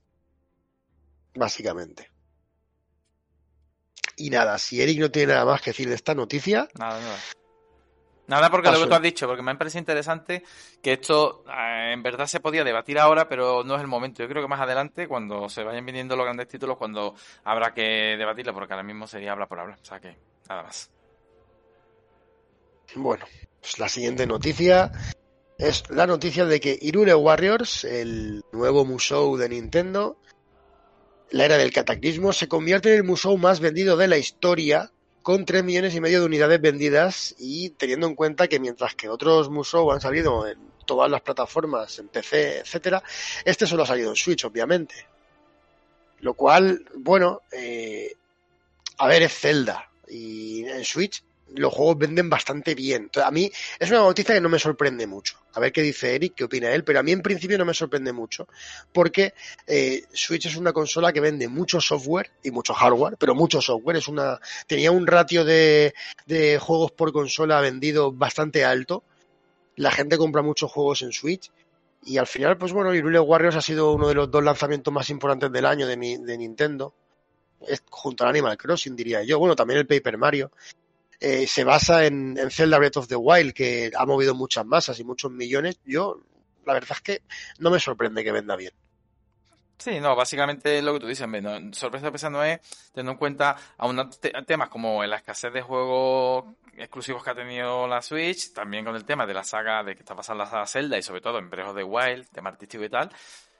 Básicamente. 1.35 2.11
Y 4.23 4.31
nada, 4.31 4.57
si 4.57 4.81
Eric 4.81 5.01
no 5.01 5.11
tiene 5.11 5.33
nada 5.33 5.45
más 5.45 5.61
que 5.61 5.70
decir 5.70 5.89
de 5.89 5.97
esta 5.97 6.14
noticia, 6.14 6.68
nada, 6.79 7.01
nada. 7.01 7.18
Nada 8.29 8.51
porque 8.51 8.70
lo 8.70 8.81
que 8.81 8.87
tú 8.87 8.95
has 8.95 9.03
dicho, 9.03 9.27
porque 9.27 9.43
me 9.43 9.51
ha 9.51 9.59
parecido 9.59 9.81
interesante 9.81 10.45
que 10.81 10.93
esto 10.93 11.45
eh, 11.49 11.91
en 11.93 12.05
verdad 12.05 12.29
se 12.29 12.39
podía 12.39 12.62
debatir 12.62 13.01
ahora, 13.01 13.29
pero 13.29 13.64
no 13.64 13.75
es 13.75 13.81
el 13.81 13.89
momento. 13.89 14.23
Yo 14.23 14.29
creo 14.29 14.41
que 14.41 14.49
más 14.49 14.61
adelante, 14.61 15.09
cuando 15.09 15.49
se 15.49 15.64
vayan 15.64 15.85
viniendo 15.85 16.14
los 16.14 16.25
grandes 16.25 16.47
títulos, 16.47 16.77
cuando 16.77 17.16
habrá 17.43 17.75
que 17.75 18.16
debatirlo, 18.16 18.55
porque 18.55 18.75
ahora 18.75 18.85
mismo 18.85 19.09
sería 19.09 19.33
habla 19.33 19.49
por 19.49 19.59
habla. 19.59 19.77
O 19.83 19.85
sea 19.85 19.99
que, 19.99 20.16
nada 20.49 20.62
más. 20.62 20.89
Bueno, 22.95 23.25
pues 23.61 23.81
la 23.81 23.89
siguiente 23.89 24.25
noticia 24.25 24.93
es 25.59 25.91
la 25.91 26.07
noticia 26.07 26.45
de 26.45 26.61
que 26.61 26.79
Irule 26.81 27.14
Warriors, 27.14 27.83
el 27.83 28.45
nuevo 28.53 28.85
Musou 28.85 29.37
de 29.37 29.49
Nintendo, 29.49 30.16
la 31.33 31.47
era 31.47 31.57
del 31.57 31.72
cataclismo, 31.72 32.33
se 32.33 32.47
convierte 32.47 32.91
en 32.91 32.97
el 32.97 33.05
Musou 33.05 33.39
más 33.39 33.59
vendido 33.59 33.97
de 33.97 34.07
la 34.07 34.18
historia 34.18 34.91
con 35.22 35.47
3 35.47 35.64
millones 35.64 35.95
y 35.95 36.01
medio 36.01 36.20
de 36.20 36.26
unidades 36.26 36.61
vendidas 36.61 37.35
y 37.39 37.70
teniendo 37.70 38.07
en 38.07 38.14
cuenta 38.14 38.49
que 38.49 38.61
mientras 38.61 38.95
que 38.95 39.09
otros 39.09 39.49
Musou 39.49 39.91
han 39.93 40.01
salido 40.01 40.47
en 40.47 40.59
todas 40.85 41.11
las 41.11 41.22
plataformas, 41.22 41.99
en 41.99 42.09
PC, 42.09 42.59
etcétera, 42.59 43.03
este 43.47 43.66
solo 43.66 43.85
ha 43.85 43.87
salido 43.87 44.11
en 44.11 44.16
Switch, 44.16 44.45
obviamente. 44.45 44.95
Lo 46.20 46.35
cual, 46.35 46.85
bueno, 46.97 47.41
eh, 47.51 48.14
a 48.99 49.09
ver, 49.09 49.22
es 49.22 49.33
Zelda 49.33 49.91
y 50.09 50.64
en 50.64 50.85
Switch 50.85 51.24
los 51.57 51.73
juegos 51.73 51.99
venden 51.99 52.31
bastante 52.31 52.75
bien. 52.75 53.11
a 53.23 53.31
mí 53.31 53.51
es 53.79 53.91
una 53.91 54.01
noticia 54.01 54.35
que 54.35 54.41
no 54.41 54.49
me 54.49 54.59
sorprende 54.59 55.07
mucho. 55.07 55.39
A 55.55 55.61
ver 55.61 55.73
qué 55.73 55.83
dice 55.83 56.15
Eric, 56.15 56.35
qué 56.35 56.45
opina 56.45 56.73
él, 56.73 56.85
pero 56.85 57.01
a 57.01 57.03
mí 57.03 57.13
en 57.13 57.23
principio 57.23 57.59
no 57.59 57.65
me 57.65 57.75
sorprende 57.75 58.13
mucho 58.13 58.49
porque 58.93 59.35
eh, 59.67 60.05
Switch 60.13 60.47
es 60.47 60.57
una 60.57 60.73
consola 60.73 61.13
que 61.13 61.21
vende 61.21 61.49
mucho 61.49 61.81
software 61.81 62.31
y 62.43 62.51
mucho 62.51 62.75
hardware, 62.75 63.17
pero 63.19 63.35
mucho 63.35 63.61
software. 63.61 63.97
Es 63.97 64.09
una 64.09 64.41
tenía 64.67 64.91
un 64.91 65.07
ratio 65.07 65.45
de, 65.45 65.95
de 66.27 66.59
juegos 66.59 66.93
por 66.93 67.13
consola 67.13 67.61
vendido 67.61 68.13
bastante 68.13 68.65
alto. 68.65 69.05
La 69.77 69.91
gente 69.91 70.19
compra 70.19 70.43
muchos 70.43 70.71
juegos 70.71 71.03
en 71.03 71.13
Switch 71.13 71.51
y 72.05 72.19
al 72.19 72.27
final, 72.27 72.59
pues 72.59 72.73
bueno, 72.73 72.95
Irule 72.95 73.21
Warriors 73.21 73.57
ha 73.57 73.63
sido 73.63 73.93
uno 73.93 74.09
de 74.09 74.15
los 74.15 74.31
dos 74.31 74.43
lanzamientos 74.43 74.93
más 74.93 75.09
importantes 75.11 75.53
del 75.53 75.67
año 75.67 75.87
de, 75.87 75.97
de 75.97 76.39
Nintendo. 76.39 76.95
junto 77.91 78.25
al 78.25 78.31
Animal 78.31 78.57
Crossing, 78.57 78.97
diría 78.97 79.23
yo. 79.23 79.39
Bueno, 79.39 79.55
también 79.55 79.79
el 79.79 79.87
Paper 79.87 80.19
Mario. 80.19 80.51
Eh, 81.25 81.47
se 81.47 81.62
basa 81.62 82.05
en, 82.05 82.37
Zelda 82.51 82.79
Breath 82.79 82.97
of 82.97 83.07
the 83.07 83.14
Wild, 83.14 83.55
que 83.55 83.93
ha 83.97 84.05
movido 84.05 84.35
muchas 84.35 84.66
masas 84.66 84.99
y 84.99 85.05
muchos 85.05 85.31
millones. 85.31 85.79
Yo, 85.85 86.20
la 86.66 86.75
verdad 86.75 86.97
es 86.97 87.01
que 87.01 87.23
no 87.61 87.70
me 87.70 87.79
sorprende 87.79 88.25
que 88.25 88.33
venda 88.33 88.57
bien. 88.57 88.73
Sí, 89.79 90.01
no, 90.01 90.16
básicamente 90.16 90.83
lo 90.83 90.95
que 90.95 90.99
tú 90.99 91.07
dices, 91.07 91.29
no, 91.29 91.73
sorpresa 91.75 92.11
pesa 92.11 92.29
no 92.29 92.43
es 92.43 92.61
teniendo 92.93 93.12
en 93.12 93.18
cuenta 93.18 93.57
a 93.79 94.43
temas 94.43 94.68
como 94.68 95.05
la 95.05 95.18
escasez 95.18 95.53
de 95.53 95.62
juegos 95.62 96.57
exclusivos 96.77 97.23
que 97.23 97.31
ha 97.31 97.35
tenido 97.37 97.87
la 97.87 98.03
Switch, 98.03 98.53
también 98.53 98.85
con 98.85 98.97
el 98.97 99.05
tema 99.05 99.25
de 99.25 99.35
la 99.35 99.45
saga 99.45 99.85
de 99.85 99.95
que 99.95 100.01
está 100.01 100.16
pasando 100.16 100.43
la 100.43 100.51
saga 100.51 100.66
Zelda 100.66 100.99
y 100.99 101.03
sobre 101.05 101.20
todo 101.20 101.39
en 101.39 101.49
Breath 101.49 101.68
of 101.68 101.77
the 101.77 101.85
Wild, 101.85 102.31
tema 102.31 102.51
artístico 102.51 102.83
y 102.83 102.89
tal, 102.89 103.12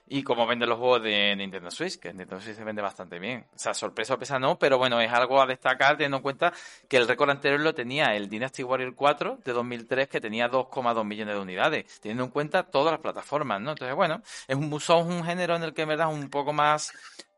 y 0.07 0.23
cómo 0.23 0.45
venden 0.45 0.69
los 0.69 0.77
juegos 0.77 1.03
de 1.03 1.35
Nintendo 1.35 1.71
Switch, 1.71 1.97
que 1.97 2.09
Nintendo 2.09 2.41
Switch 2.41 2.55
se 2.55 2.63
vende 2.63 2.81
bastante 2.81 3.19
bien. 3.19 3.45
O 3.55 3.57
sea, 3.57 3.73
sorpresa 3.73 4.15
o 4.15 4.19
pesa 4.19 4.37
no, 4.37 4.59
pero 4.59 4.77
bueno, 4.77 4.99
es 4.99 5.11
algo 5.11 5.41
a 5.41 5.45
destacar 5.45 5.97
teniendo 5.97 6.17
en 6.17 6.23
cuenta 6.23 6.53
que 6.87 6.97
el 6.97 7.07
récord 7.07 7.29
anterior 7.29 7.61
lo 7.61 7.73
tenía 7.73 8.15
el 8.15 8.29
Dynasty 8.29 8.63
Warrior 8.63 8.95
4 8.95 9.39
de 9.43 9.53
2003, 9.53 10.07
que 10.09 10.21
tenía 10.21 10.49
2,2 10.49 11.05
millones 11.05 11.35
de 11.35 11.41
unidades, 11.41 11.99
teniendo 12.01 12.25
en 12.25 12.31
cuenta 12.31 12.63
todas 12.63 12.91
las 12.91 13.01
plataformas, 13.01 13.61
¿no? 13.61 13.71
Entonces, 13.71 13.95
bueno, 13.95 14.21
es 14.47 14.55
un, 14.55 14.79
son 14.79 15.11
un 15.11 15.23
género 15.23 15.55
en 15.55 15.63
el 15.63 15.73
que 15.73 15.83
en 15.83 15.89
verdad 15.89 16.11
es 16.11 16.17
un 16.17 16.29
poco 16.29 16.51
más, 16.53 16.91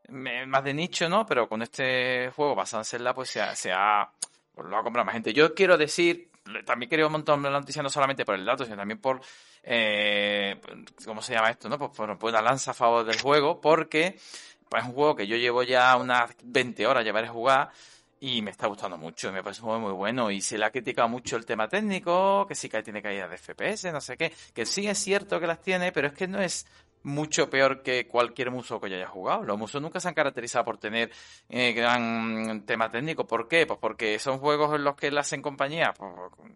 más 0.10 0.64
de 0.64 0.74
nicho, 0.74 1.08
¿no? 1.08 1.26
Pero 1.26 1.48
con 1.48 1.62
este 1.62 2.32
juego 2.36 2.56
basado 2.56 2.82
en 2.82 2.86
Zelda, 2.86 3.14
pues 3.14 3.30
se 3.30 3.42
ha, 3.42 3.56
se 3.56 3.72
ha 3.72 4.10
pues 4.56 4.68
lo 4.68 4.78
ha 4.78 4.84
comprado 4.84 5.06
más 5.06 5.14
gente. 5.14 5.34
Yo 5.34 5.54
quiero 5.54 5.78
decir, 5.78 6.30
también 6.66 6.90
quería 6.90 7.06
un 7.06 7.12
montón 7.12 7.42
la 7.44 7.50
noticia 7.50 7.82
no 7.82 7.90
solamente 7.90 8.26
por 8.26 8.36
el 8.36 8.46
dato, 8.46 8.66
sino 8.66 8.78
también 8.78 9.00
por, 9.00 9.22
eh, 9.64 10.60
¿cómo 11.06 11.22
se 11.22 11.34
llama 11.34 11.50
esto? 11.50 11.70
no 11.70 11.78
Pues 11.78 11.92
por, 11.92 12.10
una 12.10 12.42
lanza 12.42 12.72
a 12.72 12.74
favor 12.74 13.06
del 13.06 13.20
juego, 13.20 13.60
porque 13.60 14.18
pues, 14.70 14.84
es 14.84 14.90
un 14.90 14.96
juego 14.96 15.16
que 15.16 15.28
yo 15.28 15.38
llevo 15.38 15.64
ya 15.64 15.96
unas 15.98 16.36
20 16.44 16.86
horas 16.88 17.04
llevar 17.04 17.26
a 17.26 17.30
jugar 17.30 17.72
y 18.20 18.42
me 18.42 18.52
está 18.52 18.68
gustando 18.68 18.98
mucho, 18.98 19.32
me 19.32 19.44
parece 19.44 19.62
un 19.62 19.68
juego 19.68 19.82
muy 19.82 19.92
bueno 19.92 20.32
y 20.32 20.42
se 20.42 20.58
le 20.58 20.66
ha 20.66 20.72
criticado 20.72 21.10
mucho 21.10 21.36
el 21.36 21.46
tema 21.46 21.68
técnico, 21.68 22.46
que 22.48 22.56
sí 22.56 22.70
que 22.70 22.82
tiene 22.82 23.02
caída 23.02 23.28
de 23.28 23.38
FPS, 23.38 23.92
no 23.92 24.02
sé 24.02 24.18
qué, 24.18 24.32
que 24.54 24.66
sí 24.66 24.88
es 24.88 24.98
cierto 24.98 25.40
que 25.40 25.48
las 25.48 25.62
tiene, 25.62 25.92
pero 25.92 26.08
es 26.08 26.14
que 26.14 26.28
no 26.28 26.42
es 26.42 26.66
mucho 27.06 27.50
peor 27.52 27.84
que 27.84 28.08
cualquier 28.08 28.50
muso 28.50 28.82
que 28.82 28.90
yo 28.90 28.96
haya 28.96 29.08
jugado. 29.08 29.44
Los 29.44 29.58
musos 29.58 29.82
nunca 29.82 30.00
se 30.00 30.08
han 30.08 30.16
caracterizado 30.16 30.66
por 30.66 30.80
tener 30.80 31.12
eh, 31.50 31.72
gran 31.72 32.66
tema 32.66 32.90
técnico. 32.90 33.26
¿Por 33.26 33.48
qué? 33.48 33.68
Pues 33.68 33.80
porque 33.80 34.18
son 34.18 34.40
juegos 34.40 34.74
en 34.76 34.84
los 34.84 34.96
que 34.96 35.12
las 35.12 35.28
hacen 35.28 35.42
compañía, 35.42 35.94
pues, 35.96 36.12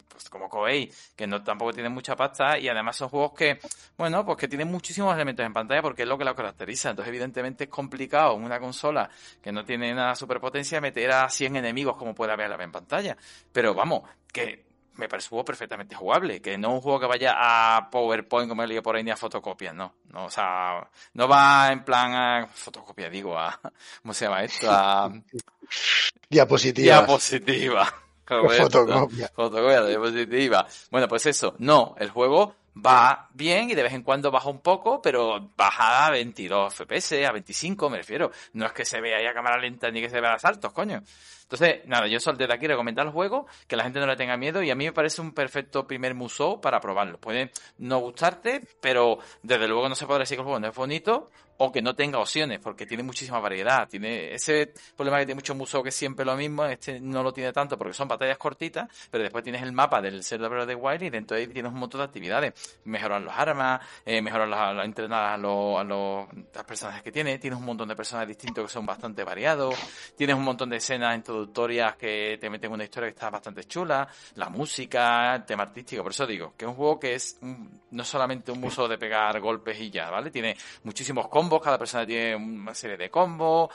pues, 0.08 0.30
como 0.30 0.50
Koei, 0.50 0.92
que 1.16 1.28
no 1.28 1.44
tampoco 1.44 1.72
tienen 1.74 1.92
mucha 1.94 2.16
pasta 2.16 2.58
y 2.58 2.68
además 2.68 2.96
son 2.96 3.10
juegos 3.10 3.34
que, 3.34 3.60
bueno, 3.96 4.26
pues 4.26 4.38
que 4.38 4.48
tienen 4.48 4.70
muchísimos 4.70 5.14
elementos 5.14 5.46
en 5.46 5.54
pantalla 5.54 5.84
porque 5.84 6.02
es 6.02 6.08
lo 6.08 6.18
que 6.18 6.26
los 6.26 6.34
caracteriza. 6.34 6.90
Entonces, 6.90 7.10
evidentemente 7.10 7.66
es 7.66 7.70
complicado 7.70 8.36
en 8.36 8.44
una 8.44 8.60
consola 8.60 9.10
que 9.42 9.52
no 9.52 9.64
tiene 9.64 9.94
nada 9.94 10.16
superpotencia 10.16 10.82
meter 10.82 11.12
a 11.12 11.30
100 11.30 11.58
enemigos 11.58 11.96
como 11.96 12.16
puede 12.16 12.34
haber 12.34 12.50
en 12.60 12.72
pantalla. 12.72 13.16
Pero 13.52 13.76
vamos, 13.76 14.02
que 14.34 14.69
me 14.96 15.08
parece 15.08 15.28
un 15.28 15.30
juego 15.30 15.46
perfectamente 15.46 15.96
jugable, 15.96 16.42
que 16.42 16.58
no 16.58 16.70
es 16.70 16.74
un 16.76 16.82
juego 16.82 17.00
que 17.00 17.06
vaya 17.08 17.36
a 17.38 17.90
PowerPoint 17.90 18.50
como 18.50 18.64
he 18.64 18.68
leído 18.68 18.84
por 18.84 18.96
ahí 18.96 19.04
ni 19.04 19.12
a 19.12 19.18
fotocopias, 19.18 19.74
no, 19.74 19.96
no, 20.06 20.26
o 20.26 20.30
sea, 20.30 20.90
no 21.14 21.28
va 21.28 21.72
en 21.72 21.84
plan 21.84 22.14
a 22.14 22.48
fotocopia, 22.48 23.10
digo, 23.10 23.38
a, 23.38 23.60
¿cómo 24.02 24.14
se 24.14 24.26
llama 24.26 24.44
esto? 24.44 24.68
A 24.70 25.12
diapositiva. 26.30 26.96
Diapositiva. 26.98 27.94
Fotocopia. 28.26 29.32
Fotocopia, 29.34 29.84
diapositiva. 29.86 30.68
Bueno, 30.92 31.08
pues 31.08 31.26
eso, 31.26 31.56
no, 31.58 31.96
el 31.98 32.12
juego 32.12 32.56
va 32.76 33.30
bien 33.34 33.70
y 33.70 33.76
de 33.76 33.84
vez 33.84 33.94
en 33.94 34.04
cuando 34.04 34.32
baja 34.32 34.50
un 34.50 34.62
poco, 34.62 35.02
pero 35.02 35.52
baja 35.56 36.08
a 36.08 36.12
22 36.12 36.74
FPS, 36.74 37.26
a 37.26 37.32
25 37.32 37.90
me 37.90 37.98
refiero. 37.98 38.32
No 38.54 38.66
es 38.66 38.74
que 38.74 38.86
se 38.86 39.02
vea 39.02 39.18
ahí 39.18 39.26
a 39.26 39.34
cámara 39.34 39.58
lenta 39.58 39.90
ni 39.92 40.02
que 40.02 40.10
se 40.10 40.22
vea 40.22 40.34
a 40.34 40.40
saltos, 40.40 40.72
coño. 40.74 41.04
Entonces, 41.44 41.82
nada, 41.86 42.08
yo 42.08 42.20
solo 42.20 42.38
desde 42.38 42.54
aquí 42.54 42.68
recomendar 42.68 43.08
el 43.08 43.12
juego, 43.12 43.48
que 43.68 43.76
la 43.76 43.84
gente 43.84 44.00
no 44.00 44.06
le 44.06 44.16
tenga 44.16 44.38
miedo 44.38 44.62
y 44.62 44.70
a 44.70 44.76
mí 44.76 44.86
me 44.86 44.94
parece 44.94 45.20
un 45.22 45.34
perfecto 45.34 45.88
primer 45.88 46.14
museo 46.14 46.62
para 46.62 46.80
probarlo. 46.80 47.18
Puede 47.20 47.52
no 47.80 48.00
gustarte, 48.00 48.62
pero 48.80 49.18
desde 49.42 49.68
luego 49.68 49.90
no 49.90 49.96
se 49.96 50.06
podrá 50.06 50.20
decir 50.20 50.38
que 50.38 50.42
el 50.42 50.46
juego 50.46 50.60
no 50.60 50.68
es 50.68 50.76
bonito 50.76 51.32
o 51.62 51.72
que 51.72 51.82
no 51.82 51.94
tenga 51.94 52.20
opciones, 52.20 52.60
porque 52.60 52.86
tiene 52.86 53.04
muchísima 53.04 53.40
variedad. 53.40 53.88
Tiene 53.88 54.34
ese 54.34 54.74
problema 54.96 55.20
que 55.20 55.26
tiene 55.26 55.40
muchos 55.40 55.56
museos 55.58 55.84
que 55.84 55.90
es 55.90 55.96
siempre 55.96 56.24
lo 56.24 56.36
mismo, 56.38 56.66
este 56.66 57.02
no 57.02 57.22
lo 57.22 57.34
tiene 57.34 57.52
tanto 57.52 57.78
porque 57.78 57.94
son 57.94 58.08
batallas 58.08 58.38
cortitas, 58.38 58.90
pero 59.12 59.24
después 59.24 59.44
tienes 59.44 59.62
el 59.64 59.74
mapa 59.74 60.02
del 60.02 60.20
of 60.20 60.68
the 60.68 60.76
Wild 60.76 61.04
y 61.04 61.10
dentro 61.10 61.36
de 61.36 61.44
ahí 61.44 61.48
tienes 61.48 61.72
un 61.72 61.80
montón 61.80 62.00
de 62.00 62.06
actividades. 62.06 62.80
Mejorar 62.86 63.22
los 63.22 63.34
armas, 63.34 63.82
eh, 64.06 64.22
mejorar 64.22 64.48
las, 64.48 64.86
entrenar 64.86 65.34
a, 65.34 65.38
los, 65.38 65.80
a 65.80 65.84
los 65.84 66.28
las 66.54 66.64
personajes 66.64 67.04
que 67.04 67.12
tiene, 67.12 67.38
tienes 67.40 67.60
un 67.60 67.66
montón 67.66 67.90
de 67.90 67.96
personajes 67.96 68.30
distintos 68.30 68.66
que 68.66 68.72
son 68.72 68.86
bastante 68.86 69.26
variados, 69.26 69.76
tienes 70.16 70.38
un 70.38 70.44
montón 70.44 70.70
de 70.70 70.78
escenas 70.78 71.14
introductorias 71.14 71.98
que 71.98 72.38
te 72.40 72.50
meten 72.50 72.72
una 72.72 72.86
historia 72.86 73.10
que 73.10 73.16
está 73.16 73.30
bastante 73.30 73.66
chula, 73.66 74.08
la 74.36 74.48
música, 74.48 75.36
el 75.36 75.46
tema 75.46 75.64
artístico, 75.64 76.04
por 76.04 76.14
eso 76.14 76.26
digo, 76.26 76.54
que 76.56 76.64
es 76.64 76.70
un 76.70 76.76
juego 76.76 77.00
que 77.00 77.16
es 77.16 77.38
no 77.42 78.04
solamente 78.06 78.52
un 78.54 78.62
museo 78.62 78.88
de 78.88 78.98
pegar 78.98 79.38
golpes 79.42 79.78
y 79.82 79.90
ya, 79.90 80.10
¿vale? 80.10 80.32
Tiene 80.32 80.56
muchísimos 80.84 81.28
combos 81.28 81.49
cada 81.58 81.78
persona 81.78 82.06
tiene 82.06 82.36
una 82.36 82.76
serie 82.76 82.98
de 82.98 83.10
combos, 83.10 83.70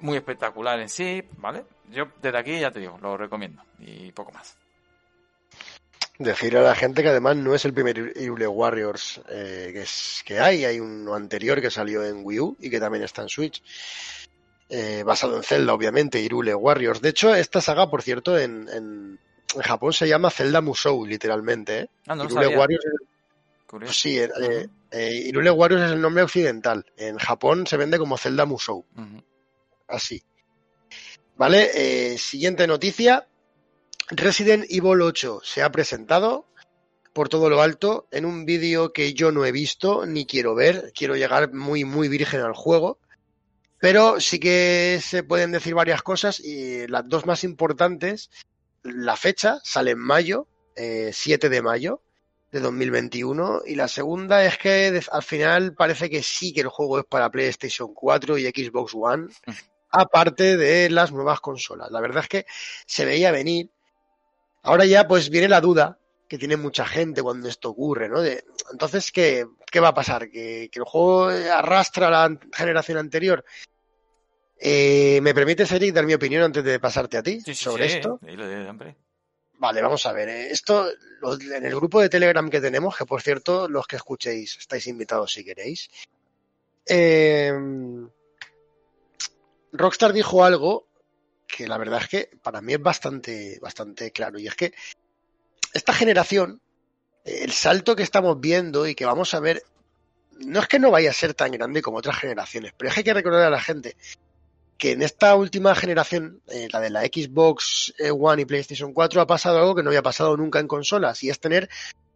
muy 0.00 0.16
espectacular 0.16 0.80
en 0.80 0.88
sí, 0.88 1.22
¿vale? 1.36 1.64
Yo 1.90 2.06
desde 2.22 2.38
aquí 2.38 2.58
ya 2.58 2.70
te 2.70 2.80
digo, 2.80 2.98
lo 3.00 3.16
recomiendo 3.16 3.62
y 3.78 4.12
poco 4.12 4.32
más. 4.32 4.56
Decir 6.18 6.56
a 6.56 6.62
la 6.62 6.74
gente 6.74 7.02
que 7.02 7.08
además 7.08 7.36
no 7.36 7.54
es 7.54 7.64
el 7.64 7.72
primer 7.72 7.96
Irule 8.16 8.46
Warriors 8.46 9.20
eh, 9.30 9.70
que, 9.72 9.82
es, 9.82 10.22
que 10.24 10.38
hay, 10.38 10.64
hay 10.64 10.78
uno 10.78 11.14
anterior 11.14 11.60
que 11.60 11.70
salió 11.70 12.04
en 12.04 12.20
Wii 12.22 12.40
U 12.40 12.56
y 12.60 12.68
que 12.68 12.78
también 12.78 13.04
está 13.04 13.22
en 13.22 13.28
Switch. 13.28 13.62
Eh, 14.68 15.02
basado 15.04 15.36
en 15.36 15.42
Zelda, 15.42 15.74
obviamente, 15.74 16.20
Irule 16.20 16.54
Warriors. 16.54 17.00
De 17.00 17.08
hecho, 17.08 17.34
esta 17.34 17.60
saga, 17.60 17.90
por 17.90 18.02
cierto, 18.02 18.38
en, 18.38 18.68
en, 18.68 19.18
Japón 19.62 19.92
se 19.92 20.06
llama 20.06 20.30
Zelda 20.30 20.60
Musou, 20.60 21.04
literalmente. 21.04 21.80
¿eh? 21.80 21.90
Ah, 22.06 22.14
no 22.14 22.24
Warriors 22.24 22.84
pues 23.70 24.00
sí, 24.00 24.18
eh, 24.18 24.68
eh, 24.90 25.14
Irule 25.26 25.50
Warriors 25.50 25.84
es 25.84 25.92
el 25.92 26.00
nombre 26.00 26.24
occidental. 26.24 26.84
En 26.96 27.18
Japón 27.18 27.66
se 27.68 27.76
vende 27.76 27.98
como 27.98 28.18
Zelda 28.18 28.44
Musou. 28.44 28.84
Así. 29.86 30.22
Vale, 31.36 31.70
eh, 31.74 32.18
siguiente 32.18 32.66
noticia. 32.66 33.28
Resident 34.08 34.64
Evil 34.68 35.02
8 35.02 35.40
se 35.44 35.62
ha 35.62 35.70
presentado 35.70 36.48
por 37.12 37.28
todo 37.28 37.48
lo 37.48 37.62
alto 37.62 38.08
en 38.10 38.24
un 38.24 38.44
vídeo 38.44 38.92
que 38.92 39.14
yo 39.14 39.30
no 39.30 39.44
he 39.44 39.52
visto 39.52 40.04
ni 40.04 40.26
quiero 40.26 40.56
ver. 40.56 40.92
Quiero 40.92 41.14
llegar 41.14 41.52
muy, 41.52 41.84
muy 41.84 42.08
virgen 42.08 42.40
al 42.40 42.54
juego. 42.54 42.98
Pero 43.78 44.20
sí 44.20 44.40
que 44.40 45.00
se 45.00 45.22
pueden 45.22 45.52
decir 45.52 45.74
varias 45.74 46.02
cosas 46.02 46.40
y 46.40 46.88
las 46.88 47.08
dos 47.08 47.24
más 47.24 47.44
importantes. 47.44 48.30
La 48.82 49.16
fecha 49.16 49.60
sale 49.62 49.92
en 49.92 50.00
mayo, 50.00 50.48
7 50.74 51.48
de 51.48 51.62
mayo 51.62 52.02
de 52.50 52.60
2021 52.60 53.62
y 53.66 53.74
la 53.74 53.88
segunda 53.88 54.44
es 54.44 54.58
que 54.58 55.00
al 55.10 55.22
final 55.22 55.74
parece 55.74 56.10
que 56.10 56.22
sí 56.22 56.52
que 56.52 56.62
el 56.62 56.68
juego 56.68 56.98
es 56.98 57.04
para 57.04 57.30
PlayStation 57.30 57.94
4 57.94 58.38
y 58.38 58.44
Xbox 58.46 58.92
One, 58.94 59.28
aparte 59.90 60.56
de 60.56 60.90
las 60.90 61.12
nuevas 61.12 61.40
consolas. 61.40 61.90
La 61.90 62.00
verdad 62.00 62.24
es 62.24 62.28
que 62.28 62.46
se 62.86 63.04
veía 63.04 63.30
venir. 63.30 63.70
Ahora 64.62 64.84
ya 64.84 65.06
pues 65.06 65.30
viene 65.30 65.48
la 65.48 65.60
duda 65.60 65.98
que 66.28 66.38
tiene 66.38 66.56
mucha 66.56 66.86
gente 66.86 67.22
cuando 67.22 67.48
esto 67.48 67.70
ocurre, 67.70 68.08
¿no? 68.08 68.20
De, 68.20 68.44
entonces, 68.70 69.10
¿qué, 69.10 69.46
¿qué, 69.70 69.80
va 69.80 69.88
a 69.88 69.94
pasar? 69.94 70.30
¿Que, 70.30 70.68
¿Que, 70.70 70.78
el 70.78 70.84
juego 70.84 71.24
arrastra 71.24 72.06
a 72.06 72.28
la 72.28 72.38
generación 72.52 72.98
anterior? 72.98 73.44
Eh, 74.56 75.20
¿Me 75.22 75.34
permites, 75.34 75.72
Eric, 75.72 75.94
dar 75.94 76.04
mi 76.04 76.14
opinión 76.14 76.42
antes 76.42 76.62
de 76.62 76.78
pasarte 76.78 77.16
a 77.16 77.22
ti 77.22 77.40
sobre 77.40 77.86
esto? 77.86 78.20
Vale, 79.60 79.82
vamos 79.82 80.06
a 80.06 80.12
ver. 80.12 80.30
Eh, 80.30 80.50
esto 80.50 80.88
en 80.88 81.66
el 81.66 81.74
grupo 81.76 82.00
de 82.00 82.08
Telegram 82.08 82.48
que 82.48 82.62
tenemos, 82.62 82.96
que 82.96 83.04
por 83.04 83.20
cierto, 83.20 83.68
los 83.68 83.86
que 83.86 83.96
escuchéis 83.96 84.56
estáis 84.56 84.86
invitados 84.86 85.34
si 85.34 85.44
queréis. 85.44 85.90
Eh, 86.86 87.52
Rockstar 89.72 90.14
dijo 90.14 90.42
algo 90.44 90.88
que 91.46 91.68
la 91.68 91.76
verdad 91.76 92.00
es 92.00 92.08
que 92.08 92.30
para 92.42 92.62
mí 92.62 92.72
es 92.72 92.80
bastante, 92.80 93.58
bastante 93.60 94.10
claro. 94.12 94.38
Y 94.38 94.46
es 94.46 94.54
que 94.54 94.72
esta 95.74 95.92
generación, 95.92 96.62
el 97.24 97.52
salto 97.52 97.94
que 97.94 98.02
estamos 98.02 98.40
viendo 98.40 98.86
y 98.86 98.94
que 98.94 99.04
vamos 99.04 99.34
a 99.34 99.40
ver, 99.40 99.62
no 100.38 100.60
es 100.60 100.68
que 100.68 100.78
no 100.78 100.90
vaya 100.90 101.10
a 101.10 101.12
ser 101.14 101.34
tan 101.34 101.52
grande 101.52 101.82
como 101.82 101.98
otras 101.98 102.18
generaciones, 102.18 102.72
pero 102.78 102.88
es 102.88 102.94
que 102.94 103.00
hay 103.00 103.04
que 103.04 103.14
recordar 103.14 103.42
a 103.42 103.50
la 103.50 103.60
gente 103.60 103.94
que 104.80 104.92
en 104.92 105.02
esta 105.02 105.36
última 105.36 105.74
generación, 105.74 106.40
eh, 106.48 106.66
la 106.72 106.80
de 106.80 106.88
la 106.88 107.02
Xbox 107.02 107.92
eh, 107.98 108.10
One 108.10 108.42
y 108.42 108.44
PlayStation 108.46 108.94
4, 108.94 109.20
ha 109.20 109.26
pasado 109.26 109.58
algo 109.58 109.74
que 109.74 109.82
no 109.82 109.90
había 109.90 110.02
pasado 110.02 110.34
nunca 110.38 110.58
en 110.58 110.66
consolas, 110.66 111.22
y 111.22 111.28
es 111.28 111.38
tener 111.38 111.68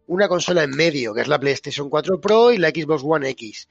una 0.07 0.27
consola 0.27 0.63
en 0.63 0.71
medio, 0.71 1.13
que 1.13 1.21
es 1.21 1.27
la 1.27 1.39
PlayStation 1.39 1.91
4 1.91 2.19
Pro 2.19 2.51
y 2.51 2.57
la 2.57 2.69
Xbox 2.69 3.03
One 3.05 3.29
X, 3.29 3.69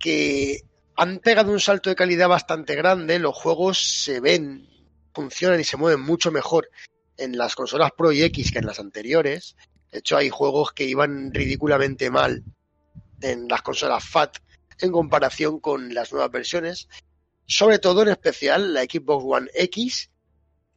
que 0.00 0.62
han 0.96 1.18
pegado 1.18 1.52
un 1.52 1.60
salto 1.60 1.90
de 1.90 1.94
calidad 1.94 2.26
bastante 2.26 2.74
grande, 2.74 3.18
los 3.18 3.36
juegos 3.36 4.02
se 4.02 4.20
ven, 4.20 4.66
funcionan 5.12 5.60
y 5.60 5.64
se 5.64 5.76
mueven 5.76 6.00
mucho 6.00 6.32
mejor 6.32 6.70
en 7.18 7.36
las 7.36 7.54
consolas 7.54 7.90
Pro 7.94 8.12
y 8.12 8.22
X 8.22 8.50
que 8.50 8.60
en 8.60 8.66
las 8.66 8.80
anteriores. 8.80 9.56
De 9.90 9.98
hecho, 9.98 10.16
hay 10.16 10.30
juegos 10.30 10.72
que 10.72 10.84
iban 10.84 11.34
ridículamente 11.34 12.10
mal 12.10 12.42
en 13.20 13.46
las 13.46 13.60
consolas 13.60 14.08
FAT 14.08 14.38
en 14.80 14.90
comparación 14.90 15.60
con 15.60 15.92
las 15.92 16.12
nuevas 16.12 16.30
versiones 16.30 16.88
sobre 17.46 17.78
todo 17.78 18.02
en 18.02 18.08
especial 18.08 18.74
la 18.74 18.82
Xbox 18.82 19.24
One 19.26 19.50
X, 19.54 20.10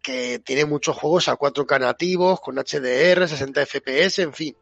que 0.02 0.40
tiene 0.40 0.66
muchos 0.66 0.96
juegos 0.96 1.28
a 1.28 1.38
4K 1.38 1.80
nativos, 1.80 2.40
con 2.40 2.56
HDR, 2.56 3.28
60 3.28 3.66
FPS, 3.66 4.20
en 4.20 4.34
fin, 4.34 4.58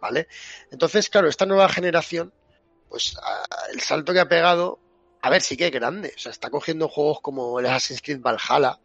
¿vale? 0.00 0.26
Entonces, 0.70 1.08
claro, 1.08 1.28
esta 1.28 1.46
nueva 1.46 1.68
generación, 1.68 2.32
pues 2.88 3.16
el 3.72 3.80
salto 3.80 4.12
que 4.12 4.20
ha 4.20 4.28
pegado, 4.28 4.80
a 5.22 5.30
ver, 5.30 5.42
sí 5.42 5.56
que 5.56 5.66
es 5.66 5.72
grande, 5.72 6.12
o 6.16 6.18
sea, 6.18 6.32
está 6.32 6.50
cogiendo 6.50 6.88
juegos 6.88 7.20
como 7.20 7.60
el 7.60 7.66
Assassin's 7.66 8.02
Creed 8.02 8.20
Valhalla, 8.20 8.80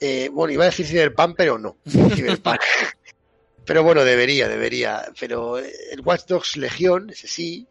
eh, 0.00 0.28
bueno, 0.32 0.52
iba 0.52 0.64
a 0.64 0.66
decir 0.66 0.86
Cyberpunk, 0.86 1.34
pero 1.36 1.58
no, 1.58 1.78
Cyberpunk. 1.86 2.60
pero 3.64 3.82
bueno, 3.82 4.04
debería, 4.04 4.48
debería, 4.48 5.06
pero 5.18 5.58
el 5.58 6.00
Watch 6.04 6.26
Dogs 6.26 6.56
Legion, 6.56 7.10
ese 7.10 7.26
sí, 7.26 7.66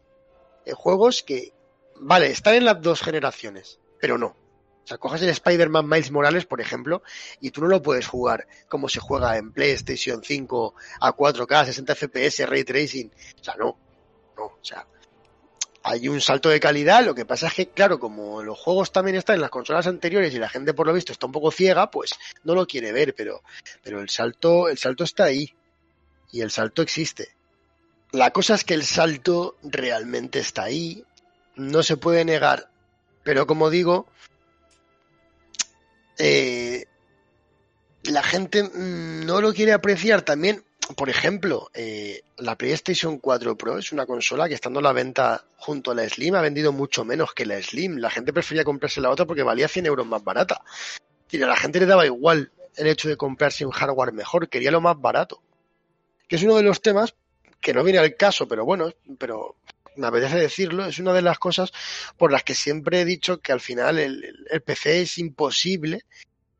eh, 0.64 0.72
juegos 0.72 1.22
que, 1.22 1.52
vale, 2.00 2.30
están 2.30 2.54
en 2.54 2.64
las 2.64 2.80
dos 2.80 3.02
generaciones, 3.02 3.78
pero 4.00 4.18
no. 4.18 4.36
O 4.84 4.86
sea, 4.86 4.98
coges 4.98 5.22
el 5.22 5.30
Spider-Man 5.30 5.88
Miles 5.88 6.10
Morales, 6.10 6.44
por 6.44 6.60
ejemplo, 6.60 7.02
y 7.40 7.50
tú 7.50 7.62
no 7.62 7.68
lo 7.68 7.80
puedes 7.80 8.06
jugar 8.06 8.46
como 8.68 8.90
se 8.90 9.00
juega 9.00 9.38
en 9.38 9.50
PlayStation 9.50 10.22
5 10.22 10.74
a 11.00 11.16
4K, 11.16 11.64
60 11.66 11.94
FPS, 11.94 12.46
Ray 12.46 12.64
Tracing. 12.64 13.10
O 13.40 13.44
sea, 13.44 13.54
no. 13.56 13.78
No, 14.36 14.44
o 14.44 14.58
sea, 14.60 14.86
hay 15.84 16.08
un 16.08 16.20
salto 16.20 16.50
de 16.50 16.60
calidad. 16.60 17.04
Lo 17.04 17.14
que 17.14 17.24
pasa 17.24 17.46
es 17.46 17.54
que, 17.54 17.68
claro, 17.68 17.98
como 17.98 18.42
los 18.42 18.58
juegos 18.58 18.90
también 18.92 19.16
están 19.16 19.36
en 19.36 19.42
las 19.42 19.50
consolas 19.50 19.86
anteriores 19.86 20.34
y 20.34 20.38
la 20.38 20.48
gente 20.48 20.74
por 20.74 20.86
lo 20.86 20.92
visto 20.92 21.12
está 21.12 21.26
un 21.26 21.32
poco 21.32 21.50
ciega, 21.50 21.90
pues 21.90 22.14
no 22.42 22.54
lo 22.54 22.66
quiere 22.66 22.92
ver, 22.92 23.14
pero, 23.14 23.42
pero 23.82 24.00
el 24.00 24.10
salto, 24.10 24.68
el 24.68 24.76
salto 24.76 25.04
está 25.04 25.24
ahí. 25.24 25.54
Y 26.32 26.40
el 26.40 26.50
salto 26.50 26.82
existe. 26.82 27.34
La 28.12 28.32
cosa 28.32 28.54
es 28.54 28.64
que 28.64 28.74
el 28.74 28.84
salto 28.84 29.56
realmente 29.62 30.40
está 30.40 30.64
ahí, 30.64 31.04
no 31.56 31.82
se 31.82 31.96
puede 31.96 32.24
negar. 32.24 32.70
Pero 33.22 33.46
como 33.46 33.70
digo, 33.70 34.06
eh, 36.18 36.84
la 38.04 38.22
gente 38.22 38.70
no 38.74 39.40
lo 39.40 39.52
quiere 39.52 39.72
apreciar 39.72 40.22
también. 40.22 40.64
Por 40.96 41.08
ejemplo, 41.08 41.70
eh, 41.72 42.20
la 42.36 42.56
PlayStation 42.56 43.18
4 43.18 43.56
Pro 43.56 43.78
es 43.78 43.92
una 43.92 44.04
consola 44.04 44.48
que 44.48 44.54
estando 44.54 44.80
a 44.80 44.82
la 44.82 44.92
venta 44.92 45.44
junto 45.56 45.90
a 45.90 45.94
la 45.94 46.06
Slim 46.06 46.34
ha 46.34 46.42
vendido 46.42 46.72
mucho 46.72 47.04
menos 47.06 47.32
que 47.32 47.46
la 47.46 47.62
Slim. 47.62 47.96
La 47.96 48.10
gente 48.10 48.34
prefería 48.34 48.64
comprarse 48.64 49.00
la 49.00 49.10
otra 49.10 49.24
porque 49.24 49.42
valía 49.42 49.68
100 49.68 49.86
euros 49.86 50.06
más 50.06 50.22
barata. 50.22 50.62
Y 51.30 51.42
a 51.42 51.46
la 51.46 51.56
gente 51.56 51.80
le 51.80 51.86
daba 51.86 52.04
igual 52.04 52.52
el 52.76 52.86
hecho 52.86 53.08
de 53.08 53.16
comprarse 53.16 53.64
un 53.64 53.72
hardware 53.72 54.12
mejor, 54.12 54.48
quería 54.48 54.70
lo 54.70 54.80
más 54.80 55.00
barato. 55.00 55.42
Que 56.28 56.36
es 56.36 56.42
uno 56.42 56.56
de 56.56 56.62
los 56.62 56.82
temas 56.82 57.14
que 57.60 57.72
no 57.72 57.82
viene 57.82 57.98
al 57.98 58.14
caso, 58.14 58.46
pero 58.46 58.64
bueno, 58.64 58.90
pero 59.18 59.56
me 59.96 60.06
apetece 60.06 60.36
decirlo, 60.36 60.86
es 60.86 60.98
una 60.98 61.12
de 61.12 61.22
las 61.22 61.38
cosas 61.38 61.72
por 62.16 62.32
las 62.32 62.42
que 62.42 62.54
siempre 62.54 63.00
he 63.00 63.04
dicho 63.04 63.40
que 63.40 63.52
al 63.52 63.60
final 63.60 63.98
el, 63.98 64.62
PC 64.64 65.02
es 65.02 65.18
imposible 65.18 66.02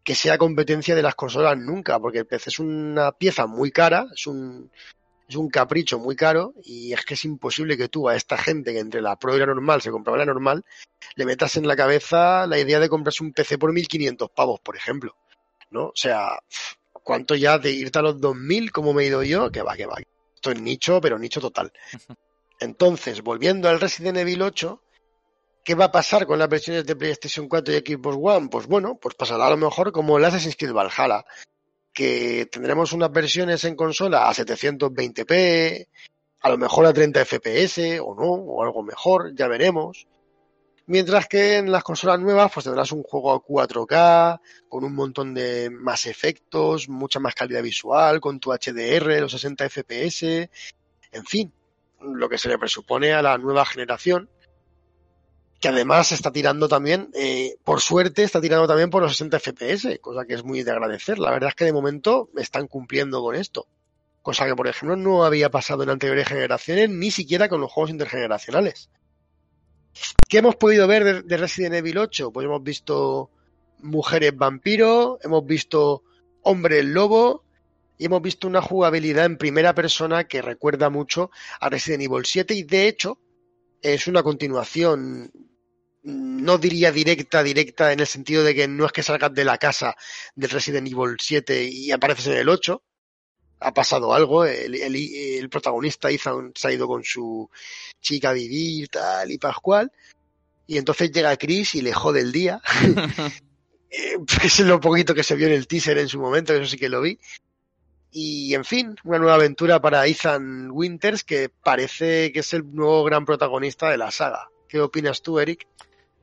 que 0.03 0.14
sea 0.14 0.39
competencia 0.39 0.95
de 0.95 1.03
las 1.03 1.14
consolas 1.14 1.57
nunca, 1.59 1.99
porque 1.99 2.18
el 2.18 2.26
PC 2.26 2.51
es 2.51 2.59
una 2.59 3.12
pieza 3.12 3.47
muy 3.47 3.70
cara, 3.70 4.07
es 4.14 4.26
un, 4.26 4.70
es 5.28 5.37
un 5.37 5.49
capricho 5.49 5.99
muy 5.99 6.14
caro 6.14 6.53
y 6.62 6.93
es 6.93 7.05
que 7.05 7.14
es 7.14 7.24
imposible 7.24 7.76
que 7.76 7.89
tú 7.89 8.09
a 8.09 8.16
esta 8.16 8.37
gente 8.37 8.72
que 8.72 8.80
entre 8.80 9.01
la 9.01 9.16
Pro 9.16 9.35
y 9.35 9.39
la 9.39 9.47
normal 9.47 9.80
se 9.80 9.91
compraba 9.91 10.18
la 10.18 10.26
normal, 10.26 10.64
le 11.16 11.24
metas 11.24 11.57
en 11.57 11.66
la 11.66 11.76
cabeza 11.76 12.47
la 12.47 12.59
idea 12.59 12.78
de 12.80 12.89
comprarse 12.89 13.24
un 13.24 13.32
PC 13.32 13.59
por 13.59 13.72
1500 13.72 14.30
pavos, 14.30 14.61
por 14.61 14.76
ejemplo. 14.76 15.16
¿No? 15.70 15.87
O 15.87 15.97
sea, 15.97 16.39
¿cuánto 16.93 17.35
ya 17.35 17.59
de 17.59 17.72
irte 17.72 17.99
a 17.99 18.03
los 18.03 18.20
2000 18.20 18.70
como 18.70 18.93
me 18.93 19.03
he 19.03 19.07
ido 19.07 19.22
yo? 19.22 19.51
Que 19.51 19.62
va, 19.62 19.76
que 19.76 19.87
va. 19.87 19.97
esto 20.35 20.51
es 20.53 20.61
nicho, 20.61 21.01
pero 21.01 21.18
nicho 21.18 21.41
total. 21.41 21.72
Entonces, 22.61 23.23
volviendo 23.23 23.69
al 23.69 23.81
Resident 23.81 24.19
Evil 24.19 24.43
8, 24.43 24.83
¿qué 25.65 25.75
va 25.75 25.87
a 25.87 25.93
pasar 25.93 26.27
con 26.27 26.39
las 26.39 26.49
versiones 26.49 26.87
de 26.87 26.97
PlayStation 26.97 27.49
4 27.49 27.75
y 27.75 27.79
Xbox 27.79 28.17
One? 28.21 28.49
Pues 28.49 28.67
bueno, 28.67 28.99
pues 29.01 29.15
pasará 29.15 29.47
a 29.47 29.51
lo 29.51 29.57
mejor 29.57 29.93
como 29.93 30.19
el 30.19 30.25
Assassin's 30.25 30.57
Creed 30.57 30.73
Valhalla, 30.73 31.25
que 31.93 32.47
tendremos 32.51 32.93
unas 32.93 33.11
versiones 33.11 33.65
en 33.65 33.77
consola 33.77 34.29
a 34.29 34.35
720p, 34.35 35.87
a 36.43 36.49
lo 36.49 36.59
mejor 36.59 36.87
a 36.87 36.93
30 36.93 37.25
FPS 37.25 38.01
o 38.01 38.15
no, 38.15 38.31
o 38.31 38.63
algo 38.63 38.83
mejor, 38.83 39.35
ya 39.35 39.49
veremos. 39.49 40.07
Mientras 40.87 41.27
que 41.29 41.57
en 41.57 41.73
las 41.73 41.83
consolas 41.83 42.21
nuevas 42.21 42.53
pues 42.53 42.65
tendrás 42.65 42.93
un 42.93 43.03
juego 43.03 43.33
a 43.33 43.43
4K, 43.43 44.41
con 44.69 44.85
un 44.85 44.95
montón 44.95 45.33
de 45.33 45.71
más 45.71 46.05
efectos, 46.05 46.91
mucha 46.91 47.21
más 47.21 47.35
calidad 47.35 47.63
visual, 47.63 48.21
con 48.21 48.39
tu 48.39 48.51
HDR, 48.53 49.21
los 49.21 49.33
60 49.33 49.71
FPS, 49.71 50.51
en 51.13 51.25
fin, 51.25 51.53
lo 52.01 52.28
que 52.28 52.38
se 52.38 52.49
le 52.49 52.59
presupone 52.59 53.12
a 53.12 53.22
la 53.22 53.38
nueva 53.38 53.64
generación, 53.64 54.28
que 55.61 55.68
además 55.68 56.12
está 56.12 56.30
tirando 56.30 56.68
también, 56.68 57.11
eh, 57.14 57.57
por 57.64 57.80
suerte, 57.80 58.22
está 58.22 58.40
tirando 58.40 58.66
también 58.66 58.90
por 58.90 59.03
los 59.03 59.12
60 59.12 59.38
FPS, 59.38 59.99
cosa 60.01 60.26
que 60.26 60.34
es 60.34 60.45
muy 60.45 60.62
de 60.62 60.70
agradecer. 60.70 61.18
La 61.18 61.30
verdad 61.30 61.51
es 61.51 61.55
que 61.55 61.64
de 61.64 61.72
momento 61.72 62.28
están 62.36 62.66
cumpliendo 62.66 63.22
con 63.22 63.34
esto, 63.34 63.66
cosa 64.22 64.47
que 64.47 64.55
por 64.55 64.66
ejemplo 64.66 64.97
no 64.97 65.24
había 65.24 65.51
pasado 65.51 65.82
en 65.82 65.90
anteriores 65.90 66.28
generaciones, 66.28 66.90
ni 66.90 67.11
siquiera 67.11 67.49
con 67.49 67.61
los 67.61 67.72
juegos 67.72 67.90
intergeneracionales. 67.90 68.90
¿Qué 70.28 70.38
hemos 70.38 70.57
podido 70.57 70.86
ver 70.86 71.24
de, 71.24 71.36
Resident 71.36 71.76
Evil 71.76 71.99
8? 71.99 72.32
Pues 72.32 72.45
hemos 72.45 72.62
visto 72.62 73.30
mujeres 73.78 74.36
vampiro, 74.36 75.18
hemos 75.22 75.47
visto 75.47 76.03
hombres 76.42 76.84
lobo 76.84 77.43
y 77.99 78.07
hemos 78.07 78.22
visto 78.22 78.47
una 78.47 78.62
jugabilidad 78.62 79.26
en 79.26 79.38
primera 79.38 79.74
persona 79.74 80.24
que 80.24 80.42
recuerda 80.42 80.90
mucho 80.90 81.30
a 81.61 81.68
Resident 81.68 82.03
Evil 82.03 82.24
7 82.24 82.55
y 82.55 82.62
de 82.64 82.88
hecho 82.88 83.18
es 83.82 84.07
una 84.07 84.22
continuación 84.22 85.30
no 86.05 86.59
diría 86.59 86.92
directa, 86.92 87.42
directa 87.42 87.92
en 87.92 88.01
el 88.01 88.07
sentido 88.07 88.45
de 88.45 88.55
que 88.55 88.68
no 88.68 88.84
es 88.84 88.92
que 88.92 89.03
salgas 89.03 89.32
de 89.32 89.45
la 89.45 89.57
casa 89.57 89.97
del 90.34 90.51
Resident 90.51 90.86
Evil 90.86 91.16
7 91.18 91.64
y 91.64 91.92
apareces 91.92 92.26
en 92.26 92.34
el 92.34 92.49
8, 92.49 92.82
ha 93.61 93.72
pasado 93.72 94.12
algo, 94.12 94.45
el, 94.45 94.74
el, 94.74 95.49
protagonista 95.49 96.11
Ethan 96.11 96.53
se 96.55 96.68
ha 96.68 96.72
ido 96.72 96.86
con 96.86 97.03
su 97.05 97.49
chica 98.03 98.30
a 98.30 98.32
vivir, 98.34 98.88
tal 98.88 99.30
y 99.30 99.38
pascual, 99.38 99.90
y 100.66 100.76
entonces 100.76 101.11
llega 101.11 101.36
Chris 101.38 101.74
y 101.74 101.80
le 101.80 101.95
jode 101.95 102.20
el 102.20 102.32
día. 102.32 102.61
Eh, 103.97 104.18
es 104.42 104.59
lo 104.59 104.80
poquito 104.80 105.14
que 105.14 105.22
se 105.22 105.36
vio 105.36 105.47
en 105.47 105.53
el 105.53 105.68
teaser 105.68 105.99
en 105.99 106.09
su 106.09 106.18
momento, 106.18 106.53
eso 106.53 106.66
sí 106.66 106.76
que 106.76 106.88
lo 106.88 107.01
vi. 107.01 107.16
Y 108.17 108.55
en 108.55 108.65
fin, 108.65 108.95
una 109.03 109.19
nueva 109.19 109.35
aventura 109.35 109.81
para 109.81 110.07
Ethan 110.07 110.71
Winters 110.71 111.25
que 111.25 111.49
parece 111.49 112.31
que 112.31 112.41
es 112.41 112.55
el 112.55 112.73
nuevo 112.73 113.03
gran 113.03 113.27
protagonista 113.27 113.91
de 113.91 113.99
la 113.99 114.12
saga. 114.12 114.51
¿Qué 114.69 114.81
opinas 114.81 115.21
tú, 115.21 115.41
Eric? 115.41 115.67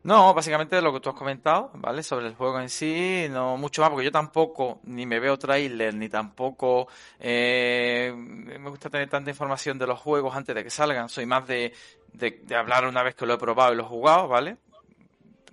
No, 0.03 0.33
básicamente 0.33 0.81
lo 0.81 0.93
que 0.93 1.01
tú 1.01 1.09
has 1.09 1.15
comentado, 1.15 1.69
¿vale? 1.73 2.01
Sobre 2.01 2.27
el 2.27 2.35
juego 2.35 2.61
en 2.61 2.69
sí, 2.69 3.27
no 3.29 3.57
mucho 3.57 3.81
más, 3.81 3.91
porque 3.91 4.05
yo 4.05 4.11
tampoco 4.11 4.79
ni 4.85 5.05
me 5.05 5.19
veo 5.19 5.37
trailer, 5.37 5.93
ni 5.93 6.07
tampoco 6.07 6.87
eh, 7.19 8.13
me 8.15 8.69
gusta 8.69 8.89
tener 8.89 9.09
tanta 9.09 9.29
información 9.29 9.77
de 9.77 9.87
los 9.87 9.99
juegos 9.99 10.33
antes 10.33 10.55
de 10.55 10.63
que 10.63 10.69
salgan. 10.69 11.09
Soy 11.09 11.25
más 11.25 11.45
de, 11.45 11.73
de, 12.13 12.39
de 12.41 12.55
hablar 12.55 12.87
una 12.87 13.03
vez 13.03 13.15
que 13.15 13.25
lo 13.25 13.33
he 13.33 13.37
probado 13.37 13.73
y 13.73 13.75
lo 13.75 13.83
he 13.83 13.87
jugado, 13.87 14.29
¿vale? 14.29 14.55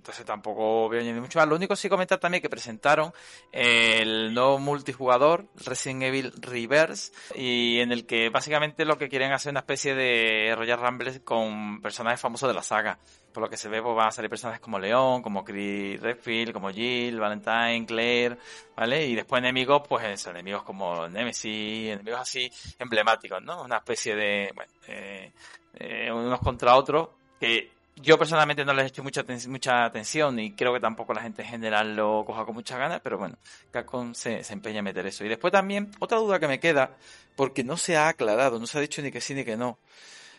Entonces 0.08 0.24
tampoco 0.24 0.88
voy 0.88 0.96
a 0.96 1.00
añadir 1.00 1.20
mucho 1.20 1.38
más. 1.38 1.46
Lo 1.46 1.56
único 1.56 1.76
sí 1.76 1.90
comentar 1.90 2.18
también 2.18 2.40
que 2.40 2.48
presentaron 2.48 3.12
el 3.52 4.32
nuevo 4.32 4.58
multijugador 4.58 5.44
Resident 5.54 6.02
Evil 6.04 6.32
Reverse 6.40 7.12
y 7.34 7.80
en 7.80 7.92
el 7.92 8.06
que 8.06 8.30
básicamente 8.30 8.86
lo 8.86 8.96
que 8.96 9.10
quieren 9.10 9.32
hacer 9.32 9.50
es 9.50 9.52
una 9.52 9.60
especie 9.60 9.94
de 9.94 10.54
Royal 10.56 10.80
Rumble 10.80 11.20
con 11.20 11.82
personajes 11.82 12.18
famosos 12.18 12.48
de 12.48 12.54
la 12.54 12.62
saga. 12.62 12.98
Por 13.34 13.42
lo 13.42 13.50
que 13.50 13.58
se 13.58 13.68
ve, 13.68 13.82
pues 13.82 13.94
van 13.94 14.08
a 14.08 14.10
salir 14.10 14.30
personajes 14.30 14.62
como 14.62 14.78
León, 14.78 15.20
como 15.20 15.44
Chris 15.44 16.00
Redfield, 16.00 16.54
como 16.54 16.70
Jill, 16.70 17.20
Valentine, 17.20 17.84
Claire, 17.84 18.38
¿vale? 18.74 19.04
Y 19.06 19.14
después 19.14 19.40
enemigos, 19.40 19.82
pues 19.86 20.26
enemigos 20.26 20.62
como 20.62 21.06
Nemesis, 21.06 21.90
enemigos 21.90 22.20
así 22.20 22.50
emblemáticos, 22.78 23.42
¿no? 23.42 23.62
Una 23.62 23.76
especie 23.76 24.16
de, 24.16 24.52
bueno, 24.54 24.72
eh, 24.86 25.32
eh, 25.74 26.10
unos 26.10 26.40
contra 26.40 26.76
otros 26.76 27.10
que 27.38 27.77
yo 28.00 28.18
personalmente 28.18 28.64
no 28.64 28.72
les 28.72 28.84
he 28.84 28.88
hecho 28.88 29.02
mucha, 29.02 29.24
mucha 29.48 29.84
atención 29.84 30.38
y 30.38 30.52
creo 30.52 30.72
que 30.72 30.80
tampoco 30.80 31.14
la 31.14 31.22
gente 31.22 31.42
en 31.42 31.48
general 31.48 31.96
lo 31.96 32.24
coja 32.24 32.44
con 32.44 32.54
muchas 32.54 32.78
ganas, 32.78 33.00
pero 33.02 33.18
bueno, 33.18 33.36
Capcom 33.70 34.14
se, 34.14 34.44
se 34.44 34.52
empeña 34.52 34.80
a 34.80 34.82
meter 34.82 35.06
eso. 35.06 35.24
Y 35.24 35.28
después 35.28 35.52
también, 35.52 35.90
otra 35.98 36.18
duda 36.18 36.38
que 36.38 36.48
me 36.48 36.60
queda, 36.60 36.96
porque 37.36 37.64
no 37.64 37.76
se 37.76 37.96
ha 37.96 38.08
aclarado, 38.08 38.58
no 38.58 38.66
se 38.66 38.78
ha 38.78 38.80
dicho 38.80 39.02
ni 39.02 39.10
que 39.10 39.20
sí 39.20 39.34
ni 39.34 39.44
que 39.44 39.56
no. 39.56 39.78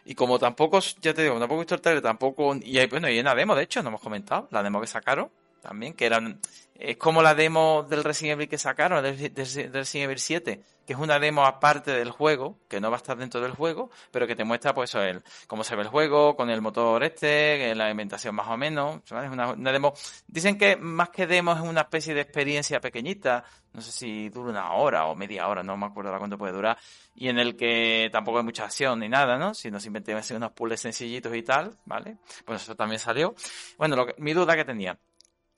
Y 0.05 0.15
como 0.15 0.39
tampoco, 0.39 0.79
ya 1.01 1.13
te 1.13 1.23
digo, 1.23 1.37
tampoco 1.39 1.61
he 1.61 1.63
visto 1.63 1.75
el 1.75 1.81
trailer, 1.81 2.01
tampoco, 2.01 2.55
y 2.55 2.77
hay, 2.77 2.87
bueno, 2.87 3.09
y 3.09 3.13
hay 3.13 3.19
una 3.19 3.35
demo, 3.35 3.55
de 3.55 3.63
hecho, 3.63 3.83
no 3.83 3.89
hemos 3.89 4.01
comentado, 4.01 4.47
la 4.51 4.63
demo 4.63 4.81
que 4.81 4.87
sacaron, 4.87 5.29
también, 5.61 5.93
que 5.93 6.05
eran, 6.05 6.39
es 6.79 6.95
como 6.95 7.21
la 7.21 7.35
demo 7.35 7.85
del 7.89 8.05
Resident 8.05 8.37
Evil 8.37 8.47
que 8.47 8.57
sacaron, 8.57 9.03
del, 9.03 9.17
Resident 9.35 9.95
Evil 9.95 10.17
7, 10.17 10.63
que 10.87 10.93
es 10.93 10.99
una 10.99 11.19
demo 11.19 11.45
aparte 11.45 11.91
del 11.91 12.09
juego, 12.09 12.57
que 12.69 12.79
no 12.79 12.89
va 12.89 12.95
a 12.95 12.99
estar 12.99 13.17
dentro 13.17 13.41
del 13.41 13.51
juego, 13.51 13.91
pero 14.11 14.25
que 14.25 14.35
te 14.35 14.45
muestra 14.45 14.73
pues 14.73 14.95
el, 14.95 15.21
cómo 15.45 15.65
se 15.65 15.75
ve 15.75 15.81
el 15.81 15.89
juego, 15.89 16.37
con 16.37 16.49
el 16.49 16.61
motor 16.61 17.03
este, 17.03 17.75
la 17.75 17.91
inventación 17.91 18.33
más 18.33 18.47
o 18.47 18.55
menos, 18.55 19.01
Es 19.05 19.11
una, 19.11 19.71
demo, 19.73 19.93
dicen 20.25 20.57
que 20.57 20.77
más 20.77 21.09
que 21.09 21.27
demo 21.27 21.51
es 21.51 21.59
una 21.59 21.81
especie 21.81 22.13
de 22.13 22.21
experiencia 22.21 22.79
pequeñita, 22.79 23.43
no 23.73 23.81
sé 23.81 23.91
si 23.91 24.29
dura 24.29 24.51
una 24.51 24.71
hora 24.71 25.05
o 25.07 25.15
media 25.15 25.49
hora, 25.49 25.61
no 25.61 25.75
me 25.75 25.85
acuerdo 25.85 26.13
la 26.13 26.17
cuánto 26.17 26.37
puede 26.37 26.53
durar, 26.53 26.77
y 27.13 27.27
en 27.27 27.39
el 27.39 27.57
que 27.57 28.07
tampoco 28.09 28.37
hay 28.37 28.45
mucha 28.45 28.63
acción 28.63 28.99
ni 28.99 29.09
nada, 29.09 29.37
¿no? 29.37 29.53
Sino 29.53 29.81
simplemente 29.81 30.33
unos 30.33 30.51
puzzles 30.53 30.79
sencillitos 30.79 31.35
y 31.35 31.43
tal, 31.43 31.77
¿vale? 31.83 32.17
Pues 32.45 32.61
eso 32.61 32.75
también 32.75 32.99
salió. 32.99 33.35
Bueno, 33.77 33.97
lo 33.97 34.07
mi 34.17 34.33
duda 34.33 34.55
que 34.55 34.63
tenía, 34.63 34.97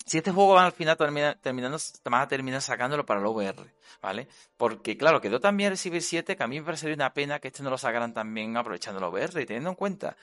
si 0.06 0.18
este 0.18 0.32
juego 0.32 0.54
van 0.54 0.66
al 0.66 0.72
final 0.72 0.98
termina, 0.98 1.36
terminando, 1.36 1.78
van 2.04 2.22
a 2.22 2.28
terminar 2.28 2.62
sacándolo 2.62 3.06
para 3.06 3.20
el 3.20 3.26
VR, 3.26 3.74
¿vale? 4.02 4.28
Porque, 4.58 4.98
claro, 4.98 5.22
quedó 5.22 5.40
también 5.40 5.78
Civil 5.78 6.02
7, 6.02 6.36
que 6.36 6.44
a 6.44 6.48
mí 6.48 6.60
me 6.60 6.66
parecería 6.66 6.96
una 6.96 7.14
pena 7.14 7.40
que 7.40 7.50
este 7.50 7.64
no 7.64 7.70
lo 7.70 7.78
sacaran 7.78 8.14
también 8.14 8.56
aprovechando 8.58 9.00
el 9.00 9.14
VR 9.14 9.42
y 9.42 9.46
teniendo 9.46 9.70
en 9.70 9.76
cuenta 9.76 10.16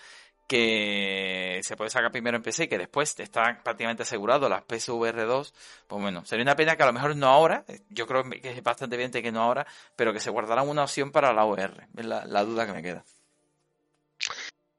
que 0.47 1.61
se 1.62 1.76
puede 1.76 1.91
sacar 1.91 2.11
primero 2.11 2.39
en 2.39 2.43
PC 2.43 2.64
y 2.64 2.68
que 2.68 2.79
después 2.79 3.20
está 3.20 3.61
prácticamente 3.62 4.03
asegurado 4.03 4.49
las 4.49 4.64
PSVR 4.64 5.26
2, 5.26 5.55
pues 5.87 6.03
bueno, 6.03 6.24
sería 6.24 6.43
una 6.43 6.57
pena 6.57 6.74
que 6.74 6.83
a 6.83 6.87
lo 6.87 6.93
mejor 6.95 7.14
no 7.16 7.29
ahora, 7.29 7.64
yo 7.91 8.07
creo 8.07 8.24
que 8.24 8.51
es 8.51 8.62
bastante 8.62 8.97
evidente 8.97 9.22
que 9.22 9.31
no 9.31 9.43
ahora, 9.43 9.66
pero 9.95 10.12
que 10.14 10.20
se 10.20 10.31
guardará 10.31 10.62
una 10.62 10.85
opción 10.85 11.12
para 11.12 11.35
la 11.35 11.45
VR, 11.45 11.89
es 11.97 12.07
la 12.07 12.45
duda 12.45 12.66
que 12.66 12.72
me 12.72 12.83
queda. 12.83 13.05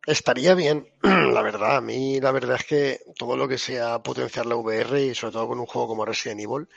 Estaría 0.06 0.56
bien, 0.56 0.88
la 1.02 1.42
verdad. 1.42 1.78
A 1.78 1.82
mí 1.82 2.20
la 2.20 2.32
verdad 2.32 2.58
es 2.60 2.66
que 2.66 3.00
todo 3.18 3.36
lo 3.36 3.48
que 3.48 3.58
sea 3.58 4.02
potenciar 4.02 4.46
la 4.46 4.56
VR 4.56 5.06
y 5.06 5.16
sobre 5.16 5.34
todo 5.34 5.48
con 5.50 5.60
un 5.60 5.66
juego 5.66 5.90
como 5.90 6.06
Resident 6.06 6.42
Evil 6.42 6.68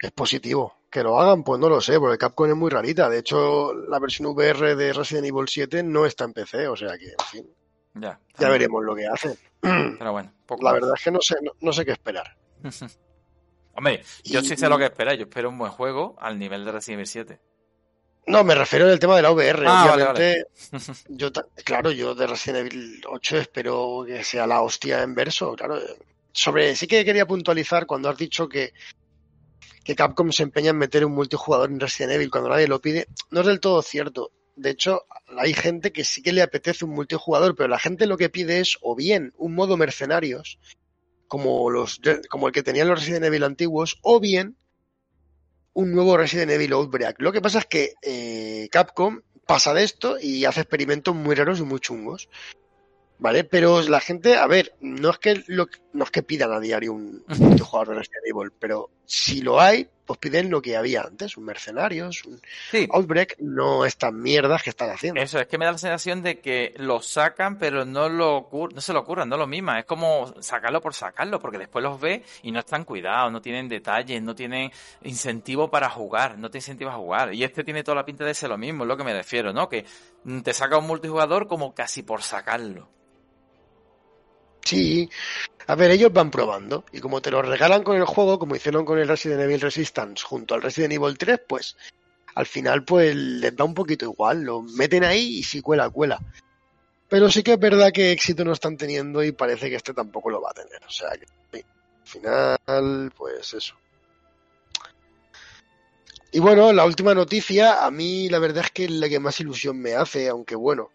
es 0.00 0.10
positivo. 0.12 0.74
Que 0.90 1.02
lo 1.02 1.20
hagan, 1.20 1.44
pues 1.44 1.60
no 1.60 1.68
lo 1.68 1.80
sé, 1.80 1.98
porque 2.00 2.16
Capcom 2.16 2.48
es 2.48 2.56
muy 2.56 2.70
rarita. 2.70 3.10
De 3.10 3.18
hecho, 3.18 3.74
la 3.74 3.98
versión 3.98 4.28
VR 4.28 4.74
de 4.74 4.92
Resident 4.92 5.26
Evil 5.26 5.46
7 5.46 5.82
no 5.82 6.06
está 6.06 6.24
en 6.24 6.32
PC, 6.32 6.66
o 6.68 6.76
sea 6.76 6.96
que, 6.96 7.08
en 7.08 7.26
fin. 7.30 7.50
Ya, 7.94 8.18
ya 8.38 8.48
veremos 8.48 8.82
lo 8.82 8.94
que 8.94 9.06
hacen. 9.06 9.36
Pero 9.60 10.12
bueno, 10.12 10.32
la 10.60 10.72
verdad 10.72 10.92
es 10.96 11.04
que 11.04 11.10
no 11.10 11.20
sé, 11.20 11.36
no, 11.60 11.72
sé 11.72 11.84
qué 11.84 11.92
esperar. 11.92 12.36
Hombre, 13.74 14.02
yo 14.24 14.40
sí 14.42 14.56
sé 14.56 14.68
lo 14.68 14.78
que 14.78 14.86
esperar. 14.86 15.16
Yo 15.16 15.24
espero 15.24 15.50
un 15.50 15.58
buen 15.58 15.70
juego 15.70 16.16
al 16.18 16.38
nivel 16.38 16.64
de 16.64 16.72
Resident 16.72 17.00
Evil 17.00 17.06
7. 17.06 17.40
No, 18.28 18.44
me 18.44 18.54
refiero 18.54 18.86
al 18.86 18.98
tema 18.98 19.16
de 19.16 19.22
la 19.22 19.32
VR. 19.32 19.64
Ah, 19.66 19.94
Obviamente, 19.94 20.44
yo, 21.08 21.30
claro, 21.64 21.90
yo 21.90 22.14
de 22.14 22.26
Resident 22.26 22.70
Evil 22.72 23.02
8 23.08 23.38
espero 23.38 24.04
que 24.06 24.22
sea 24.22 24.46
la 24.46 24.60
hostia 24.60 25.02
en 25.02 25.14
verso. 25.14 25.54
Claro, 25.54 25.80
sobre 26.30 26.76
sí 26.76 26.86
que 26.86 27.06
quería 27.06 27.26
puntualizar 27.26 27.86
cuando 27.86 28.10
has 28.10 28.18
dicho 28.18 28.46
que, 28.46 28.74
que 29.82 29.96
Capcom 29.96 30.30
se 30.30 30.42
empeña 30.42 30.70
en 30.70 30.76
meter 30.76 31.06
un 31.06 31.12
multijugador 31.12 31.70
en 31.70 31.80
Resident 31.80 32.12
Evil 32.12 32.30
cuando 32.30 32.50
nadie 32.50 32.68
lo 32.68 32.82
pide. 32.82 33.08
No 33.30 33.40
es 33.40 33.46
del 33.46 33.60
todo 33.60 33.80
cierto. 33.80 34.30
De 34.56 34.70
hecho, 34.70 35.06
hay 35.38 35.54
gente 35.54 35.90
que 35.90 36.04
sí 36.04 36.20
que 36.20 36.32
le 36.32 36.42
apetece 36.42 36.84
un 36.84 36.90
multijugador, 36.90 37.54
pero 37.56 37.68
la 37.68 37.78
gente 37.78 38.06
lo 38.06 38.18
que 38.18 38.28
pide 38.28 38.60
es 38.60 38.76
o 38.82 38.94
bien 38.94 39.32
un 39.38 39.54
modo 39.54 39.78
mercenarios, 39.78 40.58
como 41.28 41.70
los 41.70 42.00
como 42.28 42.48
el 42.48 42.52
que 42.52 42.62
tenían 42.62 42.88
los 42.88 43.00
Resident 43.00 43.24
Evil 43.24 43.44
antiguos, 43.44 43.98
o 44.02 44.20
bien 44.20 44.56
un 45.78 45.92
nuevo 45.92 46.16
Resident 46.16 46.50
Evil 46.50 46.72
Outbreak. 46.72 47.20
Lo 47.20 47.30
que 47.30 47.40
pasa 47.40 47.60
es 47.60 47.66
que 47.66 47.94
eh, 48.02 48.68
Capcom 48.72 49.20
pasa 49.46 49.72
de 49.72 49.84
esto 49.84 50.16
y 50.20 50.44
hace 50.44 50.62
experimentos 50.62 51.14
muy 51.14 51.36
raros 51.36 51.60
y 51.60 51.62
muy 51.62 51.78
chungos. 51.78 52.28
¿Vale? 53.20 53.44
Pero 53.44 53.80
la 53.82 54.00
gente, 54.00 54.34
a 54.34 54.48
ver, 54.48 54.74
no 54.80 55.10
es 55.10 55.18
que 55.18 55.44
lo, 55.46 55.68
no 55.92 56.02
es 56.02 56.10
que 56.10 56.24
pidan 56.24 56.52
a 56.52 56.58
diario 56.58 56.94
un, 56.94 57.24
jugador 57.62 57.90
de 57.90 57.94
Resident 58.00 58.24
Evil, 58.26 58.50
pero 58.58 58.90
si 59.04 59.40
lo 59.40 59.60
hay, 59.60 59.88
pues 60.08 60.20
piden 60.20 60.48
lo 60.48 60.62
que 60.62 60.74
había 60.74 61.02
antes, 61.02 61.36
un 61.36 61.44
Mercenarios, 61.44 62.24
un 62.24 62.40
Outbreak, 62.92 63.36
no 63.40 63.84
estas 63.84 64.10
mierdas 64.10 64.62
que 64.62 64.70
están 64.70 64.88
haciendo. 64.88 65.20
Eso, 65.20 65.38
es 65.38 65.46
que 65.48 65.58
me 65.58 65.66
da 65.66 65.72
la 65.72 65.78
sensación 65.78 66.22
de 66.22 66.40
que 66.40 66.72
lo 66.78 67.02
sacan, 67.02 67.58
pero 67.58 67.84
no 67.84 68.08
lo 68.08 68.48
no 68.74 68.80
se 68.80 68.94
lo 68.94 69.00
ocurran, 69.00 69.28
no 69.28 69.36
lo 69.36 69.46
misma. 69.46 69.80
Es 69.80 69.84
como 69.84 70.32
sacarlo 70.40 70.80
por 70.80 70.94
sacarlo, 70.94 71.38
porque 71.38 71.58
después 71.58 71.82
los 71.82 72.00
ve 72.00 72.24
y 72.42 72.50
no 72.52 72.60
están 72.60 72.84
cuidados, 72.84 73.30
no 73.30 73.42
tienen 73.42 73.68
detalles, 73.68 74.22
no 74.22 74.34
tienen 74.34 74.72
incentivo 75.02 75.70
para 75.70 75.90
jugar, 75.90 76.38
no 76.38 76.50
te 76.50 76.56
incentiva 76.56 76.94
a 76.94 76.96
jugar. 76.96 77.34
Y 77.34 77.44
este 77.44 77.62
tiene 77.62 77.84
toda 77.84 77.96
la 77.96 78.06
pinta 78.06 78.24
de 78.24 78.32
ser 78.32 78.48
lo 78.48 78.56
mismo, 78.56 78.84
es 78.84 78.88
lo 78.88 78.96
que 78.96 79.04
me 79.04 79.12
refiero, 79.12 79.52
¿no? 79.52 79.68
Que 79.68 79.84
te 80.42 80.54
saca 80.54 80.78
un 80.78 80.86
multijugador 80.86 81.46
como 81.48 81.74
casi 81.74 82.02
por 82.02 82.22
sacarlo. 82.22 82.88
Sí, 84.68 85.08
a 85.66 85.74
ver, 85.76 85.90
ellos 85.92 86.12
van 86.12 86.30
probando 86.30 86.84
y 86.92 87.00
como 87.00 87.22
te 87.22 87.30
lo 87.30 87.40
regalan 87.40 87.82
con 87.82 87.96
el 87.96 88.04
juego, 88.04 88.38
como 88.38 88.54
hicieron 88.54 88.84
con 88.84 88.98
el 88.98 89.08
Resident 89.08 89.40
Evil 89.40 89.62
Resistance 89.62 90.22
junto 90.22 90.54
al 90.54 90.60
Resident 90.60 90.92
Evil 90.92 91.16
3, 91.16 91.40
pues 91.48 91.74
al 92.34 92.44
final 92.44 92.84
pues 92.84 93.16
les 93.16 93.56
da 93.56 93.64
un 93.64 93.72
poquito 93.72 94.04
igual, 94.04 94.42
lo 94.42 94.60
meten 94.60 95.04
ahí 95.04 95.38
y 95.38 95.42
si 95.42 95.62
cuela, 95.62 95.88
cuela. 95.88 96.20
Pero 97.08 97.30
sí 97.30 97.42
que 97.42 97.54
es 97.54 97.58
verdad 97.58 97.92
que 97.92 98.12
éxito 98.12 98.44
no 98.44 98.52
están 98.52 98.76
teniendo 98.76 99.24
y 99.24 99.32
parece 99.32 99.70
que 99.70 99.76
este 99.76 99.94
tampoco 99.94 100.28
lo 100.28 100.42
va 100.42 100.50
a 100.50 100.52
tener. 100.54 100.84
O 100.86 100.90
sea 100.90 101.12
que 101.12 101.24
al 101.56 102.04
final, 102.04 103.10
pues 103.16 103.54
eso. 103.54 103.74
Y 106.30 106.40
bueno, 106.40 106.74
la 106.74 106.84
última 106.84 107.14
noticia, 107.14 107.86
a 107.86 107.90
mí 107.90 108.28
la 108.28 108.38
verdad 108.38 108.66
es 108.66 108.70
que 108.72 108.84
es 108.84 108.90
la 108.90 109.08
que 109.08 109.18
más 109.18 109.40
ilusión 109.40 109.78
me 109.78 109.94
hace, 109.94 110.28
aunque 110.28 110.56
bueno, 110.56 110.90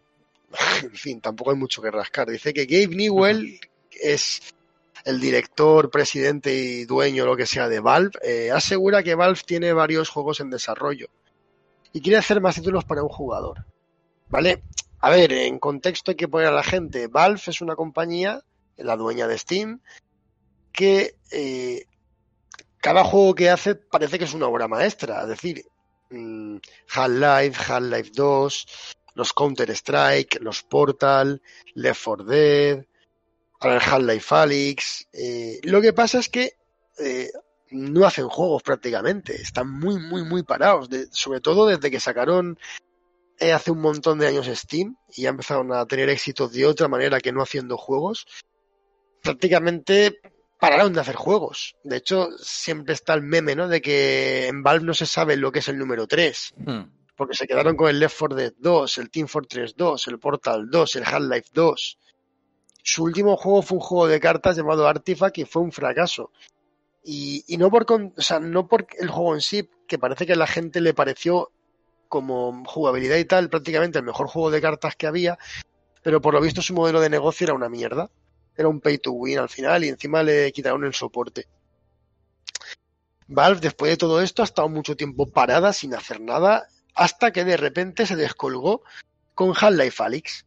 en 0.84 0.96
fin, 0.96 1.22
tampoco 1.22 1.52
hay 1.52 1.58
mucho 1.58 1.82
que 1.82 1.92
rascar. 1.92 2.30
Dice 2.30 2.54
que 2.54 2.66
Gabe 2.66 2.96
Newell 2.96 3.60
es 3.92 4.42
el 5.06 5.20
director, 5.20 5.90
presidente 5.90 6.54
y 6.54 6.86
dueño, 6.86 7.26
lo 7.26 7.36
que 7.36 7.46
sea, 7.46 7.68
de 7.68 7.80
Valve, 7.80 8.12
eh, 8.24 8.52
asegura 8.52 9.04
que 9.04 9.16
Valve 9.16 9.42
tiene 9.46 9.74
varios 9.74 10.10
juegos 10.10 10.40
en 10.40 10.50
desarrollo 10.50 11.08
y 11.92 12.02
quiere 12.02 12.18
hacer 12.18 12.42
más 12.42 12.56
títulos 12.56 12.86
para 12.86 13.04
un 13.04 13.10
jugador. 13.10 13.66
¿Vale? 14.30 14.64
A 15.00 15.10
ver, 15.10 15.34
en 15.34 15.60
contexto 15.60 16.12
hay 16.12 16.18
que 16.18 16.28
poner 16.28 16.48
a 16.48 16.52
la 16.52 16.64
gente. 16.64 17.08
Valve 17.08 17.42
es 17.46 17.62
una 17.62 17.76
compañía, 17.76 18.42
la 18.78 18.96
dueña 18.96 19.28
de 19.28 19.38
Steam, 19.38 19.82
que 20.72 21.16
eh, 21.32 21.86
cada 22.80 23.04
juego 23.04 23.36
que 23.36 23.50
hace 23.50 23.76
parece 23.76 24.18
que 24.18 24.26
es 24.26 24.34
una 24.34 24.48
obra 24.48 24.68
maestra. 24.68 25.22
Es 25.24 25.28
decir, 25.28 25.66
mm, 26.10 26.58
Half-Life, 26.90 27.62
Half-Life 27.72 28.12
2, 28.16 28.68
los 29.16 29.34
Counter-Strike, 29.34 30.40
los 30.42 30.64
Portal, 30.64 31.42
Left 31.76 32.04
4 32.04 32.26
Dead, 32.26 32.86
Half-Life 33.60 34.36
Alyx. 34.36 35.08
Eh, 35.14 35.60
lo 35.64 35.82
que 35.82 35.94
pasa 35.94 36.20
es 36.20 36.30
que 36.30 36.54
eh, 37.00 37.32
no 37.72 38.06
hacen 38.06 38.28
juegos 38.28 38.64
prácticamente, 38.64 39.36
están 39.42 39.70
muy, 39.70 40.00
muy, 40.00 40.24
muy 40.24 40.44
parados, 40.44 40.90
sobre 41.12 41.42
todo 41.42 41.68
desde 41.68 41.90
que 41.90 42.00
sacaron 42.00 42.58
eh, 43.40 43.52
hace 43.52 43.72
un 43.72 43.82
montón 43.82 44.20
de 44.20 44.28
años 44.28 44.48
Steam 44.48 44.96
y 45.16 45.24
ya 45.24 45.30
empezaron 45.30 45.74
a 45.74 45.86
tener 45.86 46.10
éxito 46.10 46.48
de 46.48 46.66
otra 46.66 46.88
manera 46.88 47.20
que 47.20 47.32
no 47.32 47.42
haciendo 47.42 47.78
juegos. 47.78 48.26
Prácticamente 49.22 50.20
pararon 50.60 50.94
de 50.94 51.02
hacer 51.02 51.16
juegos. 51.16 51.76
De 51.84 51.98
hecho, 51.98 52.30
siempre 52.38 52.94
está 52.94 53.14
el 53.14 53.22
meme, 53.22 53.56
¿no? 53.56 53.68
De 53.68 53.82
que 53.82 54.48
en 54.48 54.64
Valve 54.64 54.86
no 54.86 54.94
se 54.94 55.06
sabe 55.06 55.36
lo 55.36 55.52
que 55.52 55.60
es 55.60 55.68
el 55.68 55.78
número 55.78 56.08
3. 56.08 56.54
Hmm. 56.58 56.84
Porque 57.16 57.36
se 57.36 57.48
quedaron 57.48 57.76
con 57.76 57.90
el 57.90 58.00
Left 58.00 58.18
4 58.18 58.36
Dead 58.36 58.54
2, 58.58 58.98
el 58.98 59.10
Team 59.10 59.28
Fortress 59.28 59.76
2, 59.76 60.08
el 60.08 60.20
Portal 60.20 60.70
2, 60.70 60.96
el 60.96 61.04
Half-Life 61.04 61.50
2. 61.54 62.00
Su 62.84 63.04
último 63.04 63.38
juego 63.38 63.62
fue 63.62 63.78
un 63.78 63.84
juego 63.84 64.08
de 64.08 64.20
cartas 64.20 64.58
llamado 64.58 64.88
Artifact 64.88 65.38
y 65.38 65.46
fue 65.46 65.62
un 65.62 65.72
fracaso. 65.72 66.32
Y, 67.04 67.44
no, 67.58 67.70
por, 67.70 67.86
o 67.92 68.22
sea, 68.22 68.40
no 68.40 68.68
por 68.68 68.88
el 68.98 69.10
juego 69.10 69.36
en 69.36 69.42
sí, 69.42 69.70
que 69.88 70.00
parece 70.00 70.26
que 70.26 70.34
a 70.34 70.38
la 70.38 70.48
gente 70.48 70.82
le 70.82 70.94
pareció 70.94 71.52
como 72.08 72.64
jugabilidad 72.66 73.18
y 73.18 73.26
tal 73.26 73.50
prácticamente 73.50 74.00
el 74.00 74.06
mejor 74.06 74.28
juego 74.28 74.52
de 74.52 74.62
cartas 74.62 74.96
que 74.96 75.08
había, 75.08 75.38
pero 76.02 76.22
por 76.22 76.34
lo 76.34 76.42
visto 76.42 76.62
su 76.62 76.74
modelo 76.74 77.02
de 77.02 77.10
negocio 77.10 77.46
era 77.46 77.54
una 77.54 77.70
mierda. 77.70 78.10
Era 78.56 78.68
un 78.68 78.82
pay 78.82 79.00
to 79.00 79.12
win 79.12 79.40
al 79.40 79.50
final 79.50 79.84
y 79.84 79.90
encima 79.90 80.22
le 80.22 80.52
quitaron 80.52 80.84
el 80.86 80.94
soporte. 80.94 81.48
Valve, 83.28 83.62
después 83.62 83.92
de 83.92 83.98
todo 83.98 84.22
esto, 84.22 84.44
ha 84.44 84.46
estado 84.46 84.70
mucho 84.70 84.96
tiempo 84.96 85.32
parada 85.32 85.74
sin 85.74 85.96
hacer 85.96 86.22
nada, 86.22 86.68
hasta 86.94 87.32
que 87.32 87.44
de 87.44 87.58
repente 87.58 88.06
se 88.06 88.16
descolgó 88.16 88.84
con 89.34 89.54
Half-Life 89.60 90.04
Alyx. 90.04 90.46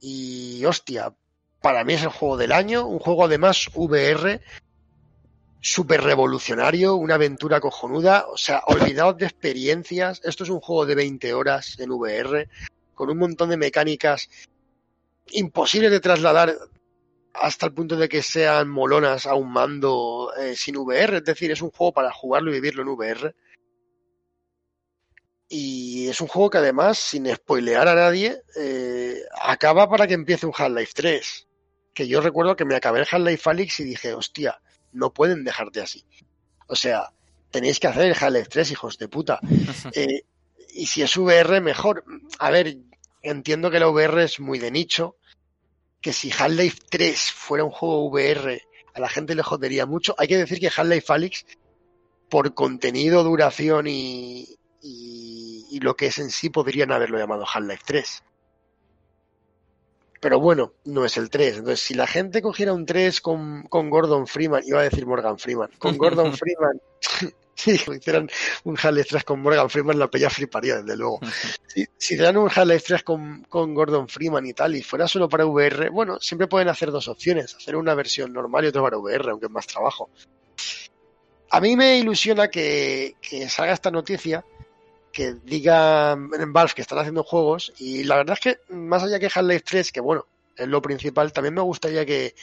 Y 0.00 0.64
hostia, 0.64 1.12
para 1.60 1.84
mí 1.84 1.94
es 1.94 2.02
el 2.02 2.08
juego 2.08 2.36
del 2.36 2.52
año, 2.52 2.86
un 2.86 2.98
juego 2.98 3.24
además 3.24 3.68
VR, 3.74 4.40
súper 5.60 6.02
revolucionario, 6.02 6.94
una 6.96 7.16
aventura 7.16 7.60
cojonuda, 7.60 8.26
o 8.32 8.36
sea, 8.36 8.62
olvidaos 8.66 9.18
de 9.18 9.26
experiencias, 9.26 10.20
esto 10.24 10.44
es 10.44 10.50
un 10.50 10.60
juego 10.60 10.86
de 10.86 10.94
20 10.94 11.34
horas 11.34 11.78
en 11.78 11.90
VR, 11.90 12.48
con 12.94 13.10
un 13.10 13.18
montón 13.18 13.50
de 13.50 13.58
mecánicas 13.58 14.28
imposibles 15.32 15.90
de 15.90 16.00
trasladar 16.00 16.56
hasta 17.34 17.66
el 17.66 17.72
punto 17.72 17.96
de 17.96 18.08
que 18.08 18.22
sean 18.22 18.68
molonas 18.68 19.26
a 19.26 19.34
un 19.34 19.52
mando 19.52 20.32
eh, 20.38 20.56
sin 20.56 20.76
VR, 20.78 21.18
es 21.18 21.24
decir, 21.24 21.50
es 21.50 21.62
un 21.62 21.70
juego 21.70 21.92
para 21.92 22.12
jugarlo 22.12 22.50
y 22.50 22.54
vivirlo 22.54 22.82
en 22.82 22.88
VR. 22.88 23.34
Y 25.50 26.08
es 26.08 26.20
un 26.20 26.28
juego 26.28 26.48
que 26.48 26.58
además, 26.58 26.98
sin 26.98 27.26
spoilear 27.34 27.88
a 27.88 27.94
nadie, 27.94 28.40
eh, 28.56 29.20
acaba 29.42 29.90
para 29.90 30.06
que 30.06 30.14
empiece 30.14 30.46
un 30.46 30.54
Half-Life 30.56 30.92
3 30.94 31.48
que 31.94 32.08
yo 32.08 32.20
recuerdo 32.20 32.56
que 32.56 32.64
me 32.64 32.76
acabé 32.76 33.00
el 33.00 33.06
Half-Life 33.10 33.50
Alyx 33.50 33.80
y 33.80 33.84
dije, 33.84 34.14
hostia, 34.14 34.60
no 34.92 35.12
pueden 35.12 35.44
dejarte 35.44 35.80
así. 35.80 36.04
O 36.66 36.76
sea, 36.76 37.12
tenéis 37.50 37.80
que 37.80 37.88
hacer 37.88 38.06
el 38.06 38.16
Half-Life 38.18 38.48
3, 38.48 38.70
hijos 38.70 38.98
de 38.98 39.08
puta. 39.08 39.40
Eh, 39.94 40.22
y 40.72 40.86
si 40.86 41.02
es 41.02 41.16
VR, 41.16 41.60
mejor. 41.60 42.04
A 42.38 42.50
ver, 42.50 42.78
entiendo 43.22 43.70
que 43.70 43.80
la 43.80 43.88
VR 43.88 44.22
es 44.22 44.38
muy 44.38 44.58
de 44.58 44.70
nicho, 44.70 45.16
que 46.00 46.12
si 46.12 46.30
Half-Life 46.30 46.78
3 46.88 47.32
fuera 47.32 47.64
un 47.64 47.70
juego 47.70 48.08
VR, 48.08 48.62
a 48.94 49.00
la 49.00 49.08
gente 49.08 49.34
le 49.34 49.42
jodería 49.42 49.84
mucho. 49.84 50.14
Hay 50.16 50.28
que 50.28 50.38
decir 50.38 50.60
que 50.60 50.68
Half-Life 50.68 51.12
Alyx, 51.12 51.44
por 52.28 52.54
contenido, 52.54 53.24
duración 53.24 53.88
y, 53.88 54.46
y, 54.80 55.39
y, 55.70 55.80
lo 55.80 55.96
que 55.96 56.06
es 56.06 56.18
en 56.18 56.30
sí, 56.30 56.50
podrían 56.50 56.92
haberlo 56.92 57.18
llamado 57.18 57.44
Half-Life 57.46 57.82
3. 57.86 58.22
Pero 60.20 60.38
bueno, 60.38 60.74
no 60.84 61.04
es 61.04 61.16
el 61.16 61.30
3. 61.30 61.58
Entonces, 61.58 61.80
si 61.80 61.94
la 61.94 62.06
gente 62.06 62.42
cogiera 62.42 62.72
un 62.72 62.84
3 62.84 63.20
con, 63.20 63.62
con 63.64 63.88
Gordon 63.88 64.26
Freeman, 64.26 64.62
iba 64.66 64.80
a 64.80 64.84
decir 64.84 65.06
Morgan 65.06 65.38
Freeman, 65.38 65.70
con 65.78 65.96
Gordon 65.96 66.32
Freeman, 66.36 66.80
si 67.54 67.72
hicieran 67.72 68.28
un 68.64 68.76
Half-Life 68.76 69.08
3 69.10 69.24
con 69.24 69.40
Morgan 69.40 69.70
Freeman, 69.70 69.98
la 69.98 70.08
pella 70.08 70.30
fliparía, 70.30 70.76
desde 70.82 70.96
luego. 70.96 71.20
Si, 71.66 71.86
si 71.96 72.16
dan 72.16 72.36
un 72.36 72.48
Half-Life 72.48 72.84
3 72.86 73.02
con, 73.02 73.44
con 73.44 73.74
Gordon 73.74 74.08
Freeman 74.08 74.46
y 74.46 74.52
tal, 74.52 74.76
y 74.76 74.82
fuera 74.82 75.08
solo 75.08 75.28
para 75.28 75.46
VR, 75.46 75.90
bueno, 75.90 76.18
siempre 76.20 76.48
pueden 76.48 76.68
hacer 76.68 76.90
dos 76.90 77.08
opciones, 77.08 77.54
hacer 77.54 77.76
una 77.76 77.94
versión 77.94 78.32
normal 78.32 78.64
y 78.64 78.68
otra 78.68 78.82
para 78.82 78.98
VR, 78.98 79.30
aunque 79.30 79.46
es 79.46 79.52
más 79.52 79.66
trabajo. 79.66 80.10
A 81.50 81.60
mí 81.60 81.76
me 81.76 81.98
ilusiona 81.98 82.48
que, 82.48 83.16
que 83.20 83.48
salga 83.48 83.72
esta 83.72 83.90
noticia, 83.90 84.44
que 85.12 85.34
diga 85.44 86.12
en 86.12 86.52
Valve 86.52 86.74
que 86.74 86.82
están 86.82 86.98
haciendo 86.98 87.24
juegos 87.24 87.72
y 87.78 88.04
la 88.04 88.16
verdad 88.16 88.38
es 88.38 88.40
que 88.40 88.74
más 88.74 89.02
allá 89.02 89.18
que 89.18 89.30
Half-Life 89.32 89.64
3, 89.66 89.92
que 89.92 90.00
bueno, 90.00 90.26
es 90.56 90.68
lo 90.68 90.80
principal, 90.80 91.32
también 91.32 91.54
me 91.54 91.62
gustaría 91.62 92.06
que 92.06 92.34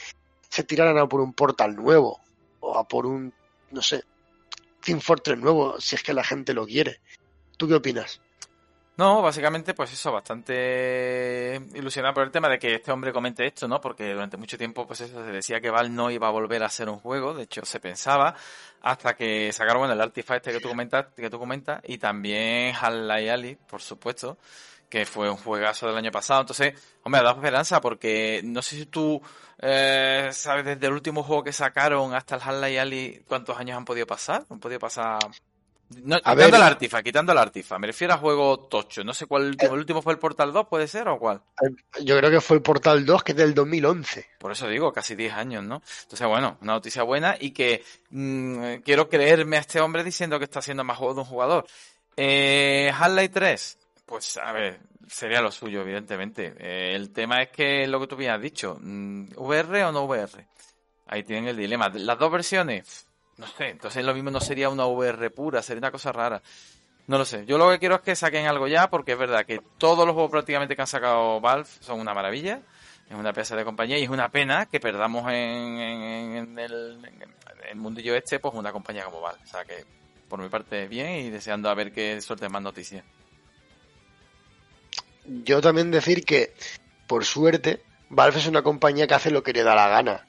se 0.48 0.64
tiraran 0.64 0.98
a 0.98 1.08
por 1.08 1.20
un 1.20 1.32
portal 1.32 1.76
nuevo 1.76 2.20
o 2.60 2.76
a 2.76 2.86
por 2.86 3.06
un, 3.06 3.32
no 3.70 3.82
sé, 3.82 4.04
Team 4.82 5.00
Fortress 5.00 5.38
nuevo, 5.38 5.80
si 5.80 5.94
es 5.96 6.02
que 6.02 6.14
la 6.14 6.24
gente 6.24 6.54
lo 6.54 6.66
quiere. 6.66 7.00
¿Tú 7.56 7.68
qué 7.68 7.74
opinas? 7.74 8.20
No, 8.98 9.22
básicamente, 9.22 9.74
pues 9.74 9.92
eso, 9.92 10.10
bastante 10.10 11.60
ilusionado 11.74 12.14
por 12.14 12.24
el 12.24 12.32
tema 12.32 12.48
de 12.48 12.58
que 12.58 12.74
este 12.74 12.90
hombre 12.90 13.12
comente 13.12 13.46
esto, 13.46 13.68
¿no? 13.68 13.80
Porque 13.80 14.12
durante 14.12 14.36
mucho 14.36 14.58
tiempo, 14.58 14.88
pues 14.88 15.02
eso, 15.02 15.24
se 15.24 15.30
decía 15.30 15.60
que 15.60 15.70
Val 15.70 15.94
no 15.94 16.10
iba 16.10 16.26
a 16.26 16.32
volver 16.32 16.64
a 16.64 16.68
ser 16.68 16.88
un 16.88 16.98
juego, 16.98 17.32
de 17.32 17.44
hecho 17.44 17.64
se 17.64 17.78
pensaba, 17.78 18.34
hasta 18.82 19.14
que 19.14 19.52
sacaron, 19.52 19.88
el 19.88 20.00
Artifact 20.00 20.48
este 20.48 20.58
que 20.58 20.60
tú 20.60 20.68
comentas, 20.68 21.06
que 21.14 21.30
tú 21.30 21.38
comentas, 21.38 21.80
y 21.84 21.98
también 21.98 22.74
Half-Life 22.74 23.30
Ali, 23.30 23.54
por 23.54 23.80
supuesto, 23.80 24.36
que 24.90 25.06
fue 25.06 25.30
un 25.30 25.36
juegazo 25.36 25.86
del 25.86 25.96
año 25.96 26.10
pasado. 26.10 26.40
Entonces, 26.40 26.74
hombre, 27.04 27.22
da 27.22 27.30
esperanza, 27.30 27.80
porque 27.80 28.40
no 28.42 28.62
sé 28.62 28.76
si 28.76 28.86
tú 28.86 29.22
eh, 29.60 30.30
sabes 30.32 30.64
desde 30.64 30.86
el 30.88 30.92
último 30.92 31.22
juego 31.22 31.44
que 31.44 31.52
sacaron 31.52 32.14
hasta 32.14 32.34
el 32.34 32.42
Half-Life 32.42 32.80
Ali, 32.80 33.24
¿cuántos 33.28 33.56
años 33.58 33.76
han 33.76 33.84
podido 33.84 34.08
pasar? 34.08 34.44
Han 34.50 34.58
podido 34.58 34.80
pasar 34.80 35.20
quitando 35.88 36.56
el 36.56 36.62
Artifa, 36.62 37.02
quitando 37.02 37.32
el 37.32 37.38
Artifa. 37.38 37.78
Me 37.78 37.86
refiero 37.86 38.14
a 38.14 38.18
juego 38.18 38.58
tocho. 38.68 39.02
No 39.04 39.14
sé 39.14 39.26
cuál 39.26 39.42
el 39.42 39.48
último. 39.50 39.74
¿El 39.74 39.78
último 39.80 40.02
fue 40.02 40.12
el 40.12 40.18
Portal 40.18 40.52
2, 40.52 40.66
puede 40.68 40.86
ser, 40.86 41.08
o 41.08 41.18
cuál? 41.18 41.42
Yo 42.02 42.16
creo 42.18 42.30
que 42.30 42.40
fue 42.40 42.56
el 42.56 42.62
Portal 42.62 43.04
2, 43.06 43.22
que 43.22 43.32
es 43.32 43.38
del 43.38 43.54
2011. 43.54 44.26
Por 44.38 44.52
eso 44.52 44.68
digo, 44.68 44.92
casi 44.92 45.14
10 45.14 45.32
años, 45.34 45.64
¿no? 45.64 45.82
Entonces, 46.02 46.26
bueno, 46.26 46.58
una 46.60 46.74
noticia 46.74 47.02
buena 47.02 47.36
y 47.38 47.52
que 47.52 47.82
mm, 48.10 48.76
quiero 48.84 49.08
creerme 49.08 49.56
a 49.56 49.60
este 49.60 49.80
hombre 49.80 50.04
diciendo 50.04 50.38
que 50.38 50.44
está 50.44 50.58
haciendo 50.58 50.84
más 50.84 50.98
juegos 50.98 51.16
de 51.16 51.22
un 51.22 51.28
jugador. 51.28 51.66
Eh, 52.16 52.92
Half-Life 52.94 53.28
3, 53.28 53.78
pues 54.04 54.36
a 54.38 54.52
ver, 54.52 54.80
sería 55.08 55.40
lo 55.40 55.50
suyo, 55.50 55.82
evidentemente. 55.82 56.54
Eh, 56.58 56.94
el 56.94 57.12
tema 57.12 57.42
es 57.42 57.50
que 57.50 57.86
lo 57.86 58.00
que 58.00 58.06
tú 58.06 58.14
habías 58.16 58.40
dicho, 58.40 58.78
mm, 58.80 59.28
¿VR 59.36 59.84
o 59.84 59.92
no 59.92 60.04
VR? 60.04 60.46
Ahí 61.06 61.22
tienen 61.22 61.48
el 61.48 61.56
dilema. 61.56 61.88
Las 61.88 62.18
dos 62.18 62.30
versiones, 62.30 63.07
no 63.38 63.46
sé, 63.46 63.68
entonces 63.68 64.04
lo 64.04 64.14
mismo 64.14 64.30
no 64.30 64.40
sería 64.40 64.68
una 64.68 64.86
VR 64.86 65.30
pura, 65.30 65.62
sería 65.62 65.78
una 65.78 65.92
cosa 65.92 66.12
rara. 66.12 66.42
No 67.06 67.16
lo 67.16 67.24
sé. 67.24 67.46
Yo 67.46 67.56
lo 67.56 67.70
que 67.70 67.78
quiero 67.78 67.94
es 67.94 68.00
que 68.02 68.14
saquen 68.14 68.46
algo 68.46 68.68
ya, 68.68 68.90
porque 68.90 69.12
es 69.12 69.18
verdad 69.18 69.46
que 69.46 69.62
todos 69.78 70.04
los 70.04 70.12
juegos 70.12 70.30
prácticamente 70.30 70.76
que 70.76 70.82
han 70.82 70.88
sacado 70.88 71.40
Valve 71.40 71.66
son 71.80 72.00
una 72.00 72.12
maravilla. 72.12 72.60
Es 73.08 73.16
una 73.16 73.32
pieza 73.32 73.56
de 73.56 73.64
compañía 73.64 73.96
y 73.96 74.02
es 74.02 74.10
una 74.10 74.28
pena 74.28 74.66
que 74.66 74.78
perdamos 74.80 75.24
en, 75.32 76.58
el, 76.58 76.98
mundillo 77.76 78.14
este 78.14 78.38
pues 78.38 78.52
una 78.52 78.72
compañía 78.72 79.04
como 79.04 79.22
Valve. 79.22 79.40
O 79.42 79.46
sea 79.46 79.64
que 79.64 79.86
por 80.28 80.38
mi 80.38 80.50
parte 80.50 80.86
bien 80.86 81.26
y 81.26 81.30
deseando 81.30 81.70
a 81.70 81.74
ver 81.74 81.92
qué 81.92 82.20
suerte 82.20 82.50
más 82.50 82.60
noticias. 82.60 83.04
Yo 85.24 85.62
también 85.62 85.90
decir 85.90 86.24
que, 86.24 86.52
por 87.06 87.24
suerte, 87.24 87.82
Valve 88.10 88.40
es 88.40 88.46
una 88.46 88.62
compañía 88.62 89.06
que 89.06 89.14
hace 89.14 89.30
lo 89.30 89.42
que 89.42 89.54
le 89.54 89.62
da 89.62 89.74
la 89.74 89.88
gana. 89.88 90.27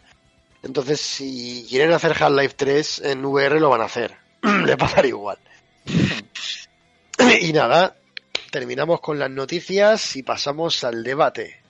Entonces, 0.63 0.99
si 0.99 1.65
quieren 1.69 1.93
hacer 1.93 2.11
Half-Life 2.11 2.55
3 2.57 3.01
en 3.05 3.25
VR, 3.25 3.59
lo 3.59 3.69
van 3.69 3.81
a 3.81 3.85
hacer. 3.85 4.15
le 4.65 4.77
pasará 4.77 5.07
igual. 5.07 5.37
y 7.41 7.53
nada, 7.53 7.95
terminamos 8.51 8.99
con 9.01 9.19
las 9.19 9.29
noticias 9.29 10.15
y 10.15 10.23
pasamos 10.23 10.83
al 10.83 11.03
debate. 11.03 11.61